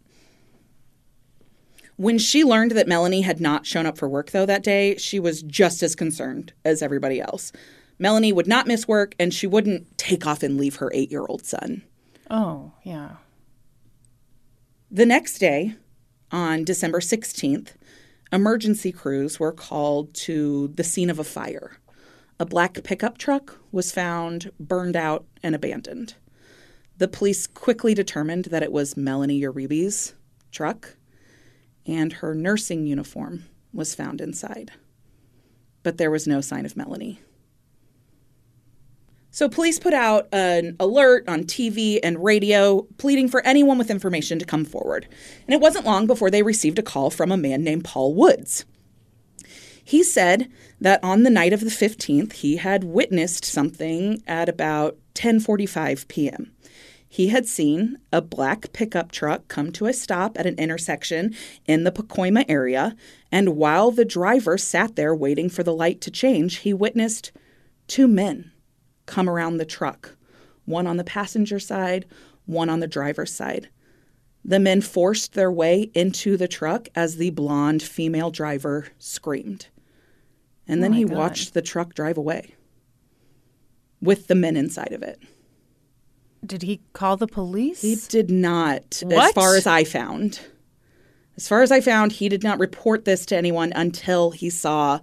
When 1.96 2.16
she 2.16 2.44
learned 2.44 2.72
that 2.72 2.88
Melanie 2.88 3.20
had 3.20 3.40
not 3.40 3.66
shown 3.66 3.84
up 3.84 3.98
for 3.98 4.08
work, 4.08 4.30
though, 4.30 4.46
that 4.46 4.62
day, 4.62 4.96
she 4.96 5.20
was 5.20 5.42
just 5.42 5.82
as 5.82 5.94
concerned 5.94 6.54
as 6.64 6.80
everybody 6.80 7.20
else. 7.20 7.52
Melanie 7.98 8.32
would 8.32 8.46
not 8.46 8.66
miss 8.66 8.88
work, 8.88 9.14
and 9.20 9.34
she 9.34 9.46
wouldn't 9.46 9.98
take 9.98 10.26
off 10.26 10.42
and 10.42 10.56
leave 10.56 10.76
her 10.76 10.90
eight 10.94 11.10
year 11.10 11.26
old 11.28 11.44
son. 11.44 11.82
Oh, 12.30 12.72
yeah. 12.82 13.16
The 14.90 15.04
next 15.04 15.38
day, 15.38 15.74
on 16.32 16.64
December 16.64 17.00
16th, 17.00 17.74
emergency 18.32 18.92
crews 18.92 19.40
were 19.40 19.52
called 19.52 20.14
to 20.14 20.68
the 20.68 20.84
scene 20.84 21.10
of 21.10 21.18
a 21.18 21.24
fire. 21.24 21.78
a 22.40 22.46
black 22.46 22.82
pickup 22.82 23.18
truck 23.18 23.58
was 23.70 23.92
found 23.92 24.50
burned 24.58 24.96
out 24.96 25.26
and 25.42 25.54
abandoned. 25.54 26.14
The 26.96 27.06
police 27.06 27.46
quickly 27.46 27.92
determined 27.92 28.46
that 28.46 28.62
it 28.62 28.72
was 28.72 28.96
Melanie 28.96 29.38
Uribe's 29.42 30.14
truck, 30.50 30.96
and 31.86 32.14
her 32.14 32.34
nursing 32.34 32.86
uniform 32.86 33.44
was 33.74 33.94
found 33.94 34.22
inside. 34.22 34.72
But 35.82 35.98
there 35.98 36.10
was 36.10 36.26
no 36.26 36.40
sign 36.40 36.64
of 36.64 36.76
Melanie. 36.78 37.20
So 39.32 39.48
police 39.48 39.78
put 39.78 39.94
out 39.94 40.28
an 40.32 40.76
alert 40.80 41.28
on 41.28 41.44
TV 41.44 42.00
and 42.02 42.22
radio 42.22 42.82
pleading 42.98 43.28
for 43.28 43.44
anyone 43.46 43.78
with 43.78 43.90
information 43.90 44.38
to 44.40 44.44
come 44.44 44.64
forward. 44.64 45.06
And 45.46 45.54
it 45.54 45.60
wasn't 45.60 45.86
long 45.86 46.06
before 46.06 46.30
they 46.30 46.42
received 46.42 46.78
a 46.80 46.82
call 46.82 47.10
from 47.10 47.30
a 47.30 47.36
man 47.36 47.62
named 47.62 47.84
Paul 47.84 48.14
Woods. 48.14 48.64
He 49.84 50.02
said 50.02 50.50
that 50.80 51.02
on 51.02 51.22
the 51.22 51.30
night 51.30 51.52
of 51.52 51.60
the 51.60 51.66
15th, 51.66 52.32
he 52.34 52.56
had 52.56 52.84
witnessed 52.84 53.44
something 53.44 54.22
at 54.26 54.48
about 54.48 54.98
10:45 55.14 56.08
p.m. 56.08 56.52
He 57.08 57.28
had 57.28 57.46
seen 57.46 57.98
a 58.12 58.22
black 58.22 58.72
pickup 58.72 59.10
truck 59.10 59.48
come 59.48 59.72
to 59.72 59.86
a 59.86 59.92
stop 59.92 60.38
at 60.38 60.46
an 60.46 60.54
intersection 60.58 61.34
in 61.66 61.82
the 61.82 61.90
Pacoima 61.90 62.44
area, 62.48 62.94
and 63.32 63.56
while 63.56 63.90
the 63.90 64.04
driver 64.04 64.56
sat 64.56 64.94
there 64.94 65.14
waiting 65.14 65.48
for 65.48 65.64
the 65.64 65.74
light 65.74 66.00
to 66.02 66.10
change, 66.10 66.58
he 66.58 66.72
witnessed 66.72 67.32
two 67.88 68.06
men 68.06 68.52
come 69.10 69.28
around 69.28 69.56
the 69.56 69.64
truck, 69.66 70.16
one 70.64 70.86
on 70.86 70.96
the 70.96 71.04
passenger 71.04 71.58
side, 71.58 72.06
one 72.46 72.70
on 72.70 72.80
the 72.80 72.86
driver's 72.86 73.34
side. 73.34 73.68
The 74.44 74.60
men 74.60 74.80
forced 74.80 75.34
their 75.34 75.52
way 75.52 75.90
into 75.94 76.36
the 76.36 76.48
truck 76.48 76.88
as 76.94 77.16
the 77.16 77.30
blonde 77.30 77.82
female 77.82 78.30
driver 78.30 78.86
screamed. 78.98 79.66
And 80.66 80.82
then 80.82 80.92
oh 80.92 80.94
my 80.94 80.98
he 80.98 81.04
God. 81.04 81.16
watched 81.16 81.54
the 81.54 81.62
truck 81.62 81.94
drive 81.94 82.16
away 82.16 82.54
with 84.00 84.28
the 84.28 84.34
men 84.34 84.56
inside 84.56 84.92
of 84.92 85.02
it. 85.02 85.20
Did 86.46 86.62
he 86.62 86.80
call 86.94 87.18
the 87.18 87.26
police? 87.26 87.82
He 87.82 87.96
did 88.08 88.30
not, 88.30 89.02
as 89.10 89.32
far 89.32 89.56
as 89.56 89.66
I 89.66 89.84
found. 89.84 90.40
As 91.36 91.48
far 91.48 91.62
as 91.62 91.70
I 91.70 91.80
found, 91.80 92.12
he 92.12 92.28
did 92.28 92.42
not 92.42 92.58
report 92.58 93.04
this 93.04 93.26
to 93.26 93.36
anyone 93.36 93.72
until 93.74 94.30
he 94.30 94.48
saw 94.48 95.00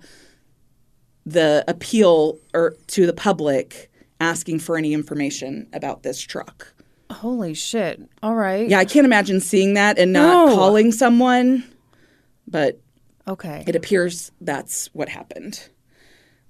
the 1.26 1.64
appeal 1.68 2.40
or 2.54 2.76
to 2.88 3.06
the 3.06 3.14
public 3.14 3.92
asking 4.20 4.60
for 4.60 4.78
any 4.78 4.94
information 4.94 5.68
about 5.74 6.04
this 6.04 6.20
truck. 6.22 6.74
Holy 7.12 7.54
shit. 7.54 8.02
All 8.22 8.36
right. 8.36 8.68
Yeah, 8.70 8.80
I 8.80 8.86
can't 8.86 9.06
imagine 9.06 9.40
seeing 9.40 9.76
that 9.76 9.98
and 9.98 10.12
not 10.14 10.50
No. 10.50 10.56
calling 10.56 10.92
someone, 10.92 11.64
but 12.48 12.80
Okay. 13.28 13.64
it 13.68 13.76
appears 13.76 14.32
that's 14.42 14.88
what 14.94 15.10
happened. 15.10 15.70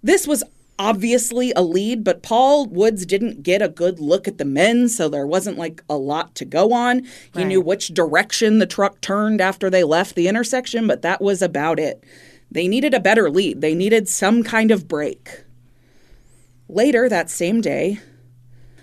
This 0.02 0.26
was 0.28 0.44
obviously 0.80 1.52
a 1.56 1.62
lead, 1.62 2.04
but 2.04 2.22
Paul 2.22 2.68
Woods 2.68 3.06
didn't 3.06 3.42
get 3.44 3.62
a 3.64 3.68
good 3.68 4.00
look 4.00 4.28
at 4.28 4.38
the 4.38 4.46
men, 4.46 4.90
so 4.90 5.10
there 5.10 5.26
wasn't 5.26 5.58
like 5.58 5.84
a 5.90 5.98
lot 5.98 6.36
to 6.36 6.46
go 6.46 6.72
on. 6.72 7.04
He 7.36 7.44
knew 7.44 7.62
which 7.62 7.94
direction 7.94 8.60
the 8.60 8.68
truck 8.68 9.02
turned 9.02 9.42
after 9.42 9.70
they 9.70 9.84
left 9.84 10.16
the 10.16 10.28
intersection, 10.28 10.86
but 10.88 11.02
that 11.02 11.20
was 11.22 11.42
about 11.42 11.80
it. 11.80 12.04
They 12.52 12.68
needed 12.68 12.94
a 12.94 13.00
better 13.00 13.30
lead, 13.30 13.62
they 13.62 13.74
needed 13.76 14.08
some 14.08 14.44
kind 14.44 14.70
of 14.72 14.88
break. 14.88 15.44
Later 16.70 17.08
that 17.08 17.30
same 17.30 17.62
day, 17.62 18.00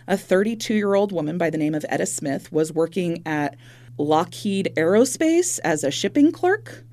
a 0.07 0.17
32 0.17 0.75
year 0.75 0.95
old 0.95 1.13
woman 1.13 1.37
by 1.37 1.51
the 1.51 1.59
name 1.59 1.75
of 1.75 1.85
Etta 1.89 2.07
Smith 2.07 2.51
was 2.51 2.73
working 2.73 3.23
at 3.27 3.57
Lockheed 3.99 4.73
Aerospace 4.77 5.61
as 5.63 5.85
a 5.85 5.91
shipping 5.91 6.33
clerk. 6.33 6.85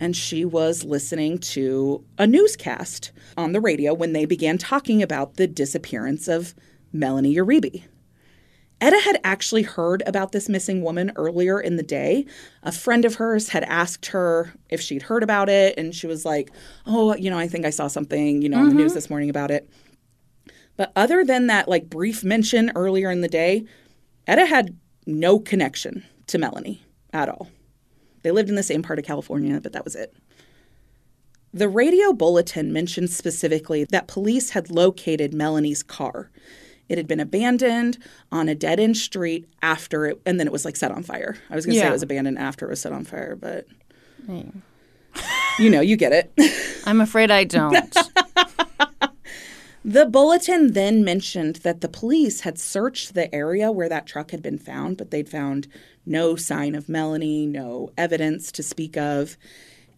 And 0.00 0.16
she 0.16 0.44
was 0.44 0.82
listening 0.82 1.38
to 1.38 2.04
a 2.18 2.26
newscast 2.26 3.12
on 3.36 3.52
the 3.52 3.60
radio 3.60 3.94
when 3.94 4.14
they 4.14 4.24
began 4.24 4.58
talking 4.58 5.00
about 5.00 5.36
the 5.36 5.46
disappearance 5.46 6.26
of 6.26 6.54
Melanie 6.92 7.36
Uribe. 7.36 7.84
Etta 8.80 8.98
had 8.98 9.20
actually 9.22 9.62
heard 9.62 10.02
about 10.06 10.32
this 10.32 10.48
missing 10.48 10.82
woman 10.82 11.12
earlier 11.14 11.60
in 11.60 11.76
the 11.76 11.84
day. 11.84 12.26
A 12.64 12.72
friend 12.72 13.04
of 13.04 13.14
hers 13.14 13.50
had 13.50 13.62
asked 13.64 14.06
her 14.06 14.52
if 14.70 14.80
she'd 14.80 15.02
heard 15.02 15.22
about 15.22 15.48
it, 15.48 15.78
and 15.78 15.94
she 15.94 16.08
was 16.08 16.24
like, 16.24 16.50
Oh, 16.84 17.14
you 17.14 17.30
know, 17.30 17.38
I 17.38 17.46
think 17.46 17.64
I 17.64 17.70
saw 17.70 17.86
something, 17.86 18.42
you 18.42 18.48
know, 18.48 18.58
on 18.58 18.70
the 18.70 18.74
news 18.74 18.90
mm-hmm. 18.90 18.96
this 18.96 19.08
morning 19.08 19.30
about 19.30 19.52
it. 19.52 19.70
But 20.76 20.92
other 20.96 21.24
than 21.24 21.46
that, 21.48 21.68
like 21.68 21.90
brief 21.90 22.24
mention 22.24 22.72
earlier 22.74 23.10
in 23.10 23.20
the 23.20 23.28
day, 23.28 23.64
Etta 24.26 24.46
had 24.46 24.76
no 25.06 25.38
connection 25.38 26.04
to 26.28 26.38
Melanie 26.38 26.82
at 27.12 27.28
all. 27.28 27.50
They 28.22 28.30
lived 28.30 28.48
in 28.48 28.54
the 28.54 28.62
same 28.62 28.82
part 28.82 28.98
of 28.98 29.04
California, 29.04 29.60
but 29.60 29.72
that 29.72 29.84
was 29.84 29.94
it. 29.94 30.14
The 31.54 31.68
radio 31.68 32.12
bulletin 32.12 32.72
mentioned 32.72 33.10
specifically 33.10 33.84
that 33.84 34.06
police 34.06 34.50
had 34.50 34.70
located 34.70 35.34
Melanie's 35.34 35.82
car. 35.82 36.30
It 36.88 36.96
had 36.98 37.06
been 37.06 37.20
abandoned 37.20 37.98
on 38.30 38.48
a 38.48 38.54
dead 38.54 38.80
end 38.80 38.96
street 38.96 39.46
after 39.60 40.06
it, 40.06 40.20
and 40.24 40.40
then 40.40 40.46
it 40.46 40.52
was 40.52 40.64
like 40.64 40.76
set 40.76 40.90
on 40.90 41.02
fire. 41.02 41.36
I 41.50 41.54
was 41.56 41.66
going 41.66 41.74
to 41.74 41.80
say 41.80 41.88
it 41.88 41.92
was 41.92 42.02
abandoned 42.02 42.38
after 42.38 42.66
it 42.66 42.70
was 42.70 42.80
set 42.80 42.92
on 42.92 43.04
fire, 43.04 43.36
but 43.36 43.66
you 45.58 45.68
know, 45.70 45.80
you 45.80 45.96
get 45.96 46.12
it. 46.12 46.32
I'm 46.86 47.00
afraid 47.00 47.30
I 47.30 47.44
don't. 47.44 47.96
The 49.84 50.06
bulletin 50.06 50.74
then 50.74 51.02
mentioned 51.04 51.56
that 51.56 51.80
the 51.80 51.88
police 51.88 52.40
had 52.40 52.56
searched 52.56 53.14
the 53.14 53.34
area 53.34 53.72
where 53.72 53.88
that 53.88 54.06
truck 54.06 54.30
had 54.30 54.40
been 54.40 54.58
found, 54.58 54.96
but 54.96 55.10
they'd 55.10 55.28
found 55.28 55.66
no 56.06 56.36
sign 56.36 56.76
of 56.76 56.88
Melanie, 56.88 57.46
no 57.46 57.90
evidence 57.98 58.52
to 58.52 58.62
speak 58.62 58.96
of. 58.96 59.36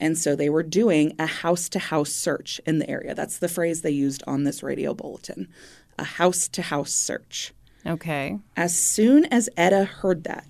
And 0.01 0.17
so 0.17 0.35
they 0.35 0.49
were 0.49 0.63
doing 0.63 1.13
a 1.19 1.27
house 1.27 1.69
to 1.69 1.79
house 1.79 2.13
search 2.13 2.63
in 2.67 2.79
the 2.79 2.89
area. 2.89 3.15
That's 3.15 3.39
the 3.39 3.49
phrase 3.49 3.83
they 3.83 3.91
used 3.91 4.23
on 4.27 4.45
this 4.45 4.63
radio 4.63 4.95
bulletin 4.95 5.49
a 5.97 6.05
house 6.05 6.49
to 6.49 6.61
house 6.63 6.93
search. 6.93 7.53
okay. 7.87 8.39
As 8.57 8.77
soon 8.77 9.27
as 9.27 9.49
Etta 9.57 9.85
heard 9.85 10.25
that, 10.25 10.45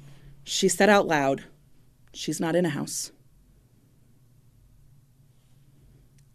she 0.44 0.68
said 0.68 0.88
out 0.88 1.06
loud, 1.06 1.44
She's 2.14 2.40
not 2.40 2.54
in 2.54 2.64
a 2.64 2.70
house. 2.70 3.10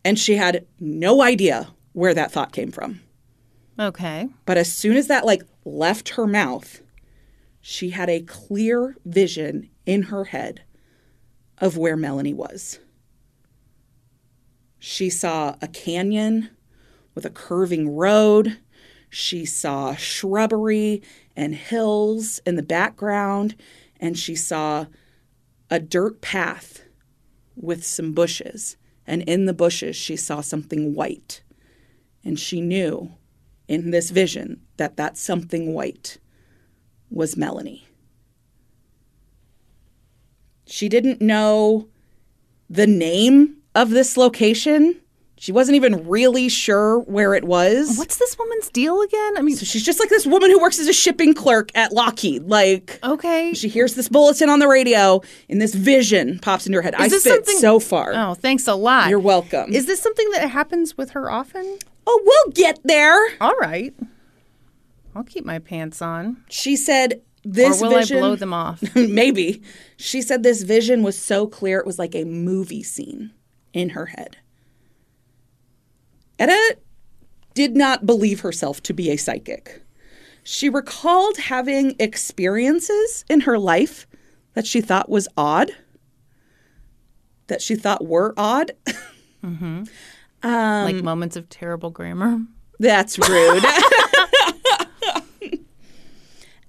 And 0.04 0.20
she 0.20 0.36
had 0.36 0.68
no 0.80 1.24
idea 1.24 1.70
where 2.00 2.14
that 2.14 2.32
thought 2.32 2.54
came 2.54 2.72
from. 2.72 3.02
Okay. 3.78 4.30
But 4.46 4.58
as 4.58 4.72
soon 4.72 4.96
as 4.96 5.08
that 5.08 5.26
like 5.26 5.44
left 5.66 6.10
her 6.10 6.26
mouth, 6.26 6.82
she 7.60 7.90
had 7.90 8.10
a 8.10 8.22
clear 8.22 8.96
vision 9.06 9.70
in 9.86 10.04
her 10.04 10.26
head 10.26 10.64
of 11.58 11.78
where 11.78 11.98
Melanie 11.98 12.34
was. 12.34 12.80
She 14.80 15.10
saw 15.10 15.58
a 15.62 15.68
canyon 15.68 16.50
with 17.16 17.26
a 17.26 17.30
curving 17.30 17.94
road. 17.94 18.60
She 19.10 19.44
saw 19.44 19.96
shrubbery 19.96 21.02
and 21.36 21.54
hills 21.54 22.40
in 22.46 22.56
the 22.56 22.64
background, 22.64 23.56
and 24.00 24.18
she 24.18 24.36
saw 24.36 24.86
a 25.70 25.80
dirt 25.82 26.22
path 26.22 26.84
with 27.58 27.86
some 27.86 28.14
bushes. 28.14 28.78
And 29.06 29.22
in 29.24 29.48
the 29.48 29.54
bushes, 29.54 29.98
she 29.98 30.16
saw 30.16 30.40
something 30.40 30.94
white. 30.94 31.42
And 32.24 32.40
she 32.40 32.62
knew 32.62 33.12
in 33.68 33.92
this 33.92 34.10
vision 34.10 34.62
that 34.78 34.98
that 34.98 35.18
something 35.18 35.74
white 35.74 36.18
was 37.10 37.38
Melanie. 37.38 37.88
She 40.66 40.90
didn't 40.90 41.22
know 41.22 41.88
the 42.70 42.88
name 42.88 43.58
of 43.74 43.90
this 43.90 44.18
location. 44.18 45.02
She 45.38 45.54
wasn't 45.54 45.78
even 45.78 46.06
really 46.08 46.50
sure 46.50 47.00
where 47.00 47.34
it 47.34 47.46
was. 47.46 47.98
What's 47.98 48.18
this 48.18 48.38
woman's 48.38 48.70
deal 48.70 49.02
again? 49.02 49.38
I 49.38 49.42
mean, 49.42 49.56
So 49.56 49.66
she's 49.66 49.86
just 49.86 50.00
like 50.00 50.10
this 50.10 50.28
woman 50.28 50.52
who 50.52 50.60
works 50.60 50.78
as 50.80 50.88
a 50.88 50.94
shipping 50.94 51.34
clerk 51.34 51.70
at 51.76 51.94
Lockheed. 51.94 52.44
Like, 52.44 53.00
okay. 53.04 53.54
she 53.54 53.70
hears 53.70 53.96
this 53.96 54.10
bulletin 54.10 54.50
on 54.50 54.60
the 54.60 54.68
radio, 54.68 55.22
and 55.48 55.62
this 55.62 55.74
vision 55.74 56.40
pops 56.40 56.68
into 56.68 56.76
her 56.76 56.82
head. 56.82 56.94
I 56.96 57.08
this 57.08 57.24
spit 57.24 57.46
something- 57.46 57.58
so 57.58 57.80
far. 57.80 58.12
Oh, 58.14 58.34
thanks 58.34 58.68
a 58.68 58.76
lot. 58.76 59.10
You're 59.10 59.20
welcome. 59.20 59.72
Is 59.74 59.86
this 59.86 60.02
something 60.02 60.30
that 60.32 60.50
happens 60.50 60.98
with 60.98 61.12
her 61.12 61.32
often? 61.32 61.80
Oh, 62.10 62.22
we'll 62.26 62.54
get 62.54 62.80
there. 62.84 63.18
All 63.40 63.56
right. 63.56 63.94
I'll 65.16 65.24
keep 65.24 65.46
my 65.46 65.60
pants 65.60 66.02
on. 66.02 66.44
She 66.50 66.76
said 66.76 67.22
this 67.44 67.82
or 67.82 67.86
will 67.90 67.98
vision. 67.98 68.18
I 68.18 68.20
blow 68.22 68.36
them 68.36 68.54
off? 68.54 68.84
Maybe. 68.96 69.62
She 69.98 70.22
said 70.22 70.44
this 70.44 70.64
vision 70.64 71.04
was 71.04 71.18
so 71.18 71.48
clear 71.48 71.80
it 71.80 71.86
was 71.86 72.00
like 72.00 72.16
a 72.16 72.24
movie 72.26 72.84
scene 72.84 73.32
in 73.74 73.90
her 73.90 74.08
head. 74.08 74.38
Etta 76.38 76.78
did 77.54 77.76
not 77.76 78.06
believe 78.06 78.42
herself 78.42 78.82
to 78.84 78.94
be 78.94 79.10
a 79.10 79.18
psychic. 79.18 79.82
She 80.44 80.70
recalled 80.70 81.38
having 81.38 81.96
experiences 82.00 83.26
in 83.30 83.42
her 83.42 83.60
life 83.60 84.08
that 84.54 84.66
she 84.66 84.82
thought 84.82 85.10
was 85.10 85.28
odd, 85.38 85.72
that 87.48 87.62
she 87.62 87.76
thought 87.76 88.06
were 88.06 88.34
odd. 88.38 88.72
Mm-hmm. 89.44 89.84
Um, 90.44 90.86
like 90.86 91.04
moments 91.04 91.36
of 91.36 91.50
terrible 91.50 91.90
grammar. 91.90 92.40
That's 92.80 93.20
rude. 93.20 93.64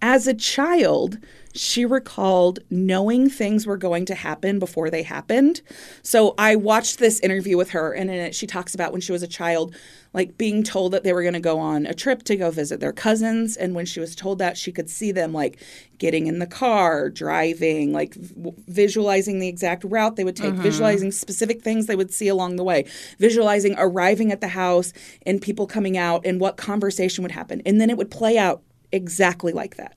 As 0.02 0.26
a 0.26 0.34
child, 0.34 1.18
she 1.52 1.84
recalled 1.84 2.60
knowing 2.70 3.28
things 3.28 3.66
were 3.66 3.76
going 3.76 4.04
to 4.06 4.14
happen 4.14 4.58
before 4.58 4.88
they 4.88 5.02
happened. 5.02 5.60
So 6.02 6.34
I 6.38 6.56
watched 6.56 6.98
this 6.98 7.20
interview 7.20 7.56
with 7.56 7.70
her, 7.70 7.92
and 7.92 8.08
in 8.08 8.16
it, 8.16 8.34
she 8.34 8.46
talks 8.46 8.74
about 8.74 8.92
when 8.92 9.00
she 9.00 9.12
was 9.12 9.22
a 9.22 9.28
child, 9.28 9.74
like 10.12 10.38
being 10.38 10.62
told 10.62 10.92
that 10.92 11.02
they 11.02 11.12
were 11.12 11.22
going 11.22 11.34
to 11.34 11.40
go 11.40 11.58
on 11.58 11.86
a 11.86 11.94
trip 11.94 12.22
to 12.24 12.36
go 12.36 12.50
visit 12.50 12.80
their 12.80 12.92
cousins. 12.92 13.56
And 13.56 13.74
when 13.74 13.84
she 13.84 14.00
was 14.00 14.14
told 14.14 14.38
that, 14.38 14.56
she 14.56 14.70
could 14.70 14.88
see 14.88 15.12
them 15.12 15.32
like 15.32 15.60
getting 15.98 16.28
in 16.28 16.38
the 16.38 16.46
car, 16.46 17.10
driving, 17.10 17.92
like 17.92 18.14
v- 18.14 18.52
visualizing 18.68 19.38
the 19.38 19.48
exact 19.48 19.84
route 19.84 20.16
they 20.16 20.24
would 20.24 20.36
take, 20.36 20.52
mm-hmm. 20.52 20.62
visualizing 20.62 21.12
specific 21.12 21.62
things 21.62 21.86
they 21.86 21.96
would 21.96 22.12
see 22.12 22.28
along 22.28 22.56
the 22.56 22.64
way, 22.64 22.86
visualizing 23.18 23.74
arriving 23.76 24.30
at 24.32 24.40
the 24.40 24.48
house 24.48 24.92
and 25.26 25.42
people 25.42 25.66
coming 25.66 25.98
out 25.98 26.24
and 26.24 26.40
what 26.40 26.56
conversation 26.56 27.22
would 27.22 27.32
happen. 27.32 27.60
And 27.66 27.80
then 27.80 27.90
it 27.90 27.96
would 27.96 28.10
play 28.10 28.38
out 28.38 28.62
exactly 28.92 29.52
like 29.52 29.76
that. 29.76 29.96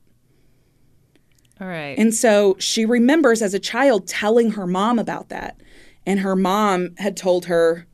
All 1.61 1.67
right. 1.67 1.97
And 1.97 2.13
so 2.13 2.55
she 2.59 2.85
remembers 2.85 3.41
as 3.41 3.53
a 3.53 3.59
child 3.59 4.07
telling 4.07 4.51
her 4.51 4.65
mom 4.67 4.99
about 4.99 5.29
that. 5.29 5.59
And 6.05 6.19
her 6.19 6.35
mom 6.35 6.95
had 6.97 7.15
told 7.15 7.45
her 7.45 7.87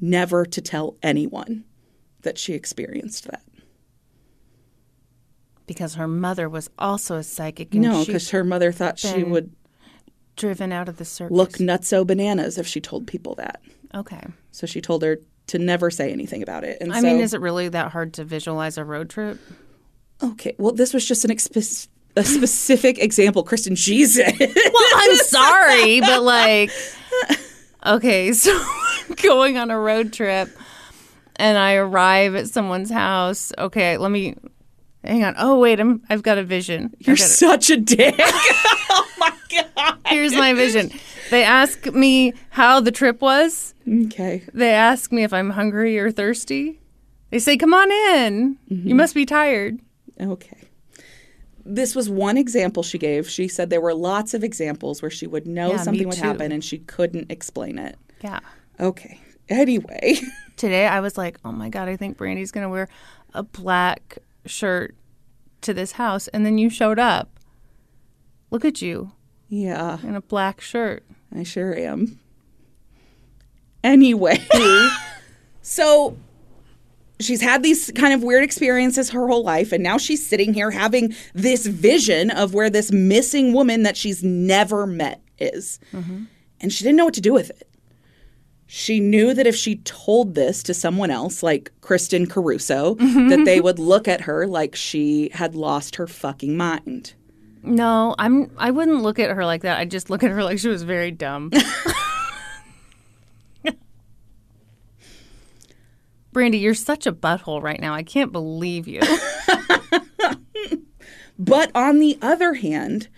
never 0.00 0.44
to 0.44 0.60
tell 0.60 0.96
anyone 1.02 1.64
that 2.22 2.36
she 2.36 2.52
experienced 2.54 3.24
that. 3.30 3.42
because 5.66 5.94
her 5.94 6.08
mother 6.08 6.48
was 6.48 6.68
also 6.80 7.16
a 7.16 7.22
psychic 7.22 7.72
and 7.74 7.82
No, 7.82 8.04
because 8.04 8.30
her 8.30 8.42
mother 8.42 8.72
thought 8.72 8.98
she 8.98 9.22
would 9.22 9.52
driven 10.36 10.72
out 10.72 10.88
of 10.88 10.96
the 10.96 11.04
circus. 11.04 11.36
look 11.36 11.52
nutso 11.52 12.04
bananas 12.04 12.58
if 12.58 12.66
she 12.66 12.80
told 12.80 13.06
people 13.06 13.36
that. 13.36 13.62
Okay. 13.94 14.20
So 14.50 14.66
she 14.66 14.80
told 14.80 15.02
her 15.04 15.18
to 15.46 15.58
never 15.58 15.90
say 15.90 16.10
anything 16.12 16.42
about 16.42 16.64
it. 16.64 16.78
And 16.80 16.92
I 16.92 17.00
so, 17.00 17.06
mean, 17.06 17.20
is 17.20 17.34
it 17.34 17.40
really 17.40 17.68
that 17.68 17.92
hard 17.92 18.14
to 18.14 18.24
visualize 18.24 18.78
a 18.78 18.84
road 18.84 19.10
trip? 19.10 19.38
Okay, 20.22 20.54
well, 20.58 20.72
this 20.72 20.92
was 20.92 21.06
just 21.06 21.24
an 21.24 21.30
expe- 21.30 21.88
a 22.16 22.24
specific 22.24 22.98
example. 22.98 23.44
Kristin, 23.44 23.74
Jesus. 23.74 24.32
Well, 24.38 24.84
I'm 24.96 25.16
sorry, 25.16 26.00
but 26.00 26.22
like, 26.22 26.70
okay, 27.86 28.32
so 28.34 28.58
going 29.22 29.56
on 29.58 29.70
a 29.70 29.78
road 29.78 30.12
trip 30.12 30.48
and 31.36 31.56
I 31.56 31.74
arrive 31.74 32.34
at 32.34 32.48
someone's 32.48 32.90
house. 32.90 33.52
Okay, 33.58 33.96
let 33.96 34.10
me 34.10 34.34
hang 35.04 35.24
on. 35.24 35.34
Oh, 35.38 35.58
wait, 35.58 35.80
I'm, 35.80 36.02
I've 36.10 36.22
got 36.22 36.38
a 36.38 36.44
vision. 36.44 36.94
You're 36.98 37.14
I 37.14 37.18
got 37.18 37.24
it. 37.24 37.28
such 37.28 37.70
a 37.70 37.76
dick. 37.76 38.14
oh 38.18 39.08
my 39.18 39.32
God. 39.50 39.98
Here's 40.06 40.34
my 40.34 40.52
vision. 40.52 40.90
They 41.30 41.44
ask 41.44 41.86
me 41.86 42.34
how 42.50 42.80
the 42.80 42.90
trip 42.92 43.20
was. 43.20 43.74
Okay. 43.88 44.42
They 44.52 44.72
ask 44.72 45.12
me 45.12 45.22
if 45.22 45.32
I'm 45.32 45.50
hungry 45.50 45.98
or 45.98 46.10
thirsty. 46.10 46.80
They 47.30 47.38
say, 47.38 47.56
"Come 47.56 47.72
on 47.72 47.90
in. 47.92 48.58
Mm-hmm. 48.70 48.88
You 48.88 48.94
must 48.96 49.14
be 49.14 49.24
tired." 49.24 49.78
Okay. 50.20 50.56
This 51.64 51.94
was 51.94 52.08
one 52.08 52.36
example 52.36 52.82
she 52.82 52.98
gave. 52.98 53.28
She 53.28 53.46
said 53.48 53.70
there 53.70 53.80
were 53.80 53.94
lots 53.94 54.34
of 54.34 54.42
examples 54.42 55.02
where 55.02 55.10
she 55.10 55.26
would 55.26 55.46
know 55.46 55.68
Yeah, 55.68 55.76
me 55.78 55.82
something 55.84 56.08
would 56.08 56.16
too. 56.16 56.22
happen 56.22 56.52
and 56.52 56.64
she 56.64 56.78
couldn't 56.78 57.30
explain 57.30 57.78
it. 57.78 57.96
Yeah. 58.22 58.40
Okay. 58.78 59.20
Anyway, 59.48 60.18
Today 60.56 60.86
I 60.86 61.00
was 61.00 61.16
like, 61.18 61.38
"Oh 61.44 61.52
my 61.52 61.68
god, 61.70 61.88
I 61.88 61.96
think 61.96 62.16
Brandi's 62.16 62.52
going 62.52 62.62
to 62.64 62.68
wear 62.68 62.88
a 63.34 63.42
black 63.42 64.18
shirt 64.46 64.94
to 65.62 65.74
this 65.74 65.92
house." 65.92 66.28
And 66.28 66.44
then 66.46 66.56
you 66.58 66.68
showed 66.70 66.98
up. 66.98 67.30
Look 68.50 68.64
at 68.64 68.80
you 68.82 69.12
yeah, 69.48 69.98
in 70.02 70.14
a 70.14 70.20
black 70.20 70.60
shirt. 70.60 71.02
I 71.34 71.42
sure 71.42 71.74
am. 71.74 72.20
Anyway, 73.82 74.38
so 75.62 76.16
she's 77.20 77.40
had 77.40 77.62
these 77.62 77.90
kind 77.94 78.14
of 78.14 78.22
weird 78.22 78.44
experiences 78.44 79.10
her 79.10 79.26
whole 79.26 79.44
life, 79.44 79.72
and 79.72 79.82
now 79.82 79.98
she's 79.98 80.26
sitting 80.26 80.54
here 80.54 80.70
having 80.70 81.14
this 81.34 81.66
vision 81.66 82.30
of 82.30 82.54
where 82.54 82.70
this 82.70 82.90
missing 82.90 83.52
woman 83.52 83.82
that 83.82 83.96
she's 83.96 84.22
never 84.22 84.86
met 84.86 85.22
is. 85.38 85.78
Mm-hmm. 85.92 86.24
And 86.60 86.72
she 86.72 86.84
didn't 86.84 86.96
know 86.96 87.06
what 87.06 87.14
to 87.14 87.20
do 87.20 87.32
with 87.32 87.50
it. 87.50 87.66
She 88.66 89.00
knew 89.00 89.34
that 89.34 89.48
if 89.48 89.56
she 89.56 89.76
told 89.76 90.34
this 90.34 90.62
to 90.62 90.74
someone 90.74 91.10
else, 91.10 91.42
like 91.42 91.72
Kristin 91.80 92.30
Caruso, 92.30 92.94
mm-hmm. 92.94 93.28
that 93.28 93.44
they 93.44 93.60
would 93.60 93.80
look 93.80 94.06
at 94.06 94.22
her 94.22 94.46
like 94.46 94.76
she 94.76 95.30
had 95.32 95.56
lost 95.56 95.96
her 95.96 96.06
fucking 96.06 96.56
mind. 96.56 97.14
No, 97.62 98.14
I'm 98.18 98.50
I 98.56 98.70
wouldn't 98.70 99.02
look 99.02 99.18
at 99.18 99.30
her 99.30 99.44
like 99.44 99.62
that. 99.62 99.78
I'd 99.78 99.90
just 99.90 100.08
look 100.08 100.22
at 100.22 100.30
her 100.30 100.44
like 100.44 100.58
she 100.58 100.68
was 100.68 100.82
very 100.82 101.10
dumb. 101.10 101.50
Brandi, 106.32 106.60
you're 106.60 106.74
such 106.74 107.06
a 107.06 107.12
butthole 107.12 107.62
right 107.62 107.80
now. 107.80 107.94
I 107.94 108.02
can't 108.02 108.32
believe 108.32 108.86
you. 108.86 109.00
But 111.40 111.70
on 111.74 112.00
the 112.00 112.18
other 112.20 112.52
hand, 112.52 113.08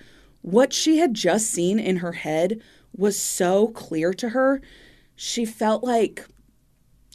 what 0.43 0.72
she 0.72 0.98
had 0.98 1.12
just 1.12 1.51
seen 1.51 1.80
in 1.80 1.97
her 1.97 2.12
head 2.12 2.62
was 2.97 3.18
so 3.18 3.68
clear 3.68 4.14
to 4.14 4.28
her. 4.28 4.62
She 5.16 5.44
felt 5.44 5.82
like 5.82 6.24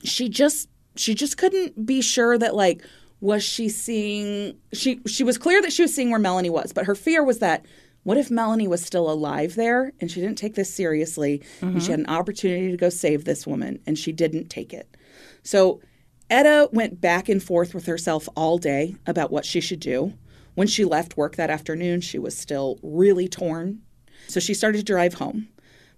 she 0.04 0.28
just 0.28 0.68
she 0.98 1.16
just 1.16 1.38
couldn't 1.38 1.86
be 1.86 2.02
sure 2.02 2.38
that 2.38 2.56
like 2.56 2.84
was 3.22 3.42
she 3.42 3.70
seeing 3.70 4.58
she 4.74 5.00
she 5.08 5.24
was 5.24 5.38
clear 5.38 5.62
that 5.62 5.72
she 5.72 5.82
was 5.82 5.96
seeing 5.96 6.10
where 6.10 6.20
Melanie 6.20 6.50
was, 6.50 6.74
but 6.74 6.86
her 6.86 6.96
fear 6.96 7.24
was 7.24 7.40
that 7.40 7.66
what 8.04 8.18
if 8.18 8.30
Melanie 8.30 8.68
was 8.68 8.84
still 8.84 9.10
alive 9.10 9.56
there 9.56 9.94
and 10.02 10.12
she 10.12 10.20
didn't 10.20 10.38
take 10.38 10.56
this 10.56 10.74
seriously 10.74 11.42
and 11.62 11.82
she 11.82 11.90
mm-hmm. 11.90 11.92
had 11.92 12.00
an 12.02 12.10
opportunity 12.10 12.70
to 12.70 12.78
go 12.78 12.90
save 12.90 13.24
this 13.24 13.48
woman 13.48 13.80
and 13.88 13.98
she 13.98 14.12
didn't 14.12 14.50
take 14.50 14.74
it. 14.74 14.94
So 15.44 15.82
Etta 16.30 16.70
went 16.72 17.00
back 17.00 17.30
and 17.30 17.42
forth 17.42 17.74
with 17.74 17.86
herself 17.86 18.28
all 18.36 18.58
day 18.58 18.96
about 19.06 19.32
what 19.32 19.46
she 19.46 19.62
should 19.62 19.80
do. 19.80 20.14
When 20.56 20.68
she 20.68 20.86
left 20.86 21.18
work 21.18 21.36
that 21.36 21.50
afternoon, 21.50 22.02
she 22.02 22.20
was 22.20 22.38
still 22.38 22.80
really 22.82 23.28
torn. 23.28 23.82
So 24.28 24.40
she 24.40 24.54
started 24.54 24.80
to 24.80 24.84
drive 24.84 25.16
home. 25.16 25.48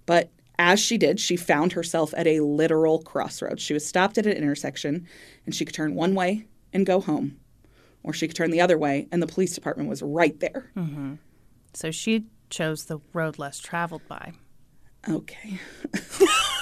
But 0.05 0.31
as 0.59 0.79
she 0.79 0.97
did, 0.97 1.19
she 1.19 1.37
found 1.37 1.71
herself 1.73 2.13
at 2.17 2.27
a 2.27 2.41
literal 2.41 3.01
crossroads. 3.01 3.61
She 3.61 3.73
was 3.73 3.85
stopped 3.85 4.17
at 4.17 4.25
an 4.25 4.33
intersection 4.33 5.07
and 5.45 5.55
she 5.55 5.63
could 5.65 5.75
turn 5.75 5.95
one 5.95 6.13
way 6.13 6.45
and 6.73 6.85
go 6.85 6.99
home, 6.99 7.39
or 8.03 8.13
she 8.13 8.27
could 8.27 8.35
turn 8.35 8.51
the 8.51 8.61
other 8.61 8.77
way 8.77 9.07
and 9.11 9.21
the 9.21 9.27
police 9.27 9.55
department 9.55 9.89
was 9.89 10.01
right 10.01 10.37
there. 10.39 10.69
Mm-hmm. 10.75 11.15
so 11.73 11.91
she 11.91 12.25
chose 12.49 12.85
the 12.85 12.99
road 13.13 13.39
less 13.39 13.59
traveled 13.59 14.07
by. 14.07 14.33
Okay. 15.07 15.59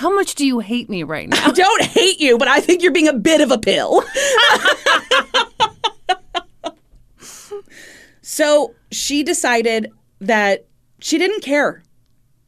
How 0.00 0.08
much 0.08 0.34
do 0.34 0.46
you 0.46 0.60
hate 0.60 0.88
me 0.88 1.02
right 1.02 1.28
now? 1.28 1.48
I 1.48 1.50
don't 1.50 1.82
hate 1.82 2.20
you, 2.20 2.38
but 2.38 2.48
I 2.48 2.62
think 2.62 2.82
you're 2.82 2.90
being 2.90 3.06
a 3.06 3.12
bit 3.12 3.42
of 3.42 3.50
a 3.50 3.58
pill. 3.58 4.02
so 8.22 8.74
she 8.90 9.22
decided 9.22 9.92
that 10.22 10.64
she 11.00 11.18
didn't 11.18 11.42
care 11.42 11.82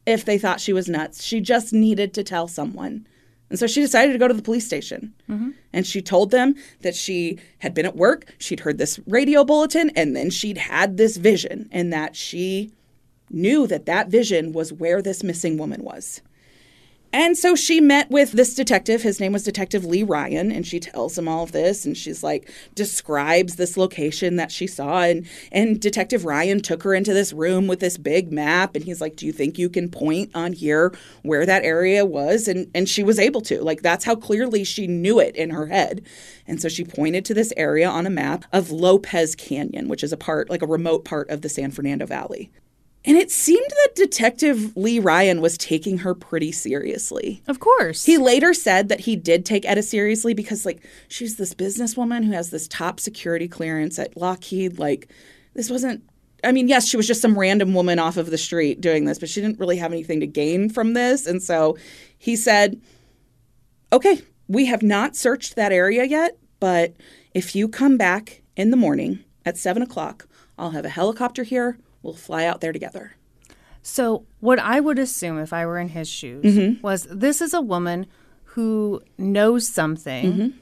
if 0.07 0.25
they 0.25 0.39
thought 0.39 0.61
she 0.61 0.73
was 0.73 0.89
nuts. 0.89 1.23
She 1.23 1.41
just 1.41 1.73
needed 1.73 2.15
to 2.15 2.23
tell 2.23 2.47
someone. 2.47 3.05
And 3.51 3.59
so 3.59 3.67
she 3.67 3.81
decided 3.81 4.13
to 4.13 4.17
go 4.17 4.27
to 4.27 4.33
the 4.33 4.41
police 4.41 4.65
station. 4.65 5.13
Mm-hmm. 5.29 5.51
And 5.73 5.85
she 5.85 6.01
told 6.01 6.31
them 6.31 6.55
that 6.81 6.95
she 6.95 7.37
had 7.59 7.75
been 7.75 7.85
at 7.85 7.95
work, 7.95 8.33
she'd 8.39 8.61
heard 8.61 8.79
this 8.79 8.99
radio 9.05 9.43
bulletin, 9.43 9.91
and 9.91 10.15
then 10.15 10.31
she'd 10.31 10.57
had 10.57 10.97
this 10.97 11.17
vision, 11.17 11.69
and 11.71 11.93
that 11.93 12.15
she 12.15 12.71
knew 13.29 13.67
that 13.67 13.85
that 13.85 14.07
vision 14.09 14.53
was 14.53 14.73
where 14.73 15.03
this 15.03 15.21
missing 15.21 15.59
woman 15.59 15.83
was. 15.83 16.23
And 17.15 17.37
so 17.37 17.55
she 17.55 17.79
met 17.79 18.09
with 18.09 18.31
this 18.31 18.55
detective. 18.55 19.03
His 19.03 19.19
name 19.19 19.33
was 19.33 19.43
Detective 19.43 19.85
Lee 19.85 20.01
Ryan, 20.01 20.51
and 20.51 20.65
she 20.65 20.79
tells 20.79 21.15
him 21.15 21.27
all 21.27 21.43
of 21.43 21.51
this. 21.51 21.85
And 21.85 21.95
she's 21.95 22.23
like, 22.23 22.49
describes 22.73 23.55
this 23.55 23.77
location 23.77 24.35
that 24.37 24.51
she 24.51 24.65
saw. 24.65 25.03
And, 25.03 25.27
and 25.51 25.79
Detective 25.79 26.25
Ryan 26.25 26.59
took 26.59 26.81
her 26.81 26.95
into 26.95 27.13
this 27.13 27.31
room 27.31 27.67
with 27.67 27.81
this 27.81 27.99
big 27.99 28.31
map. 28.31 28.75
And 28.75 28.83
he's 28.83 28.99
like, 28.99 29.15
Do 29.15 29.27
you 29.27 29.31
think 29.31 29.59
you 29.59 29.69
can 29.69 29.89
point 29.89 30.31
on 30.33 30.53
here 30.53 30.91
where 31.21 31.45
that 31.45 31.63
area 31.63 32.03
was? 32.03 32.47
And, 32.47 32.71
and 32.73 32.89
she 32.89 33.03
was 33.03 33.19
able 33.19 33.41
to. 33.41 33.61
Like, 33.61 33.83
that's 33.83 34.05
how 34.05 34.15
clearly 34.15 34.63
she 34.63 34.87
knew 34.87 35.19
it 35.19 35.35
in 35.35 35.51
her 35.51 35.67
head. 35.67 36.03
And 36.47 36.59
so 36.59 36.67
she 36.67 36.83
pointed 36.83 37.25
to 37.25 37.35
this 37.35 37.53
area 37.55 37.87
on 37.87 38.07
a 38.07 38.09
map 38.09 38.45
of 38.51 38.71
Lopez 38.71 39.35
Canyon, 39.35 39.87
which 39.87 40.03
is 40.03 40.13
a 40.13 40.17
part, 40.17 40.49
like 40.49 40.63
a 40.63 40.67
remote 40.67 41.05
part 41.05 41.29
of 41.29 41.43
the 41.43 41.49
San 41.49 41.69
Fernando 41.69 42.07
Valley. 42.07 42.49
And 43.05 43.17
it 43.17 43.31
seemed 43.31 43.67
that 43.69 43.95
Detective 43.95 44.77
Lee 44.77 44.97
Ryan 44.97 45.41
was 45.41 45.57
taking 45.57 45.99
her 45.99 46.15
pretty 46.15 46.53
seriously. 46.53 47.43
Of 47.47 47.59
course. 47.59 48.05
He 48.05 48.17
later 48.17 48.53
said 48.53 48.87
that 48.87 49.01
he 49.01 49.17
did 49.17 49.45
take 49.45 49.65
Etta 49.65 49.83
seriously 49.83 50.33
because, 50.33 50.65
like, 50.65 50.81
she's 51.09 51.35
this 51.35 51.53
businesswoman 51.53 52.23
who 52.23 52.31
has 52.31 52.49
this 52.49 52.67
top 52.67 53.01
security 53.01 53.49
clearance 53.49 53.99
at 53.99 54.15
Lockheed. 54.15 54.79
Like, 54.79 55.09
this 55.53 55.69
wasn't, 55.69 56.01
I 56.45 56.53
mean, 56.53 56.69
yes, 56.69 56.87
she 56.87 56.95
was 56.95 57.05
just 57.05 57.21
some 57.21 57.37
random 57.37 57.73
woman 57.73 57.99
off 57.99 58.15
of 58.15 58.29
the 58.29 58.37
street 58.37 58.79
doing 58.79 59.03
this, 59.03 59.19
but 59.19 59.27
she 59.27 59.41
didn't 59.41 59.59
really 59.59 59.77
have 59.77 59.91
anything 59.91 60.21
to 60.21 60.27
gain 60.27 60.69
from 60.69 60.93
this. 60.93 61.27
And 61.27 61.43
so 61.43 61.77
he 62.17 62.37
said, 62.37 62.79
okay, 63.91 64.21
we 64.47 64.65
have 64.67 64.81
not 64.81 65.17
searched 65.17 65.55
that 65.55 65.73
area 65.73 66.05
yet, 66.05 66.37
but 66.61 66.93
if 67.33 67.53
you 67.53 67.67
come 67.67 67.97
back 67.97 68.43
in 68.55 68.71
the 68.71 68.77
morning 68.77 69.23
at 69.45 69.57
seven 69.57 69.83
o'clock, 69.83 70.27
I'll 70.57 70.71
have 70.71 70.85
a 70.85 70.89
helicopter 70.89 71.43
here. 71.43 71.77
We'll 72.03 72.13
fly 72.13 72.45
out 72.45 72.61
there 72.61 72.71
together. 72.71 73.15
So, 73.81 74.25
what 74.39 74.59
I 74.59 74.79
would 74.79 74.99
assume 74.99 75.39
if 75.39 75.51
I 75.51 75.65
were 75.65 75.79
in 75.79 75.89
his 75.89 76.07
shoes 76.07 76.45
mm-hmm. 76.45 76.81
was 76.81 77.07
this 77.09 77.41
is 77.41 77.53
a 77.53 77.61
woman 77.61 78.05
who 78.43 79.01
knows 79.17 79.67
something 79.67 80.33
mm-hmm. 80.33 80.57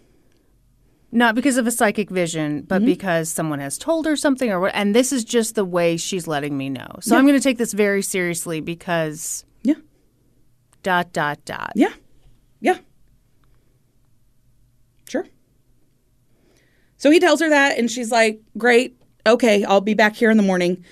Not 1.13 1.35
because 1.35 1.57
of 1.57 1.67
a 1.67 1.71
psychic 1.71 2.09
vision, 2.09 2.61
but 2.61 2.77
mm-hmm. 2.77 2.85
because 2.85 3.29
someone 3.29 3.59
has 3.59 3.77
told 3.77 4.05
her 4.05 4.15
something 4.15 4.49
or 4.49 4.61
what. 4.61 4.71
And 4.73 4.95
this 4.95 5.11
is 5.11 5.25
just 5.25 5.55
the 5.55 5.65
way 5.65 5.97
she's 5.97 6.25
letting 6.25 6.57
me 6.57 6.69
know. 6.69 6.87
So 7.01 7.17
I'm 7.17 7.25
going 7.25 7.37
to 7.37 7.43
take 7.43 7.57
this 7.57 7.73
very 7.73 8.01
seriously 8.01 8.61
because 8.61 9.43
Yeah. 9.63 9.75
dot, 10.83 11.11
dot, 11.11 11.43
dot. 11.43 11.73
Yeah. 11.75 11.91
Yeah. 12.61 12.77
Sure. 15.09 15.27
So 16.95 17.11
he 17.11 17.19
tells 17.19 17.41
her 17.41 17.49
that, 17.49 17.77
and 17.77 17.91
she's 17.91 18.11
like, 18.11 18.41
Great. 18.57 18.97
Okay. 19.25 19.65
I'll 19.65 19.81
be 19.81 19.93
back 19.93 20.15
here 20.15 20.31
in 20.31 20.37
the 20.37 20.43
morning. 20.43 20.85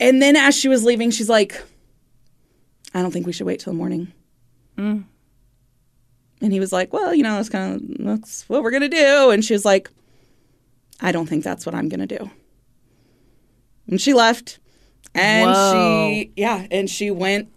And 0.00 0.20
then 0.20 0.36
as 0.36 0.56
she 0.56 0.68
was 0.68 0.84
leaving, 0.84 1.10
she's 1.10 1.28
like, 1.28 1.62
I 2.92 3.02
don't 3.02 3.10
think 3.10 3.26
we 3.26 3.32
should 3.32 3.46
wait 3.46 3.60
till 3.60 3.72
the 3.72 3.78
morning. 3.78 4.12
Mm. 4.76 5.04
And 6.40 6.52
he 6.52 6.60
was 6.60 6.72
like, 6.72 6.92
Well, 6.92 7.14
you 7.14 7.22
know, 7.22 7.36
that's 7.36 7.48
kind 7.48 7.76
of 7.76 8.04
that's 8.04 8.48
what 8.48 8.62
we're 8.62 8.70
gonna 8.70 8.88
do. 8.88 9.30
And 9.30 9.44
she 9.44 9.52
was 9.52 9.64
like, 9.64 9.90
I 11.00 11.12
don't 11.12 11.26
think 11.26 11.44
that's 11.44 11.66
what 11.66 11.74
I'm 11.74 11.88
gonna 11.88 12.06
do. 12.06 12.30
And 13.88 14.00
she 14.00 14.14
left. 14.14 14.58
And 15.14 15.50
Whoa. 15.50 15.72
she 15.72 16.32
yeah, 16.36 16.66
and 16.70 16.90
she 16.90 17.10
went 17.10 17.50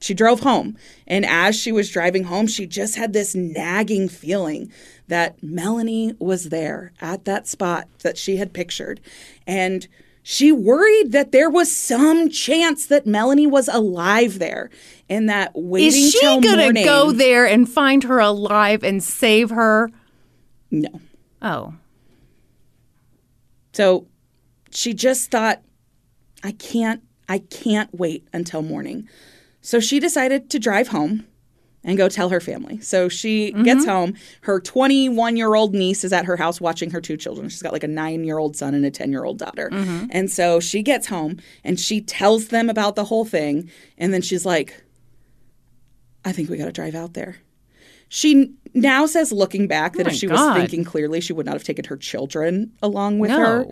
she 0.00 0.14
drove 0.14 0.40
home. 0.40 0.76
And 1.06 1.24
as 1.24 1.56
she 1.56 1.72
was 1.72 1.90
driving 1.90 2.24
home, 2.24 2.46
she 2.46 2.66
just 2.66 2.96
had 2.96 3.12
this 3.12 3.34
nagging 3.34 4.08
feeling 4.08 4.70
that 5.08 5.42
Melanie 5.42 6.14
was 6.18 6.50
there 6.50 6.92
at 7.00 7.24
that 7.24 7.46
spot 7.46 7.88
that 8.02 8.18
she 8.18 8.36
had 8.36 8.52
pictured. 8.52 9.00
And 9.46 9.88
she 10.28 10.50
worried 10.50 11.12
that 11.12 11.30
there 11.30 11.48
was 11.48 11.70
some 11.70 12.28
chance 12.28 12.86
that 12.86 13.06
Melanie 13.06 13.46
was 13.46 13.68
alive 13.68 14.40
there 14.40 14.70
and 15.08 15.28
that 15.28 15.52
waiting 15.54 15.86
Is 16.02 16.10
she 16.10 16.18
till 16.20 16.40
to 16.42 16.56
morning- 16.56 16.84
go 16.84 17.12
there 17.12 17.46
and 17.46 17.68
find 17.68 18.02
her 18.02 18.18
alive 18.18 18.82
and 18.82 19.00
save 19.00 19.50
her? 19.50 19.88
No. 20.68 20.88
Oh. 21.40 21.74
So 23.72 24.08
she 24.72 24.94
just 24.94 25.30
thought, 25.30 25.62
I 26.42 26.50
can't, 26.50 27.04
I 27.28 27.38
can't 27.38 27.94
wait 27.94 28.26
until 28.32 28.62
morning. 28.62 29.08
So 29.60 29.78
she 29.78 30.00
decided 30.00 30.50
to 30.50 30.58
drive 30.58 30.88
home 30.88 31.24
and 31.86 31.96
go 31.96 32.08
tell 32.08 32.28
her 32.28 32.40
family. 32.40 32.80
So 32.80 33.08
she 33.08 33.52
gets 33.52 33.82
mm-hmm. 33.82 33.90
home. 33.90 34.14
Her 34.42 34.60
21 34.60 35.36
year 35.36 35.54
old 35.54 35.72
niece 35.72 36.02
is 36.04 36.12
at 36.12 36.26
her 36.26 36.36
house 36.36 36.60
watching 36.60 36.90
her 36.90 37.00
two 37.00 37.16
children. 37.16 37.48
She's 37.48 37.62
got 37.62 37.72
like 37.72 37.84
a 37.84 37.88
nine 37.88 38.24
year 38.24 38.38
old 38.38 38.56
son 38.56 38.74
and 38.74 38.84
a 38.84 38.90
10 38.90 39.12
year 39.12 39.24
old 39.24 39.38
daughter. 39.38 39.70
Mm-hmm. 39.72 40.06
And 40.10 40.30
so 40.30 40.58
she 40.58 40.82
gets 40.82 41.06
home 41.06 41.38
and 41.64 41.78
she 41.78 42.00
tells 42.00 42.48
them 42.48 42.68
about 42.68 42.96
the 42.96 43.04
whole 43.04 43.24
thing. 43.24 43.70
And 43.96 44.12
then 44.12 44.20
she's 44.20 44.44
like, 44.44 44.82
I 46.24 46.32
think 46.32 46.50
we 46.50 46.58
got 46.58 46.66
to 46.66 46.72
drive 46.72 46.96
out 46.96 47.14
there. 47.14 47.36
She 48.08 48.52
now 48.74 49.06
says, 49.06 49.32
looking 49.32 49.68
back, 49.68 49.94
that 49.94 50.06
Oh 50.06 50.10
if 50.10 50.16
she 50.16 50.26
God. 50.26 50.34
was 50.34 50.56
thinking 50.58 50.84
clearly, 50.84 51.20
she 51.20 51.32
would 51.32 51.46
not 51.46 51.54
have 51.54 51.64
taken 51.64 51.84
her 51.86 51.96
children 51.96 52.72
along 52.82 53.20
with 53.20 53.30
No. 53.30 53.38
her. 53.38 53.66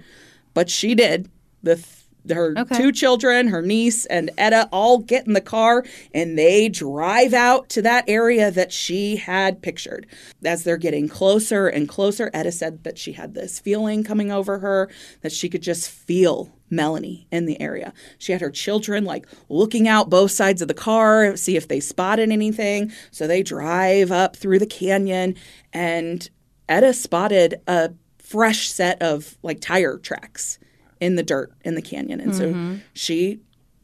But 0.54 0.70
she 0.70 0.94
did. 0.94 1.28
The 1.64 1.74
th- 1.76 1.86
her 2.30 2.54
Okay. 2.56 2.76
two 2.76 2.92
children, 2.92 3.48
her 3.48 3.62
niece, 3.62 4.06
and 4.06 4.30
Etta 4.38 4.68
all 4.72 4.98
get 4.98 5.26
in 5.26 5.32
the 5.32 5.40
car 5.40 5.84
and 6.14 6.38
they 6.38 6.68
drive 6.68 7.34
out 7.34 7.68
to 7.70 7.82
that 7.82 8.04
area 8.08 8.50
that 8.50 8.72
she 8.72 9.16
had 9.16 9.62
pictured. 9.62 10.06
As 10.44 10.64
they're 10.64 10.76
getting 10.76 11.08
closer 11.08 11.68
and 11.68 11.88
closer, 11.88 12.30
Etta 12.32 12.52
said 12.52 12.84
that 12.84 12.98
she 12.98 13.12
had 13.12 13.34
this 13.34 13.58
feeling 13.58 14.04
coming 14.04 14.30
over 14.30 14.58
her 14.60 14.88
that 15.22 15.32
she 15.32 15.48
could 15.48 15.62
just 15.62 15.90
feel 15.90 16.50
Melanie 16.70 17.26
in 17.30 17.46
the 17.46 17.60
area. 17.60 17.92
She 18.18 18.32
had 18.32 18.40
her 18.40 18.50
children 18.50 19.04
like 19.04 19.26
looking 19.48 19.86
out 19.86 20.10
both 20.10 20.30
sides 20.30 20.62
of 20.62 20.68
the 20.68 20.74
car, 20.74 21.36
see 21.36 21.56
if 21.56 21.68
they 21.68 21.80
spotted 21.80 22.30
anything. 22.30 22.90
So 23.10 23.26
they 23.26 23.42
drive 23.42 24.10
up 24.10 24.36
through 24.36 24.58
the 24.58 24.66
canyon 24.66 25.36
and 25.72 26.28
Etta 26.68 26.94
spotted 26.94 27.60
a 27.66 27.92
fresh 28.18 28.68
set 28.70 29.00
of 29.02 29.36
like 29.42 29.60
tire 29.60 29.98
tracks 29.98 30.58
in 31.00 31.16
the 31.16 31.22
dirt 31.22 31.52
in 31.64 31.74
the 31.74 31.82
canyon. 31.82 32.20
And 32.20 32.34
so 32.34 32.48
mm-hmm. 32.50 32.76
she 32.92 33.40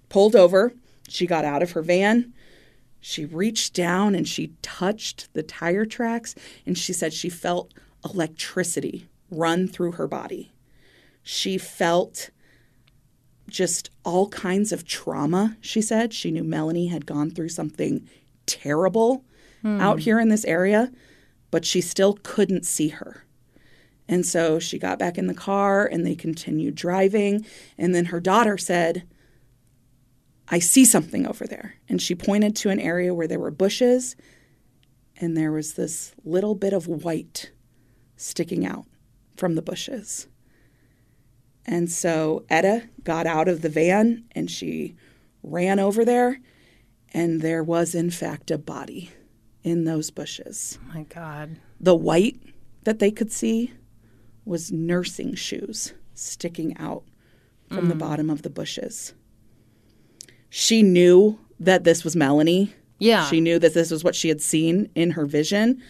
pulled 0.09 0.37
over, 0.37 0.73
she 1.09 1.27
got 1.27 1.45
out 1.45 1.62
of 1.62 1.73
her 1.73 1.82
van, 1.82 2.32
she 3.01 3.24
reached 3.24 3.74
down 3.74 4.15
and 4.15 4.28
she 4.28 4.53
touched 4.62 5.32
the 5.32 5.43
tire 5.43 5.87
tracks 5.87 6.35
and 6.66 6.77
she 6.77 6.93
said 6.93 7.12
she 7.12 7.31
felt 7.31 7.73
electricity 8.05 9.09
run 9.31 9.66
through 9.66 9.93
her 9.93 10.07
body. 10.07 10.53
She 11.23 11.59
felt 11.59 12.31
just 13.49 13.91
all 14.05 14.28
kinds 14.28 14.73
of 14.73 14.87
trauma, 14.87 15.57
she 15.61 15.82
said. 15.82 16.12
She 16.12 16.31
knew 16.31 16.45
Melanie 16.45 16.89
had 16.89 17.07
gone 17.07 17.31
through 17.31 17.49
something 17.49 18.09
terrible 18.47 19.24
hmm. 19.62 19.81
out 19.81 20.01
here 20.01 20.20
in 20.20 20.28
this 20.28 20.45
area, 20.45 20.93
but 21.51 21.65
she 21.65 21.81
still 21.81 22.19
couldn't 22.23 22.65
see 22.65 22.89
her. 22.89 23.24
And 24.11 24.27
so 24.27 24.59
she 24.59 24.77
got 24.77 24.99
back 24.99 25.16
in 25.16 25.28
the 25.28 25.35
car 25.35 25.87
and 25.87 26.05
they 26.05 26.16
continued 26.16 26.74
driving. 26.74 27.47
And 27.78 27.95
then 27.95 28.07
her 28.07 28.19
daughter 28.19 28.59
said, 28.59 29.05
I 30.49 30.59
see 30.59 30.85
something 30.85 31.28
over 31.28 31.47
there. 31.47 31.77
And 31.89 32.03
she 32.03 32.16
pointed 32.16 32.57
to 32.57 32.70
an 32.70 32.81
area 32.81 33.15
where 33.15 33.28
there 33.28 33.39
were 33.39 33.53
bushes 33.53 34.16
and 35.16 35.37
there 35.37 35.53
was 35.53 35.74
this 35.74 36.12
little 36.24 36.57
bit 36.57 36.73
of 36.73 36.89
white 36.89 37.53
sticking 38.16 38.66
out 38.66 38.87
from 39.37 39.55
the 39.55 39.62
bushes. 39.62 40.27
And 41.65 41.89
so 41.89 42.45
Etta 42.51 42.89
got 43.05 43.28
out 43.28 43.47
of 43.47 43.62
the 43.62 43.69
van 43.69 44.24
and 44.32 44.51
she 44.51 44.97
ran 45.45 45.78
over 45.78 46.05
there. 46.05 46.41
And 47.15 47.43
there 47.43 47.62
was, 47.62 47.95
in 47.95 48.11
fact, 48.11 48.51
a 48.51 48.59
body 48.59 49.12
in 49.62 49.85
those 49.85 50.11
bushes. 50.11 50.81
Oh 50.82 50.95
my 50.95 51.03
God. 51.05 51.61
The 51.78 51.95
white 51.95 52.41
that 52.82 52.99
they 52.99 53.12
could 53.12 53.31
see 53.31 53.73
was 54.51 54.73
nursing 54.73 55.33
shoes 55.37 55.95
sticking 56.13 56.77
out 56.77 57.05
from 57.69 57.89
the 57.89 57.95
mm. 57.95 58.01
bottom 58.01 58.29
of 58.29 58.43
the 58.43 58.51
bushes. 58.51 59.15
She 60.49 60.83
knew 60.83 61.39
that 61.61 61.85
this 61.85 62.03
was 62.03 62.17
Melanie. 62.17 62.75
Yeah. 62.99 63.27
She 63.27 63.41
knew 63.41 63.61
that 63.61 63.75
this 63.75 63.93
was 63.93 64.03
what 64.03 64.17
she 64.17 64.29
had 64.29 64.41
seen 64.41 64.91
in 64.97 65.13
her 65.13 65.25
vision. 65.25 65.81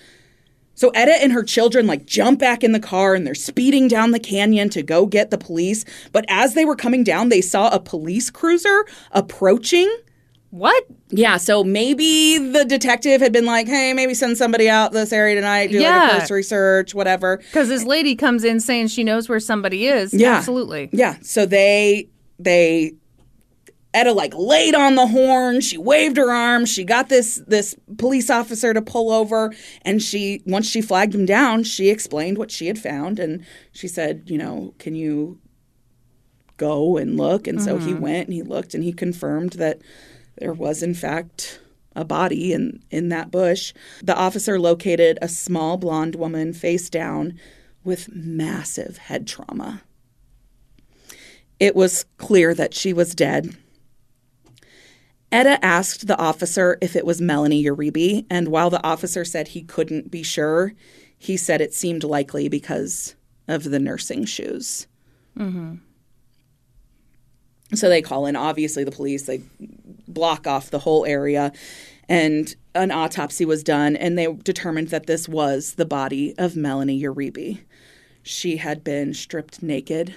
So 0.74 0.90
Etta 0.90 1.22
and 1.22 1.32
her 1.32 1.42
children 1.42 1.86
like 1.86 2.04
jump 2.04 2.38
back 2.38 2.62
in 2.62 2.72
the 2.72 2.80
car 2.80 3.14
and 3.14 3.26
they're 3.26 3.34
speeding 3.34 3.88
down 3.88 4.10
the 4.10 4.20
canyon 4.20 4.68
to 4.70 4.82
go 4.82 5.06
get 5.06 5.30
the 5.30 5.38
police. 5.38 5.86
But 6.12 6.26
as 6.28 6.52
they 6.52 6.66
were 6.66 6.76
coming 6.76 7.02
down, 7.02 7.30
they 7.30 7.40
saw 7.40 7.70
a 7.70 7.80
police 7.80 8.28
cruiser 8.30 8.84
approaching. 9.12 9.90
What? 10.50 10.84
Yeah, 11.10 11.36
so 11.36 11.62
maybe 11.62 12.38
the 12.38 12.64
detective 12.64 13.20
had 13.20 13.32
been 13.32 13.46
like, 13.46 13.68
"Hey, 13.68 13.92
maybe 13.92 14.14
send 14.14 14.36
somebody 14.36 14.68
out 14.68 14.92
this 14.92 15.12
area 15.12 15.36
tonight, 15.36 15.70
do 15.70 15.80
like 15.80 16.12
a 16.12 16.18
cursory 16.20 16.42
search, 16.42 16.92
whatever." 16.92 17.36
Because 17.36 17.68
this 17.68 17.84
lady 17.84 18.16
comes 18.16 18.42
in 18.42 18.58
saying 18.58 18.88
she 18.88 19.04
knows 19.04 19.28
where 19.28 19.38
somebody 19.38 19.86
is. 19.86 20.12
Yeah. 20.12 20.34
Absolutely. 20.34 20.90
Yeah. 20.92 21.16
So 21.22 21.46
they 21.46 22.08
they 22.40 22.94
Etta 23.92 24.12
like 24.12 24.32
laid 24.34 24.74
on 24.74 24.94
the 24.94 25.06
horn. 25.06 25.60
She 25.60 25.76
waved 25.76 26.16
her 26.16 26.30
arm. 26.30 26.64
She 26.64 26.84
got 26.84 27.08
this 27.08 27.42
this 27.46 27.74
police 27.98 28.30
officer 28.30 28.72
to 28.72 28.82
pull 28.82 29.10
over, 29.10 29.52
and 29.82 30.00
she 30.00 30.42
once 30.46 30.68
she 30.68 30.80
flagged 30.80 31.14
him 31.14 31.26
down, 31.26 31.64
she 31.64 31.90
explained 31.90 32.38
what 32.38 32.50
she 32.50 32.66
had 32.68 32.78
found, 32.78 33.18
and 33.18 33.44
she 33.72 33.88
said, 33.88 34.24
you 34.26 34.38
know, 34.38 34.74
can 34.78 34.94
you 34.94 35.38
go 36.56 36.96
and 36.96 37.16
look? 37.16 37.48
And 37.48 37.60
so 37.60 37.78
he 37.78 37.92
mm-hmm. 37.92 38.02
went 38.02 38.28
and 38.28 38.34
he 38.34 38.42
looked, 38.42 38.74
and 38.74 38.84
he 38.84 38.92
confirmed 38.92 39.54
that 39.54 39.80
there 40.40 40.52
was 40.52 40.82
in 40.82 40.94
fact 40.94 41.60
a 41.94 42.04
body 42.04 42.52
in 42.52 42.82
in 42.90 43.10
that 43.10 43.30
bush. 43.30 43.72
The 44.02 44.16
officer 44.16 44.58
located 44.58 45.18
a 45.22 45.28
small 45.28 45.76
blonde 45.76 46.16
woman 46.16 46.52
face 46.52 46.90
down 46.90 47.38
with 47.84 48.14
massive 48.14 48.98
head 48.98 49.26
trauma. 49.26 49.82
It 51.60 51.76
was 51.76 52.06
clear 52.16 52.54
that 52.54 52.74
she 52.74 52.92
was 52.92 53.14
dead. 53.14 53.56
Etta 55.30 55.64
asked 55.64 56.06
the 56.06 56.18
officer 56.18 56.76
if 56.80 56.96
it 56.96 57.06
was 57.06 57.20
Melanie 57.20 57.64
Uribe, 57.64 58.26
and 58.28 58.48
while 58.48 58.70
the 58.70 58.84
officer 58.84 59.24
said 59.24 59.48
he 59.48 59.62
couldn't 59.62 60.10
be 60.10 60.22
sure, 60.22 60.72
he 61.16 61.36
said 61.36 61.60
it 61.60 61.74
seemed 61.74 62.02
likely 62.02 62.48
because 62.48 63.14
of 63.46 63.64
the 63.64 63.78
nursing 63.78 64.24
shoes. 64.24 64.88
Mm-hmm. 65.38 65.76
So 67.74 67.88
they 67.88 68.02
call 68.02 68.26
in, 68.26 68.36
obviously, 68.36 68.84
the 68.84 68.90
police. 68.90 69.24
They 69.24 69.42
block 70.08 70.46
off 70.46 70.70
the 70.70 70.80
whole 70.80 71.04
area, 71.06 71.52
and 72.08 72.54
an 72.74 72.90
autopsy 72.90 73.44
was 73.44 73.62
done, 73.62 73.96
and 73.96 74.18
they 74.18 74.32
determined 74.32 74.88
that 74.88 75.06
this 75.06 75.28
was 75.28 75.74
the 75.74 75.84
body 75.84 76.34
of 76.38 76.56
Melanie 76.56 77.00
Uribe. 77.00 77.60
She 78.22 78.56
had 78.58 78.82
been 78.84 79.14
stripped 79.14 79.62
naked, 79.62 80.14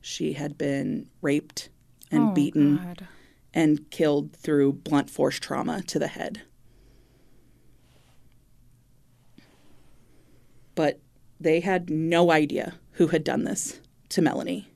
she 0.00 0.34
had 0.34 0.58
been 0.58 1.06
raped 1.22 1.68
and 2.10 2.30
oh, 2.30 2.32
beaten 2.32 2.76
God. 2.76 3.08
and 3.54 3.90
killed 3.90 4.34
through 4.34 4.74
blunt 4.74 5.08
force 5.08 5.38
trauma 5.38 5.82
to 5.84 5.98
the 5.98 6.08
head. 6.08 6.42
But 10.74 11.00
they 11.40 11.60
had 11.60 11.88
no 11.88 12.30
idea 12.30 12.74
who 12.92 13.08
had 13.08 13.24
done 13.24 13.44
this 13.44 13.80
to 14.10 14.22
Melanie. 14.22 14.71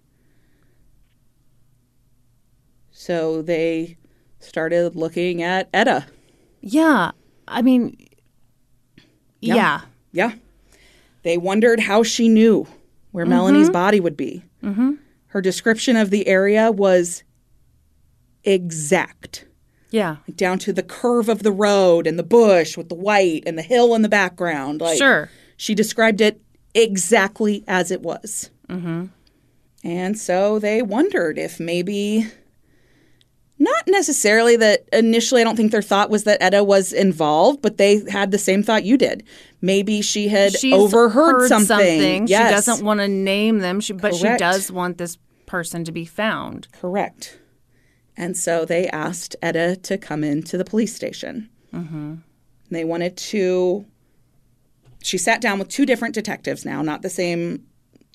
So 3.06 3.40
they 3.40 3.96
started 4.40 4.96
looking 4.96 5.40
at 5.40 5.68
Etta. 5.72 6.06
Yeah. 6.60 7.12
I 7.46 7.62
mean, 7.62 7.96
yeah. 9.40 9.82
Yeah. 10.10 10.32
They 11.22 11.38
wondered 11.38 11.78
how 11.78 12.02
she 12.02 12.28
knew 12.28 12.66
where 13.12 13.24
Melanie's 13.24 13.70
body 13.70 14.00
would 14.00 14.16
be. 14.16 14.42
Her 15.28 15.40
description 15.40 15.94
of 15.96 16.10
the 16.10 16.26
area 16.26 16.72
was 16.72 17.22
exact, 18.42 19.46
Yeah. 19.90 20.16
down 20.34 20.58
to 20.60 20.72
the 20.72 20.82
curve 20.82 21.28
of 21.28 21.44
the 21.44 21.52
road 21.52 22.06
and 22.08 22.18
the 22.18 22.22
bush 22.24 22.76
with 22.76 22.88
the 22.88 22.94
white 22.96 23.44
and 23.46 23.56
the 23.56 23.62
hill 23.62 23.94
in 23.94 24.02
the 24.02 24.08
background. 24.08 24.80
Like, 24.80 24.98
Sure. 24.98 25.30
She 25.56 25.74
described 25.76 26.20
it 26.20 26.40
exactly 26.74 27.62
as 27.68 27.90
it 27.92 28.02
was. 28.02 28.50
Mm-hmm. 28.68 29.06
And 29.84 30.18
so 30.18 30.58
they 30.58 30.82
wondered 30.82 31.38
if 31.38 31.60
maybe, 31.60 32.26
not 33.58 33.84
necessarily 33.86 34.56
that 34.56 34.86
initially, 34.92 35.40
I 35.40 35.44
don't 35.44 35.56
think 35.56 35.72
their 35.72 35.82
thought 35.82 36.10
was 36.10 36.24
that 36.24 36.42
Etta 36.42 36.62
was 36.62 36.92
involved, 36.92 37.62
but 37.62 37.78
they 37.78 38.02
had 38.10 38.30
the 38.30 38.38
same 38.38 38.62
thought 38.62 38.84
you 38.84 38.98
did. 38.98 39.24
Maybe 39.62 40.02
she 40.02 40.28
had 40.28 40.52
She's 40.56 40.74
overheard 40.74 41.12
heard 41.42 41.48
something. 41.48 42.26
She 42.26 42.30
Yes. 42.32 42.66
doesn't 42.66 42.84
want 42.84 43.00
to 43.00 43.08
name 43.08 43.60
them, 43.60 43.80
she, 43.80 43.92
but 43.94 44.12
Correct. 44.12 44.22
she 44.22 44.36
does 44.38 44.70
want 44.70 44.98
this 44.98 45.16
person 45.46 45.84
to 45.84 45.92
be 45.92 46.04
found. 46.04 46.68
Correct. 46.72 47.38
And 48.16 48.36
so 48.36 48.64
they 48.64 48.88
asked 48.88 49.36
Etta 49.42 49.76
to 49.84 49.96
come 49.98 50.22
into 50.24 50.58
the 50.58 50.64
police 50.64 50.94
station. 50.94 51.48
Mm-hmm. 51.72 52.14
They 52.70 52.84
wanted 52.84 53.16
to. 53.16 53.86
She 55.02 55.18
sat 55.18 55.40
down 55.40 55.58
with 55.58 55.68
two 55.68 55.86
different 55.86 56.14
detectives 56.14 56.64
now, 56.64 56.82
not 56.82 57.02
the 57.02 57.10
same 57.10 57.64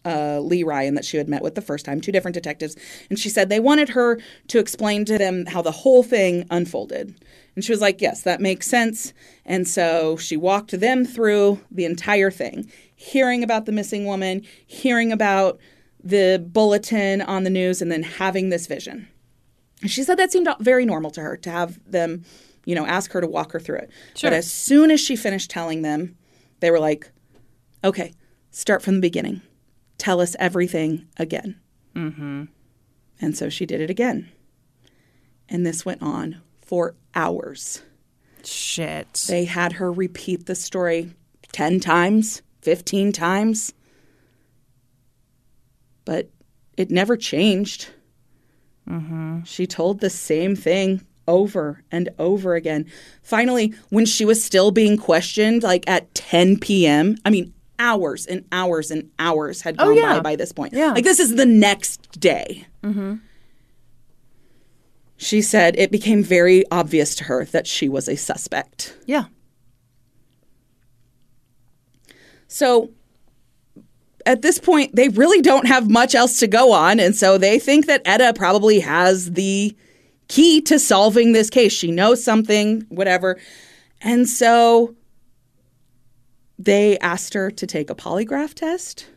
uh, 0.06 0.40
Lee 0.40 0.64
Ryan 0.64 0.96
that 0.96 1.06
she 1.06 1.18
had 1.18 1.30
met 1.30 1.44
with 1.44 1.56
the 1.56 1.62
first 1.62 1.86
time, 1.86 2.02
two 2.02 2.12
different 2.12 2.34
detectives. 2.34 2.76
And 3.10 3.20
she 3.20 3.30
said 3.30 3.50
they 3.50 3.60
wanted 3.60 3.90
her 3.90 4.20
to 4.48 4.60
explain 4.60 5.06
to 5.06 5.18
them 5.18 5.46
how 5.46 5.62
the 5.62 5.72
whole 5.72 6.04
thing 6.04 6.46
unfolded. 6.50 7.16
And 7.56 7.64
she 7.64 7.72
was 7.72 7.82
like, 7.82 8.02
yes, 8.02 8.22
that 8.24 8.42
makes 8.42 8.68
sense. 8.68 9.14
And 9.46 9.68
so 9.68 10.18
she 10.18 10.38
walked 10.38 10.80
them 10.80 11.06
through 11.06 11.60
the 11.70 11.86
entire 11.86 12.32
thing, 12.32 12.72
hearing 12.96 13.44
about 13.44 13.66
the 13.66 13.72
missing 13.72 14.06
woman, 14.06 14.44
hearing 14.66 15.12
about 15.12 15.60
the 16.04 16.44
bulletin 16.52 17.22
on 17.22 17.44
the 17.44 17.50
news, 17.50 17.82
and 17.82 17.92
then 17.92 18.04
having 18.04 18.50
this 18.50 18.68
vision. 18.68 19.08
And 19.82 19.92
She 19.92 20.04
said 20.04 20.18
that 20.18 20.32
seemed 20.32 20.48
very 20.60 20.86
normal 20.86 21.12
to 21.12 21.22
her 21.22 21.38
to 21.38 21.50
have 21.50 21.80
them, 21.90 22.24
you 22.66 22.74
know, 22.74 22.86
ask 22.86 23.12
her 23.12 23.22
to 23.22 23.28
walk 23.28 23.52
her 23.52 23.60
through 23.60 23.78
it. 23.80 23.92
But 24.22 24.34
as 24.38 24.52
soon 24.52 24.90
as 24.90 25.00
she 25.00 25.16
finished 25.16 25.52
telling 25.52 25.82
them, 25.82 26.16
they 26.60 26.72
were 26.72 26.80
like, 26.80 27.12
okay, 27.84 28.14
start 28.52 28.82
from 28.82 28.96
the 28.96 29.02
beginning. 29.02 29.42
Tell 30.02 30.20
us 30.20 30.36
everything 30.40 31.06
again. 31.18 31.60
Mm-hmm. 31.96 32.46
And 33.22 33.38
so 33.38 33.50
she 33.50 33.68
did 33.68 33.82
it 33.82 33.92
again. 33.92 34.32
And 35.48 35.64
this 35.64 35.86
went 35.86 36.02
on 36.02 36.42
for 36.60 36.96
hours. 37.14 37.84
Shit. 38.44 39.26
They 39.28 39.46
had 39.46 39.74
her 39.74 39.92
repeat 39.92 40.48
the 40.48 40.56
story 40.56 41.14
10 41.52 41.82
times, 41.82 42.42
15 42.64 43.12
times. 43.12 43.74
But 46.04 46.32
it 46.78 46.90
never 46.90 47.16
changed. 47.16 47.90
She 49.46 49.68
told 49.68 50.00
the 50.00 50.10
same 50.10 50.56
thing 50.56 51.06
over 51.28 51.84
and 51.92 52.10
over 52.18 52.56
again. 52.56 52.88
Finally, 53.22 53.76
when 53.90 54.08
she 54.08 54.26
was 54.26 54.44
still 54.44 54.72
being 54.72 54.98
questioned, 54.98 55.62
like 55.62 55.88
at 55.88 56.16
10 56.16 56.58
p.m., 56.58 57.18
I 57.24 57.30
mean, 57.30 57.54
hours 57.82 58.26
and 58.28 58.46
hours 58.52 58.92
and 58.92 59.10
hours 59.18 59.62
had 59.62 59.76
oh, 59.80 59.86
gone 59.86 59.98
yeah. 59.98 60.14
by 60.18 60.22
by 60.22 60.36
this 60.36 60.52
point. 60.54 60.74
Yeah. 60.74 60.94
Like, 60.94 61.04
this 61.04 61.20
is 61.20 61.36
the 61.36 61.46
next 61.46 62.20
day. 62.20 62.68
Mm-hmm. 62.84 63.16
She 65.18 65.42
said 65.42 65.76
it 65.78 65.92
became 65.92 66.24
very 66.24 66.64
obvious 66.72 67.16
to 67.16 67.26
her 67.26 67.46
that 67.46 67.68
she 67.68 67.90
was 67.90 68.08
a 68.08 68.16
suspect. 68.16 68.96
yeah. 69.06 69.26
So 72.48 72.90
at 74.26 74.42
this 74.42 74.60
point, 74.60 74.94
they 74.96 75.08
really 75.08 75.42
don't 75.42 75.68
have 75.68 75.90
much 75.90 76.16
else 76.16 76.38
to 76.40 76.48
go 76.48 76.74
on. 76.74 77.00
And 77.00 77.16
so 77.16 77.38
they 77.38 77.60
think 77.60 77.86
that 77.86 78.02
Etta 78.04 78.34
probably 78.36 78.82
has 78.82 79.32
the 79.32 79.76
key 80.28 80.62
to 80.62 80.78
solving 80.78 81.32
this 81.32 81.50
case. 81.50 81.72
She 81.72 81.92
knows 81.92 82.24
something, 82.24 82.82
whatever. 82.90 83.40
And 84.02 84.28
so 84.28 84.96
they 86.64 86.98
asked 87.00 87.34
her 87.34 87.50
to 87.52 87.68
take 87.68 87.90
a 87.90 87.96
polygraph 87.96 88.54
test, 88.54 89.08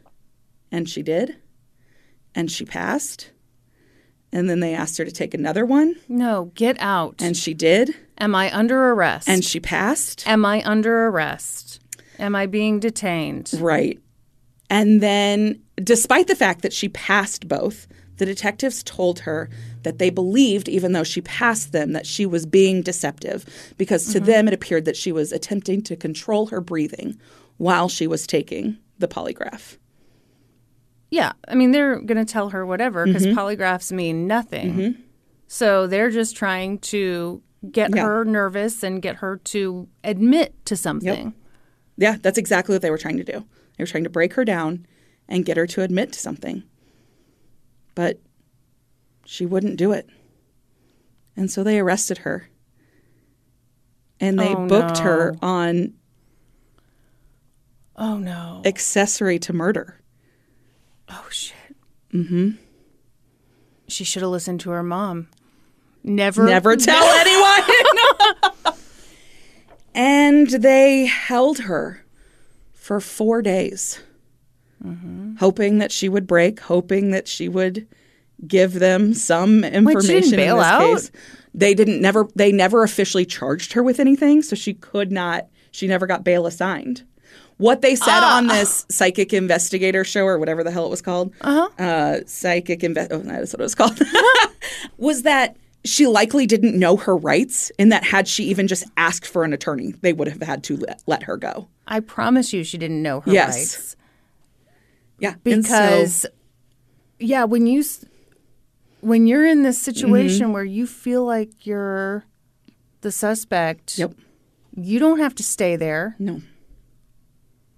and 0.72 0.88
she 0.88 1.02
did. 1.02 1.36
And 2.34 2.50
she 2.50 2.64
passed. 2.64 3.30
And 4.32 4.50
then 4.50 4.58
they 4.60 4.74
asked 4.74 4.98
her 4.98 5.04
to 5.04 5.12
take 5.12 5.34
another 5.34 5.64
one, 5.64 5.94
No, 6.08 6.50
get 6.56 6.76
out. 6.80 7.16
and 7.22 7.36
she 7.36 7.54
did. 7.54 7.94
Am 8.18 8.34
I 8.34 8.52
under 8.54 8.90
arrest? 8.90 9.28
And 9.28 9.44
she 9.44 9.60
passed. 9.60 10.26
Am 10.26 10.44
I 10.44 10.62
under 10.64 11.06
arrest? 11.06 11.80
Am 12.18 12.34
I 12.34 12.46
being 12.46 12.80
detained? 12.80 13.52
Right. 13.58 14.00
And 14.70 15.00
then, 15.00 15.60
despite 15.76 16.26
the 16.26 16.34
fact 16.34 16.62
that 16.62 16.72
she 16.72 16.88
passed 16.88 17.46
both, 17.46 17.86
the 18.16 18.26
detectives 18.26 18.82
told 18.82 19.20
her 19.20 19.48
that 19.84 19.98
they 19.98 20.10
believed, 20.10 20.68
even 20.68 20.92
though 20.92 21.04
she 21.04 21.20
passed 21.20 21.72
them, 21.72 21.92
that 21.92 22.06
she 22.06 22.26
was 22.26 22.44
being 22.44 22.82
deceptive 22.82 23.46
because 23.78 24.12
to 24.12 24.18
them 24.20 24.48
it 24.48 24.54
appeared 24.54 24.84
that 24.86 24.96
she 24.96 25.12
was 25.12 25.30
attempting 25.32 25.80
to 25.82 25.94
control 25.96 26.46
her 26.46 26.60
breathing 26.60 27.18
while 27.58 27.88
she 27.88 28.06
was 28.06 28.26
taking 28.26 28.76
the 28.98 29.06
polygraph. 29.08 29.78
Yeah. 31.10 31.32
I 31.46 31.54
mean, 31.54 31.70
they're 31.70 32.00
going 32.00 32.18
to 32.18 32.30
tell 32.30 32.50
her 32.50 32.66
whatever 32.66 33.06
because 33.06 33.24
Mm-hmm. 33.24 33.38
polygraphs 33.38 33.92
mean 33.92 34.26
nothing. 34.26 34.96
So 35.46 35.86
they're 35.86 36.10
just 36.10 36.36
trying 36.36 36.78
to 36.80 37.42
get 37.70 37.94
Yeah. 37.94 38.04
her 38.04 38.24
nervous 38.24 38.82
and 38.82 39.00
get 39.00 39.16
her 39.16 39.36
to 39.44 39.88
admit 40.02 40.54
to 40.66 40.76
something. 40.76 41.34
Yeah, 41.96 42.16
that's 42.20 42.38
exactly 42.38 42.74
what 42.74 42.82
they 42.82 42.90
were 42.90 42.98
trying 42.98 43.18
to 43.18 43.24
do. 43.24 43.44
They 43.76 43.82
were 43.84 43.86
trying 43.86 44.04
to 44.04 44.10
break 44.10 44.34
her 44.34 44.44
down 44.44 44.86
and 45.28 45.44
get 45.44 45.56
her 45.56 45.66
to 45.68 45.82
admit 45.82 46.12
to 46.12 46.18
something. 46.18 46.64
But 47.94 48.20
she 49.24 49.46
wouldn't 49.46 49.76
do 49.76 49.92
it. 49.92 50.08
And 51.36 51.50
so 51.50 51.62
they 51.64 51.78
arrested 51.80 52.18
her. 52.18 52.48
And 54.20 54.38
they 54.38 54.54
Oh, 54.54 54.66
booked 54.68 54.98
her 54.98 55.34
on 55.42 55.94
Oh, 57.96 58.18
no. 58.18 58.62
accessory 58.64 59.38
to 59.40 59.52
murder. 59.52 60.00
Oh, 61.08 61.26
shit. 61.30 61.54
Hmm. 62.10 62.50
She 63.88 64.04
should 64.04 64.22
have 64.22 64.30
listened 64.30 64.60
to 64.60 64.70
her 64.70 64.82
mom. 64.82 65.28
Never. 66.02 66.44
Never 66.46 66.76
tell 66.76 67.02
anyone. 67.04 68.74
and 69.94 70.48
they 70.48 71.06
held 71.06 71.60
her 71.60 72.04
for 72.72 73.00
four 73.00 73.42
days, 73.42 74.00
hoping 75.38 75.78
that 75.78 75.90
she 75.92 76.08
would 76.08 76.26
break, 76.26 76.60
hoping 76.60 77.10
that 77.10 77.26
she 77.28 77.48
would 77.48 77.86
give 78.46 78.74
them 78.74 79.14
some 79.14 79.64
information. 79.64 80.34
in 80.34 80.36
bail 80.36 80.56
this 80.56 80.64
out? 80.66 80.80
case. 80.80 81.10
They 81.54 81.74
didn't 81.74 82.00
never. 82.00 82.26
They 82.34 82.50
never 82.52 82.82
officially 82.82 83.24
charged 83.24 83.72
her 83.74 83.82
with 83.82 84.00
anything, 84.00 84.42
so 84.42 84.56
she 84.56 84.74
could 84.74 85.12
not. 85.12 85.46
She 85.70 85.86
never 85.86 86.06
got 86.06 86.24
bail 86.24 86.46
assigned. 86.46 87.02
What 87.56 87.82
they 87.82 87.94
said 87.94 88.06
Ah. 88.08 88.36
on 88.38 88.48
this 88.48 88.84
psychic 88.90 89.32
investigator 89.32 90.02
show 90.02 90.24
or 90.26 90.38
whatever 90.38 90.64
the 90.64 90.72
hell 90.72 90.86
it 90.86 90.90
was 90.90 91.00
called, 91.00 91.32
uh-huh. 91.40 92.20
psychic 92.26 92.82
invest. 92.82 93.12
Oh, 93.12 93.18
that's 93.18 93.52
what 93.52 93.60
it 93.60 93.62
was 93.62 93.74
called. 93.76 94.00
was 94.98 95.22
that 95.22 95.56
she 95.84 96.08
likely 96.08 96.46
didn't 96.46 96.76
know 96.76 96.96
her 96.96 97.16
rights, 97.16 97.70
and 97.78 97.92
that 97.92 98.02
had 98.02 98.26
she 98.26 98.44
even 98.44 98.66
just 98.66 98.84
asked 98.96 99.26
for 99.26 99.44
an 99.44 99.52
attorney, 99.52 99.92
they 100.00 100.12
would 100.12 100.26
have 100.26 100.42
had 100.42 100.64
to 100.64 100.76
let, 100.78 101.02
let 101.06 101.22
her 101.24 101.36
go. 101.36 101.68
I 101.86 102.00
promise 102.00 102.52
you 102.52 102.64
she 102.64 102.76
didn't 102.78 103.02
know 103.02 103.20
her 103.20 103.30
Yes. 103.30 103.54
rights. 103.54 103.96
Yeah, 105.20 105.34
and 105.44 105.64
so- 105.64 105.72
because 105.72 106.26
yeah 107.20 107.44
when 107.44 107.66
you 107.68 107.84
when 109.04 109.26
you're 109.26 109.46
in 109.46 109.62
this 109.62 109.78
Mm-hmm. 109.78 109.92
situation 109.94 110.52
where 110.52 110.64
you 110.64 110.86
feel 110.86 111.24
like 111.24 111.66
you're 111.66 112.24
the 113.02 113.10
suspect 113.12 113.98
yep, 113.98 114.12
you 114.76 114.98
don't 114.98 115.18
have 115.18 115.34
to 115.34 115.42
stay 115.42 115.76
there 115.76 116.16
no, 116.18 116.40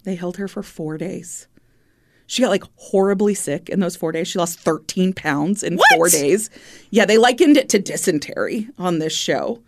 they 0.05 0.15
held 0.15 0.37
her 0.37 0.47
for 0.49 0.63
four 0.63 0.97
days. 0.99 1.49
She 2.29 2.43
got 2.43 2.49
like 2.51 2.65
horribly 2.77 3.35
sick 3.35 3.69
in 3.69 3.79
those 3.81 3.95
four 3.97 4.11
days. 4.11 4.27
She 4.29 4.39
lost 4.39 4.59
13 4.59 5.13
pounds 5.13 5.63
in 5.63 5.79
four 5.95 6.09
days. 6.09 6.51
Yeah, 6.91 7.05
they 7.05 7.19
likened 7.19 7.57
it 7.57 7.69
to 7.69 7.79
dysentery 7.79 8.69
on 8.79 8.99
this 8.99 9.13
show 9.13 9.63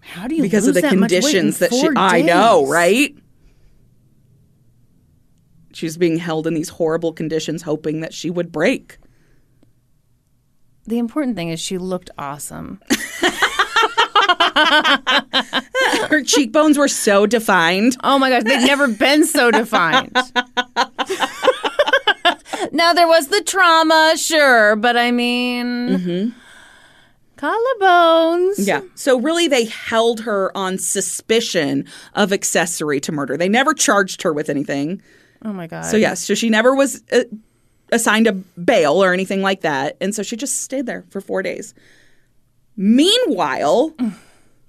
how 0.00 0.26
do 0.28 0.34
you 0.34 0.42
because 0.42 0.66
of 0.66 0.74
the 0.74 0.80
that 0.82 0.94
much 0.96 1.10
weight 1.12 1.16
in 1.16 1.22
conditions 1.22 1.58
that 1.58 1.72
she. 1.72 1.80
four 1.80 1.92
I 1.96 2.20
know, 2.22 2.60
days? 2.62 2.70
right? 2.70 3.16
She's 5.72 5.96
being 5.96 6.18
held 6.18 6.46
in 6.46 6.54
these 6.54 6.68
horrible 6.68 7.12
conditions, 7.12 7.62
hoping 7.62 8.00
that 8.00 8.14
she 8.14 8.30
would 8.30 8.52
break. 8.52 8.98
The 10.86 10.98
important 10.98 11.36
thing 11.36 11.48
is 11.50 11.60
she 11.60 11.78
looked 11.78 12.10
awesome 12.18 12.80
Her 16.08 16.22
cheekbones 16.22 16.78
were 16.78 16.88
so 16.88 17.26
defined. 17.26 17.96
oh 18.04 18.18
my 18.18 18.30
gosh 18.30 18.42
they've 18.44 18.66
never 18.66 18.88
been 18.88 19.24
so 19.26 19.50
defined 19.50 20.14
now 22.72 22.92
there 22.92 23.08
was 23.08 23.28
the 23.28 23.42
trauma 23.42 24.14
sure 24.16 24.76
but 24.76 24.96
i 24.96 25.10
mean 25.10 26.34
Collarbones. 27.36 28.54
Yeah. 28.58 28.80
So 28.94 29.18
really, 29.18 29.48
they 29.48 29.64
held 29.64 30.20
her 30.20 30.56
on 30.56 30.78
suspicion 30.78 31.84
of 32.14 32.32
accessory 32.32 33.00
to 33.00 33.12
murder. 33.12 33.36
They 33.36 33.48
never 33.48 33.74
charged 33.74 34.22
her 34.22 34.32
with 34.32 34.48
anything. 34.48 35.02
Oh 35.44 35.52
my 35.52 35.66
god. 35.66 35.84
So 35.84 35.96
yes, 35.96 36.24
so 36.24 36.34
she 36.34 36.48
never 36.48 36.74
was 36.74 37.02
uh, 37.12 37.24
assigned 37.94 38.26
a 38.26 38.32
bail 38.32 39.02
or 39.02 39.12
anything 39.12 39.40
like 39.42 39.62
that, 39.62 39.96
and 40.00 40.14
so 40.14 40.22
she 40.22 40.36
just 40.36 40.60
stayed 40.62 40.86
there 40.86 41.04
for 41.10 41.20
four 41.20 41.42
days. 41.42 41.72
Meanwhile, 42.76 43.94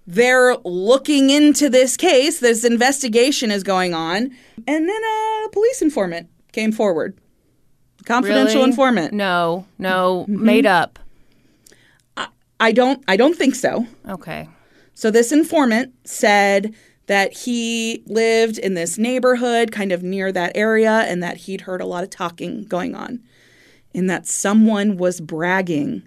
they're 0.08 0.56
looking 0.64 1.30
into 1.32 1.70
this 1.70 1.98
case. 1.98 2.40
This 2.40 2.64
investigation 2.64 3.52
is 3.52 3.64
going 3.64 3.94
on, 3.94 4.32
and 4.68 4.88
then 4.90 5.02
a 5.04 5.50
police 5.52 5.82
informant 5.82 6.30
came 6.52 6.72
forward. 6.72 7.18
Confidential 8.06 8.58
Really? 8.62 8.70
informant. 8.70 9.14
No, 9.14 9.66
no, 9.80 10.26
Mm-hmm. 10.30 10.46
made 10.46 10.66
up. 10.66 11.00
I 12.58 12.72
don't. 12.72 13.04
I 13.08 13.18
don't 13.18 13.36
think 13.36 13.54
so. 13.54 13.86
Okay. 14.08 14.48
So 14.94 15.12
this 15.12 15.34
informant 15.34 15.94
said 16.06 16.74
that 17.08 17.34
he 17.34 18.04
lived 18.08 18.58
in 18.58 18.74
this 18.74 18.98
neighborhood 18.98 19.72
kind 19.72 19.92
of 19.92 20.02
near 20.04 20.32
that 20.32 20.52
area 20.56 20.92
and 21.08 21.22
that 21.22 21.38
he'd 21.38 21.62
heard 21.62 21.82
a 21.82 21.86
lot 21.86 22.04
of 22.04 22.10
talking 22.10 22.64
going 22.64 22.96
on 22.96 23.22
and 23.94 24.10
that 24.10 24.26
someone 24.28 24.98
was 24.98 25.22
bragging 25.22 26.04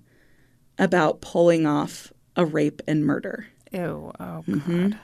about 0.79 1.21
pulling 1.21 1.67
off 1.67 2.13
a 2.37 2.45
rape 2.45 2.83
and 2.87 3.05
murder 3.05 3.47
Ew. 3.73 4.13
Oh 4.19 4.45
Mm-hmm. 4.49 4.89
god. 4.91 4.99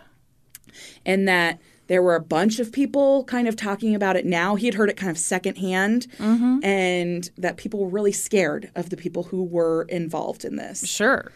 and 1.07 1.29
that 1.29 1.59
there 1.87 2.03
were 2.03 2.15
a 2.15 2.21
bunch 2.21 2.59
of 2.61 2.73
people 2.73 3.25
kind 3.25 3.47
of 3.47 3.57
talking 3.57 3.95
about 3.95 4.17
it 4.17 4.25
now. 4.25 4.55
He'd 4.55 4.73
heard 4.73 4.89
it 4.89 4.97
kind 4.97 5.11
of 5.11 5.19
secondhand 5.19 6.07
and 6.19 7.31
that 7.37 7.59
people 7.59 7.79
were 7.81 7.89
really 7.91 8.11
scared 8.13 8.71
of 8.75 8.89
the 8.89 8.97
people 8.97 9.25
who 9.25 9.45
were 9.45 9.83
involved 9.91 10.47
in 10.47 10.57
this. 10.57 10.87
Sure. 10.89 11.31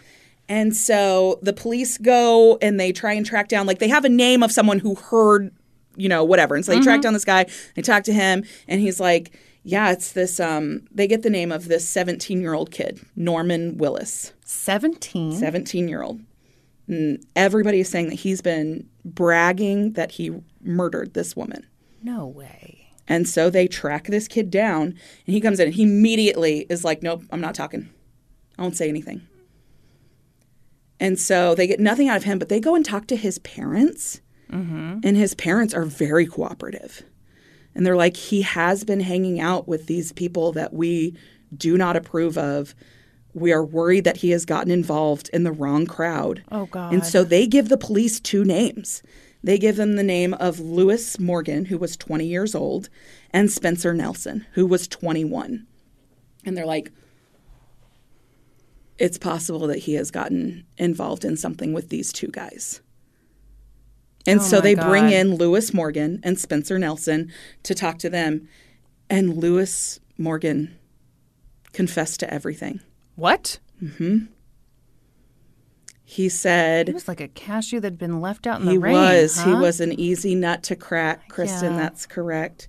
And 0.48 0.74
so 0.74 1.38
the 1.42 1.52
police 1.52 1.98
go 1.98 2.58
and 2.62 2.80
they 2.80 2.92
try 2.92 3.12
and 3.12 3.24
track 3.24 3.48
down, 3.48 3.66
like 3.66 3.78
they 3.78 3.88
have 3.88 4.04
a 4.04 4.08
name 4.08 4.42
of 4.42 4.50
someone 4.50 4.78
who 4.78 4.94
heard, 4.94 5.52
you 5.96 6.08
know, 6.08 6.24
whatever. 6.24 6.54
And 6.54 6.64
so 6.64 6.72
they 6.72 6.80
track 6.80 7.02
down 7.02 7.12
this 7.12 7.24
guy, 7.24 7.46
they 7.74 7.82
talk 7.82 8.04
to 8.04 8.12
him, 8.12 8.44
and 8.66 8.80
he's 8.80 8.98
like, 8.98 9.32
yeah, 9.62 9.90
it's 9.90 10.12
this, 10.12 10.40
um, 10.40 10.86
they 10.90 11.06
get 11.06 11.22
the 11.22 11.30
name 11.30 11.52
of 11.52 11.68
this 11.68 11.86
17 11.86 12.40
year 12.40 12.54
old 12.54 12.70
kid, 12.70 13.00
Norman 13.14 13.76
Willis, 13.76 14.32
17. 14.44 15.32
17 15.32 15.88
year 15.88 16.02
old. 16.02 16.20
Everybody 17.36 17.80
is 17.80 17.88
saying 17.90 18.08
that 18.08 18.14
he's 18.14 18.40
been 18.40 18.88
bragging 19.04 19.92
that 19.92 20.12
he 20.12 20.32
murdered 20.62 21.12
this 21.12 21.36
woman. 21.36 21.66
No 22.02 22.26
way. 22.26 22.86
And 23.06 23.28
so 23.28 23.50
they 23.50 23.66
track 23.66 24.06
this 24.06 24.28
kid 24.28 24.50
down, 24.50 24.82
and 25.26 25.34
he 25.34 25.40
comes 25.40 25.60
in 25.60 25.66
and 25.66 25.74
he 25.74 25.82
immediately 25.82 26.66
is 26.70 26.84
like, 26.84 27.02
Nope, 27.02 27.24
I'm 27.30 27.40
not 27.40 27.54
talking. 27.54 27.90
I 28.58 28.62
won't 28.62 28.76
say 28.76 28.88
anything. 28.88 29.26
And 31.00 31.18
so 31.18 31.54
they 31.54 31.66
get 31.66 31.80
nothing 31.80 32.08
out 32.08 32.16
of 32.16 32.24
him, 32.24 32.38
but 32.38 32.48
they 32.48 32.60
go 32.60 32.74
and 32.74 32.84
talk 32.84 33.06
to 33.06 33.16
his 33.16 33.38
parents, 33.40 34.20
mm-hmm. 34.50 34.98
and 35.02 35.16
his 35.16 35.34
parents 35.34 35.74
are 35.74 35.84
very 35.84 36.26
cooperative. 36.26 37.02
And 37.74 37.86
they're 37.86 37.96
like, 37.96 38.16
He 38.16 38.42
has 38.42 38.84
been 38.84 39.00
hanging 39.00 39.40
out 39.40 39.68
with 39.68 39.86
these 39.86 40.12
people 40.12 40.52
that 40.52 40.72
we 40.72 41.16
do 41.56 41.76
not 41.76 41.96
approve 41.96 42.36
of. 42.36 42.74
We 43.34 43.52
are 43.52 43.64
worried 43.64 44.04
that 44.04 44.18
he 44.18 44.30
has 44.30 44.44
gotten 44.44 44.72
involved 44.72 45.30
in 45.32 45.44
the 45.44 45.52
wrong 45.52 45.86
crowd. 45.86 46.42
Oh, 46.50 46.66
God. 46.66 46.92
And 46.92 47.06
so 47.06 47.22
they 47.22 47.46
give 47.46 47.68
the 47.68 47.76
police 47.76 48.18
two 48.18 48.44
names. 48.44 49.02
They 49.44 49.58
give 49.58 49.76
them 49.76 49.94
the 49.94 50.02
name 50.02 50.34
of 50.34 50.58
Lewis 50.58 51.20
Morgan, 51.20 51.66
who 51.66 51.78
was 51.78 51.96
20 51.96 52.26
years 52.26 52.54
old, 52.54 52.88
and 53.30 53.50
Spencer 53.50 53.94
Nelson, 53.94 54.44
who 54.52 54.66
was 54.66 54.88
21. 54.88 55.66
And 56.44 56.56
they're 56.56 56.66
like, 56.66 56.90
it's 58.98 59.18
possible 59.18 59.66
that 59.68 59.78
he 59.78 59.94
has 59.94 60.10
gotten 60.10 60.66
involved 60.76 61.24
in 61.24 61.36
something 61.36 61.72
with 61.72 61.88
these 61.88 62.12
two 62.12 62.28
guys. 62.28 62.80
And 64.26 64.40
Oh 64.40 64.42
so 64.42 64.60
they 64.60 64.74
bring 64.74 65.10
in 65.10 65.36
Lewis 65.36 65.72
Morgan 65.72 66.20
and 66.22 66.38
Spencer 66.38 66.78
Nelson 66.78 67.32
to 67.62 67.74
talk 67.74 67.98
to 68.00 68.10
them. 68.10 68.48
And 69.08 69.38
Lewis 69.38 70.00
Morgan 70.18 70.76
confessed 71.72 72.20
to 72.20 72.32
everything. 72.32 72.80
What? 73.14 73.58
Hmm. 73.78 74.26
He 76.04 76.28
said 76.28 76.88
He 76.88 76.94
was 76.94 77.06
like 77.06 77.20
a 77.20 77.28
cashew 77.28 77.80
that 77.80 77.86
had 77.86 77.98
been 77.98 78.20
left 78.20 78.46
out 78.46 78.60
in 78.60 78.66
the 78.66 78.72
he 78.72 78.78
rain. 78.78 78.94
He 78.94 79.00
was. 79.00 79.42
He 79.42 79.52
was 79.52 79.80
an 79.80 79.98
easy 79.98 80.34
nut 80.34 80.62
to 80.64 80.76
crack, 80.76 81.30
Kristin. 81.30 81.72
Yeah. 81.72 81.76
That's 81.76 82.06
correct. 82.06 82.68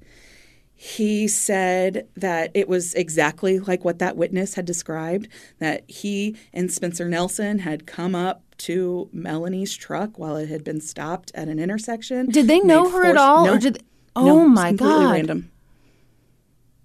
He 0.81 1.27
said 1.27 2.07
that 2.15 2.51
it 2.53 2.69
was 2.69 2.93
exactly 2.93 3.60
like 3.60 3.84
what 3.84 3.99
that 3.99 4.15
witness 4.15 4.53
had 4.53 4.64
described 4.64 5.27
that 5.57 5.84
he 5.91 6.38
and 6.53 6.72
Spencer 6.72 7.10
Nelson 7.10 7.60
had 7.60 7.85
come 7.85 8.15
up 8.15 8.43
to 8.60 9.10
Melanie's 9.11 9.76
truck 9.76 10.18
while 10.18 10.38
it 10.38 10.47
had 10.47 10.64
been 10.64 10.80
stopped 10.80 11.34
at 11.35 11.49
an 11.49 11.60
intersection. 11.60 12.27
Did 12.27 12.47
they 12.47 12.61
know 12.61 12.89
her 12.91 13.03
at 13.03 13.18
all, 13.18 13.45
No. 13.45 13.57
They, 13.57 13.73
oh 14.15 14.26
No, 14.26 14.47
my 14.47 14.69
completely 14.69 15.03
god! 15.03 15.11
random. 15.11 15.51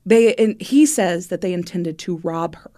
They 0.04 0.34
and 0.34 0.60
he 0.60 0.86
says 0.86 1.28
that 1.28 1.40
they 1.40 1.52
intended 1.52 1.96
to 2.00 2.16
rob 2.16 2.56
her. 2.56 2.72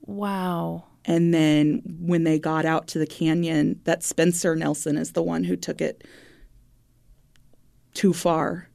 Wow. 0.00 0.84
And 1.04 1.34
then 1.34 1.82
when 2.00 2.24
they 2.24 2.38
got 2.38 2.64
out 2.64 2.86
to 2.88 2.98
the 2.98 3.06
canyon, 3.06 3.82
that 3.84 4.02
Spencer 4.02 4.56
Nelson 4.56 4.96
is 4.96 5.12
the 5.12 5.22
one 5.22 5.44
who 5.44 5.56
took 5.56 5.82
it 5.82 6.04
too 7.92 8.14
far. 8.14 8.70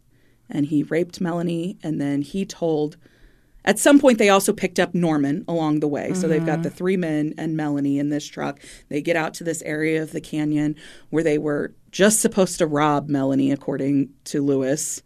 And 0.51 0.65
he 0.65 0.83
raped 0.83 1.21
Melanie. 1.21 1.77
And 1.81 1.99
then 1.99 2.21
he 2.21 2.45
told, 2.45 2.97
at 3.65 3.79
some 3.79 3.99
point, 3.99 4.17
they 4.17 4.29
also 4.29 4.53
picked 4.53 4.79
up 4.79 4.93
Norman 4.93 5.45
along 5.47 5.79
the 5.79 5.87
way. 5.87 6.13
So 6.13 6.27
they've 6.27 6.45
got 6.45 6.63
the 6.63 6.69
mm-hmm. 6.69 6.77
three 6.77 6.97
men 6.97 7.33
and 7.37 7.55
Melanie 7.55 7.99
in 7.99 8.09
this 8.09 8.25
truck. 8.27 8.59
They 8.89 9.01
get 9.01 9.15
out 9.15 9.33
to 9.35 9.43
this 9.43 9.61
area 9.63 10.01
of 10.01 10.11
the 10.11 10.21
canyon 10.21 10.75
where 11.09 11.23
they 11.23 11.37
were 11.37 11.73
just 11.91 12.21
supposed 12.21 12.57
to 12.59 12.67
rob 12.67 13.09
Melanie, 13.09 13.51
according 13.51 14.09
to 14.25 14.41
Lewis. 14.41 15.01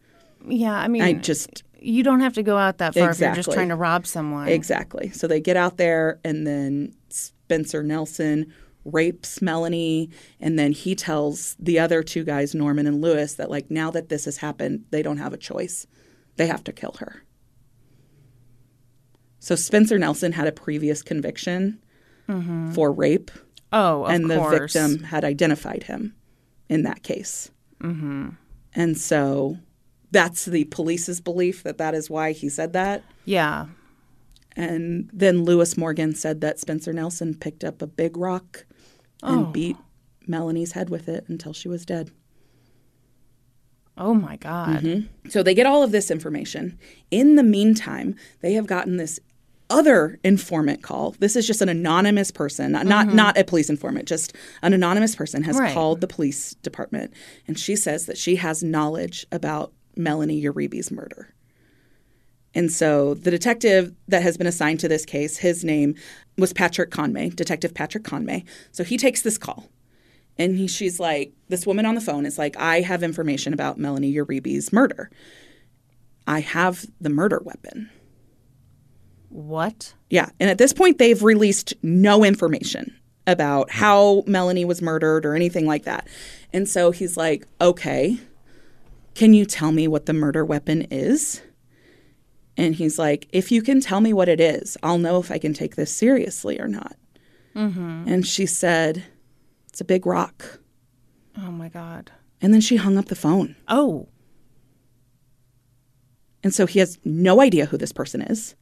Yeah, 0.48 0.74
I 0.74 0.88
mean, 0.88 1.02
I 1.02 1.14
just 1.14 1.64
you 1.80 2.04
don't 2.04 2.22
have 2.22 2.34
to 2.34 2.44
go 2.44 2.58
out 2.58 2.80
that 2.80 2.94
far 2.94 3.12
if 3.12 3.20
you're 3.20 3.36
just 3.36 3.52
trying 3.52 3.70
to 3.70 3.76
rob 3.76 4.08
someone. 4.08 4.48
Exactly. 4.48 5.10
So 5.12 5.28
they 5.28 5.40
get 5.40 5.58
out 5.58 5.78
there, 5.78 6.20
and 6.24 6.46
then 6.46 6.94
Spencer 7.10 7.84
Nelson 7.84 8.54
rapes 8.86 9.42
Melanie, 9.42 10.10
and 10.40 10.58
then 10.58 10.72
he 10.72 10.96
tells 10.96 11.56
the 11.60 11.80
other 11.80 12.02
two 12.04 12.24
guys, 12.24 12.56
Norman 12.56 12.88
and 12.88 13.02
Lewis, 13.02 13.34
that 13.34 13.50
like 13.50 13.70
now 13.70 13.92
that 13.92 14.10
this 14.10 14.26
has 14.26 14.38
happened, 14.38 14.86
they 14.92 15.02
don't 15.02 15.18
have 15.18 15.34
a 15.34 15.38
choice. 15.38 15.86
They 16.38 16.48
have 16.48 16.64
to 16.66 16.72
kill 16.74 16.96
her. 17.00 17.24
So 19.40 19.56
Spencer 19.56 19.98
Nelson 20.00 20.32
had 20.32 20.48
a 20.48 20.52
previous 20.52 21.02
conviction 21.04 21.80
for 22.74 22.92
rape, 22.92 23.30
Oh, 23.72 24.04
of 24.06 24.10
and 24.12 24.28
course. 24.28 24.74
the 24.74 24.80
victim 24.80 25.04
had 25.06 25.24
identified 25.24 25.84
him 25.84 26.16
in 26.70 26.82
that 26.84 27.04
case. 27.04 27.52
Mm-hmm. 27.82 28.30
And 28.74 28.98
so 28.98 29.58
that's 30.12 30.46
the 30.46 30.64
police's 30.66 31.22
belief 31.22 31.62
that 31.64 31.78
that 31.78 31.94
is 31.94 32.10
why 32.10 32.32
he 32.32 32.50
said 32.50 32.74
that. 32.74 33.04
Yeah. 33.26 33.68
And 34.56 35.10
then 35.14 35.44
Lewis 35.44 35.78
Morgan 35.78 36.16
said 36.16 36.42
that 36.42 36.60
Spencer 36.60 36.94
Nelson 36.94 37.36
picked 37.36 37.64
up 37.64 37.82
a 37.82 37.88
big 37.88 38.18
rock 38.18 38.66
and 39.26 39.52
beat 39.54 39.78
Melanie's 40.28 40.72
head 40.74 40.90
with 40.90 41.08
it 41.08 41.26
until 41.28 41.54
she 41.54 41.68
was 41.68 41.86
dead. 41.86 42.12
Oh 43.98 44.14
my 44.14 44.36
god. 44.36 44.82
Mm-hmm. 44.84 45.30
So 45.30 45.42
they 45.42 45.54
get 45.54 45.66
all 45.66 45.82
of 45.84 45.92
this 45.92 46.12
information. 46.12 46.78
In 47.12 47.36
the 47.36 47.44
meantime, 47.44 48.16
they 48.42 48.54
have 48.54 48.68
gotten 48.68 48.98
this 48.98 49.20
other 49.70 50.20
informant 50.24 50.84
call. 50.84 51.16
This 51.20 51.36
is 51.36 51.48
just 51.48 51.62
an 51.62 51.70
anonymous 51.70 52.30
person, 52.30 52.74
not 52.74 52.86
not, 52.86 53.08
not 53.08 53.38
a 53.38 53.44
police 53.44 53.70
informant, 53.70 54.08
just 54.08 54.36
an 54.62 54.74
anonymous 54.74 55.16
person 55.16 55.44
has 55.44 55.58
Right. 55.58 55.74
called 55.74 56.02
the 56.02 56.08
police 56.08 56.54
department 56.56 57.14
and 57.48 57.58
she 57.58 57.76
says 57.76 58.06
that 58.06 58.18
she 58.18 58.36
has 58.36 58.62
knowledge 58.64 59.26
about 59.32 59.72
Melanie 59.96 60.40
Uribe's 60.44 60.92
murder. 60.92 61.34
And 62.56 62.72
so 62.72 63.14
the 63.14 63.30
detective 63.30 63.94
that 64.08 64.24
has 64.24 64.38
been 64.38 64.48
assigned 64.48 64.80
to 64.80 64.88
this 64.88 65.06
case, 65.06 65.38
his 65.38 65.64
name 65.64 65.96
was 66.38 66.54
Patrick 66.54 66.90
Conway, 66.90 67.30
Detective 67.30 67.74
Patrick 67.74 68.06
Conway. 68.06 68.46
So 68.72 68.84
he 68.84 68.98
takes 68.98 69.22
this 69.22 69.38
call. 69.38 69.70
And 70.38 70.58
he, 70.58 70.68
she's 70.68 71.00
like, 71.00 71.34
this 71.50 71.68
woman 71.68 71.86
on 71.86 71.96
the 71.96 72.02
phone 72.02 72.26
is 72.26 72.38
like, 72.38 72.58
I 72.58 72.82
have 72.82 73.04
information 73.04 73.54
about 73.54 73.78
Melanie 73.78 74.12
Uribe's 74.12 74.74
murder. 74.74 75.12
I 76.28 76.40
have 76.40 76.86
the 77.00 77.10
murder 77.10 77.42
weapon. 77.44 77.90
What? 79.30 79.94
Yeah. 80.10 80.30
And 80.40 80.50
at 80.50 80.58
this 80.58 80.74
point, 80.74 80.98
they've 80.98 81.22
released 81.22 81.74
no 81.84 82.24
information 82.24 82.98
about 83.28 83.72
how 83.72 84.24
Melanie 84.28 84.66
was 84.66 84.82
murdered 84.82 85.26
or 85.26 85.36
anything 85.36 85.66
like 85.66 85.84
that. 85.84 86.08
And 86.54 86.70
so 86.70 86.92
he's 86.92 87.18
like, 87.18 87.48
okay, 87.60 88.18
can 89.14 89.34
you 89.34 89.46
tell 89.46 89.72
me 89.72 89.88
what 89.88 90.06
the 90.06 90.14
murder 90.14 90.46
weapon 90.46 90.84
is? 90.92 91.42
And 92.58 92.76
he's 92.76 92.98
like, 92.98 93.28
if 93.32 93.52
you 93.52 93.62
can 93.62 93.82
tell 93.82 94.00
me 94.02 94.14
what 94.14 94.30
it 94.30 94.40
is, 94.40 94.78
I'll 94.82 94.98
know 94.98 95.20
if 95.20 95.30
I 95.32 95.38
can 95.38 95.54
take 95.54 95.76
this 95.76 95.92
seriously 95.92 96.60
or 96.60 96.68
not. 96.68 96.96
Mm-hmm. 97.56 98.06
And 98.08 98.26
she 98.26 98.46
said, 98.46 99.04
it's 99.70 99.82
a 99.82 99.86
big 99.86 100.06
rock. 100.06 100.60
Oh 101.38 101.52
my 101.52 101.68
god. 101.70 102.12
And 102.42 102.54
then 102.54 102.62
she 102.62 102.78
hung 102.78 102.98
up 102.98 103.06
the 103.06 103.16
phone. 103.16 103.56
Oh. 103.68 104.08
And 106.44 106.54
so 106.54 106.66
he 106.66 106.80
has 106.80 107.00
no 107.04 107.42
idea 107.42 107.66
who 107.66 107.78
this 107.78 107.92
person 107.92 108.22
is. 108.22 108.56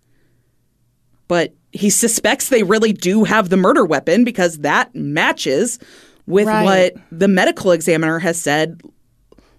But 1.27 1.53
he 1.71 1.89
suspects 1.89 2.49
they 2.49 2.63
really 2.63 2.93
do 2.93 3.23
have 3.25 3.49
the 3.49 3.57
murder 3.57 3.85
weapon 3.85 4.23
because 4.23 4.59
that 4.59 4.93
matches 4.95 5.79
with 6.25 6.47
Right. 6.47 6.63
what 6.63 6.93
the 7.11 7.27
medical 7.27 7.71
examiner 7.71 8.19
has 8.19 8.41
said 8.41 8.81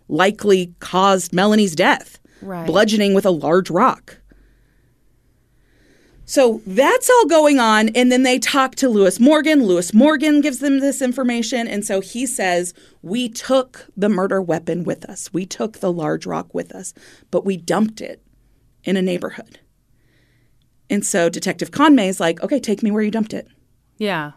likely 0.09 0.75
caused 0.81 1.33
Melanie's 1.33 1.75
death 1.75 2.19
Right. 2.41 2.67
bludgeoning 2.67 3.15
with 3.15 3.27
a 3.27 3.31
large 3.31 3.71
rock. 3.71 4.19
So 6.27 6.63
that's 6.67 7.11
all 7.11 7.27
going 7.27 7.59
on. 7.59 7.91
And 7.91 8.11
then 8.11 8.23
they 8.23 8.39
talk 8.39 8.75
to 8.77 8.89
Lewis 8.89 9.21
Morgan. 9.21 9.65
Lewis 9.65 9.93
Morgan 9.93 10.41
gives 10.41 10.59
them 10.59 10.81
this 10.81 11.03
information. 11.03 11.69
And 11.69 11.85
so 11.85 12.01
he 12.01 12.25
says, 12.27 12.73
We 13.03 13.29
took 13.29 13.87
the 13.97 14.09
murder 14.09 14.41
weapon 14.41 14.85
with 14.85 15.05
us. 15.05 15.33
We 15.33 15.45
took 15.45 15.79
the 15.79 15.93
large 15.93 16.25
rock 16.25 16.55
with 16.55 16.75
us, 16.75 16.95
but 17.31 17.45
we 17.45 17.57
dumped 17.57 18.01
it 18.01 18.23
in 18.85 18.97
a 18.97 19.03
neighborhood. 19.03 19.61
And 20.89 21.05
so 21.05 21.29
Detective 21.29 21.71
Conway 21.71 22.09
is 22.09 22.21
like, 22.21 22.43
Okay, 22.43 22.61
take 22.61 22.83
me 22.83 22.91
where 22.91 23.03
you 23.03 23.11
dumped 23.11 23.35
it. 23.35 23.49
Yeah. 23.99 24.33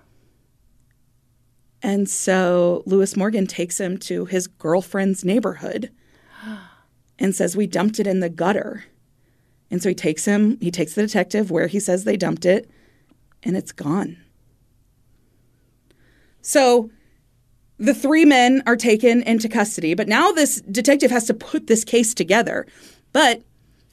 And 1.81 2.09
so 2.09 2.83
Lewis 2.85 3.15
Morgan 3.15 3.47
takes 3.47 3.79
him 3.79 3.97
to 3.99 4.25
his 4.25 4.47
girlfriend's 4.47 5.23
neighborhood 5.23 5.91
and 7.19 7.33
says, 7.33 7.55
We 7.55 7.67
dumped 7.67 7.99
it 7.99 8.07
in 8.07 8.19
the 8.19 8.29
gutter. 8.29 8.83
And 9.69 9.81
so 9.81 9.89
he 9.89 9.95
takes 9.95 10.25
him, 10.25 10.57
he 10.61 10.71
takes 10.71 10.93
the 10.93 11.01
detective 11.01 11.51
where 11.51 11.67
he 11.67 11.79
says 11.79 12.03
they 12.03 12.17
dumped 12.17 12.45
it, 12.45 12.69
and 13.43 13.57
it's 13.57 13.71
gone. 13.71 14.17
So 16.41 16.89
the 17.77 17.93
three 17.93 18.25
men 18.25 18.63
are 18.65 18.75
taken 18.75 19.21
into 19.23 19.49
custody, 19.49 19.93
but 19.93 20.07
now 20.07 20.31
this 20.31 20.61
detective 20.61 21.11
has 21.11 21.25
to 21.25 21.33
put 21.33 21.67
this 21.67 21.83
case 21.83 22.13
together. 22.13 22.65
But 23.11 23.43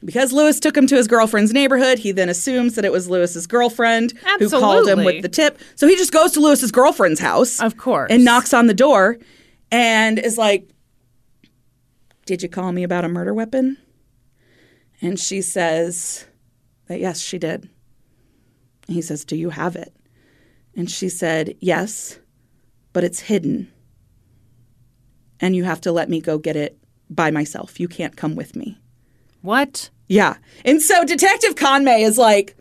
because 0.05 0.33
Lewis 0.33 0.61
took 0.61 0.77
him 0.77 0.87
to 0.87 0.97
his 0.97 1.09
girlfriend's 1.09 1.53
neighborhood, 1.53 1.99
he 1.99 2.13
then 2.13 2.29
assumes 2.29 2.75
that 2.75 2.85
it 2.85 2.93
was 2.93 3.09
Lewis's 3.09 3.47
girlfriend 3.47 4.13
who 4.39 4.49
called 4.51 4.89
him 4.89 5.05
with 5.05 5.23
the 5.23 5.29
tip. 5.29 5.59
So 5.77 5.87
he 5.87 5.97
just 5.97 6.13
goes 6.13 6.33
to 6.33 6.41
Lewis's 6.41 6.71
girlfriend's 6.71 7.21
house. 7.21 7.61
Of 7.61 7.77
course. 7.77 8.11
And 8.11 8.25
knocks 8.25 8.53
on 8.53 8.67
the 8.67 8.75
door 8.75 9.19
and 9.71 10.19
is 10.19 10.37
like, 10.37 10.69
Did 12.27 12.43
you 12.43 12.49
call 12.49 12.73
me 12.73 12.83
about 12.83 13.05
a 13.05 13.09
murder 13.09 13.33
weapon? 13.33 13.79
And 15.05 15.21
she 15.21 15.43
says 15.43 16.25
that 16.89 16.99
yes, 16.99 17.21
she 17.21 17.39
did. 17.39 17.69
He 18.89 19.03
says, 19.03 19.25
Do 19.27 19.37
you 19.37 19.51
have 19.51 19.77
it? 19.77 19.95
And 20.75 20.91
she 20.91 21.11
said, 21.11 21.55
Yes, 21.61 22.19
but 22.95 23.05
it's 23.05 23.21
hidden. 23.21 23.71
And 25.41 25.55
you 25.55 25.65
have 25.65 25.81
to 25.83 25.93
let 25.93 26.09
me 26.09 26.21
go 26.23 26.39
get 26.39 26.57
it 26.57 26.79
by 27.11 27.31
myself. 27.31 27.79
You 27.79 27.87
can't 27.87 28.17
come 28.17 28.35
with 28.35 28.57
me. 28.57 28.79
What? 29.43 29.91
Yeah. 30.09 30.37
And 30.65 30.81
so 30.81 31.05
Detective 31.05 31.55
Conway 31.55 32.01
is 32.03 32.17
like, 32.17 32.57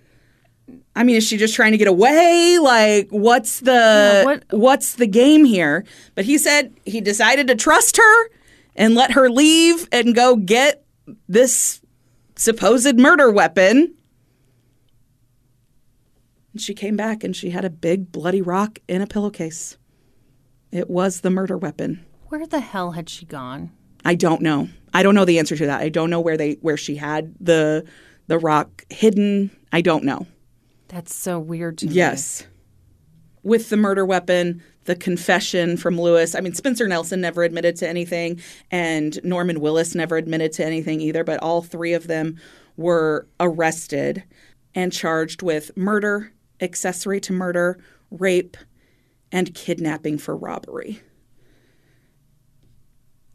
I 0.97 1.03
mean, 1.03 1.15
is 1.15 1.25
she 1.25 1.37
just 1.37 1.55
trying 1.55 1.71
to 1.71 1.77
get 1.77 1.87
away? 1.87 2.59
Like, 2.61 3.07
what's 3.09 3.61
the 3.61 3.71
Yeah, 3.71 4.23
what- 4.25 4.43
what's 4.51 4.95
the 4.95 5.07
game 5.07 5.45
here? 5.45 5.85
But 6.13 6.25
he 6.25 6.37
said 6.37 6.73
he 6.85 6.99
decided 6.99 7.47
to 7.47 7.55
trust 7.55 7.95
her 7.97 8.29
and 8.75 8.95
let 8.95 9.11
her 9.11 9.29
leave 9.29 9.87
and 9.93 10.13
go 10.13 10.35
get 10.35 10.83
this 11.29 11.79
supposed 12.35 12.97
murder 12.97 13.31
weapon. 13.31 13.95
And 16.53 16.61
she 16.61 16.73
came 16.73 16.95
back 16.95 17.23
and 17.23 17.35
she 17.35 17.49
had 17.49 17.65
a 17.65 17.69
big 17.69 18.11
bloody 18.11 18.41
rock 18.41 18.79
in 18.87 19.01
a 19.01 19.07
pillowcase. 19.07 19.77
It 20.71 20.89
was 20.89 21.21
the 21.21 21.29
murder 21.29 21.57
weapon. 21.57 22.05
Where 22.27 22.45
the 22.47 22.59
hell 22.59 22.91
had 22.91 23.09
she 23.09 23.25
gone? 23.25 23.71
I 24.05 24.15
don't 24.15 24.41
know. 24.41 24.69
I 24.93 25.03
don't 25.03 25.15
know 25.15 25.25
the 25.25 25.39
answer 25.39 25.55
to 25.55 25.65
that. 25.65 25.81
I 25.81 25.89
don't 25.89 26.09
know 26.09 26.19
where 26.19 26.37
they 26.37 26.53
where 26.61 26.77
she 26.77 26.95
had 26.95 27.33
the 27.39 27.85
the 28.27 28.37
rock 28.37 28.85
hidden. 28.89 29.51
I 29.71 29.81
don't 29.81 30.03
know. 30.03 30.27
That's 30.87 31.15
so 31.15 31.39
weird 31.39 31.77
to 31.79 31.87
me. 31.87 31.93
Yes. 31.93 32.45
With 33.41 33.69
the 33.69 33.77
murder 33.77 34.05
weapon, 34.05 34.63
the 34.85 34.95
confession 34.95 35.77
from 35.77 35.99
Lewis. 35.99 36.35
I 36.35 36.41
mean, 36.41 36.53
Spencer 36.53 36.87
Nelson 36.87 37.21
never 37.21 37.43
admitted 37.43 37.75
to 37.77 37.87
anything, 37.87 38.41
and 38.71 39.19
Norman 39.23 39.59
Willis 39.59 39.95
never 39.95 40.17
admitted 40.17 40.51
to 40.53 40.65
anything 40.65 41.01
either, 41.01 41.23
but 41.23 41.39
all 41.41 41.61
three 41.61 41.93
of 41.93 42.07
them 42.07 42.37
were 42.75 43.27
arrested 43.39 44.23
and 44.75 44.91
charged 44.91 45.41
with 45.41 45.75
murder, 45.77 46.33
accessory 46.59 47.19
to 47.21 47.33
murder, 47.33 47.79
rape, 48.11 48.57
and 49.31 49.53
kidnapping 49.53 50.17
for 50.17 50.35
robbery. 50.35 51.01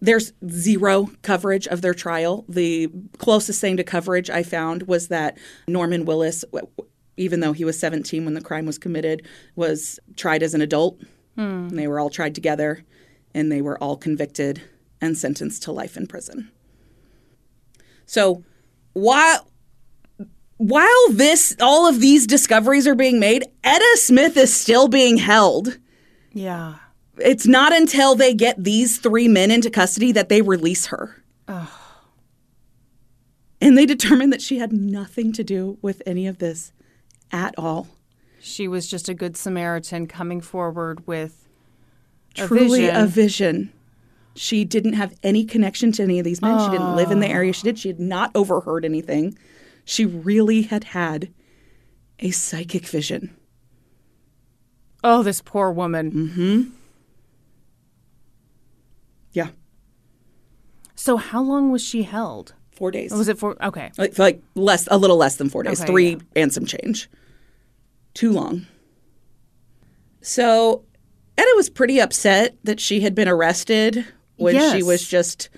There's 0.01 0.33
zero 0.49 1.11
coverage 1.23 1.67
of 1.67 1.83
their 1.83 1.95
trial. 1.95 2.45
The 2.49 2.89
closest 3.19 3.61
thing 3.61 3.77
to 3.79 3.85
coverage 3.85 4.31
I 4.31 4.45
found 4.45 4.85
was 4.85 5.09
that 5.09 5.37
Norman 5.67 6.05
Willis, 6.05 6.45
even 7.17 7.41
though 7.41 7.53
he 7.53 7.65
was 7.65 7.79
17 7.79 8.25
when 8.25 8.35
the 8.35 8.41
crime 8.41 8.65
was 8.65 8.79
committed, 8.79 9.27
was 9.57 9.99
tried 10.17 10.45
as 10.45 10.55
an 10.55 10.61
adult. 10.61 11.01
And 11.39 11.79
they 11.79 11.87
were 11.87 12.01
all 12.01 12.11
tried 12.11 12.35
together, 12.35 12.85
and 13.33 13.51
they 13.53 13.63
were 13.63 13.79
all 13.83 13.97
convicted 13.97 14.61
and 15.01 15.17
sentenced 15.17 15.63
to 15.63 15.73
life 15.73 15.97
in 15.97 16.07
prison. 16.09 16.51
So 18.07 18.43
while 18.93 19.49
while 20.57 21.09
this 21.13 21.55
all 21.61 21.87
of 21.89 22.01
these 22.01 22.27
discoveries 22.27 22.87
are 22.89 22.97
being 22.97 23.21
made, 23.21 23.45
Etta 23.63 23.97
Smith 23.99 24.37
is 24.37 24.53
still 24.53 24.89
being 24.89 25.19
held 25.19 25.79
Yeah. 26.33 26.77
it's 27.19 27.47
not 27.47 27.73
until 27.73 28.17
they 28.17 28.35
get 28.35 28.65
these 28.65 28.99
three 28.99 29.29
men 29.29 29.53
into 29.53 29.71
custody 29.71 30.11
that 30.13 30.29
they 30.29 30.43
release 30.43 30.87
her. 30.87 31.23
Oh. 31.47 31.73
And 33.61 33.79
they 33.79 33.87
determine 33.87 34.31
that 34.31 34.43
she 34.43 34.59
had 34.59 34.73
nothing 34.73 35.33
to 35.35 35.45
do 35.45 35.79
with 35.83 36.03
any 36.07 36.27
of 36.27 36.39
this 36.39 36.73
at 37.31 37.55
all. 37.59 37.87
She 38.41 38.69
was 38.69 38.87
just 38.89 39.09
a 39.09 39.15
good 39.15 39.37
Samaritan 39.37 40.07
coming 40.07 40.41
forward 40.41 41.07
with 41.07 41.47
a 42.37 42.47
Truly 42.47 42.81
vision. 42.87 42.97
a 42.97 43.07
vision. 43.07 43.73
She 44.37 44.65
didn't 44.65 44.93
have 44.93 45.15
any 45.25 45.45
connection 45.45 45.91
to 45.93 46.03
any 46.05 46.19
of 46.21 46.25
these 46.25 46.41
men. 46.41 46.59
She 46.65 46.71
didn't 46.71 46.95
live 46.95 47.11
in 47.11 47.19
the 47.21 47.27
area 47.27 47.53
she 47.53 47.63
did. 47.65 47.79
She 47.79 47.89
had 47.89 47.99
not 47.99 48.31
overheard 48.37 48.85
anything. 48.85 49.37
She 49.85 50.05
really 50.07 50.63
had 50.63 50.85
had 50.85 51.33
a 52.21 52.31
psychic 52.31 52.87
vision. 52.87 53.35
oh, 55.03 55.23
this 55.23 55.41
poor 55.41 55.71
woman. 55.73 56.11
Mm-hmm. 56.13 56.63
Yeah, 59.33 59.49
So 60.95 61.17
how 61.17 61.43
long 61.43 61.71
was 61.71 61.83
she 61.83 62.03
held? 62.05 62.55
four 62.73 62.91
days. 62.93 63.11
Was 63.13 63.27
it 63.29 63.39
four? 63.39 63.57
okay. 63.63 63.91
like, 63.99 64.17
like 64.19 64.41
less, 64.55 64.87
a 64.91 64.97
little 64.97 65.17
less 65.17 65.35
than 65.37 65.49
four 65.51 65.65
days, 65.65 65.81
Okay, 65.81 65.91
three 65.91 66.11
yeah. 66.11 66.19
and 66.37 66.53
some 66.53 66.65
change. 66.65 67.09
Too 68.19 68.33
long. 68.33 68.67
So, 70.23 70.83
Etta 71.37 71.53
was 71.55 71.71
pretty 71.71 72.01
upset 72.01 72.57
that 72.65 72.81
she 72.81 72.99
had 73.01 73.15
been 73.15 73.29
arrested 73.29 74.05
when 74.37 74.73
she 74.73 74.83
was 74.83 75.07
just 75.07 75.49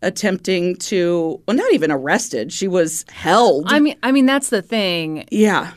attempting 0.00 0.76
to, 0.76 1.42
well, 1.46 1.54
not 1.56 1.70
even 1.74 1.90
arrested. 1.92 2.50
She 2.50 2.66
was 2.66 3.04
held. 3.10 3.66
I 3.68 3.78
mean 3.80 3.98
I 4.02 4.10
mean 4.12 4.24
that's 4.24 4.48
the 4.48 4.62
thing. 4.62 5.26
yeah. 5.30 5.72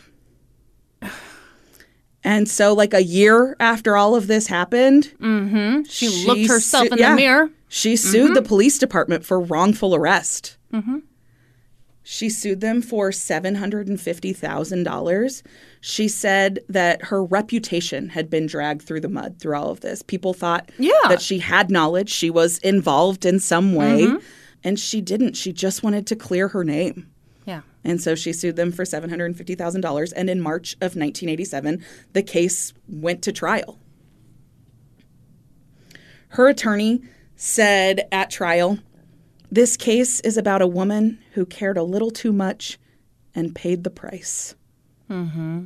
And 2.24 2.48
so, 2.48 2.74
like 2.74 2.94
a 2.94 3.04
year 3.04 3.58
after 3.60 3.98
all 3.98 4.16
of 4.16 4.28
this 4.28 4.46
happened, 4.48 5.12
Mm-hmm. 5.20 5.82
She, 5.90 6.26
looked 6.28 6.48
herself 6.48 6.88
su- 6.88 6.94
in 6.94 7.00
yeah. 7.00 7.10
the 7.10 7.16
mirror. 7.16 7.50
She 7.68 7.96
sued 7.98 8.36
the 8.36 8.44
police 8.44 8.78
department 8.78 9.26
for 9.26 9.40
wrongful 9.42 9.94
arrest. 9.96 10.56
She 12.04 12.30
sued 12.30 12.62
them 12.62 12.82
for 12.84 13.10
$750,000. 13.10 15.42
She 15.82 16.08
said 16.08 16.60
that 16.70 17.06
her 17.06 17.24
reputation 17.24 18.10
had 18.10 18.30
been 18.30 18.46
dragged 18.46 18.84
through 18.84 19.02
the 19.02 19.10
mud 19.10 19.40
through 19.40 19.56
all 19.56 19.72
of 19.72 19.82
this. 19.82 20.04
People 20.04 20.34
thought 20.34 20.70
Yeah. 20.78 20.94
that 21.10 21.22
she 21.22 21.40
had 21.40 21.72
knowledge, 21.72 22.10
she 22.10 22.30
was 22.30 22.60
involved 22.60 23.26
in 23.26 23.40
some 23.40 23.74
way, 23.74 24.04
mm-hmm. 24.04 24.18
and 24.64 24.80
she 24.80 25.02
didn't. 25.02 25.36
She 25.36 25.52
just 25.52 25.82
wanted 25.82 26.06
to 26.08 26.16
clear 26.16 26.50
her 26.50 26.64
name. 26.64 27.10
Yeah. 27.46 27.62
And 27.84 28.00
so 28.00 28.14
she 28.14 28.32
sued 28.32 28.58
them 28.58 28.72
for 28.72 28.84
$750,000. 28.84 30.14
And 30.16 30.30
in 30.30 30.40
March 30.40 30.74
of 30.76 30.96
1987, 30.96 31.84
the 32.14 32.22
case 32.22 32.74
went 32.88 33.24
to 33.24 33.32
trial. 33.32 33.80
Her 36.30 36.48
attorney 36.48 37.02
said 37.36 38.08
at 38.12 38.30
trial 38.30 38.78
this 39.52 39.76
case 39.76 40.22
is 40.22 40.38
about 40.38 40.62
a 40.62 40.68
woman 40.68 41.20
who 41.34 41.46
cared 41.46 41.78
a 41.78 41.84
little 41.84 42.12
too 42.12 42.32
much 42.32 42.80
and 43.36 43.54
paid 43.54 43.84
the 43.84 43.90
price. 43.90 44.56
Mm-hmm. 45.12 45.66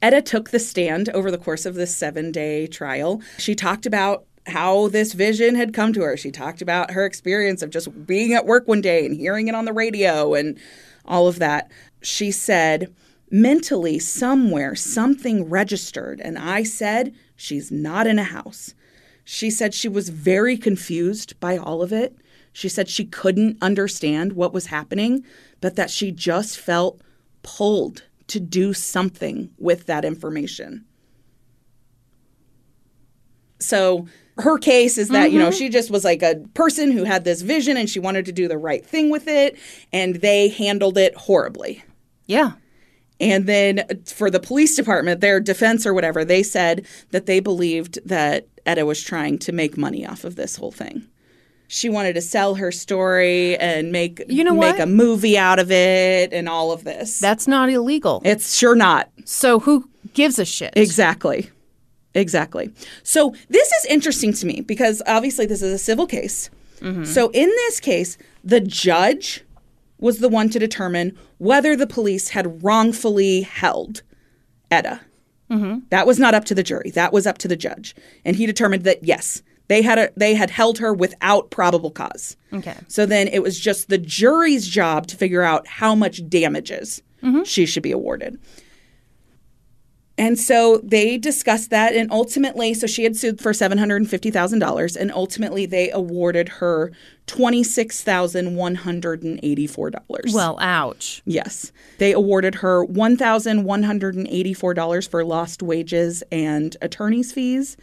Etta 0.00 0.22
took 0.22 0.50
the 0.50 0.58
stand 0.58 1.08
over 1.10 1.30
the 1.30 1.38
course 1.38 1.66
of 1.66 1.74
this 1.74 1.94
seven 1.94 2.32
day 2.32 2.66
trial. 2.66 3.20
She 3.38 3.54
talked 3.54 3.84
about 3.84 4.24
how 4.46 4.88
this 4.88 5.12
vision 5.12 5.54
had 5.54 5.74
come 5.74 5.92
to 5.92 6.02
her. 6.02 6.16
She 6.16 6.30
talked 6.30 6.62
about 6.62 6.92
her 6.92 7.04
experience 7.04 7.62
of 7.62 7.70
just 7.70 8.06
being 8.06 8.32
at 8.32 8.46
work 8.46 8.66
one 8.66 8.80
day 8.80 9.04
and 9.04 9.14
hearing 9.14 9.48
it 9.48 9.54
on 9.54 9.66
the 9.66 9.72
radio 9.72 10.34
and 10.34 10.58
all 11.04 11.28
of 11.28 11.38
that. 11.38 11.70
She 12.00 12.30
said, 12.30 12.94
mentally, 13.30 13.98
somewhere, 13.98 14.74
something 14.74 15.50
registered. 15.50 16.20
And 16.20 16.38
I 16.38 16.62
said, 16.62 17.14
she's 17.36 17.70
not 17.70 18.06
in 18.06 18.18
a 18.18 18.24
house. 18.24 18.74
She 19.24 19.50
said 19.50 19.74
she 19.74 19.88
was 19.88 20.08
very 20.08 20.56
confused 20.56 21.38
by 21.40 21.58
all 21.58 21.82
of 21.82 21.92
it. 21.92 22.16
She 22.52 22.70
said 22.70 22.88
she 22.88 23.04
couldn't 23.04 23.58
understand 23.60 24.32
what 24.32 24.54
was 24.54 24.66
happening, 24.66 25.24
but 25.60 25.76
that 25.76 25.90
she 25.90 26.10
just 26.10 26.58
felt 26.58 27.02
pulled 27.56 28.02
to 28.26 28.38
do 28.38 28.74
something 28.74 29.50
with 29.58 29.86
that 29.86 30.04
information. 30.04 30.84
So 33.58 34.06
her 34.36 34.58
case 34.58 34.98
is 34.98 35.08
that, 35.08 35.32
you 35.32 35.38
know, 35.38 35.48
mm-hmm. 35.48 35.58
she 35.58 35.68
just 35.70 35.90
was 35.90 36.04
like 36.04 36.22
a 36.22 36.36
person 36.52 36.92
who 36.92 37.04
had 37.04 37.24
this 37.24 37.40
vision 37.40 37.76
and 37.76 37.88
she 37.88 37.98
wanted 37.98 38.26
to 38.26 38.32
do 38.32 38.46
the 38.46 38.58
right 38.58 38.84
thing 38.84 39.10
with 39.10 39.26
it, 39.26 39.58
and 39.92 40.16
they 40.16 40.48
handled 40.48 40.98
it 40.98 41.14
horribly. 41.16 41.82
Yeah. 42.26 42.52
And 43.18 43.46
then 43.46 43.80
uh, 43.80 43.94
for 44.06 44.30
the 44.30 44.38
police 44.38 44.76
department, 44.76 45.20
their 45.20 45.40
defense 45.40 45.86
or 45.86 45.94
whatever, 45.94 46.24
they 46.24 46.42
said 46.42 46.86
that 47.10 47.26
they 47.26 47.40
believed 47.40 47.98
that 48.06 48.46
Etta 48.66 48.84
was 48.84 49.02
trying 49.02 49.38
to 49.38 49.52
make 49.52 49.76
money 49.76 50.06
off 50.06 50.24
of 50.24 50.36
this 50.36 50.56
whole 50.56 50.72
thing. 50.72 51.06
She 51.68 51.88
wanted 51.90 52.14
to 52.14 52.20
sell 52.22 52.54
her 52.56 52.72
story 52.72 53.56
and 53.58 53.92
make 53.92 54.22
You 54.28 54.42
know 54.42 54.54
make 54.54 54.78
what? 54.78 54.80
a 54.80 54.86
movie 54.86 55.36
out 55.38 55.58
of 55.58 55.70
it 55.70 56.32
and 56.32 56.48
all 56.48 56.72
of 56.72 56.84
this. 56.84 57.20
That's 57.20 57.46
not 57.46 57.68
illegal. 57.70 58.22
it's 58.24 58.56
sure 58.56 58.74
not. 58.74 59.10
So 59.24 59.60
who 59.60 59.88
gives 60.14 60.38
a 60.38 60.44
shit? 60.44 60.72
Exactly. 60.76 61.50
Exactly. 62.14 62.70
So 63.02 63.34
this 63.50 63.70
is 63.70 63.84
interesting 63.84 64.32
to 64.32 64.46
me 64.46 64.62
because 64.62 65.02
obviously 65.06 65.46
this 65.46 65.62
is 65.62 65.72
a 65.72 65.78
civil 65.78 66.06
case. 66.06 66.48
Mm-hmm. 66.80 67.04
So 67.04 67.30
in 67.32 67.48
this 67.48 67.80
case, 67.80 68.16
the 68.42 68.60
judge 68.60 69.44
was 69.98 70.18
the 70.20 70.28
one 70.28 70.48
to 70.50 70.58
determine 70.58 71.16
whether 71.38 71.76
the 71.76 71.86
police 71.86 72.30
had 72.30 72.62
wrongfully 72.64 73.42
held 73.42 74.02
Etta. 74.70 75.00
Mm-hmm. 75.50 75.80
That 75.90 76.06
was 76.06 76.18
not 76.18 76.34
up 76.34 76.44
to 76.46 76.54
the 76.54 76.62
jury. 76.62 76.90
That 76.92 77.12
was 77.12 77.26
up 77.26 77.38
to 77.38 77.48
the 77.48 77.56
judge, 77.56 77.94
and 78.24 78.36
he 78.36 78.46
determined 78.46 78.84
that 78.84 79.02
yes, 79.02 79.42
they 79.68 79.82
had 79.82 79.98
a, 79.98 80.10
they 80.16 80.34
had 80.34 80.50
held 80.50 80.78
her 80.78 80.92
without 80.92 81.50
probable 81.50 81.90
cause. 81.90 82.36
Okay. 82.52 82.76
So 82.88 83.06
then 83.06 83.28
it 83.28 83.42
was 83.42 83.58
just 83.58 83.88
the 83.88 83.98
jury's 83.98 84.66
job 84.66 85.06
to 85.08 85.16
figure 85.16 85.42
out 85.42 85.66
how 85.66 85.94
much 85.94 86.26
damages 86.28 87.02
mm-hmm. 87.22 87.44
she 87.44 87.66
should 87.66 87.82
be 87.82 87.92
awarded. 87.92 88.38
And 90.18 90.38
so 90.38 90.80
they 90.82 91.16
discussed 91.16 91.70
that, 91.70 91.94
and 91.94 92.10
ultimately, 92.10 92.74
so 92.74 92.88
she 92.88 93.04
had 93.04 93.16
sued 93.16 93.40
for 93.40 93.54
seven 93.54 93.78
hundred 93.78 93.98
and 93.98 94.10
fifty 94.10 94.32
thousand 94.32 94.58
dollars, 94.58 94.96
and 94.96 95.12
ultimately 95.12 95.64
they 95.64 95.92
awarded 95.92 96.48
her 96.48 96.90
twenty 97.26 97.62
six 97.62 98.02
thousand 98.02 98.56
one 98.56 98.74
hundred 98.74 99.22
and 99.22 99.38
eighty 99.44 99.68
four 99.68 99.90
dollars. 99.90 100.32
Well, 100.34 100.58
ouch. 100.60 101.22
Yes. 101.24 101.70
They 101.98 102.12
awarded 102.12 102.56
her 102.56 102.84
$1,184 102.86 105.08
for 105.08 105.24
lost 105.24 105.62
wages 105.62 106.24
and 106.32 106.76
attorney's 106.80 107.30
fees 107.32 107.76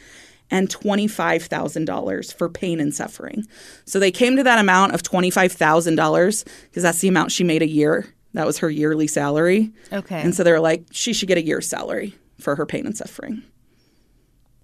and 0.51 0.69
$25,000 0.69 2.33
for 2.37 2.49
pain 2.49 2.79
and 2.79 2.93
suffering. 2.93 3.43
So 3.85 3.99
they 3.99 4.11
came 4.11 4.35
to 4.37 4.43
that 4.43 4.59
amount 4.59 4.93
of 4.93 5.01
$25,000 5.03 6.45
because 6.69 6.83
that's 6.83 6.99
the 6.99 7.07
amount 7.07 7.31
she 7.31 7.43
made 7.43 7.61
a 7.61 7.67
year. 7.67 8.13
That 8.33 8.45
was 8.45 8.57
her 8.59 8.69
yearly 8.69 9.07
salary. 9.07 9.71
Okay. 9.93 10.21
And 10.21 10.35
so 10.35 10.43
they 10.43 10.51
were 10.51 10.59
like, 10.59 10.85
she 10.91 11.13
should 11.13 11.27
get 11.27 11.37
a 11.37 11.45
year's 11.45 11.67
salary 11.67 12.15
for 12.39 12.55
her 12.57 12.65
pain 12.65 12.85
and 12.85 12.95
suffering. 12.97 13.43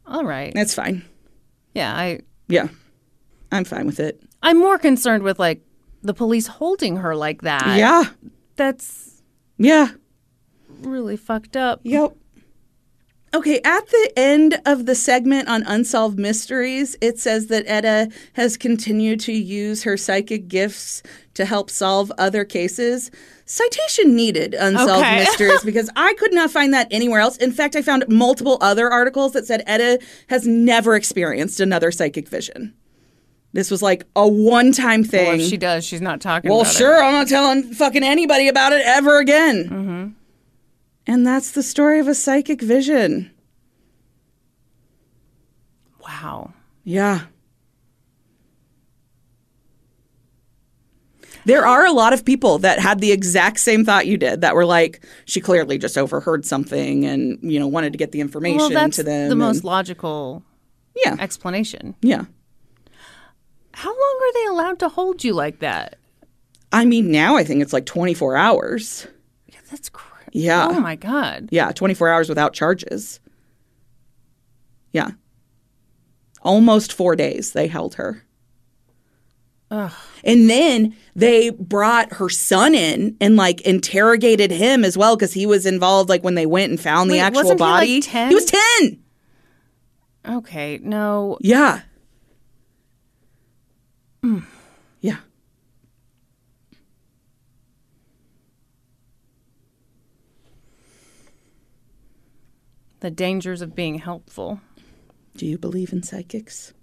All 0.06 0.26
right. 0.26 0.54
That's 0.54 0.74
fine. 0.76 1.04
Yeah, 1.74 1.96
I 1.96 2.20
Yeah. 2.48 2.68
I'm 3.52 3.64
fine 3.64 3.86
with 3.86 4.00
it. 4.00 4.22
I'm 4.44 4.58
more 4.60 4.78
concerned 4.78 5.24
with 5.24 5.40
like 5.40 5.62
the 6.04 6.14
police 6.14 6.48
holding 6.48 6.98
her 6.98 7.16
like 7.16 7.42
that. 7.44 7.78
yeah. 7.78 8.04
That's 8.56 9.22
Yeah. 9.58 9.90
really 10.82 11.16
fucked 11.18 11.56
up. 11.56 11.80
Yep. 11.84 12.16
Okay, 13.34 13.62
at 13.64 13.88
the 13.88 14.12
end 14.18 14.60
of 14.66 14.86
the 14.86 14.94
segment 14.96 15.48
on 15.48 15.64
unsolved 15.64 16.20
mysteries, 16.20 16.98
it 17.00 17.18
says 17.18 17.48
that 17.48 17.64
Etta 17.66 18.10
has 18.34 18.58
continued 18.58 19.22
to 19.22 19.32
use 19.32 19.84
her 19.84 19.96
psychic 19.96 20.50
gifts 20.50 21.02
to 21.36 21.46
help 21.46 21.70
solve 21.70 22.12
other 22.18 22.44
cases. 22.44 23.10
Citation 23.46 24.18
needed 24.18 24.54
unsolved 24.54 25.06
Okay. 25.06 25.20
mysteries 25.24 25.64
because 25.64 25.90
I 25.96 26.14
could 26.16 26.34
not 26.34 26.52
find 26.52 26.74
that 26.74 26.90
anywhere 26.92 27.22
else. 27.22 27.38
In 27.38 27.54
fact, 27.54 27.78
I 27.78 27.82
found 27.82 28.04
multiple 28.10 28.58
other 28.60 28.92
articles 28.92 29.32
that 29.32 29.46
said 29.46 29.64
Etta 29.66 30.00
has 30.28 30.46
never 30.46 30.96
experienced 30.96 31.62
another 31.62 31.90
psychic 31.92 32.28
vision. 32.28 32.74
This 33.54 33.72
was 33.72 33.82
like 33.82 34.06
a 34.16 34.28
one-time 34.28 35.04
thing. 35.06 35.28
Well, 35.28 35.40
if 35.40 35.48
she 35.50 35.58
does, 35.58 35.86
she's 35.86 36.02
not 36.02 36.20
talking 36.22 36.50
Well, 36.52 36.62
about 36.62 36.74
it. 36.74 36.78
sure, 36.78 37.02
I'm 37.04 37.14
not 37.14 37.28
telling 37.28 37.64
fucking 37.74 38.04
anybody 38.04 38.48
about 38.50 38.72
it 38.74 38.82
ever 38.86 39.20
again. 39.20 39.64
Mm-hmm. 39.70 40.08
And 41.12 41.28
that's 41.28 41.52
the 41.52 41.62
story 41.62 42.00
of 42.00 42.08
a 42.08 42.16
psychic 42.16 42.62
vision. 42.62 43.32
Wow. 46.02 46.54
Yeah. 46.86 47.24
There 51.44 51.66
are 51.66 51.86
a 51.86 51.92
lot 51.92 52.14
of 52.14 52.24
people 52.24 52.60
that 52.60 52.80
had 52.80 53.02
the 53.02 53.12
exact 53.12 53.60
same 53.60 53.84
thought 53.84 54.08
you 54.08 54.16
did 54.16 54.40
that 54.40 54.56
were 54.56 54.64
like, 54.64 55.04
she 55.26 55.42
clearly 55.42 55.78
just 55.78 55.98
overheard 55.98 56.46
something 56.46 57.04
and, 57.04 57.38
you 57.42 57.60
know, 57.60 57.68
wanted 57.68 57.92
to 57.92 57.98
get 57.98 58.14
the 58.14 58.22
information 58.22 58.60
Well, 58.60 58.70
that's 58.70 58.96
to 58.96 59.04
them. 59.04 59.28
the 59.28 59.36
most 59.36 59.66
logical 59.66 60.44
yeah. 60.96 61.18
explanation. 61.20 61.94
Yeah. 62.02 62.24
How 63.74 63.90
long 63.90 64.20
are 64.22 64.34
they 64.34 64.46
allowed 64.46 64.80
to 64.80 64.88
hold 64.88 65.26
you 65.26 65.34
like 65.34 65.60
that? 65.60 65.98
I 66.72 66.86
mean, 66.86 67.12
now 67.12 67.36
I 67.36 67.44
think 67.44 67.62
it's 67.62 67.74
like 67.74 67.86
24 67.86 68.38
hours. 68.38 69.08
Yeah, 69.48 69.60
that's 69.70 69.90
crazy. 69.90 70.11
Yeah. 70.32 70.68
Oh 70.70 70.80
my 70.80 70.96
god. 70.96 71.50
Yeah, 71.52 71.72
24 71.72 72.10
hours 72.10 72.30
without 72.30 72.54
charges. 72.54 73.20
Yeah. 74.92 75.12
Almost 76.42 76.94
four 76.94 77.16
days 77.16 77.54
they 77.54 77.68
held 77.68 77.96
her. 77.96 78.24
Ugh. 79.70 79.92
And 80.24 80.50
then 80.50 80.96
they 81.16 81.50
brought 81.52 82.14
her 82.14 82.30
son 82.30 82.76
in 82.76 83.16
and 83.22 83.38
like 83.38 83.62
interrogated 83.62 84.52
him 84.52 84.84
as 84.84 84.98
well 84.98 85.16
because 85.16 85.34
he 85.34 85.46
was 85.46 85.66
involved 85.66 86.10
like 86.10 86.24
when 86.24 86.36
they 86.36 86.46
went 86.46 86.72
and 86.72 86.80
found 86.80 87.10
Wait, 87.10 87.18
the 87.18 87.22
actual 87.24 87.44
wasn't 87.44 87.60
he, 87.60 87.64
like, 87.66 87.80
body. 87.80 88.02
10? 88.02 88.30
He 88.30 88.36
was 88.36 88.46
10. 88.46 89.04
Okay. 90.28 90.80
No. 90.84 91.38
Yeah. 91.40 91.82
Yeah. 94.24 94.42
The 103.02 103.12
dangers 103.12 103.62
of 103.62 103.76
being 103.76 103.96
helpful. 103.96 104.62
Do 105.36 105.46
you 105.46 105.58
believe 105.58 105.92
in 105.92 106.04
psychics? 106.04 106.74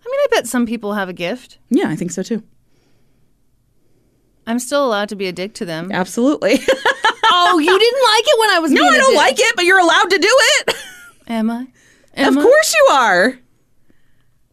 I 0.00 0.10
mean, 0.10 0.20
I 0.20 0.26
bet 0.30 0.46
some 0.46 0.66
people 0.66 0.94
have 0.94 1.08
a 1.08 1.12
gift. 1.12 1.58
Yeah, 1.70 1.88
I 1.88 1.96
think 1.96 2.10
so 2.10 2.22
too. 2.22 2.42
I'm 4.46 4.58
still 4.58 4.84
allowed 4.84 5.08
to 5.10 5.16
be 5.16 5.26
a 5.26 5.32
dick 5.32 5.54
to 5.54 5.64
them. 5.64 5.92
Absolutely. 5.92 6.54
oh, 7.24 7.58
you 7.58 7.78
didn't 7.78 8.02
like 8.14 8.24
it 8.26 8.40
when 8.40 8.50
I 8.50 8.58
was 8.58 8.72
no, 8.72 8.82
I 8.82 8.96
don't 8.96 9.14
like 9.14 9.38
it, 9.38 9.54
but 9.54 9.64
you're 9.66 9.78
allowed 9.78 10.10
to 10.10 10.18
do 10.18 10.28
it. 10.30 10.74
Am 11.28 11.50
I? 11.50 11.68
of 12.16 12.36
I? 12.36 12.42
course 12.42 12.74
you 12.74 12.94
are. 12.94 13.38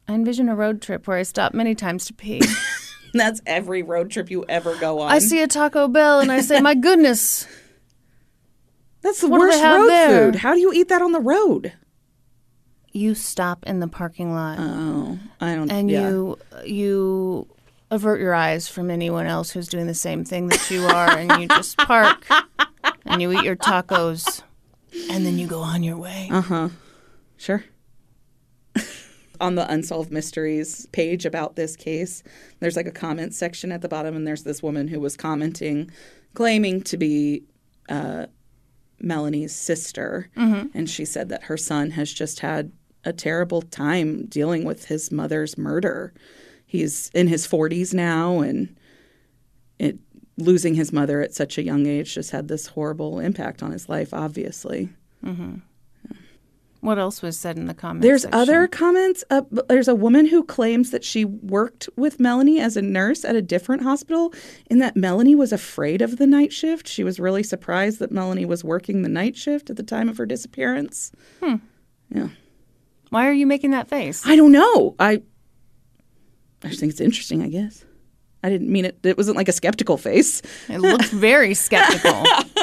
I 0.08 0.14
envision 0.14 0.50
a 0.50 0.56
road 0.56 0.82
trip 0.82 1.08
where 1.08 1.18
I 1.18 1.24
stop 1.24 1.54
many 1.54 1.74
times 1.74 2.06
to 2.06 2.14
pee. 2.14 2.42
That's 3.14 3.42
every 3.48 3.82
road 3.82 4.12
trip 4.12 4.30
you 4.30 4.46
ever 4.48 4.76
go 4.76 5.00
on. 5.00 5.12
I 5.12 5.20
see 5.20 5.42
a 5.42 5.48
Taco 5.48 5.88
Bell 5.88 6.20
and 6.20 6.32
I 6.32 6.42
say, 6.42 6.60
"My 6.60 6.76
goodness, 6.76 7.48
That's 9.06 9.22
the 9.22 9.28
What 9.30 9.40
worst 9.40 9.64
road 9.64 9.88
there? 9.88 10.26
food. 10.32 10.36
How 10.40 10.54
do 10.56 10.60
you 10.60 10.74
eat 10.74 10.88
that 10.90 11.02
on 11.04 11.12
the 11.14 11.20
road? 11.22 11.74
you 12.92 13.14
stop 13.14 13.62
in 13.68 13.82
the 13.82 13.90
parking 13.90 14.34
lot 14.34 14.58
Oh, 14.58 15.20
I 15.42 15.54
don't. 15.54 15.70
and 15.70 15.92
yeah. 15.92 16.08
you 16.10 16.40
you 16.66 17.46
avert 17.92 18.22
your 18.22 18.34
eyes 18.34 18.70
from 18.70 18.90
anyone 18.90 19.26
else 19.28 19.52
who's 19.52 19.68
doing 19.68 19.86
the 19.86 19.94
same 19.94 20.24
thing 20.24 20.48
that 20.48 20.72
you 20.72 20.86
are, 20.86 21.10
and 21.18 21.30
you 21.42 21.48
just 21.50 21.78
park 21.94 22.26
and 23.06 23.22
you 23.22 23.32
eat 23.34 23.44
your 23.44 23.58
tacos, 23.58 24.44
and 25.12 25.26
then 25.26 25.38
you 25.38 25.46
go 25.46 25.60
on 25.60 25.84
your 25.84 25.98
way." 25.98 26.30
Uh 26.32 26.42
huh. 26.42 26.70
Sure. 27.38 27.66
On 29.42 29.56
the 29.56 29.70
Unsolved 29.70 30.10
Mysteries 30.12 30.86
page 30.94 31.26
about 31.26 31.58
this 31.58 31.76
case, 31.76 32.24
there's 32.62 32.78
like 32.78 32.88
a 32.88 32.92
comment 32.92 33.34
section 33.34 33.74
at 33.74 33.82
the 33.82 33.90
bottom, 33.90 34.16
and 34.16 34.26
there's 34.26 34.44
this 34.44 34.64
woman 34.64 34.88
who 34.88 35.02
was 35.02 35.18
commenting, 35.18 35.92
claiming 36.34 36.82
to 36.84 36.96
be 36.96 37.44
uh, 37.90 38.28
Melanie's 39.00 39.56
sister. 39.56 40.30
Mm-hmm. 40.38 40.78
And 40.78 40.90
she 40.90 41.06
said 41.06 41.30
that 41.30 41.44
her 41.44 41.58
son 41.58 41.92
has 41.92 42.12
just 42.12 42.40
had 42.40 42.72
a 43.04 43.14
terrible 43.14 43.62
time 43.62 44.26
dealing 44.26 44.64
with 44.64 44.86
his 44.86 45.12
mother's 45.12 45.58
murder. 45.58 46.14
He's 46.66 47.10
in 47.14 47.28
his 47.28 47.48
40s 47.48 47.94
now, 47.94 48.40
and 48.40 48.76
it, 49.78 50.00
losing 50.38 50.74
his 50.74 50.92
mother 50.92 51.22
at 51.22 51.34
such 51.34 51.58
a 51.58 51.64
young 51.64 51.86
age 51.86 52.16
just 52.16 52.32
had 52.32 52.48
this 52.48 52.68
horrible 52.68 53.20
impact 53.20 53.62
on 53.62 53.72
his 53.72 53.88
life, 53.88 54.14
obviously. 54.14 54.90
Mm-hmm. 55.24 55.58
What 56.86 57.00
else 57.00 57.22
was 57.22 57.38
said 57.40 57.58
in 57.58 57.66
the 57.66 57.74
comments? 57.74 58.06
There's 58.06 58.22
section? 58.22 58.40
other 58.40 58.68
comments. 58.68 59.24
Uh, 59.30 59.42
there's 59.68 59.88
a 59.88 59.96
woman 59.96 60.28
who 60.28 60.44
claims 60.44 60.92
that 60.92 61.04
she 61.04 61.26
worked 61.26 61.90
with 61.96 62.20
Melanie 62.20 62.60
as 62.60 62.78
a 62.78 62.82
nurse 62.82 63.26
at 63.26 63.36
a 63.36 63.42
different 63.42 63.82
hospital, 63.82 64.34
and 64.70 64.82
that 64.82 64.96
Melanie 64.96 65.36
was 65.36 65.52
afraid 65.52 66.02
of 66.02 66.18
the 66.18 66.28
night 66.28 66.54
shift. 66.54 66.88
She 66.88 67.04
was 67.04 67.20
really 67.20 67.44
surprised 67.44 68.00
that 68.00 68.12
Melanie 68.12 68.46
was 68.46 68.64
working 68.64 69.02
the 69.02 69.10
night 69.10 69.36
shift 69.36 69.70
at 69.70 69.78
the 69.78 69.84
time 69.84 70.10
of 70.10 70.18
her 70.18 70.26
disappearance. 70.26 71.12
Yeah, 72.12 72.28
Why 73.10 73.28
are 73.28 73.34
you 73.34 73.48
making 73.48 73.72
that 73.72 73.90
face? 73.90 74.26
I 74.26 74.36
don't 74.36 74.52
know. 74.52 74.96
I 75.00 75.22
I 76.64 76.68
just 76.68 76.80
think 76.80 76.92
it's 76.92 77.02
interesting. 77.02 77.42
I 77.42 77.50
guess 77.50 77.84
I 78.44 78.50
didn't 78.50 78.72
mean 78.72 78.86
it. 78.86 79.00
It 79.04 79.18
wasn't 79.18 79.38
like 79.38 79.48
a 79.50 79.52
skeptical 79.52 79.98
face. 79.98 80.42
It 80.70 80.80
looked 80.80 81.06
very 81.10 81.56
skeptical. 81.56 82.24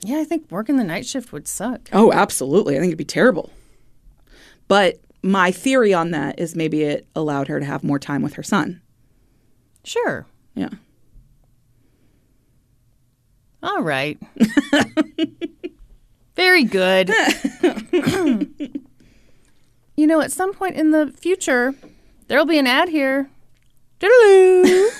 yeah, 0.00 0.18
I 0.18 0.24
think 0.24 0.50
working 0.50 0.76
the 0.76 0.84
night 0.84 1.06
shift 1.06 1.32
would 1.32 1.48
suck. 1.48 1.88
Oh, 1.92 2.12
absolutely. 2.12 2.76
I 2.76 2.80
think 2.80 2.90
it'd 2.90 2.98
be 2.98 3.04
terrible. 3.04 3.50
But 4.68 5.00
my 5.22 5.50
theory 5.50 5.92
on 5.92 6.12
that 6.12 6.38
is 6.38 6.54
maybe 6.54 6.82
it 6.82 7.06
allowed 7.14 7.48
her 7.48 7.58
to 7.58 7.66
have 7.66 7.82
more 7.82 7.98
time 7.98 8.22
with 8.22 8.34
her 8.34 8.42
son. 8.42 8.80
Sure. 9.84 10.26
Yeah. 10.54 10.68
All 13.62 13.82
right. 13.82 14.18
Very 16.36 16.62
good. 16.62 17.08
you 19.96 20.06
know, 20.06 20.20
at 20.20 20.30
some 20.30 20.54
point 20.54 20.76
in 20.76 20.92
the 20.92 21.12
future, 21.18 21.74
there'll 22.28 22.46
be 22.46 22.58
an 22.58 22.68
ad 22.68 22.88
here. 22.88 23.28
Doodaloo. 23.98 24.90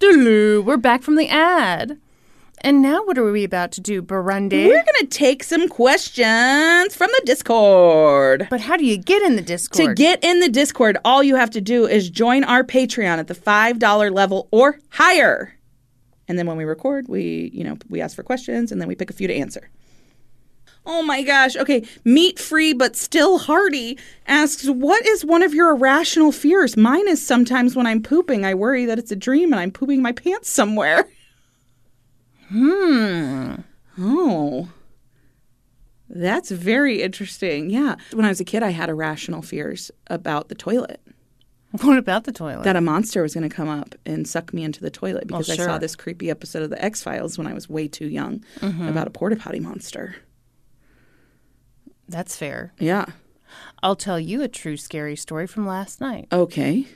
Doodaloo. 0.00 0.64
We're 0.64 0.76
back 0.76 1.02
from 1.02 1.14
the 1.14 1.28
ad. 1.28 2.00
And 2.62 2.82
now 2.82 3.04
what 3.04 3.16
are 3.18 3.30
we 3.30 3.44
about 3.44 3.72
to 3.72 3.80
do, 3.80 4.02
Brandi? 4.02 4.66
We're 4.66 4.82
going 4.82 4.86
to 5.00 5.06
take 5.06 5.44
some 5.44 5.68
questions 5.68 6.94
from 6.94 7.10
the 7.16 7.22
Discord. 7.24 8.48
but 8.50 8.60
how 8.60 8.76
do 8.76 8.84
you 8.84 8.96
get 8.96 9.22
in 9.22 9.36
the 9.36 9.42
Discord? 9.42 9.96
To 9.96 10.02
get 10.02 10.22
in 10.24 10.40
the 10.40 10.48
Discord, 10.48 10.98
all 11.04 11.22
you 11.22 11.36
have 11.36 11.50
to 11.50 11.60
do 11.60 11.86
is 11.86 12.10
join 12.10 12.44
our 12.44 12.64
Patreon 12.64 13.18
at 13.18 13.28
the 13.28 13.34
$5 13.34 14.12
level 14.12 14.48
or 14.50 14.78
higher. 14.90 15.54
And 16.26 16.38
then 16.38 16.46
when 16.46 16.56
we 16.56 16.64
record, 16.64 17.08
we, 17.08 17.50
you 17.54 17.64
know, 17.64 17.78
we 17.88 18.00
ask 18.00 18.14
for 18.16 18.22
questions 18.22 18.72
and 18.72 18.80
then 18.80 18.88
we 18.88 18.94
pick 18.94 19.10
a 19.10 19.14
few 19.14 19.28
to 19.28 19.34
answer. 19.34 19.70
Oh 20.84 21.02
my 21.02 21.22
gosh. 21.22 21.54
Okay. 21.54 21.86
Meat 22.04 22.38
free 22.38 22.72
but 22.72 22.96
still 22.96 23.38
hearty 23.38 23.98
asks, 24.26 24.66
What 24.66 25.06
is 25.06 25.24
one 25.24 25.42
of 25.42 25.54
your 25.54 25.70
irrational 25.70 26.32
fears? 26.32 26.76
Mine 26.76 27.06
is 27.08 27.24
sometimes 27.24 27.76
when 27.76 27.86
I'm 27.86 28.02
pooping, 28.02 28.44
I 28.44 28.54
worry 28.54 28.86
that 28.86 28.98
it's 28.98 29.12
a 29.12 29.16
dream 29.16 29.52
and 29.52 29.60
I'm 29.60 29.70
pooping 29.70 30.02
my 30.02 30.12
pants 30.12 30.50
somewhere. 30.50 31.06
Hmm. 32.48 33.54
Oh. 33.98 34.68
That's 36.08 36.50
very 36.50 37.02
interesting. 37.02 37.70
Yeah. 37.70 37.96
When 38.12 38.24
I 38.24 38.28
was 38.28 38.40
a 38.40 38.44
kid, 38.44 38.62
I 38.62 38.70
had 38.70 38.88
irrational 38.88 39.42
fears 39.42 39.90
about 40.08 40.48
the 40.48 40.54
toilet 40.54 41.00
what 41.70 41.98
about 41.98 42.24
the 42.24 42.32
toilet? 42.32 42.64
that 42.64 42.76
a 42.76 42.80
monster 42.80 43.22
was 43.22 43.34
going 43.34 43.48
to 43.48 43.54
come 43.54 43.68
up 43.68 43.94
and 44.06 44.26
suck 44.26 44.54
me 44.54 44.64
into 44.64 44.80
the 44.80 44.90
toilet 44.90 45.26
because 45.26 45.50
I 45.50 45.56
saw 45.56 45.78
this 45.78 45.94
creepy 45.96 46.30
episode 46.30 46.62
of 46.62 46.70
The 46.70 46.82
X 46.82 47.02
Files 47.02 47.36
when 47.36 47.46
I 47.46 47.52
was 47.52 47.68
way 47.68 47.88
too 47.88 48.06
young 48.06 48.42
about 48.62 49.06
a 49.06 49.10
porta 49.10 49.36
potty 49.36 49.60
monster. 49.60 50.16
That's 52.08 52.36
fair. 52.36 52.72
Yeah. 52.78 53.06
I'll 53.82 53.96
tell 53.96 54.18
you 54.18 54.42
a 54.42 54.48
true 54.48 54.76
scary 54.76 55.16
story 55.16 55.46
from 55.46 55.66
last 55.66 56.00
night. 56.00 56.28
Okay. 56.32 56.86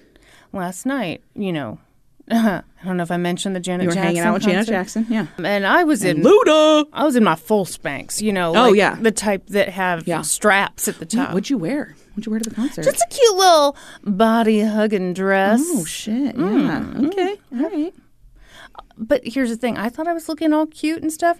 Last 0.54 0.86
night, 0.86 1.22
you 1.34 1.52
know, 1.52 1.78
I 2.30 2.62
don't 2.84 2.96
know 2.96 3.02
if 3.02 3.10
I 3.10 3.16
mentioned 3.16 3.54
the 3.56 3.60
Janet 3.60 3.84
You 3.84 3.88
were 3.88 3.94
Jackson 3.94 4.06
hanging 4.06 4.22
out 4.22 4.34
with 4.34 4.42
Janet. 4.44 4.66
Jackson. 4.66 5.06
Yeah. 5.08 5.26
And 5.42 5.66
I 5.66 5.84
was 5.84 6.04
in 6.04 6.22
Luda. 6.22 6.86
I 6.92 7.04
was 7.04 7.16
in 7.16 7.24
my 7.24 7.34
full 7.34 7.64
spanks, 7.64 8.22
you 8.22 8.32
know. 8.32 8.50
Oh, 8.50 8.68
like 8.70 8.76
yeah. 8.76 8.96
the 9.00 9.10
type 9.10 9.46
that 9.48 9.68
have 9.70 10.06
Yeah. 10.06 10.22
straps 10.22 10.88
at 10.88 10.98
the 10.98 11.06
top. 11.06 11.30
What'd 11.30 11.50
you 11.50 11.58
wear? 11.58 11.94
What'd 12.10 12.26
you 12.26 12.30
wear 12.30 12.40
to 12.40 12.48
the 12.48 12.54
concert? 12.54 12.84
Just 12.84 13.00
a 13.02 13.06
cute 13.10 13.34
little 13.36 13.76
body 14.04 14.60
hugging 14.62 15.14
dress. 15.14 15.60
oh 15.64 15.84
shit. 15.84 16.36
Yeah. 16.36 16.80
Mm. 16.80 17.08
Okay. 17.08 17.36
All 17.54 17.70
right. 17.70 17.94
But 18.96 19.22
here's 19.24 19.48
the 19.50 19.56
thing: 19.56 19.76
I 19.78 19.88
thought 19.88 20.06
I 20.06 20.12
was 20.12 20.28
looking 20.28 20.52
all 20.52 20.66
cute 20.66 21.02
and 21.02 21.12
stuff. 21.12 21.38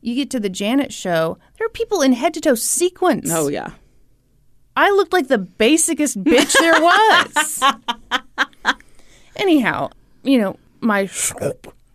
You 0.00 0.14
get 0.14 0.30
to 0.30 0.40
the 0.40 0.50
Janet 0.50 0.92
show, 0.92 1.38
there 1.58 1.66
are 1.66 1.70
people 1.70 2.02
in 2.02 2.12
head 2.12 2.34
to 2.34 2.40
toe 2.40 2.54
sequins. 2.54 3.30
Oh 3.32 3.48
yeah. 3.48 3.70
I 4.76 4.90
looked 4.90 5.12
like 5.12 5.28
the 5.28 5.38
basicest 5.38 6.22
bitch 6.24 6.52
there 6.58 6.72
was. 6.80 7.62
Anyhow, 9.36 9.90
you 10.24 10.38
know 10.38 10.56
my 10.80 11.08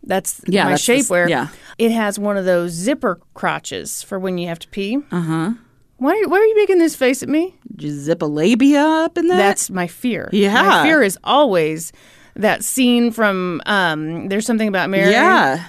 that's 0.04 0.42
Yeah, 0.48 0.64
my 0.66 0.70
that's 0.72 0.86
the 0.86 0.94
shapewear. 0.94 1.30
yeah. 1.30 1.48
it 1.78 1.92
has 1.92 2.18
one 2.18 2.38
of 2.38 2.46
those 2.46 2.72
zipper 2.72 3.20
crotches 3.34 4.02
for 4.04 4.18
when 4.18 4.38
you 4.38 4.48
have 4.48 4.60
to 4.60 4.68
pee. 4.70 4.98
Uh 5.12 5.22
huh. 5.22 5.52
Why? 5.98 6.12
Are, 6.24 6.30
why 6.30 6.38
are 6.40 6.44
you 6.46 6.56
making 6.56 6.80
this 6.80 6.96
face 6.96 7.22
at 7.22 7.30
me? 7.30 7.56
You 7.78 7.92
zip 7.92 8.22
a 8.22 8.26
labia 8.26 8.82
up 8.82 9.18
in 9.18 9.28
that? 9.28 9.36
That's 9.38 9.70
my 9.70 9.88
fear. 9.88 10.30
Yeah. 10.32 10.64
my 10.64 10.84
fear 10.84 11.02
is 11.04 11.18
always 11.26 11.92
that 12.36 12.64
scene 12.64 13.12
from 13.12 13.62
um, 13.66 14.30
"There's 14.30 14.46
Something 14.46 14.70
About 14.70 14.90
Mary." 14.90 15.12
yeah. 15.12 15.66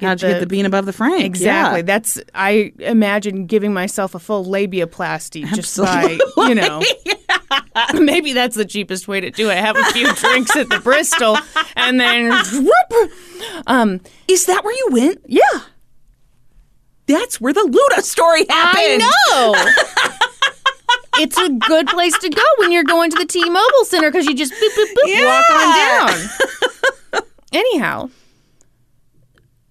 How'd 0.00 0.22
you 0.22 0.28
get 0.28 0.34
the- 0.34 0.40
the 0.40 0.46
bean 0.46 0.64
above 0.64 0.86
the 0.86 0.92
frank? 0.92 1.22
Exactly. 1.24 1.80
Yeah. 1.80 1.82
That's 1.82 2.18
I 2.34 2.72
imagine 2.78 3.44
giving 3.46 3.74
myself 3.74 4.14
a 4.14 4.18
full 4.18 4.44
labiaplasty 4.46 5.44
just 5.54 5.76
by 5.76 6.16
Absolutely. 6.36 6.48
you 6.48 6.54
know. 6.54 6.82
Maybe 7.94 8.32
that's 8.32 8.56
the 8.56 8.64
cheapest 8.64 9.08
way 9.08 9.20
to 9.20 9.30
do 9.30 9.50
it. 9.50 9.58
Have 9.58 9.76
a 9.76 9.84
few 9.92 10.12
drinks 10.14 10.54
at 10.56 10.68
the 10.68 10.78
Bristol 10.80 11.36
and 11.76 11.98
then 12.00 12.32
whoop. 12.52 13.10
Um 13.66 14.00
Is 14.28 14.46
that 14.46 14.64
where 14.64 14.74
you 14.74 14.88
went? 14.90 15.20
yeah. 15.26 15.40
That's 17.06 17.40
where 17.40 17.52
the 17.52 17.60
Luda 17.60 18.02
story 18.02 18.46
happened. 18.48 19.02
I 19.04 19.08
know. 19.32 19.54
it's 21.22 21.36
a 21.36 21.48
good 21.50 21.88
place 21.88 22.16
to 22.18 22.28
go 22.30 22.42
when 22.58 22.70
you're 22.72 22.84
going 22.84 23.10
to 23.10 23.16
the 23.18 23.26
T-Mobile 23.26 23.84
Center 23.84 24.10
because 24.10 24.26
you 24.26 24.34
just 24.36 24.52
boop 24.52 24.68
boop 24.78 24.94
boop 24.94 25.24
walk 25.24 25.50
on 25.50 27.20
down. 27.20 27.22
Anyhow, 27.52 28.08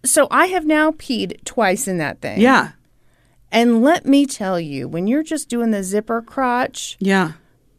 so 0.05 0.27
I 0.29 0.47
have 0.47 0.65
now 0.65 0.91
peed 0.91 1.43
twice 1.45 1.87
in 1.87 1.97
that 1.99 2.19
thing. 2.21 2.39
Yeah. 2.41 2.71
And 3.51 3.81
let 3.81 4.05
me 4.05 4.25
tell 4.25 4.59
you, 4.59 4.87
when 4.87 5.07
you're 5.07 5.23
just 5.23 5.49
doing 5.49 5.71
the 5.71 5.83
zipper 5.83 6.21
crotch, 6.21 6.95
Yeah. 6.99 7.31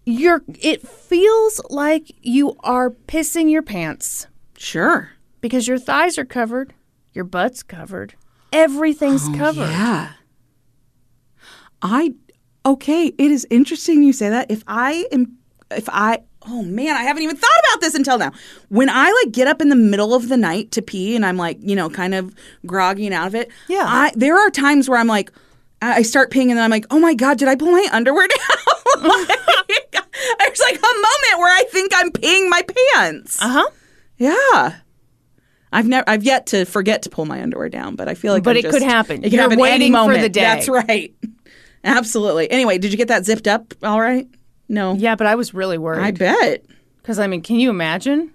You're 0.04 0.42
it 0.60 0.86
feels 0.86 1.60
like 1.70 2.12
you 2.22 2.56
are 2.60 2.90
pissing 2.90 3.50
your 3.50 3.62
pants 3.62 4.26
Sure. 4.56 5.10
because 5.40 5.68
your 5.68 5.78
thighs 5.78 6.18
are 6.18 6.24
covered, 6.24 6.74
your 7.12 7.24
butt's 7.24 7.62
covered, 7.62 8.14
everything's 8.52 9.28
oh, 9.28 9.34
covered. 9.36 9.62
Oh, 9.64 9.70
Yeah. 9.70 10.12
I 11.82 12.14
okay, 12.64 13.06
it 13.06 13.30
is 13.30 13.46
interesting 13.50 14.02
you 14.02 14.12
say 14.12 14.28
that. 14.28 14.50
If 14.50 14.62
I 14.66 15.06
am 15.12 15.36
if 15.70 15.88
I 15.88 16.18
oh 16.46 16.62
man, 16.62 16.96
I 16.96 17.02
haven't 17.02 17.22
even 17.22 17.36
thought 17.36 17.50
about 17.68 17.80
this 17.80 17.94
until 17.94 18.18
now. 18.18 18.32
When 18.68 18.88
I 18.88 19.10
like 19.24 19.32
get 19.32 19.46
up 19.48 19.60
in 19.60 19.68
the 19.68 19.76
middle 19.76 20.14
of 20.14 20.28
the 20.28 20.36
night 20.36 20.70
to 20.72 20.82
pee 20.82 21.16
and 21.16 21.24
I'm 21.26 21.36
like, 21.36 21.58
you 21.60 21.74
know, 21.74 21.90
kind 21.90 22.14
of 22.14 22.34
groggy 22.66 23.06
and 23.06 23.14
out 23.14 23.26
of 23.26 23.34
it. 23.34 23.50
Yeah. 23.68 23.84
I 23.86 24.12
there 24.14 24.36
are 24.36 24.50
times 24.50 24.88
where 24.88 24.98
I'm 24.98 25.06
like 25.08 25.32
I 25.90 26.02
start 26.02 26.30
peeing 26.30 26.42
and 26.48 26.50
then 26.52 26.58
I'm 26.62 26.70
like, 26.70 26.86
oh 26.90 26.98
my 27.00 27.14
God, 27.14 27.38
did 27.38 27.48
I 27.48 27.56
pull 27.56 27.72
my 27.72 27.86
underwear 27.92 28.28
down? 28.28 28.38
Like, 29.08 29.28
There's 30.38 30.60
like 30.60 30.76
a 30.76 30.80
moment 30.80 31.38
where 31.38 31.52
I 31.52 31.64
think 31.70 31.92
I'm 31.94 32.10
peeing 32.12 32.48
my 32.48 32.62
pants. 32.94 33.40
Uh 33.42 33.48
huh. 33.48 33.70
Yeah. 34.18 34.76
I've 35.72 35.88
never 35.88 36.08
I've 36.08 36.22
yet 36.22 36.46
to 36.48 36.64
forget 36.66 37.02
to 37.02 37.10
pull 37.10 37.24
my 37.24 37.42
underwear 37.42 37.68
down, 37.68 37.96
but 37.96 38.08
I 38.08 38.14
feel 38.14 38.32
like 38.32 38.42
But 38.44 38.50
I'm 38.52 38.56
it 38.58 38.62
just- 38.62 38.74
could 38.74 38.82
happen. 38.82 39.16
It 39.18 39.22
could 39.24 39.32
You're 39.32 39.42
happen 39.42 39.54
any 39.60 39.62
waiting 39.62 39.92
for 39.94 40.16
the 40.16 40.28
day. 40.28 40.42
That's 40.42 40.68
right. 40.68 41.12
Absolutely. 41.84 42.48
Anyway, 42.50 42.78
did 42.78 42.92
you 42.92 42.98
get 42.98 43.08
that 43.08 43.24
zipped 43.24 43.48
up 43.48 43.74
all 43.82 44.00
right? 44.00 44.28
No. 44.68 44.94
Yeah, 44.94 45.16
but 45.16 45.26
I 45.26 45.34
was 45.34 45.52
really 45.54 45.78
worried. 45.78 46.02
I 46.04 46.10
bet. 46.12 46.64
because 47.00 47.18
I 47.18 47.26
mean, 47.26 47.42
can 47.42 47.56
you 47.56 47.70
imagine 47.70 48.30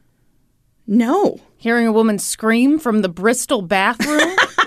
No. 0.85 1.39
hearing 1.57 1.87
a 1.87 1.91
woman 1.93 2.19
scream 2.19 2.77
from 2.79 3.01
the 3.03 3.09
Bristol 3.09 3.61
bathroom? 3.61 4.35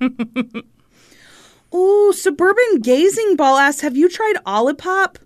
Ooh, 1.74 2.12
suburban 2.12 2.80
gazing 2.80 3.36
ball 3.36 3.58
asks, 3.58 3.80
have 3.82 3.96
you 3.96 4.08
tried 4.08 4.36
Olipop? 4.46 5.16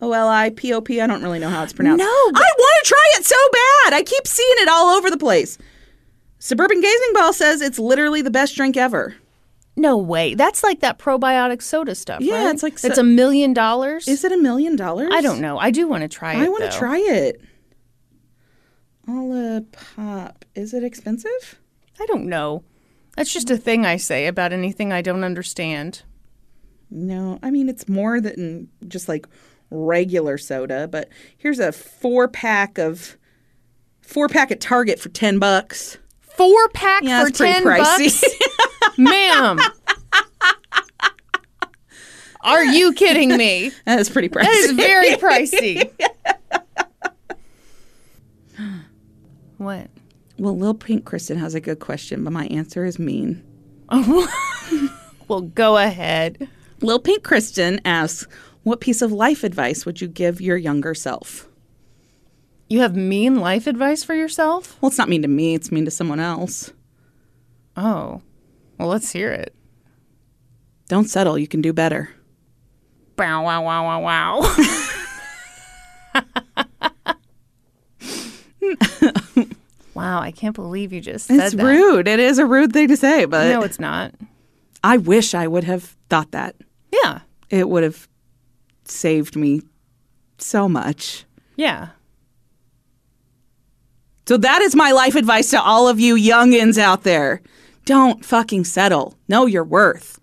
O 0.00 0.12
L 0.12 0.28
I 0.28 0.50
P 0.50 0.72
O 0.74 0.80
P. 0.82 1.00
I 1.00 1.06
don't 1.06 1.22
really 1.22 1.38
know 1.38 1.48
how 1.48 1.62
it's 1.62 1.72
pronounced. 1.72 1.98
No, 2.00 2.04
I 2.04 2.30
want 2.58 2.84
to 2.84 2.88
try 2.88 3.08
it 3.14 3.24
so 3.24 3.36
bad. 3.52 3.94
I 3.94 4.02
keep 4.04 4.26
seeing 4.26 4.54
it 4.58 4.68
all 4.68 4.94
over 4.94 5.10
the 5.10 5.16
place. 5.16 5.56
Suburban 6.38 6.82
Gazing 6.82 7.12
Ball 7.14 7.32
says 7.32 7.62
it's 7.62 7.78
literally 7.78 8.20
the 8.20 8.30
best 8.30 8.54
drink 8.54 8.76
ever. 8.76 9.14
no 9.74 9.96
way. 9.96 10.34
That's 10.34 10.62
like 10.62 10.80
that 10.80 10.98
probiotic 10.98 11.62
soda 11.62 11.94
stuff. 11.94 12.20
Yeah, 12.20 12.44
right? 12.44 12.54
it's 12.54 12.62
like 12.62 12.74
it's 12.84 12.98
a 12.98 13.02
million 13.02 13.54
dollars. 13.54 14.06
Is 14.06 14.22
it 14.22 14.32
a 14.32 14.36
million 14.36 14.76
dollars? 14.76 15.08
I 15.12 15.22
don't 15.22 15.40
know. 15.40 15.58
I 15.58 15.70
do 15.70 15.88
want 15.88 16.02
to 16.02 16.08
try 16.08 16.34
it. 16.34 16.44
I 16.44 16.48
want 16.48 16.70
to 16.70 16.78
try 16.78 16.98
it. 16.98 17.40
Olipop. 19.08 20.42
Is 20.54 20.74
it 20.74 20.84
expensive? 20.84 21.58
I 21.98 22.06
don't 22.06 22.26
know. 22.26 22.64
That's 23.16 23.32
just 23.32 23.50
a 23.50 23.56
thing 23.56 23.84
I 23.86 23.96
say 23.96 24.26
about 24.26 24.52
anything 24.52 24.92
I 24.92 25.02
don't 25.02 25.24
understand. 25.24 26.02
No, 26.90 27.38
I 27.42 27.50
mean 27.50 27.68
it's 27.68 27.88
more 27.88 28.20
than 28.20 28.68
just 28.86 29.08
like 29.08 29.26
regular 29.70 30.38
soda. 30.38 30.86
But 30.86 31.08
here's 31.36 31.58
a 31.58 31.72
four 31.72 32.28
pack 32.28 32.78
of 32.78 33.16
four 34.02 34.28
pack 34.28 34.50
at 34.52 34.60
Target 34.60 35.00
for 35.00 35.08
ten 35.08 35.38
bucks. 35.38 35.98
Four 36.20 36.68
pack 36.68 37.02
Yeah, 37.02 37.24
for 37.24 37.30
ten 37.30 37.64
pricey. 37.64 38.22
bucks, 38.22 38.98
ma'am. 38.98 39.58
Are 42.42 42.64
you 42.64 42.92
kidding 42.92 43.36
me? 43.36 43.72
that 43.86 43.98
is 43.98 44.08
pretty 44.08 44.28
pricey. 44.28 44.42
That 44.42 44.54
is 44.54 44.70
very 44.72 45.16
pricey. 45.16 45.90
what? 49.56 49.88
Well, 50.38 50.56
Lil 50.56 50.74
Pink 50.74 51.04
Kristen 51.04 51.38
has 51.38 51.54
a 51.54 51.60
good 51.60 51.80
question, 51.80 52.24
but 52.24 52.32
my 52.32 52.46
answer 52.46 52.84
is 52.84 52.98
mean. 52.98 53.42
Well, 55.28 55.40
go 55.40 55.76
ahead. 55.76 56.48
Lil 56.80 57.00
Pink 57.00 57.24
Kristen 57.24 57.80
asks, 57.84 58.26
"What 58.62 58.80
piece 58.80 59.02
of 59.02 59.10
life 59.10 59.42
advice 59.42 59.84
would 59.84 60.00
you 60.00 60.08
give 60.08 60.40
your 60.40 60.56
younger 60.56 60.94
self?" 60.94 61.48
You 62.68 62.80
have 62.80 62.96
mean 62.96 63.36
life 63.36 63.66
advice 63.66 64.02
for 64.04 64.14
yourself? 64.14 64.76
Well, 64.80 64.88
it's 64.88 64.98
not 64.98 65.08
mean 65.08 65.22
to 65.22 65.28
me, 65.28 65.54
it's 65.54 65.72
mean 65.72 65.84
to 65.84 65.90
someone 65.90 66.20
else. 66.20 66.72
Oh. 67.76 68.22
Well, 68.78 68.88
let's 68.88 69.12
hear 69.12 69.32
it. 69.32 69.54
Don't 70.88 71.08
settle, 71.08 71.38
you 71.38 71.48
can 71.48 71.62
do 71.62 71.72
better. 71.72 72.10
Wow, 73.18 73.44
wow, 73.44 73.62
wow, 73.62 74.00
wow, 74.00 74.00
wow. 74.00 74.56
wow, 79.96 80.20
I 80.20 80.30
can't 80.30 80.54
believe 80.54 80.92
you 80.92 81.00
just 81.00 81.26
said 81.26 81.38
that. 81.38 81.46
It's 81.46 81.54
that. 81.56 81.64
rude. 81.64 82.06
It 82.08 82.20
is 82.20 82.38
a 82.38 82.46
rude 82.46 82.72
thing 82.72 82.88
to 82.88 82.96
say, 82.96 83.24
but 83.24 83.48
No, 83.48 83.62
it's 83.62 83.80
not. 83.80 84.14
I 84.84 84.98
wish 84.98 85.34
I 85.34 85.46
would 85.46 85.64
have 85.64 85.96
thought 86.08 86.30
that. 86.32 86.54
Yeah. 86.92 87.20
It 87.50 87.68
would 87.68 87.82
have 87.82 88.06
saved 88.84 89.34
me 89.36 89.62
so 90.38 90.68
much. 90.68 91.24
Yeah. 91.56 91.88
So 94.28 94.36
that 94.36 94.60
is 94.62 94.74
my 94.74 94.90
life 94.92 95.14
advice 95.14 95.50
to 95.50 95.60
all 95.62 95.88
of 95.88 96.00
you 96.00 96.16
youngins 96.16 96.78
out 96.78 97.02
there. 97.04 97.40
Don't 97.84 98.24
fucking 98.24 98.64
settle. 98.64 99.16
Know 99.28 99.46
your 99.46 99.64
worth. 99.64 100.18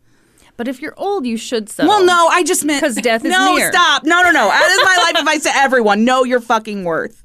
But 0.58 0.68
if 0.68 0.82
you're 0.82 0.94
old, 0.98 1.26
you 1.26 1.38
should 1.38 1.70
settle. 1.70 1.90
Well, 1.90 2.06
no, 2.06 2.28
I 2.28 2.44
just 2.44 2.64
meant 2.66 2.84
'Cause 2.84 2.96
death 2.96 3.26
is 3.26 3.32
no. 3.32 3.56
near. 3.56 3.72
Stop. 3.72 4.04
No, 4.04 4.22
no, 4.22 4.32
no. 4.32 4.48
That 4.50 4.70
is 4.70 4.84
my 4.84 5.04
life 5.04 5.16
advice 5.20 5.44
to 5.44 5.56
everyone. 5.58 6.04
Know 6.06 6.24
your 6.26 6.40
fucking 6.42 6.84
worth. 6.84 7.24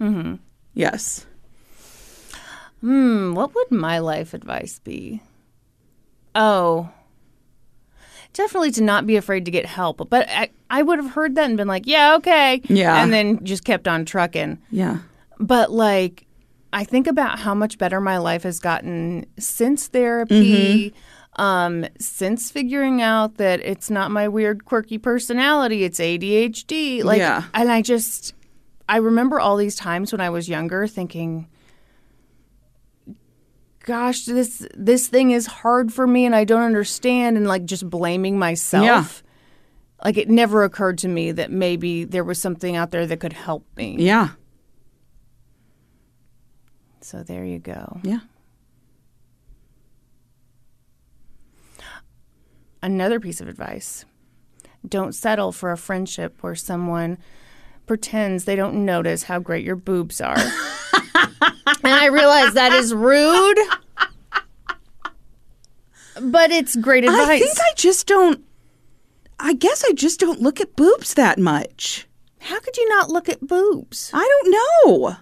Mm-hmm. 0.00 0.34
Yes. 0.74 1.26
Hmm, 2.80 3.34
what 3.34 3.54
would 3.54 3.70
my 3.70 3.98
life 3.98 4.32
advice 4.34 4.78
be? 4.78 5.20
Oh, 6.34 6.88
definitely 8.32 8.70
to 8.72 8.82
not 8.82 9.06
be 9.06 9.16
afraid 9.16 9.44
to 9.44 9.50
get 9.50 9.66
help. 9.66 10.08
But 10.08 10.28
I, 10.28 10.50
I 10.70 10.82
would 10.82 10.98
have 10.98 11.10
heard 11.10 11.34
that 11.34 11.44
and 11.44 11.56
been 11.56 11.68
like, 11.68 11.86
yeah, 11.86 12.14
okay. 12.16 12.60
Yeah. 12.68 13.02
And 13.02 13.12
then 13.12 13.44
just 13.44 13.64
kept 13.64 13.88
on 13.88 14.04
trucking. 14.04 14.58
Yeah. 14.70 14.98
But 15.38 15.70
like, 15.70 16.26
I 16.72 16.84
think 16.84 17.06
about 17.06 17.38
how 17.40 17.54
much 17.54 17.78
better 17.78 18.00
my 18.00 18.18
life 18.18 18.44
has 18.44 18.60
gotten 18.60 19.26
since 19.38 19.88
therapy, 19.88 20.90
Mm-hmm. 21.36 21.42
um, 21.42 21.86
since 21.98 22.50
figuring 22.50 23.02
out 23.02 23.36
that 23.38 23.60
it's 23.60 23.90
not 23.90 24.10
my 24.12 24.28
weird, 24.28 24.64
quirky 24.64 24.96
personality, 24.98 25.82
it's 25.84 25.98
ADHD. 25.98 27.02
Like, 27.02 27.18
Yeah. 27.18 27.42
and 27.54 27.70
I 27.72 27.82
just, 27.82 28.34
I 28.88 28.98
remember 28.98 29.40
all 29.40 29.56
these 29.56 29.74
times 29.74 30.12
when 30.12 30.20
I 30.20 30.30
was 30.30 30.48
younger 30.48 30.86
thinking, 30.86 31.48
gosh, 33.84 34.24
this 34.24 34.66
this 34.74 35.08
thing 35.08 35.30
is 35.30 35.46
hard 35.46 35.92
for 35.92 36.06
me 36.06 36.26
and 36.26 36.34
I 36.34 36.44
don't 36.44 36.62
understand, 36.62 37.36
and 37.36 37.46
like 37.46 37.64
just 37.64 37.88
blaming 37.88 38.38
myself. 38.38 38.84
Yeah. 38.84 39.04
Like 40.04 40.16
it 40.16 40.30
never 40.30 40.64
occurred 40.64 40.98
to 40.98 41.08
me 41.08 41.32
that 41.32 41.50
maybe 41.50 42.04
there 42.04 42.24
was 42.24 42.40
something 42.40 42.76
out 42.76 42.90
there 42.90 43.06
that 43.06 43.18
could 43.18 43.34
help 43.34 43.66
me. 43.76 43.96
Yeah. 43.98 44.30
So 47.02 47.22
there 47.22 47.44
you 47.44 47.58
go. 47.58 48.00
Yeah. 48.02 48.20
Another 52.82 53.20
piece 53.20 53.40
of 53.40 53.48
advice 53.48 54.06
don't 54.88 55.14
settle 55.14 55.52
for 55.52 55.70
a 55.70 55.76
friendship 55.76 56.38
where 56.40 56.54
someone 56.54 57.18
pretends 57.90 58.44
they 58.44 58.54
don't 58.54 58.84
notice 58.84 59.24
how 59.24 59.40
great 59.40 59.64
your 59.64 59.74
boobs 59.74 60.20
are. 60.20 60.38
and 60.38 61.92
I 61.92 62.06
realize 62.06 62.54
that 62.54 62.70
is 62.70 62.94
rude, 62.94 63.58
but 66.22 66.52
it's 66.52 66.76
great 66.76 67.02
advice. 67.02 67.18
I 67.28 67.38
think 67.40 67.58
I 67.58 67.72
just 67.74 68.06
don't. 68.06 68.44
I 69.40 69.54
guess 69.54 69.84
I 69.84 69.92
just 69.92 70.20
don't 70.20 70.40
look 70.40 70.60
at 70.60 70.76
boobs 70.76 71.14
that 71.14 71.36
much. 71.36 72.06
how 72.38 72.60
could 72.60 72.76
you 72.76 72.88
not 72.90 73.10
look 73.10 73.28
at 73.28 73.44
boobs? 73.44 74.12
I 74.14 74.40
don't 74.44 74.94
know. 74.94 75.16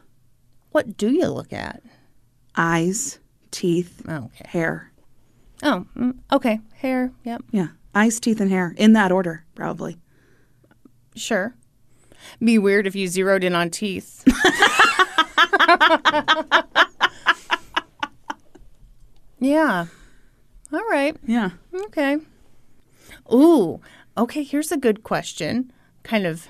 What 0.72 0.98
do 0.98 1.08
you 1.10 1.28
look 1.28 1.54
at? 1.54 1.82
Eyes, 2.54 3.18
teeth, 3.50 4.02
Okay. 4.06 4.44
hair. 4.46 4.92
Oh, 5.62 5.86
mm, 5.96 6.18
okay. 6.30 6.60
Hair. 6.74 7.12
Yep. 7.24 7.44
Yeah. 7.50 7.68
Eyes, 7.94 8.20
teeth, 8.20 8.42
and 8.42 8.50
hair. 8.50 8.74
In 8.76 8.92
that 8.92 9.10
order, 9.10 9.46
probably. 9.54 9.96
Sure. 11.16 11.54
Be 12.42 12.58
weird 12.58 12.86
if 12.86 12.94
you 12.94 13.08
zeroed 13.08 13.44
in 13.44 13.54
on 13.54 13.70
teeth. 13.70 14.24
yeah. 19.38 19.86
All 20.72 20.88
right. 20.90 21.16
Yeah. 21.26 21.50
Okay. 21.74 22.18
Ooh. 23.32 23.80
Okay, 24.16 24.42
here's 24.42 24.72
a 24.72 24.76
good 24.76 25.02
question. 25.02 25.72
Kind 26.02 26.26
of 26.26 26.48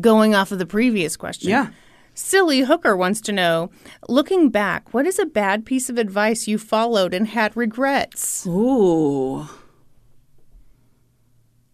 going 0.00 0.34
off 0.34 0.50
of 0.52 0.58
the 0.58 0.66
previous 0.66 1.16
question. 1.16 1.50
Yeah. 1.50 1.70
Silly 2.14 2.60
Hooker 2.60 2.96
wants 2.96 3.20
to 3.22 3.32
know 3.32 3.70
looking 4.08 4.48
back, 4.48 4.94
what 4.94 5.06
is 5.06 5.18
a 5.18 5.26
bad 5.26 5.66
piece 5.66 5.90
of 5.90 5.98
advice 5.98 6.46
you 6.46 6.58
followed 6.58 7.12
and 7.12 7.28
had 7.28 7.56
regrets? 7.56 8.46
Ooh. 8.46 9.48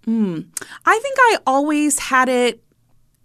Hmm. 0.05 0.40
I 0.86 0.98
think 0.98 1.16
I 1.18 1.39
always 1.47 1.98
had 1.98 2.28
it 2.28 2.62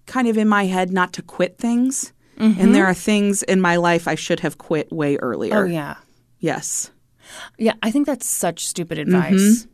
kind 0.06 0.28
of 0.28 0.38
in 0.38 0.48
my 0.48 0.66
head 0.66 0.92
not 0.92 1.14
to 1.14 1.22
quit 1.22 1.58
things. 1.58 2.12
And 2.38 2.76
there 2.76 2.86
are 2.86 2.94
things 2.94 3.44
in 3.44 3.62
my 3.62 3.78
life 3.78 4.10
I 4.10 4.16
should 4.16 4.42
have 4.42 4.58
quit 4.58 4.92
way 4.92 5.16
earlier. 5.18 5.64
Oh, 5.64 5.66
yeah. 5.66 5.96
Yes. 6.40 6.92
Yeah, 7.58 7.74
I 7.82 7.92
think 7.92 8.06
that's 8.08 8.28
such 8.28 8.68
stupid 8.68 8.98
advice. 9.00 9.68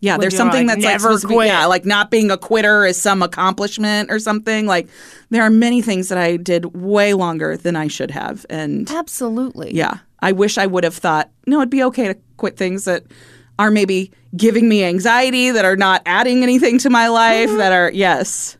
Yeah, 0.00 0.16
there's 0.16 0.36
something 0.36 0.66
like, 0.66 0.80
that's 0.80 0.84
like 0.84 1.00
"Never 1.02 1.18
be- 1.20 1.34
quit." 1.34 1.46
yeah, 1.46 1.66
like 1.66 1.84
not 1.84 2.10
being 2.10 2.30
a 2.30 2.38
quitter 2.38 2.86
is 2.86 3.00
some 3.00 3.22
accomplishment 3.22 4.10
or 4.10 4.18
something. 4.18 4.66
Like 4.66 4.88
there 5.28 5.42
are 5.42 5.50
many 5.50 5.80
things 5.82 6.08
that 6.08 6.16
I 6.18 6.38
did 6.38 6.74
way 6.74 7.12
longer 7.14 7.56
than 7.56 7.76
I 7.76 7.86
should 7.86 8.10
have, 8.10 8.44
and 8.48 8.90
Absolutely. 8.90 9.74
yeah, 9.74 9.98
I 10.20 10.32
wish 10.32 10.56
I 10.58 10.66
would 10.66 10.84
have 10.84 10.96
thought 10.96 11.30
no, 11.46 11.58
it'd 11.58 11.68
be 11.70 11.82
okay 11.84 12.08
to 12.08 12.16
quit 12.38 12.56
things 12.56 12.84
that 12.86 13.04
are 13.58 13.70
maybe 13.70 14.10
giving 14.34 14.68
me 14.70 14.84
anxiety, 14.84 15.50
that 15.50 15.66
are 15.66 15.76
not 15.76 16.00
adding 16.06 16.42
anything 16.42 16.78
to 16.78 16.88
my 16.90 17.08
life, 17.08 17.48
Mm-hmm. 17.50 17.58
that 17.58 17.72
are 17.72 17.90
yes, 17.92 18.56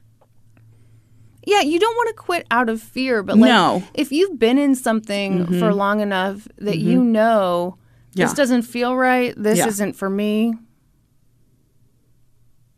Yeah, 1.47 1.63
you 1.63 1.79
don't 1.81 1.95
want 1.97 2.09
to 2.09 2.15
quit 2.15 2.47
out 2.51 2.69
of 2.69 2.83
fear, 2.83 3.23
but 3.23 3.37
like 3.39 3.49
No. 3.49 3.79
Mm-hmm. 3.81 3.91
if 3.95 4.13
you've 4.13 4.39
been 4.39 4.59
in 4.59 4.75
something 4.75 5.47
for 5.59 5.73
long 5.75 6.01
enough 6.01 6.47
that 6.59 6.79
you 6.79 7.03
know 7.03 7.77
Yeah. 8.15 8.27
this 8.27 8.35
doesn't 8.35 8.63
feel 8.63 8.95
right, 8.97 9.33
this 9.37 9.59
Yeah. 9.59 9.69
isn't 9.69 9.95
for 9.95 10.11
me. 10.11 10.55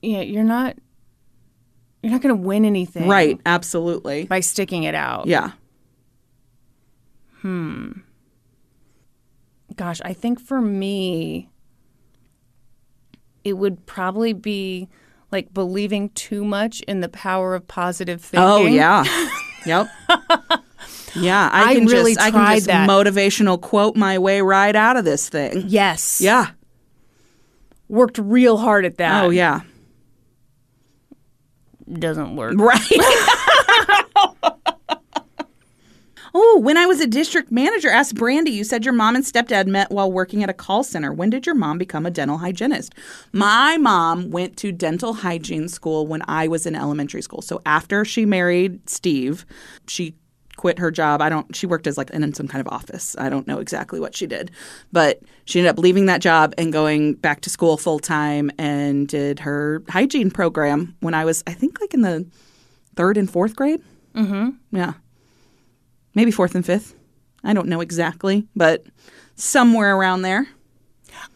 Yeah, 0.01 0.21
you're 0.21 0.45
not 0.45 0.77
you're 2.03 2.11
not 2.13 2.21
going 2.21 2.35
to 2.37 2.41
win 2.43 2.65
anything 2.65 3.09
right, 3.09 3.41
absolutely, 3.47 4.25
by 4.25 4.41
sticking 4.41 4.83
it 4.83 4.95
out. 4.97 5.27
yeah, 5.27 5.53
Hmm. 7.41 7.93
Gosh, 9.77 10.01
I 10.05 10.13
think 10.13 10.41
for 10.41 10.61
me 10.61 11.49
it 13.45 13.55
would 13.55 13.87
probably 13.87 14.33
be 14.33 14.89
like 15.33 15.53
believing 15.53 16.11
too 16.11 16.45
much 16.45 16.81
in 16.83 17.01
the 17.01 17.09
power 17.09 17.55
of 17.55 17.67
positive 17.67 18.23
thinking. 18.23 18.49
oh 18.49 18.67
yeah, 18.67 19.05
yep. 19.67 19.89
Yeah, 21.15 21.51
I 21.53 21.73
I 21.73 21.75
can 21.75 21.87
really 21.87 22.15
just 22.15 22.27
I 22.27 22.31
can 22.31 22.55
just 22.55 22.67
that. 22.69 22.89
motivational 22.89 23.61
quote 23.61 23.97
my 23.97 24.19
way 24.19 24.41
right 24.41 24.75
out 24.75 24.97
of 24.97 25.05
this 25.05 25.29
thing. 25.29 25.65
Yes. 25.67 26.21
Yeah. 26.21 26.53
Worked 27.89 28.19
real 28.19 28.57
hard 28.57 28.87
at 28.87 28.97
that. 28.97 29.25
Oh 29.25 29.31
yeah. 29.31 29.61
Doesn't 31.93 32.37
work. 32.37 32.55
Right. 32.57 32.81
oh, 36.35 36.59
when 36.63 36.77
I 36.77 36.87
was 36.87 37.01
a 37.01 37.07
district 37.07 37.51
manager, 37.51 37.89
asked 37.89 38.15
Brandi, 38.15 38.53
you 38.53 38.65
said 38.65 38.85
your 38.85 38.95
mom 38.95 39.15
and 39.15 39.25
stepdad 39.25 39.67
met 39.67 39.91
while 39.91 40.11
working 40.11 40.43
at 40.43 40.51
a 40.51 40.55
call 40.55 40.85
center. 40.85 41.13
When 41.13 41.31
did 41.31 41.47
your 41.47 41.55
mom 41.55 41.79
become 41.79 42.07
a 42.07 42.11
dental 42.11 42.39
hygienist? 42.39 42.95
My 43.33 43.77
mom 43.77 44.31
went 44.31 44.57
to 44.59 44.73
dental 44.73 45.15
hygiene 45.15 45.69
school 45.69 46.07
when 46.07 46.23
I 46.29 46.49
was 46.49 46.67
in 46.67 46.75
elementary 46.75 47.23
school. 47.23 47.43
So 47.43 47.61
after 47.67 48.05
she 48.05 48.25
married 48.25 48.89
Steve, 48.89 49.45
she 49.87 50.15
quit 50.57 50.79
her 50.79 50.91
job. 50.91 51.21
I 51.23 51.29
don't 51.29 51.55
she 51.57 51.67
worked 51.67 51.87
as 51.87 51.99
like 51.99 52.11
in 52.11 52.35
some 52.35 52.49
kind 52.49 52.65
of 52.65 52.73
office. 52.73 53.17
I 53.19 53.29
don't 53.29 53.47
know 53.47 53.59
exactly 53.59 54.01
what 54.01 54.15
she 54.15 54.27
did. 54.27 54.51
But 54.93 55.21
she 55.45 55.59
ended 55.59 55.71
up 55.71 55.79
leaving 55.79 56.07
that 56.07 56.21
job 56.21 56.55
and 56.59 56.73
going 56.73 57.15
back 57.15 57.41
to 57.43 57.51
school 57.51 57.77
full 57.77 57.99
time 57.99 58.51
and 58.59 59.09
did 59.09 59.41
her 59.41 59.83
hygiene 59.89 60.31
program 60.31 60.95
when 61.01 61.15
I 61.15 61.25
was 61.25 61.43
I 61.47 61.53
think 61.53 61.81
like 61.81 61.95
in 61.95 62.03
the 62.03 62.27
third 62.97 63.17
and 63.17 63.31
fourth 63.31 63.57
grade. 63.57 63.81
Mm-hmm. 64.15 64.51
Yeah. 64.77 64.95
Maybe 66.15 66.31
fourth 66.31 66.55
and 66.55 66.65
fifth. 66.65 66.95
I 67.45 67.53
don't 67.55 67.69
know 67.69 67.81
exactly, 67.81 68.47
but 68.55 68.85
somewhere 69.35 69.97
around 69.97 70.23
there. 70.23 70.47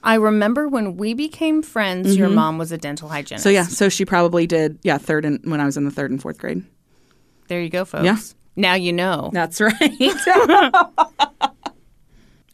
I 0.02 0.14
remember 0.14 0.68
when 0.68 0.96
we 0.96 1.14
became 1.14 1.62
friends, 1.62 2.16
your 2.16 2.28
mom 2.28 2.58
was 2.58 2.72
a 2.72 2.78
dental 2.78 3.08
hygienist. 3.08 3.44
Mm-hmm. 3.44 3.48
So 3.48 3.50
yeah, 3.50 3.64
so 3.64 3.88
she 3.88 4.04
probably 4.04 4.46
did 4.46 4.78
yeah, 4.82 4.98
third 4.98 5.24
and 5.24 5.40
when 5.44 5.60
I 5.60 5.66
was 5.66 5.76
in 5.76 5.84
the 5.84 5.90
third 5.90 6.10
and 6.10 6.20
fourth 6.20 6.38
grade. 6.38 6.64
There 7.48 7.60
you 7.60 7.68
go, 7.68 7.84
folks. 7.84 8.04
Yeah. 8.04 8.16
Now 8.56 8.74
you 8.74 8.92
know. 8.92 9.30
That's 9.32 9.60
right. 9.60 9.74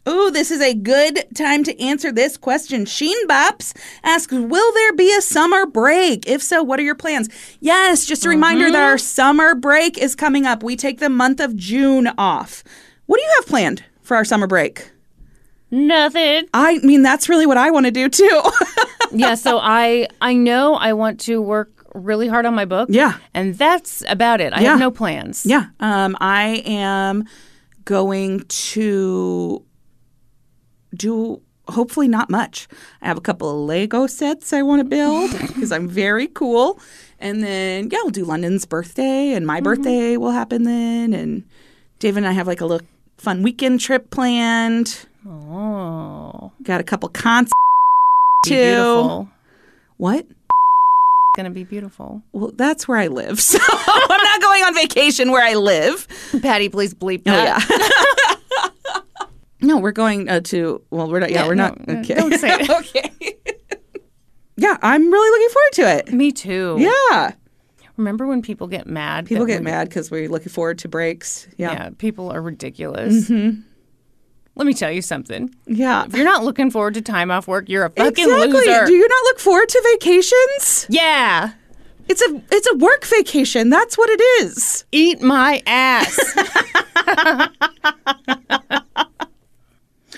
Ooh, 0.07 0.31
this 0.31 0.51
is 0.51 0.59
a 0.61 0.73
good 0.73 1.25
time 1.33 1.63
to 1.63 1.79
answer 1.81 2.11
this 2.11 2.35
question. 2.35 2.85
Sheen 2.85 3.15
Bops 3.27 3.73
asks, 4.03 4.33
Will 4.33 4.73
there 4.73 4.93
be 4.93 5.13
a 5.17 5.21
summer 5.21 5.65
break? 5.65 6.27
If 6.27 6.43
so, 6.43 6.61
what 6.61 6.79
are 6.79 6.83
your 6.83 6.95
plans? 6.95 7.29
Yes, 7.61 8.05
just 8.05 8.25
a 8.25 8.29
reminder 8.29 8.69
that 8.69 8.83
our 8.83 8.97
summer 8.97 9.55
break 9.55 9.97
is 9.97 10.13
coming 10.15 10.45
up. 10.45 10.61
We 10.61 10.75
take 10.75 10.99
the 10.99 11.09
month 11.09 11.39
of 11.39 11.55
June 11.55 12.07
off. 12.17 12.63
What 13.05 13.17
do 13.17 13.23
you 13.23 13.31
have 13.37 13.47
planned 13.47 13.83
for 14.01 14.17
our 14.17 14.25
summer 14.25 14.47
break? 14.47 14.91
Nothing. 15.71 16.47
I 16.53 16.79
mean, 16.79 17.01
that's 17.01 17.29
really 17.29 17.45
what 17.45 17.57
I 17.57 17.71
want 17.71 17.85
to 17.85 17.91
do 17.91 18.07
too. 18.09 18.41
yeah, 19.11 19.35
so 19.35 19.57
I 19.61 20.07
I 20.21 20.33
know 20.35 20.75
I 20.75 20.93
want 20.93 21.19
to 21.21 21.41
work 21.41 21.71
really 21.95 22.27
hard 22.27 22.45
on 22.45 22.53
my 22.53 22.65
book. 22.65 22.89
Yeah. 22.91 23.17
And 23.33 23.55
that's 23.55 24.03
about 24.07 24.41
it. 24.41 24.51
I 24.53 24.61
Yeah. 24.61 24.71
have 24.71 24.79
no 24.79 24.91
plans. 24.91 25.45
yeah. 25.45 25.67
Um, 25.79 26.15
I 26.19 26.61
am 26.65 27.23
going 27.85 28.41
to 28.49 29.63
do 30.95 31.41
hopefully 31.69 32.07
not 32.07 32.29
much. 32.29 32.67
I 33.01 33.07
have 33.07 33.17
a 33.17 33.21
couple 33.21 33.49
of 33.49 33.55
Lego 33.67 34.07
sets 34.07 34.53
I 34.53 34.61
want 34.61 34.81
to 34.81 34.83
build 34.83 35.31
because 35.47 35.71
I'm 35.71 35.87
very 35.87 36.27
cool. 36.27 36.79
And 37.19 37.43
then 37.43 37.89
yeah, 37.89 37.99
we'll 38.03 38.11
do 38.11 38.25
London's 38.25 38.65
birthday 38.65 39.33
and 39.33 39.47
my 39.47 39.57
mm-hmm. 39.57 39.63
birthday 39.63 40.17
will 40.17 40.31
happen 40.31 40.63
then. 40.63 41.13
And 41.13 41.43
David 41.99 42.19
and 42.19 42.27
I 42.27 42.31
have 42.31 42.47
like 42.47 42.61
a 42.61 42.65
little 42.65 42.85
fun 43.17 43.43
weekend 43.43 43.79
trip 43.79 44.09
planned. 44.09 45.05
Oh. 45.25 46.51
Got 46.63 46.81
a 46.81 46.83
couple 46.83 47.09
concerts 47.09 47.53
too. 48.45 48.55
beautiful. 48.55 49.29
What? 49.97 50.25
It's 50.25 51.37
gonna 51.37 51.49
be 51.49 51.63
beautiful. 51.63 52.21
Well, 52.33 52.51
that's 52.53 52.87
where 52.87 52.97
I 52.97 53.07
live. 53.07 53.39
So 53.53 53.59
I'm 53.61 54.23
not 54.23 54.41
going 54.41 54.63
on 54.63 54.75
vacation 54.75 55.31
where 55.31 55.43
I 55.43 55.53
live. 55.53 56.07
Patty, 56.41 56.69
please 56.69 56.93
bleep 56.93 57.21
Oh 57.25 57.31
that. 57.31 57.65
yeah. 57.69 58.13
no, 59.63 59.77
we're 59.77 59.91
going 59.91 60.29
uh, 60.29 60.41
to. 60.41 60.81
Well, 60.91 61.09
we're 61.09 61.19
not. 61.19 61.31
Yeah, 61.31 61.41
Yeah, 61.41 61.47
we're 61.47 61.55
not. 61.55 61.87
no, 61.87 61.93
no, 61.93 61.99
okay. 62.01 62.15
don't 62.15 62.37
say 62.37 62.57
it. 62.59 62.69
okay. 62.69 63.37
yeah, 64.57 64.77
I'm 64.81 65.11
really 65.11 65.29
looking 65.31 65.53
forward 65.53 65.73
to 65.73 65.97
it. 65.97 66.13
Me 66.13 66.31
too. 66.31 66.77
Yeah. 66.79 67.31
Remember 67.97 68.25
when 68.25 68.41
people 68.41 68.67
get 68.67 68.87
mad? 68.87 69.27
People 69.27 69.45
get 69.45 69.61
mad 69.61 69.87
because 69.87 70.09
we're 70.09 70.27
looking 70.27 70.49
forward 70.49 70.79
to 70.79 70.87
breaks. 70.87 71.47
Yeah. 71.57 71.71
Yeah, 71.73 71.89
people 71.97 72.31
are 72.31 72.41
ridiculous. 72.41 73.29
Mm-hmm. 73.29 73.61
Let 74.55 74.67
me 74.67 74.73
tell 74.73 74.91
you 74.91 75.01
something. 75.01 75.53
Yeah. 75.65 76.05
If 76.05 76.15
you're 76.15 76.25
not 76.25 76.43
looking 76.43 76.71
forward 76.71 76.95
to 76.95 77.01
time 77.01 77.31
off 77.31 77.47
work, 77.47 77.69
you're 77.69 77.85
a 77.85 77.89
fucking 77.89 78.23
exactly. 78.25 78.51
loser. 78.51 78.85
Do 78.85 78.93
you 78.93 79.07
not 79.07 79.23
look 79.25 79.39
forward 79.39 79.69
to 79.69 79.89
vacations? 79.93 80.87
yeah. 80.89 81.53
It's 82.09 82.21
a 82.21 82.41
it's 82.51 82.67
a 82.69 82.75
work 82.77 83.05
vacation. 83.05 83.69
That's 83.69 83.97
what 83.97 84.09
it 84.11 84.21
is. 84.43 84.83
Eat 84.91 85.21
my 85.21 85.63
ass. 85.65 86.19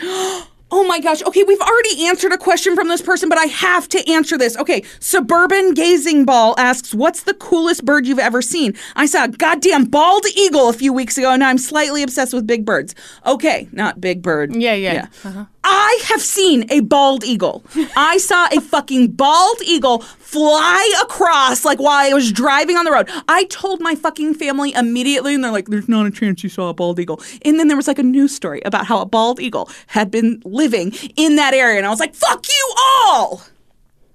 Oh 0.72 0.84
my 0.84 1.00
gosh. 1.00 1.22
Okay, 1.24 1.44
we've 1.44 1.62
already 1.62 2.06
answered 2.08 2.32
a 2.34 2.38
question 2.38 2.76
from 2.76 2.88
this 2.88 3.02
person, 3.02 3.30
but 3.30 3.38
I 3.38 3.46
have 3.46 3.88
to 3.90 4.12
answer 4.12 4.36
this. 4.38 4.58
Okay, 4.58 4.84
Suburban 5.00 5.74
Gazing 5.76 6.26
Ball 6.26 6.56
asks, 6.58 6.94
What's 6.94 7.24
the 7.24 7.36
coolest 7.36 7.86
bird 7.86 8.08
you've 8.08 8.20
ever 8.20 8.42
seen? 8.42 8.74
I 8.96 9.06
saw 9.06 9.26
a 9.26 9.28
goddamn 9.28 9.86
bald 9.86 10.26
eagle 10.36 10.68
a 10.68 10.74
few 10.74 10.92
weeks 10.92 11.18
ago, 11.18 11.32
and 11.32 11.44
I'm 11.44 11.60
slightly 11.60 12.02
obsessed 12.02 12.34
with 12.34 12.48
big 12.48 12.66
birds. 12.66 12.96
Okay, 13.26 13.70
not 13.72 14.02
big 14.02 14.24
bird. 14.24 14.56
Yeah, 14.56 14.74
yeah. 14.74 15.08
Uh-huh. 15.24 15.46
I 15.68 16.00
have 16.06 16.22
seen 16.22 16.66
a 16.70 16.82
bald 16.82 17.24
eagle. 17.24 17.64
I 17.98 18.18
saw 18.18 18.48
a 18.52 18.62
fucking 18.62 19.14
bald 19.14 19.58
eagle 19.64 20.00
fly 20.00 20.94
across 21.02 21.66
like 21.66 21.80
while 21.80 22.06
I 22.10 22.14
was 22.14 22.32
driving 22.32 22.78
on 22.78 22.86
the 22.86 22.92
road. 22.92 23.10
I 23.28 23.46
told 23.46 23.82
my 23.82 23.96
fucking 23.96 24.36
family 24.36 24.74
immediately, 24.74 25.34
and 25.34 25.44
they're 25.44 25.52
like, 25.52 25.70
"There's 25.70 25.90
not 25.90 26.06
a 26.06 26.12
chance 26.12 26.44
you 26.44 26.50
saw 26.50 26.70
a 26.70 26.74
bald 26.74 27.00
eagle." 27.00 27.20
And 27.44 27.60
then 27.60 27.68
there 27.68 27.78
was 27.78 27.88
like 27.88 27.98
a 27.98 28.04
news 28.04 28.36
story 28.36 28.62
about 28.64 28.86
how 28.86 29.00
a 29.00 29.08
bald 29.08 29.40
eagle 29.40 29.68
had 29.88 30.12
been 30.12 30.40
living 30.46 30.94
in 31.16 31.36
that 31.38 31.56
area, 31.56 31.78
and 31.78 31.88
I 31.88 31.90
was 31.90 32.00
like, 32.00 32.14
"Fuck 32.14 32.48
you 32.48 32.74
all!" 32.78 33.42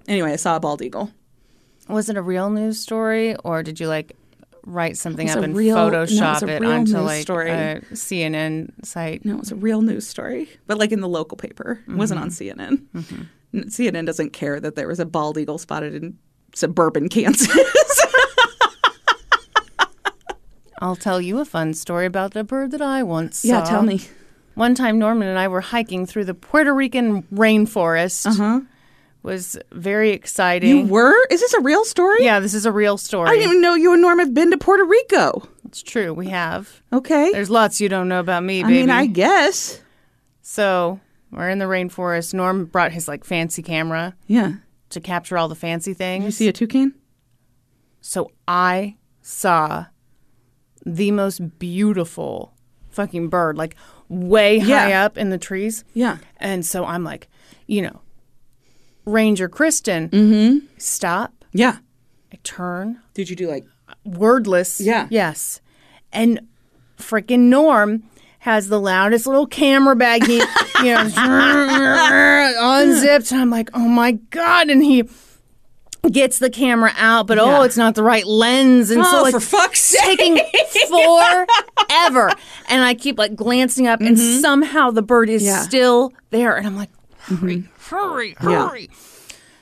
Anyway, 0.07 0.31
I 0.31 0.37
saw 0.37 0.55
a 0.55 0.59
bald 0.59 0.81
eagle. 0.81 1.11
was 1.89 2.07
it 2.07 2.15
a 2.15 2.21
real 2.21 2.49
news 2.49 2.79
story, 2.79 3.35
or 3.43 3.61
did 3.61 3.77
you 3.77 3.89
like 3.89 4.15
write 4.65 4.97
something 4.97 5.29
up 5.29 5.39
and 5.39 5.55
real- 5.55 5.75
no, 5.75 5.87
it 5.87 5.91
Photoshop 6.09 6.47
it 6.49 6.63
onto 6.63 6.97
like 6.99 7.21
story. 7.23 7.49
a 7.51 7.81
CNN 7.93 8.85
site? 8.85 9.25
No, 9.25 9.33
it 9.35 9.39
was 9.39 9.51
a 9.51 9.55
real 9.55 9.81
news 9.81 10.07
story, 10.07 10.49
but 10.67 10.77
like 10.77 10.91
in 10.91 11.01
the 11.01 11.07
local 11.09 11.37
paper. 11.37 11.83
It 11.87 11.95
wasn't 11.95 12.19
on 12.21 12.29
CNN. 12.29 12.81
N- 13.53 13.65
CNN 13.67 14.05
doesn't 14.05 14.31
care 14.31 14.59
that 14.59 14.75
there 14.75 14.87
was 14.87 14.99
a 14.99 15.05
bald 15.05 15.37
eagle 15.37 15.57
spotted 15.57 15.95
in 15.95 16.17
suburban 16.55 17.09
Kansas. 17.09 17.49
I'll 20.79 20.95
tell 20.95 21.21
you 21.21 21.39
a 21.39 21.45
fun 21.45 21.73
story 21.75 22.07
about 22.07 22.33
the 22.33 22.43
bird 22.43 22.71
that 22.71 22.81
I 22.81 23.03
once 23.03 23.45
yeah, 23.45 23.63
saw. 23.63 23.69
tell 23.69 23.83
me. 23.83 24.01
One 24.55 24.73
time, 24.73 24.97
Norman 24.97 25.27
and 25.27 25.37
I 25.37 25.47
were 25.47 25.61
hiking 25.61 26.05
through 26.07 26.25
the 26.25 26.33
Puerto 26.33 26.73
Rican 26.73 27.21
rainforest. 27.33 28.25
Uh 28.25 28.29
Uh-huh. 28.31 28.59
Was 29.23 29.55
very 29.71 30.11
exciting. 30.11 30.69
You 30.69 30.85
were? 30.87 31.15
Is 31.29 31.41
this 31.41 31.53
a 31.53 31.61
real 31.61 31.85
story? 31.85 32.23
yeah, 32.23 32.39
this 32.39 32.53
is 32.55 32.65
a 32.65 32.71
real 32.71 32.97
story. 32.97 33.29
I 33.29 33.33
didn't 33.33 33.49
even 33.49 33.61
know 33.61 33.75
you 33.75 33.93
and 33.93 34.01
Norm 34.01 34.17
have 34.19 34.33
been 34.33 34.49
to 34.51 34.57
Puerto 34.57 34.83
Rico. 34.83 35.47
it's 35.65 35.83
true. 35.83 36.11
We 36.13 36.29
have. 36.29 36.81
Okay. 36.91 37.31
There's 37.31 37.49
lots 37.51 37.79
you 37.79 37.87
don't 37.87 38.07
know 38.07 38.19
about 38.19 38.43
me, 38.43 38.63
I 38.63 38.67
mean, 38.67 38.89
I 38.89 39.05
guess. 39.05 39.79
So 40.41 40.99
we're 41.31 41.49
in 41.49 41.59
the 41.59 41.65
rainforest. 41.65 42.33
Norm 42.33 42.65
brought 42.65 42.91
his 42.91 43.07
like 43.07 43.23
fancy 43.23 43.61
camera 43.61 44.15
Yeah. 44.25 44.53
to 44.89 44.99
capture 44.99 45.37
all 45.37 45.47
the 45.47 45.55
fancy 45.55 45.93
things. 45.93 46.25
You 46.25 46.31
see 46.31 46.47
a 46.47 46.53
toucan? 46.53 46.95
So 48.01 48.31
I 48.47 48.97
saw 49.21 49.85
the 50.83 51.11
most 51.11 51.59
beautiful 51.59 52.53
fucking 52.89 53.29
bird, 53.29 53.55
like 53.55 53.75
way 54.09 54.57
high 54.59 54.93
up 54.93 55.15
in 55.17 55.29
the 55.29 55.37
trees. 55.37 55.83
Yeah. 55.93 56.17
And 56.37 56.65
so 56.65 56.85
I'm 56.85 57.03
like, 57.03 57.29
you 57.67 57.83
know, 57.83 58.01
Ranger 59.05 59.49
Kristin, 59.49 60.61
stop. 60.77 61.33
Yeah. 61.53 61.77
I 62.33 62.37
turn, 62.43 62.99
Did 63.13 63.29
you 63.29 63.35
do 63.35 63.47
like 63.47 63.65
wordless. 64.05 64.79
Yeah. 64.79 65.07
Yes. 65.09 65.59
And 66.13 66.39
freaking 66.97 67.49
Norm 67.49 68.03
has 68.39 68.69
the 68.69 68.79
loudest 68.79 69.27
little 69.27 69.45
camera 69.47 69.95
bag. 69.95 70.25
He, 70.25 70.35
you 70.37 70.43
know, 70.95 71.09
unzips. 72.59 73.31
And 73.31 73.41
I'm 73.41 73.49
like, 73.49 73.69
oh 73.73 73.87
my 73.87 74.13
God. 74.13 74.69
And 74.69 74.83
he 74.83 75.03
gets 76.09 76.39
the 76.39 76.49
camera 76.49 76.91
out, 76.97 77.27
but 77.27 77.37
Yeah. 77.37 77.59
oh, 77.59 77.61
it's 77.63 77.77
not 77.77 77.95
the 77.95 78.03
right 78.03 78.25
lens. 78.25 78.89
And 78.91 79.03
so, 79.05 79.19
Oh, 79.19 79.21
like, 79.23 79.33
for 79.33 79.39
fuck's 79.39 79.81
sake. 79.81 80.17
taking 80.17 80.37
forever. 80.87 82.31
And 82.69 82.83
I 82.83 82.95
keep 82.97 83.17
like 83.19 83.35
glancing 83.35 83.87
up, 83.87 84.01
and 84.01 84.17
somehow 84.17 84.91
the 84.91 85.01
bird 85.03 85.29
is 85.29 85.41
Mm-hmm. 85.43 85.47
Yeah. 85.49 85.55
Mm-hmm. 85.57 85.63
still 85.65 86.13
there. 86.31 86.55
And 86.57 86.65
I'm 86.65 86.75
like, 86.77 86.89
hurry, 87.23 87.63
hurry, 87.79 88.35
Yeah. 88.41 88.95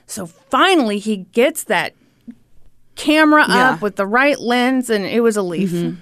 So 0.08 0.26
finally, 0.26 0.98
he 1.00 1.18
gets 1.18 1.64
that 1.66 1.94
camera 2.96 3.46
Yeah. 3.48 3.54
Mm-hmm. 3.54 3.74
up 3.76 3.82
with 3.82 3.96
the 3.96 4.08
right 4.08 4.40
lens, 4.40 4.90
and 4.90 5.06
it 5.06 5.22
was 5.22 5.38
a 5.38 5.42
leaf. 5.44 5.72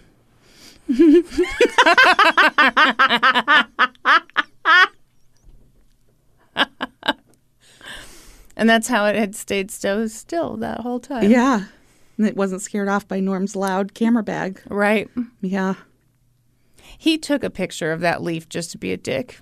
and 8.56 8.68
that's 8.70 8.88
how 8.88 9.06
it 9.06 9.16
had 9.16 9.36
stayed 9.36 9.70
so 9.70 10.08
still 10.08 10.58
that 10.58 10.80
whole 10.80 11.00
time. 11.00 11.30
Yeah. 11.30 11.66
And 12.18 12.26
it 12.26 12.36
wasn't 12.36 12.62
scared 12.64 12.88
off 12.88 13.08
by 13.08 13.20
Norm's 13.20 13.56
loud 13.56 13.94
camera 13.94 14.24
bag. 14.24 14.62
Right. 14.68 15.10
Yeah. 15.42 15.76
He 16.98 17.18
took 17.20 17.44
a 17.44 17.50
picture 17.52 17.92
of 17.92 18.00
that 18.02 18.24
leaf 18.24 18.50
just 18.50 18.72
to 18.72 18.78
be 18.80 18.92
a 18.92 18.98
dick. 18.98 19.40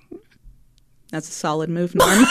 That's 1.16 1.30
a 1.30 1.32
solid 1.32 1.70
move, 1.70 1.94
Norm. 1.94 2.10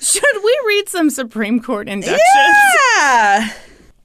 Should 0.00 0.44
we 0.44 0.60
read 0.68 0.88
some 0.88 1.10
Supreme 1.10 1.58
Court 1.58 1.88
inductions? 1.88 2.20
Yeah. 2.96 3.50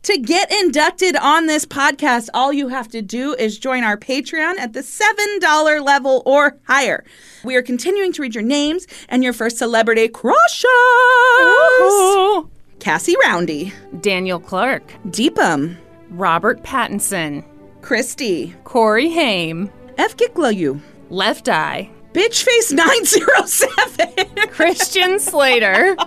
To 0.01 0.17
get 0.17 0.51
inducted 0.51 1.16
on 1.16 1.45
this 1.45 1.64
podcast, 1.64 2.30
all 2.33 2.51
you 2.51 2.69
have 2.69 2.88
to 2.88 3.03
do 3.03 3.35
is 3.35 3.59
join 3.59 3.83
our 3.83 3.98
Patreon 3.98 4.58
at 4.58 4.74
the 4.74 4.80
$7 4.80 5.85
level 5.85 6.24
or 6.25 6.58
higher. 6.64 7.06
We 7.43 7.56
are 7.56 7.61
continuing 7.61 8.14
to 8.14 8.24
read 8.24 8.33
your 8.33 8.43
names 8.43 8.88
and 9.08 9.24
your 9.24 9.33
first 9.33 9.59
celebrity 9.59 10.08
crushes. 10.08 10.66
Ooh. 11.83 12.50
Cassie 12.80 13.16
Roundy, 13.24 13.72
Daniel 14.00 14.40
Clark, 14.40 14.91
Deepam, 15.09 15.77
Robert 16.09 16.64
Pattinson, 16.64 17.43
Christy, 17.83 18.56
Corey 18.64 19.11
Haim, 19.11 19.69
F. 19.98 20.17
Giklayu, 20.17 20.82
Left 21.11 21.48
Eye, 21.49 21.90
Bitchface907, 22.14 24.48
Christian 24.51 25.19
Slater, 25.19 25.98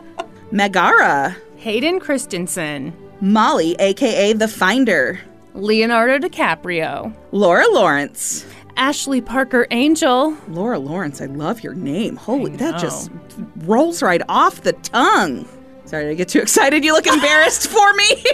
Megara, 0.51 1.37
Hayden 1.57 2.01
Christensen, 2.01 2.97
Molly, 3.21 3.77
aka 3.79 4.33
The 4.33 4.49
Finder, 4.49 5.21
Leonardo 5.53 6.27
DiCaprio, 6.27 7.15
Laura 7.33 7.71
Lawrence. 7.71 8.47
Ashley 8.79 9.21
Parker 9.21 9.67
Angel, 9.71 10.35
Laura 10.49 10.79
Lawrence, 10.79 11.21
I 11.21 11.27
love 11.27 11.63
your 11.63 11.75
name. 11.75 12.17
Holy, 12.17 12.57
that 12.57 12.81
just 12.81 13.11
rolls 13.59 14.03
right 14.03 14.23
off 14.31 14.63
the 14.63 14.73
tongue. 14.73 15.47
Sorry, 15.85 16.05
did 16.05 16.13
I 16.13 16.15
get 16.15 16.31
too 16.31 16.41
excited? 16.41 16.83
You 16.83 16.95
look 16.95 17.07
embarrassed 17.07 17.69
for 17.69 17.93
me. 17.93 18.25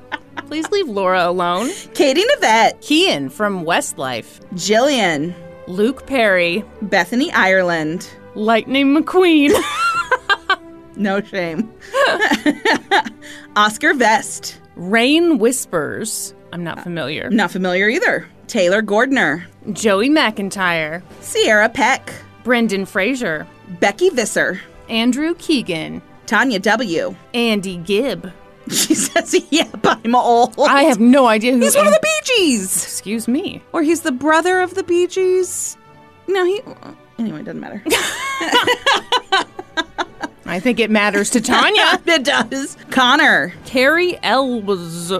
Please 0.46 0.70
leave 0.70 0.88
Laura 0.88 1.28
alone. 1.28 1.70
Katie 1.94 2.22
Navette, 2.36 2.76
Kian 2.80 3.30
from 3.30 3.64
Westlife. 3.64 4.40
Jillian, 4.54 5.34
Luke 5.66 6.06
Perry. 6.06 6.64
Bethany 6.82 7.32
Ireland. 7.32 8.08
Lightning 8.34 8.94
McQueen. 8.94 9.52
No 10.98 11.20
shame. 11.20 11.70
Oscar 13.56 13.92
Vest. 13.92 14.58
Rain 14.76 15.38
Whispers. 15.38 16.34
I'm 16.54 16.64
not 16.64 16.82
familiar. 16.82 17.28
Not 17.28 17.50
familiar 17.50 17.88
either. 17.90 18.26
Taylor 18.46 18.80
Gordner. 18.82 19.44
Joey 19.74 20.08
McIntyre. 20.08 21.02
Sierra 21.20 21.68
Peck. 21.68 22.10
Brendan 22.44 22.86
Fraser. 22.86 23.46
Becky 23.78 24.08
Visser. 24.08 24.58
Andrew 24.88 25.34
Keegan. 25.34 26.00
Tanya 26.24 26.58
W. 26.60 27.14
Andy 27.34 27.76
Gibb. 27.76 28.32
She 28.70 28.94
says, 28.96 29.34
Yep, 29.50 29.78
I'm 29.84 30.14
old. 30.16 30.54
I 30.58 30.82
have 30.84 30.98
no 30.98 31.26
idea 31.26 31.52
who. 31.52 31.60
He's 31.60 31.76
one 31.76 31.86
of 31.86 31.92
the 31.92 32.00
Bee 32.02 32.20
Gees. 32.24 32.82
Excuse 32.84 33.28
me. 33.28 33.62
Or 33.72 33.82
he's 33.82 34.00
the 34.00 34.10
brother 34.10 34.60
of 34.60 34.74
the 34.74 34.82
Bee 34.82 35.06
Gees. 35.06 35.76
No, 36.26 36.44
he. 36.44 36.60
Anyway, 37.18 37.40
it 37.40 37.44
doesn't 37.44 37.60
matter. 37.60 37.82
I 40.46 40.60
think 40.60 40.80
it 40.80 40.90
matters 40.90 41.30
to 41.30 41.40
Tanya. 41.40 42.00
it 42.06 42.24
does. 42.24 42.76
Connor. 42.90 43.52
Carrie 43.66 44.14
Elwas. 44.22 45.12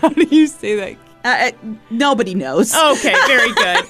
How 0.00 0.08
do 0.08 0.22
you 0.30 0.46
say 0.46 0.76
that? 0.76 0.96
Uh, 1.24 1.50
uh, 1.50 1.76
nobody 1.90 2.34
knows. 2.34 2.74
Okay, 2.74 3.14
very 3.26 3.52
good. 3.52 3.84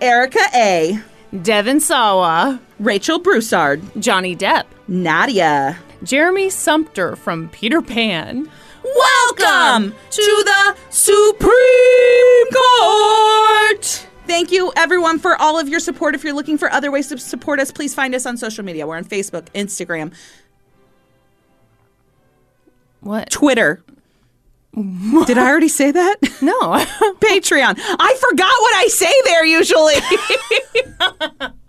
Erica 0.00 0.40
A. 0.54 0.98
Devin 1.42 1.80
Sawa. 1.80 2.60
Rachel 2.78 3.18
Broussard. 3.18 3.82
Johnny 3.98 4.36
Depp. 4.36 4.64
Nadia. 4.88 5.78
Jeremy 6.04 6.50
Sumpter 6.50 7.16
from 7.16 7.48
Peter 7.50 7.80
Pan. 7.80 8.48
Welcome 8.84 9.94
to 10.10 10.42
the 10.44 10.76
Supreme 10.90 12.50
Court. 12.52 14.06
Thank 14.26 14.50
you, 14.50 14.72
everyone, 14.76 15.18
for 15.18 15.36
all 15.40 15.58
of 15.58 15.68
your 15.68 15.80
support. 15.80 16.14
If 16.14 16.24
you're 16.24 16.32
looking 16.34 16.58
for 16.58 16.70
other 16.72 16.90
ways 16.90 17.08
to 17.08 17.18
support 17.18 17.60
us, 17.60 17.70
please 17.70 17.94
find 17.94 18.14
us 18.14 18.26
on 18.26 18.36
social 18.36 18.64
media. 18.64 18.86
We're 18.86 18.96
on 18.96 19.04
Facebook, 19.04 19.46
Instagram, 19.54 20.12
What? 23.00 23.30
Twitter. 23.30 23.82
Did 24.74 25.36
I 25.38 25.48
already 25.50 25.68
say 25.68 25.90
that? 25.90 26.16
No. 26.40 26.58
Patreon. 27.20 27.74
I 27.78 28.16
forgot 28.30 28.52
what 28.60 28.74
I 28.76 28.86
say 28.88 29.12
there 29.24 29.44
usually. 29.44 29.94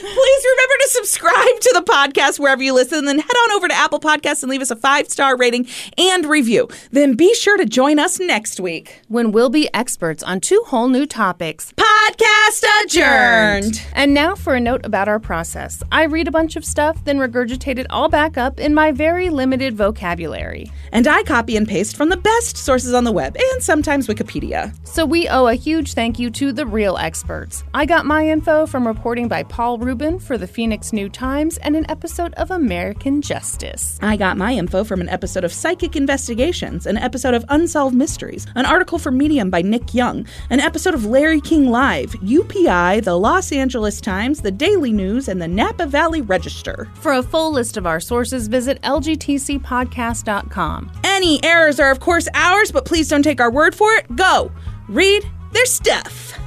Please 0.00 0.44
remember 0.44 0.74
to 0.80 0.88
subscribe 0.90 1.60
to 1.60 1.72
the 1.74 1.82
podcast 1.82 2.38
wherever 2.38 2.62
you 2.62 2.74
listen, 2.74 3.04
then 3.04 3.18
head 3.18 3.30
on 3.30 3.52
over 3.52 3.68
to 3.68 3.74
Apple 3.74 4.00
Podcasts 4.00 4.42
and 4.42 4.50
leave 4.50 4.60
us 4.60 4.70
a 4.70 4.76
five 4.76 5.08
star 5.08 5.36
rating 5.36 5.66
and 5.96 6.26
review. 6.26 6.68
Then 6.90 7.14
be 7.14 7.34
sure 7.34 7.56
to 7.56 7.64
join 7.64 7.98
us 7.98 8.20
next 8.20 8.60
week. 8.60 9.00
when 9.08 9.32
we'll 9.32 9.48
be 9.50 9.72
experts 9.74 10.22
on 10.22 10.40
two 10.40 10.62
whole 10.66 10.88
new 10.88 11.06
topics. 11.06 11.72
Podcast 11.72 12.64
adjourned. 12.84 13.82
And 13.94 14.12
now 14.14 14.34
for 14.34 14.54
a 14.54 14.60
note 14.60 14.84
about 14.84 15.08
our 15.08 15.18
process. 15.18 15.82
I 15.90 16.04
read 16.04 16.28
a 16.28 16.30
bunch 16.30 16.56
of 16.56 16.64
stuff, 16.64 17.02
then 17.04 17.18
regurgitate 17.18 17.78
it 17.78 17.86
all 17.90 18.08
back 18.08 18.36
up 18.36 18.60
in 18.60 18.74
my 18.74 18.92
very 18.92 19.30
limited 19.30 19.76
vocabulary. 19.76 20.70
And 20.92 21.06
I 21.06 21.22
copy 21.22 21.56
and 21.56 21.66
paste 21.66 21.96
from 21.96 22.08
the 22.10 22.16
best 22.16 22.56
sources 22.56 22.94
on 22.94 23.04
the 23.04 23.12
web 23.12 23.36
and 23.36 23.62
sometimes 23.62 24.06
Wikipedia. 24.06 24.74
So 24.86 25.04
we 25.06 25.28
owe 25.28 25.46
a 25.46 25.54
huge 25.54 25.94
thank 25.94 26.18
you 26.18 26.30
to 26.32 26.52
the 26.52 26.66
real 26.66 26.96
experts. 26.98 27.64
I 27.74 27.86
got 27.86 28.06
my 28.06 28.28
info 28.28 28.66
from 28.66 28.86
reporting 28.86 29.28
by 29.28 29.42
Paul 29.42 29.77
Rubin 29.78 30.18
for 30.18 30.36
the 30.36 30.46
Phoenix 30.46 30.92
New 30.92 31.08
Times 31.08 31.56
and 31.58 31.76
an 31.76 31.90
episode 31.90 32.34
of 32.34 32.50
American 32.50 33.22
Justice. 33.22 33.98
I 34.02 34.16
got 34.16 34.36
my 34.36 34.52
info 34.52 34.84
from 34.84 35.00
an 35.00 35.08
episode 35.08 35.44
of 35.44 35.52
Psychic 35.52 35.96
Investigations, 35.96 36.86
an 36.86 36.96
episode 36.96 37.34
of 37.34 37.44
Unsolved 37.48 37.94
Mysteries, 37.94 38.46
an 38.54 38.66
article 38.66 38.98
for 38.98 39.10
Medium 39.10 39.50
by 39.50 39.62
Nick 39.62 39.94
Young, 39.94 40.26
an 40.50 40.60
episode 40.60 40.94
of 40.94 41.06
Larry 41.06 41.40
King 41.40 41.70
Live, 41.70 42.12
UPI, 42.14 43.04
the 43.04 43.18
Los 43.18 43.52
Angeles 43.52 44.00
Times, 44.00 44.40
the 44.40 44.50
Daily 44.50 44.92
News, 44.92 45.28
and 45.28 45.40
the 45.40 45.48
Napa 45.48 45.86
Valley 45.86 46.22
Register. 46.22 46.88
For 46.94 47.12
a 47.12 47.22
full 47.22 47.52
list 47.52 47.76
of 47.76 47.86
our 47.86 48.00
sources, 48.00 48.48
visit 48.48 48.80
lgtcpodcast.com. 48.82 50.92
Any 51.04 51.44
errors 51.44 51.80
are, 51.80 51.90
of 51.90 52.00
course, 52.00 52.28
ours, 52.34 52.72
but 52.72 52.84
please 52.84 53.08
don't 53.08 53.22
take 53.22 53.40
our 53.40 53.50
word 53.50 53.74
for 53.74 53.92
it. 53.94 54.14
Go 54.16 54.50
read 54.88 55.24
their 55.52 55.66
stuff. 55.66 56.38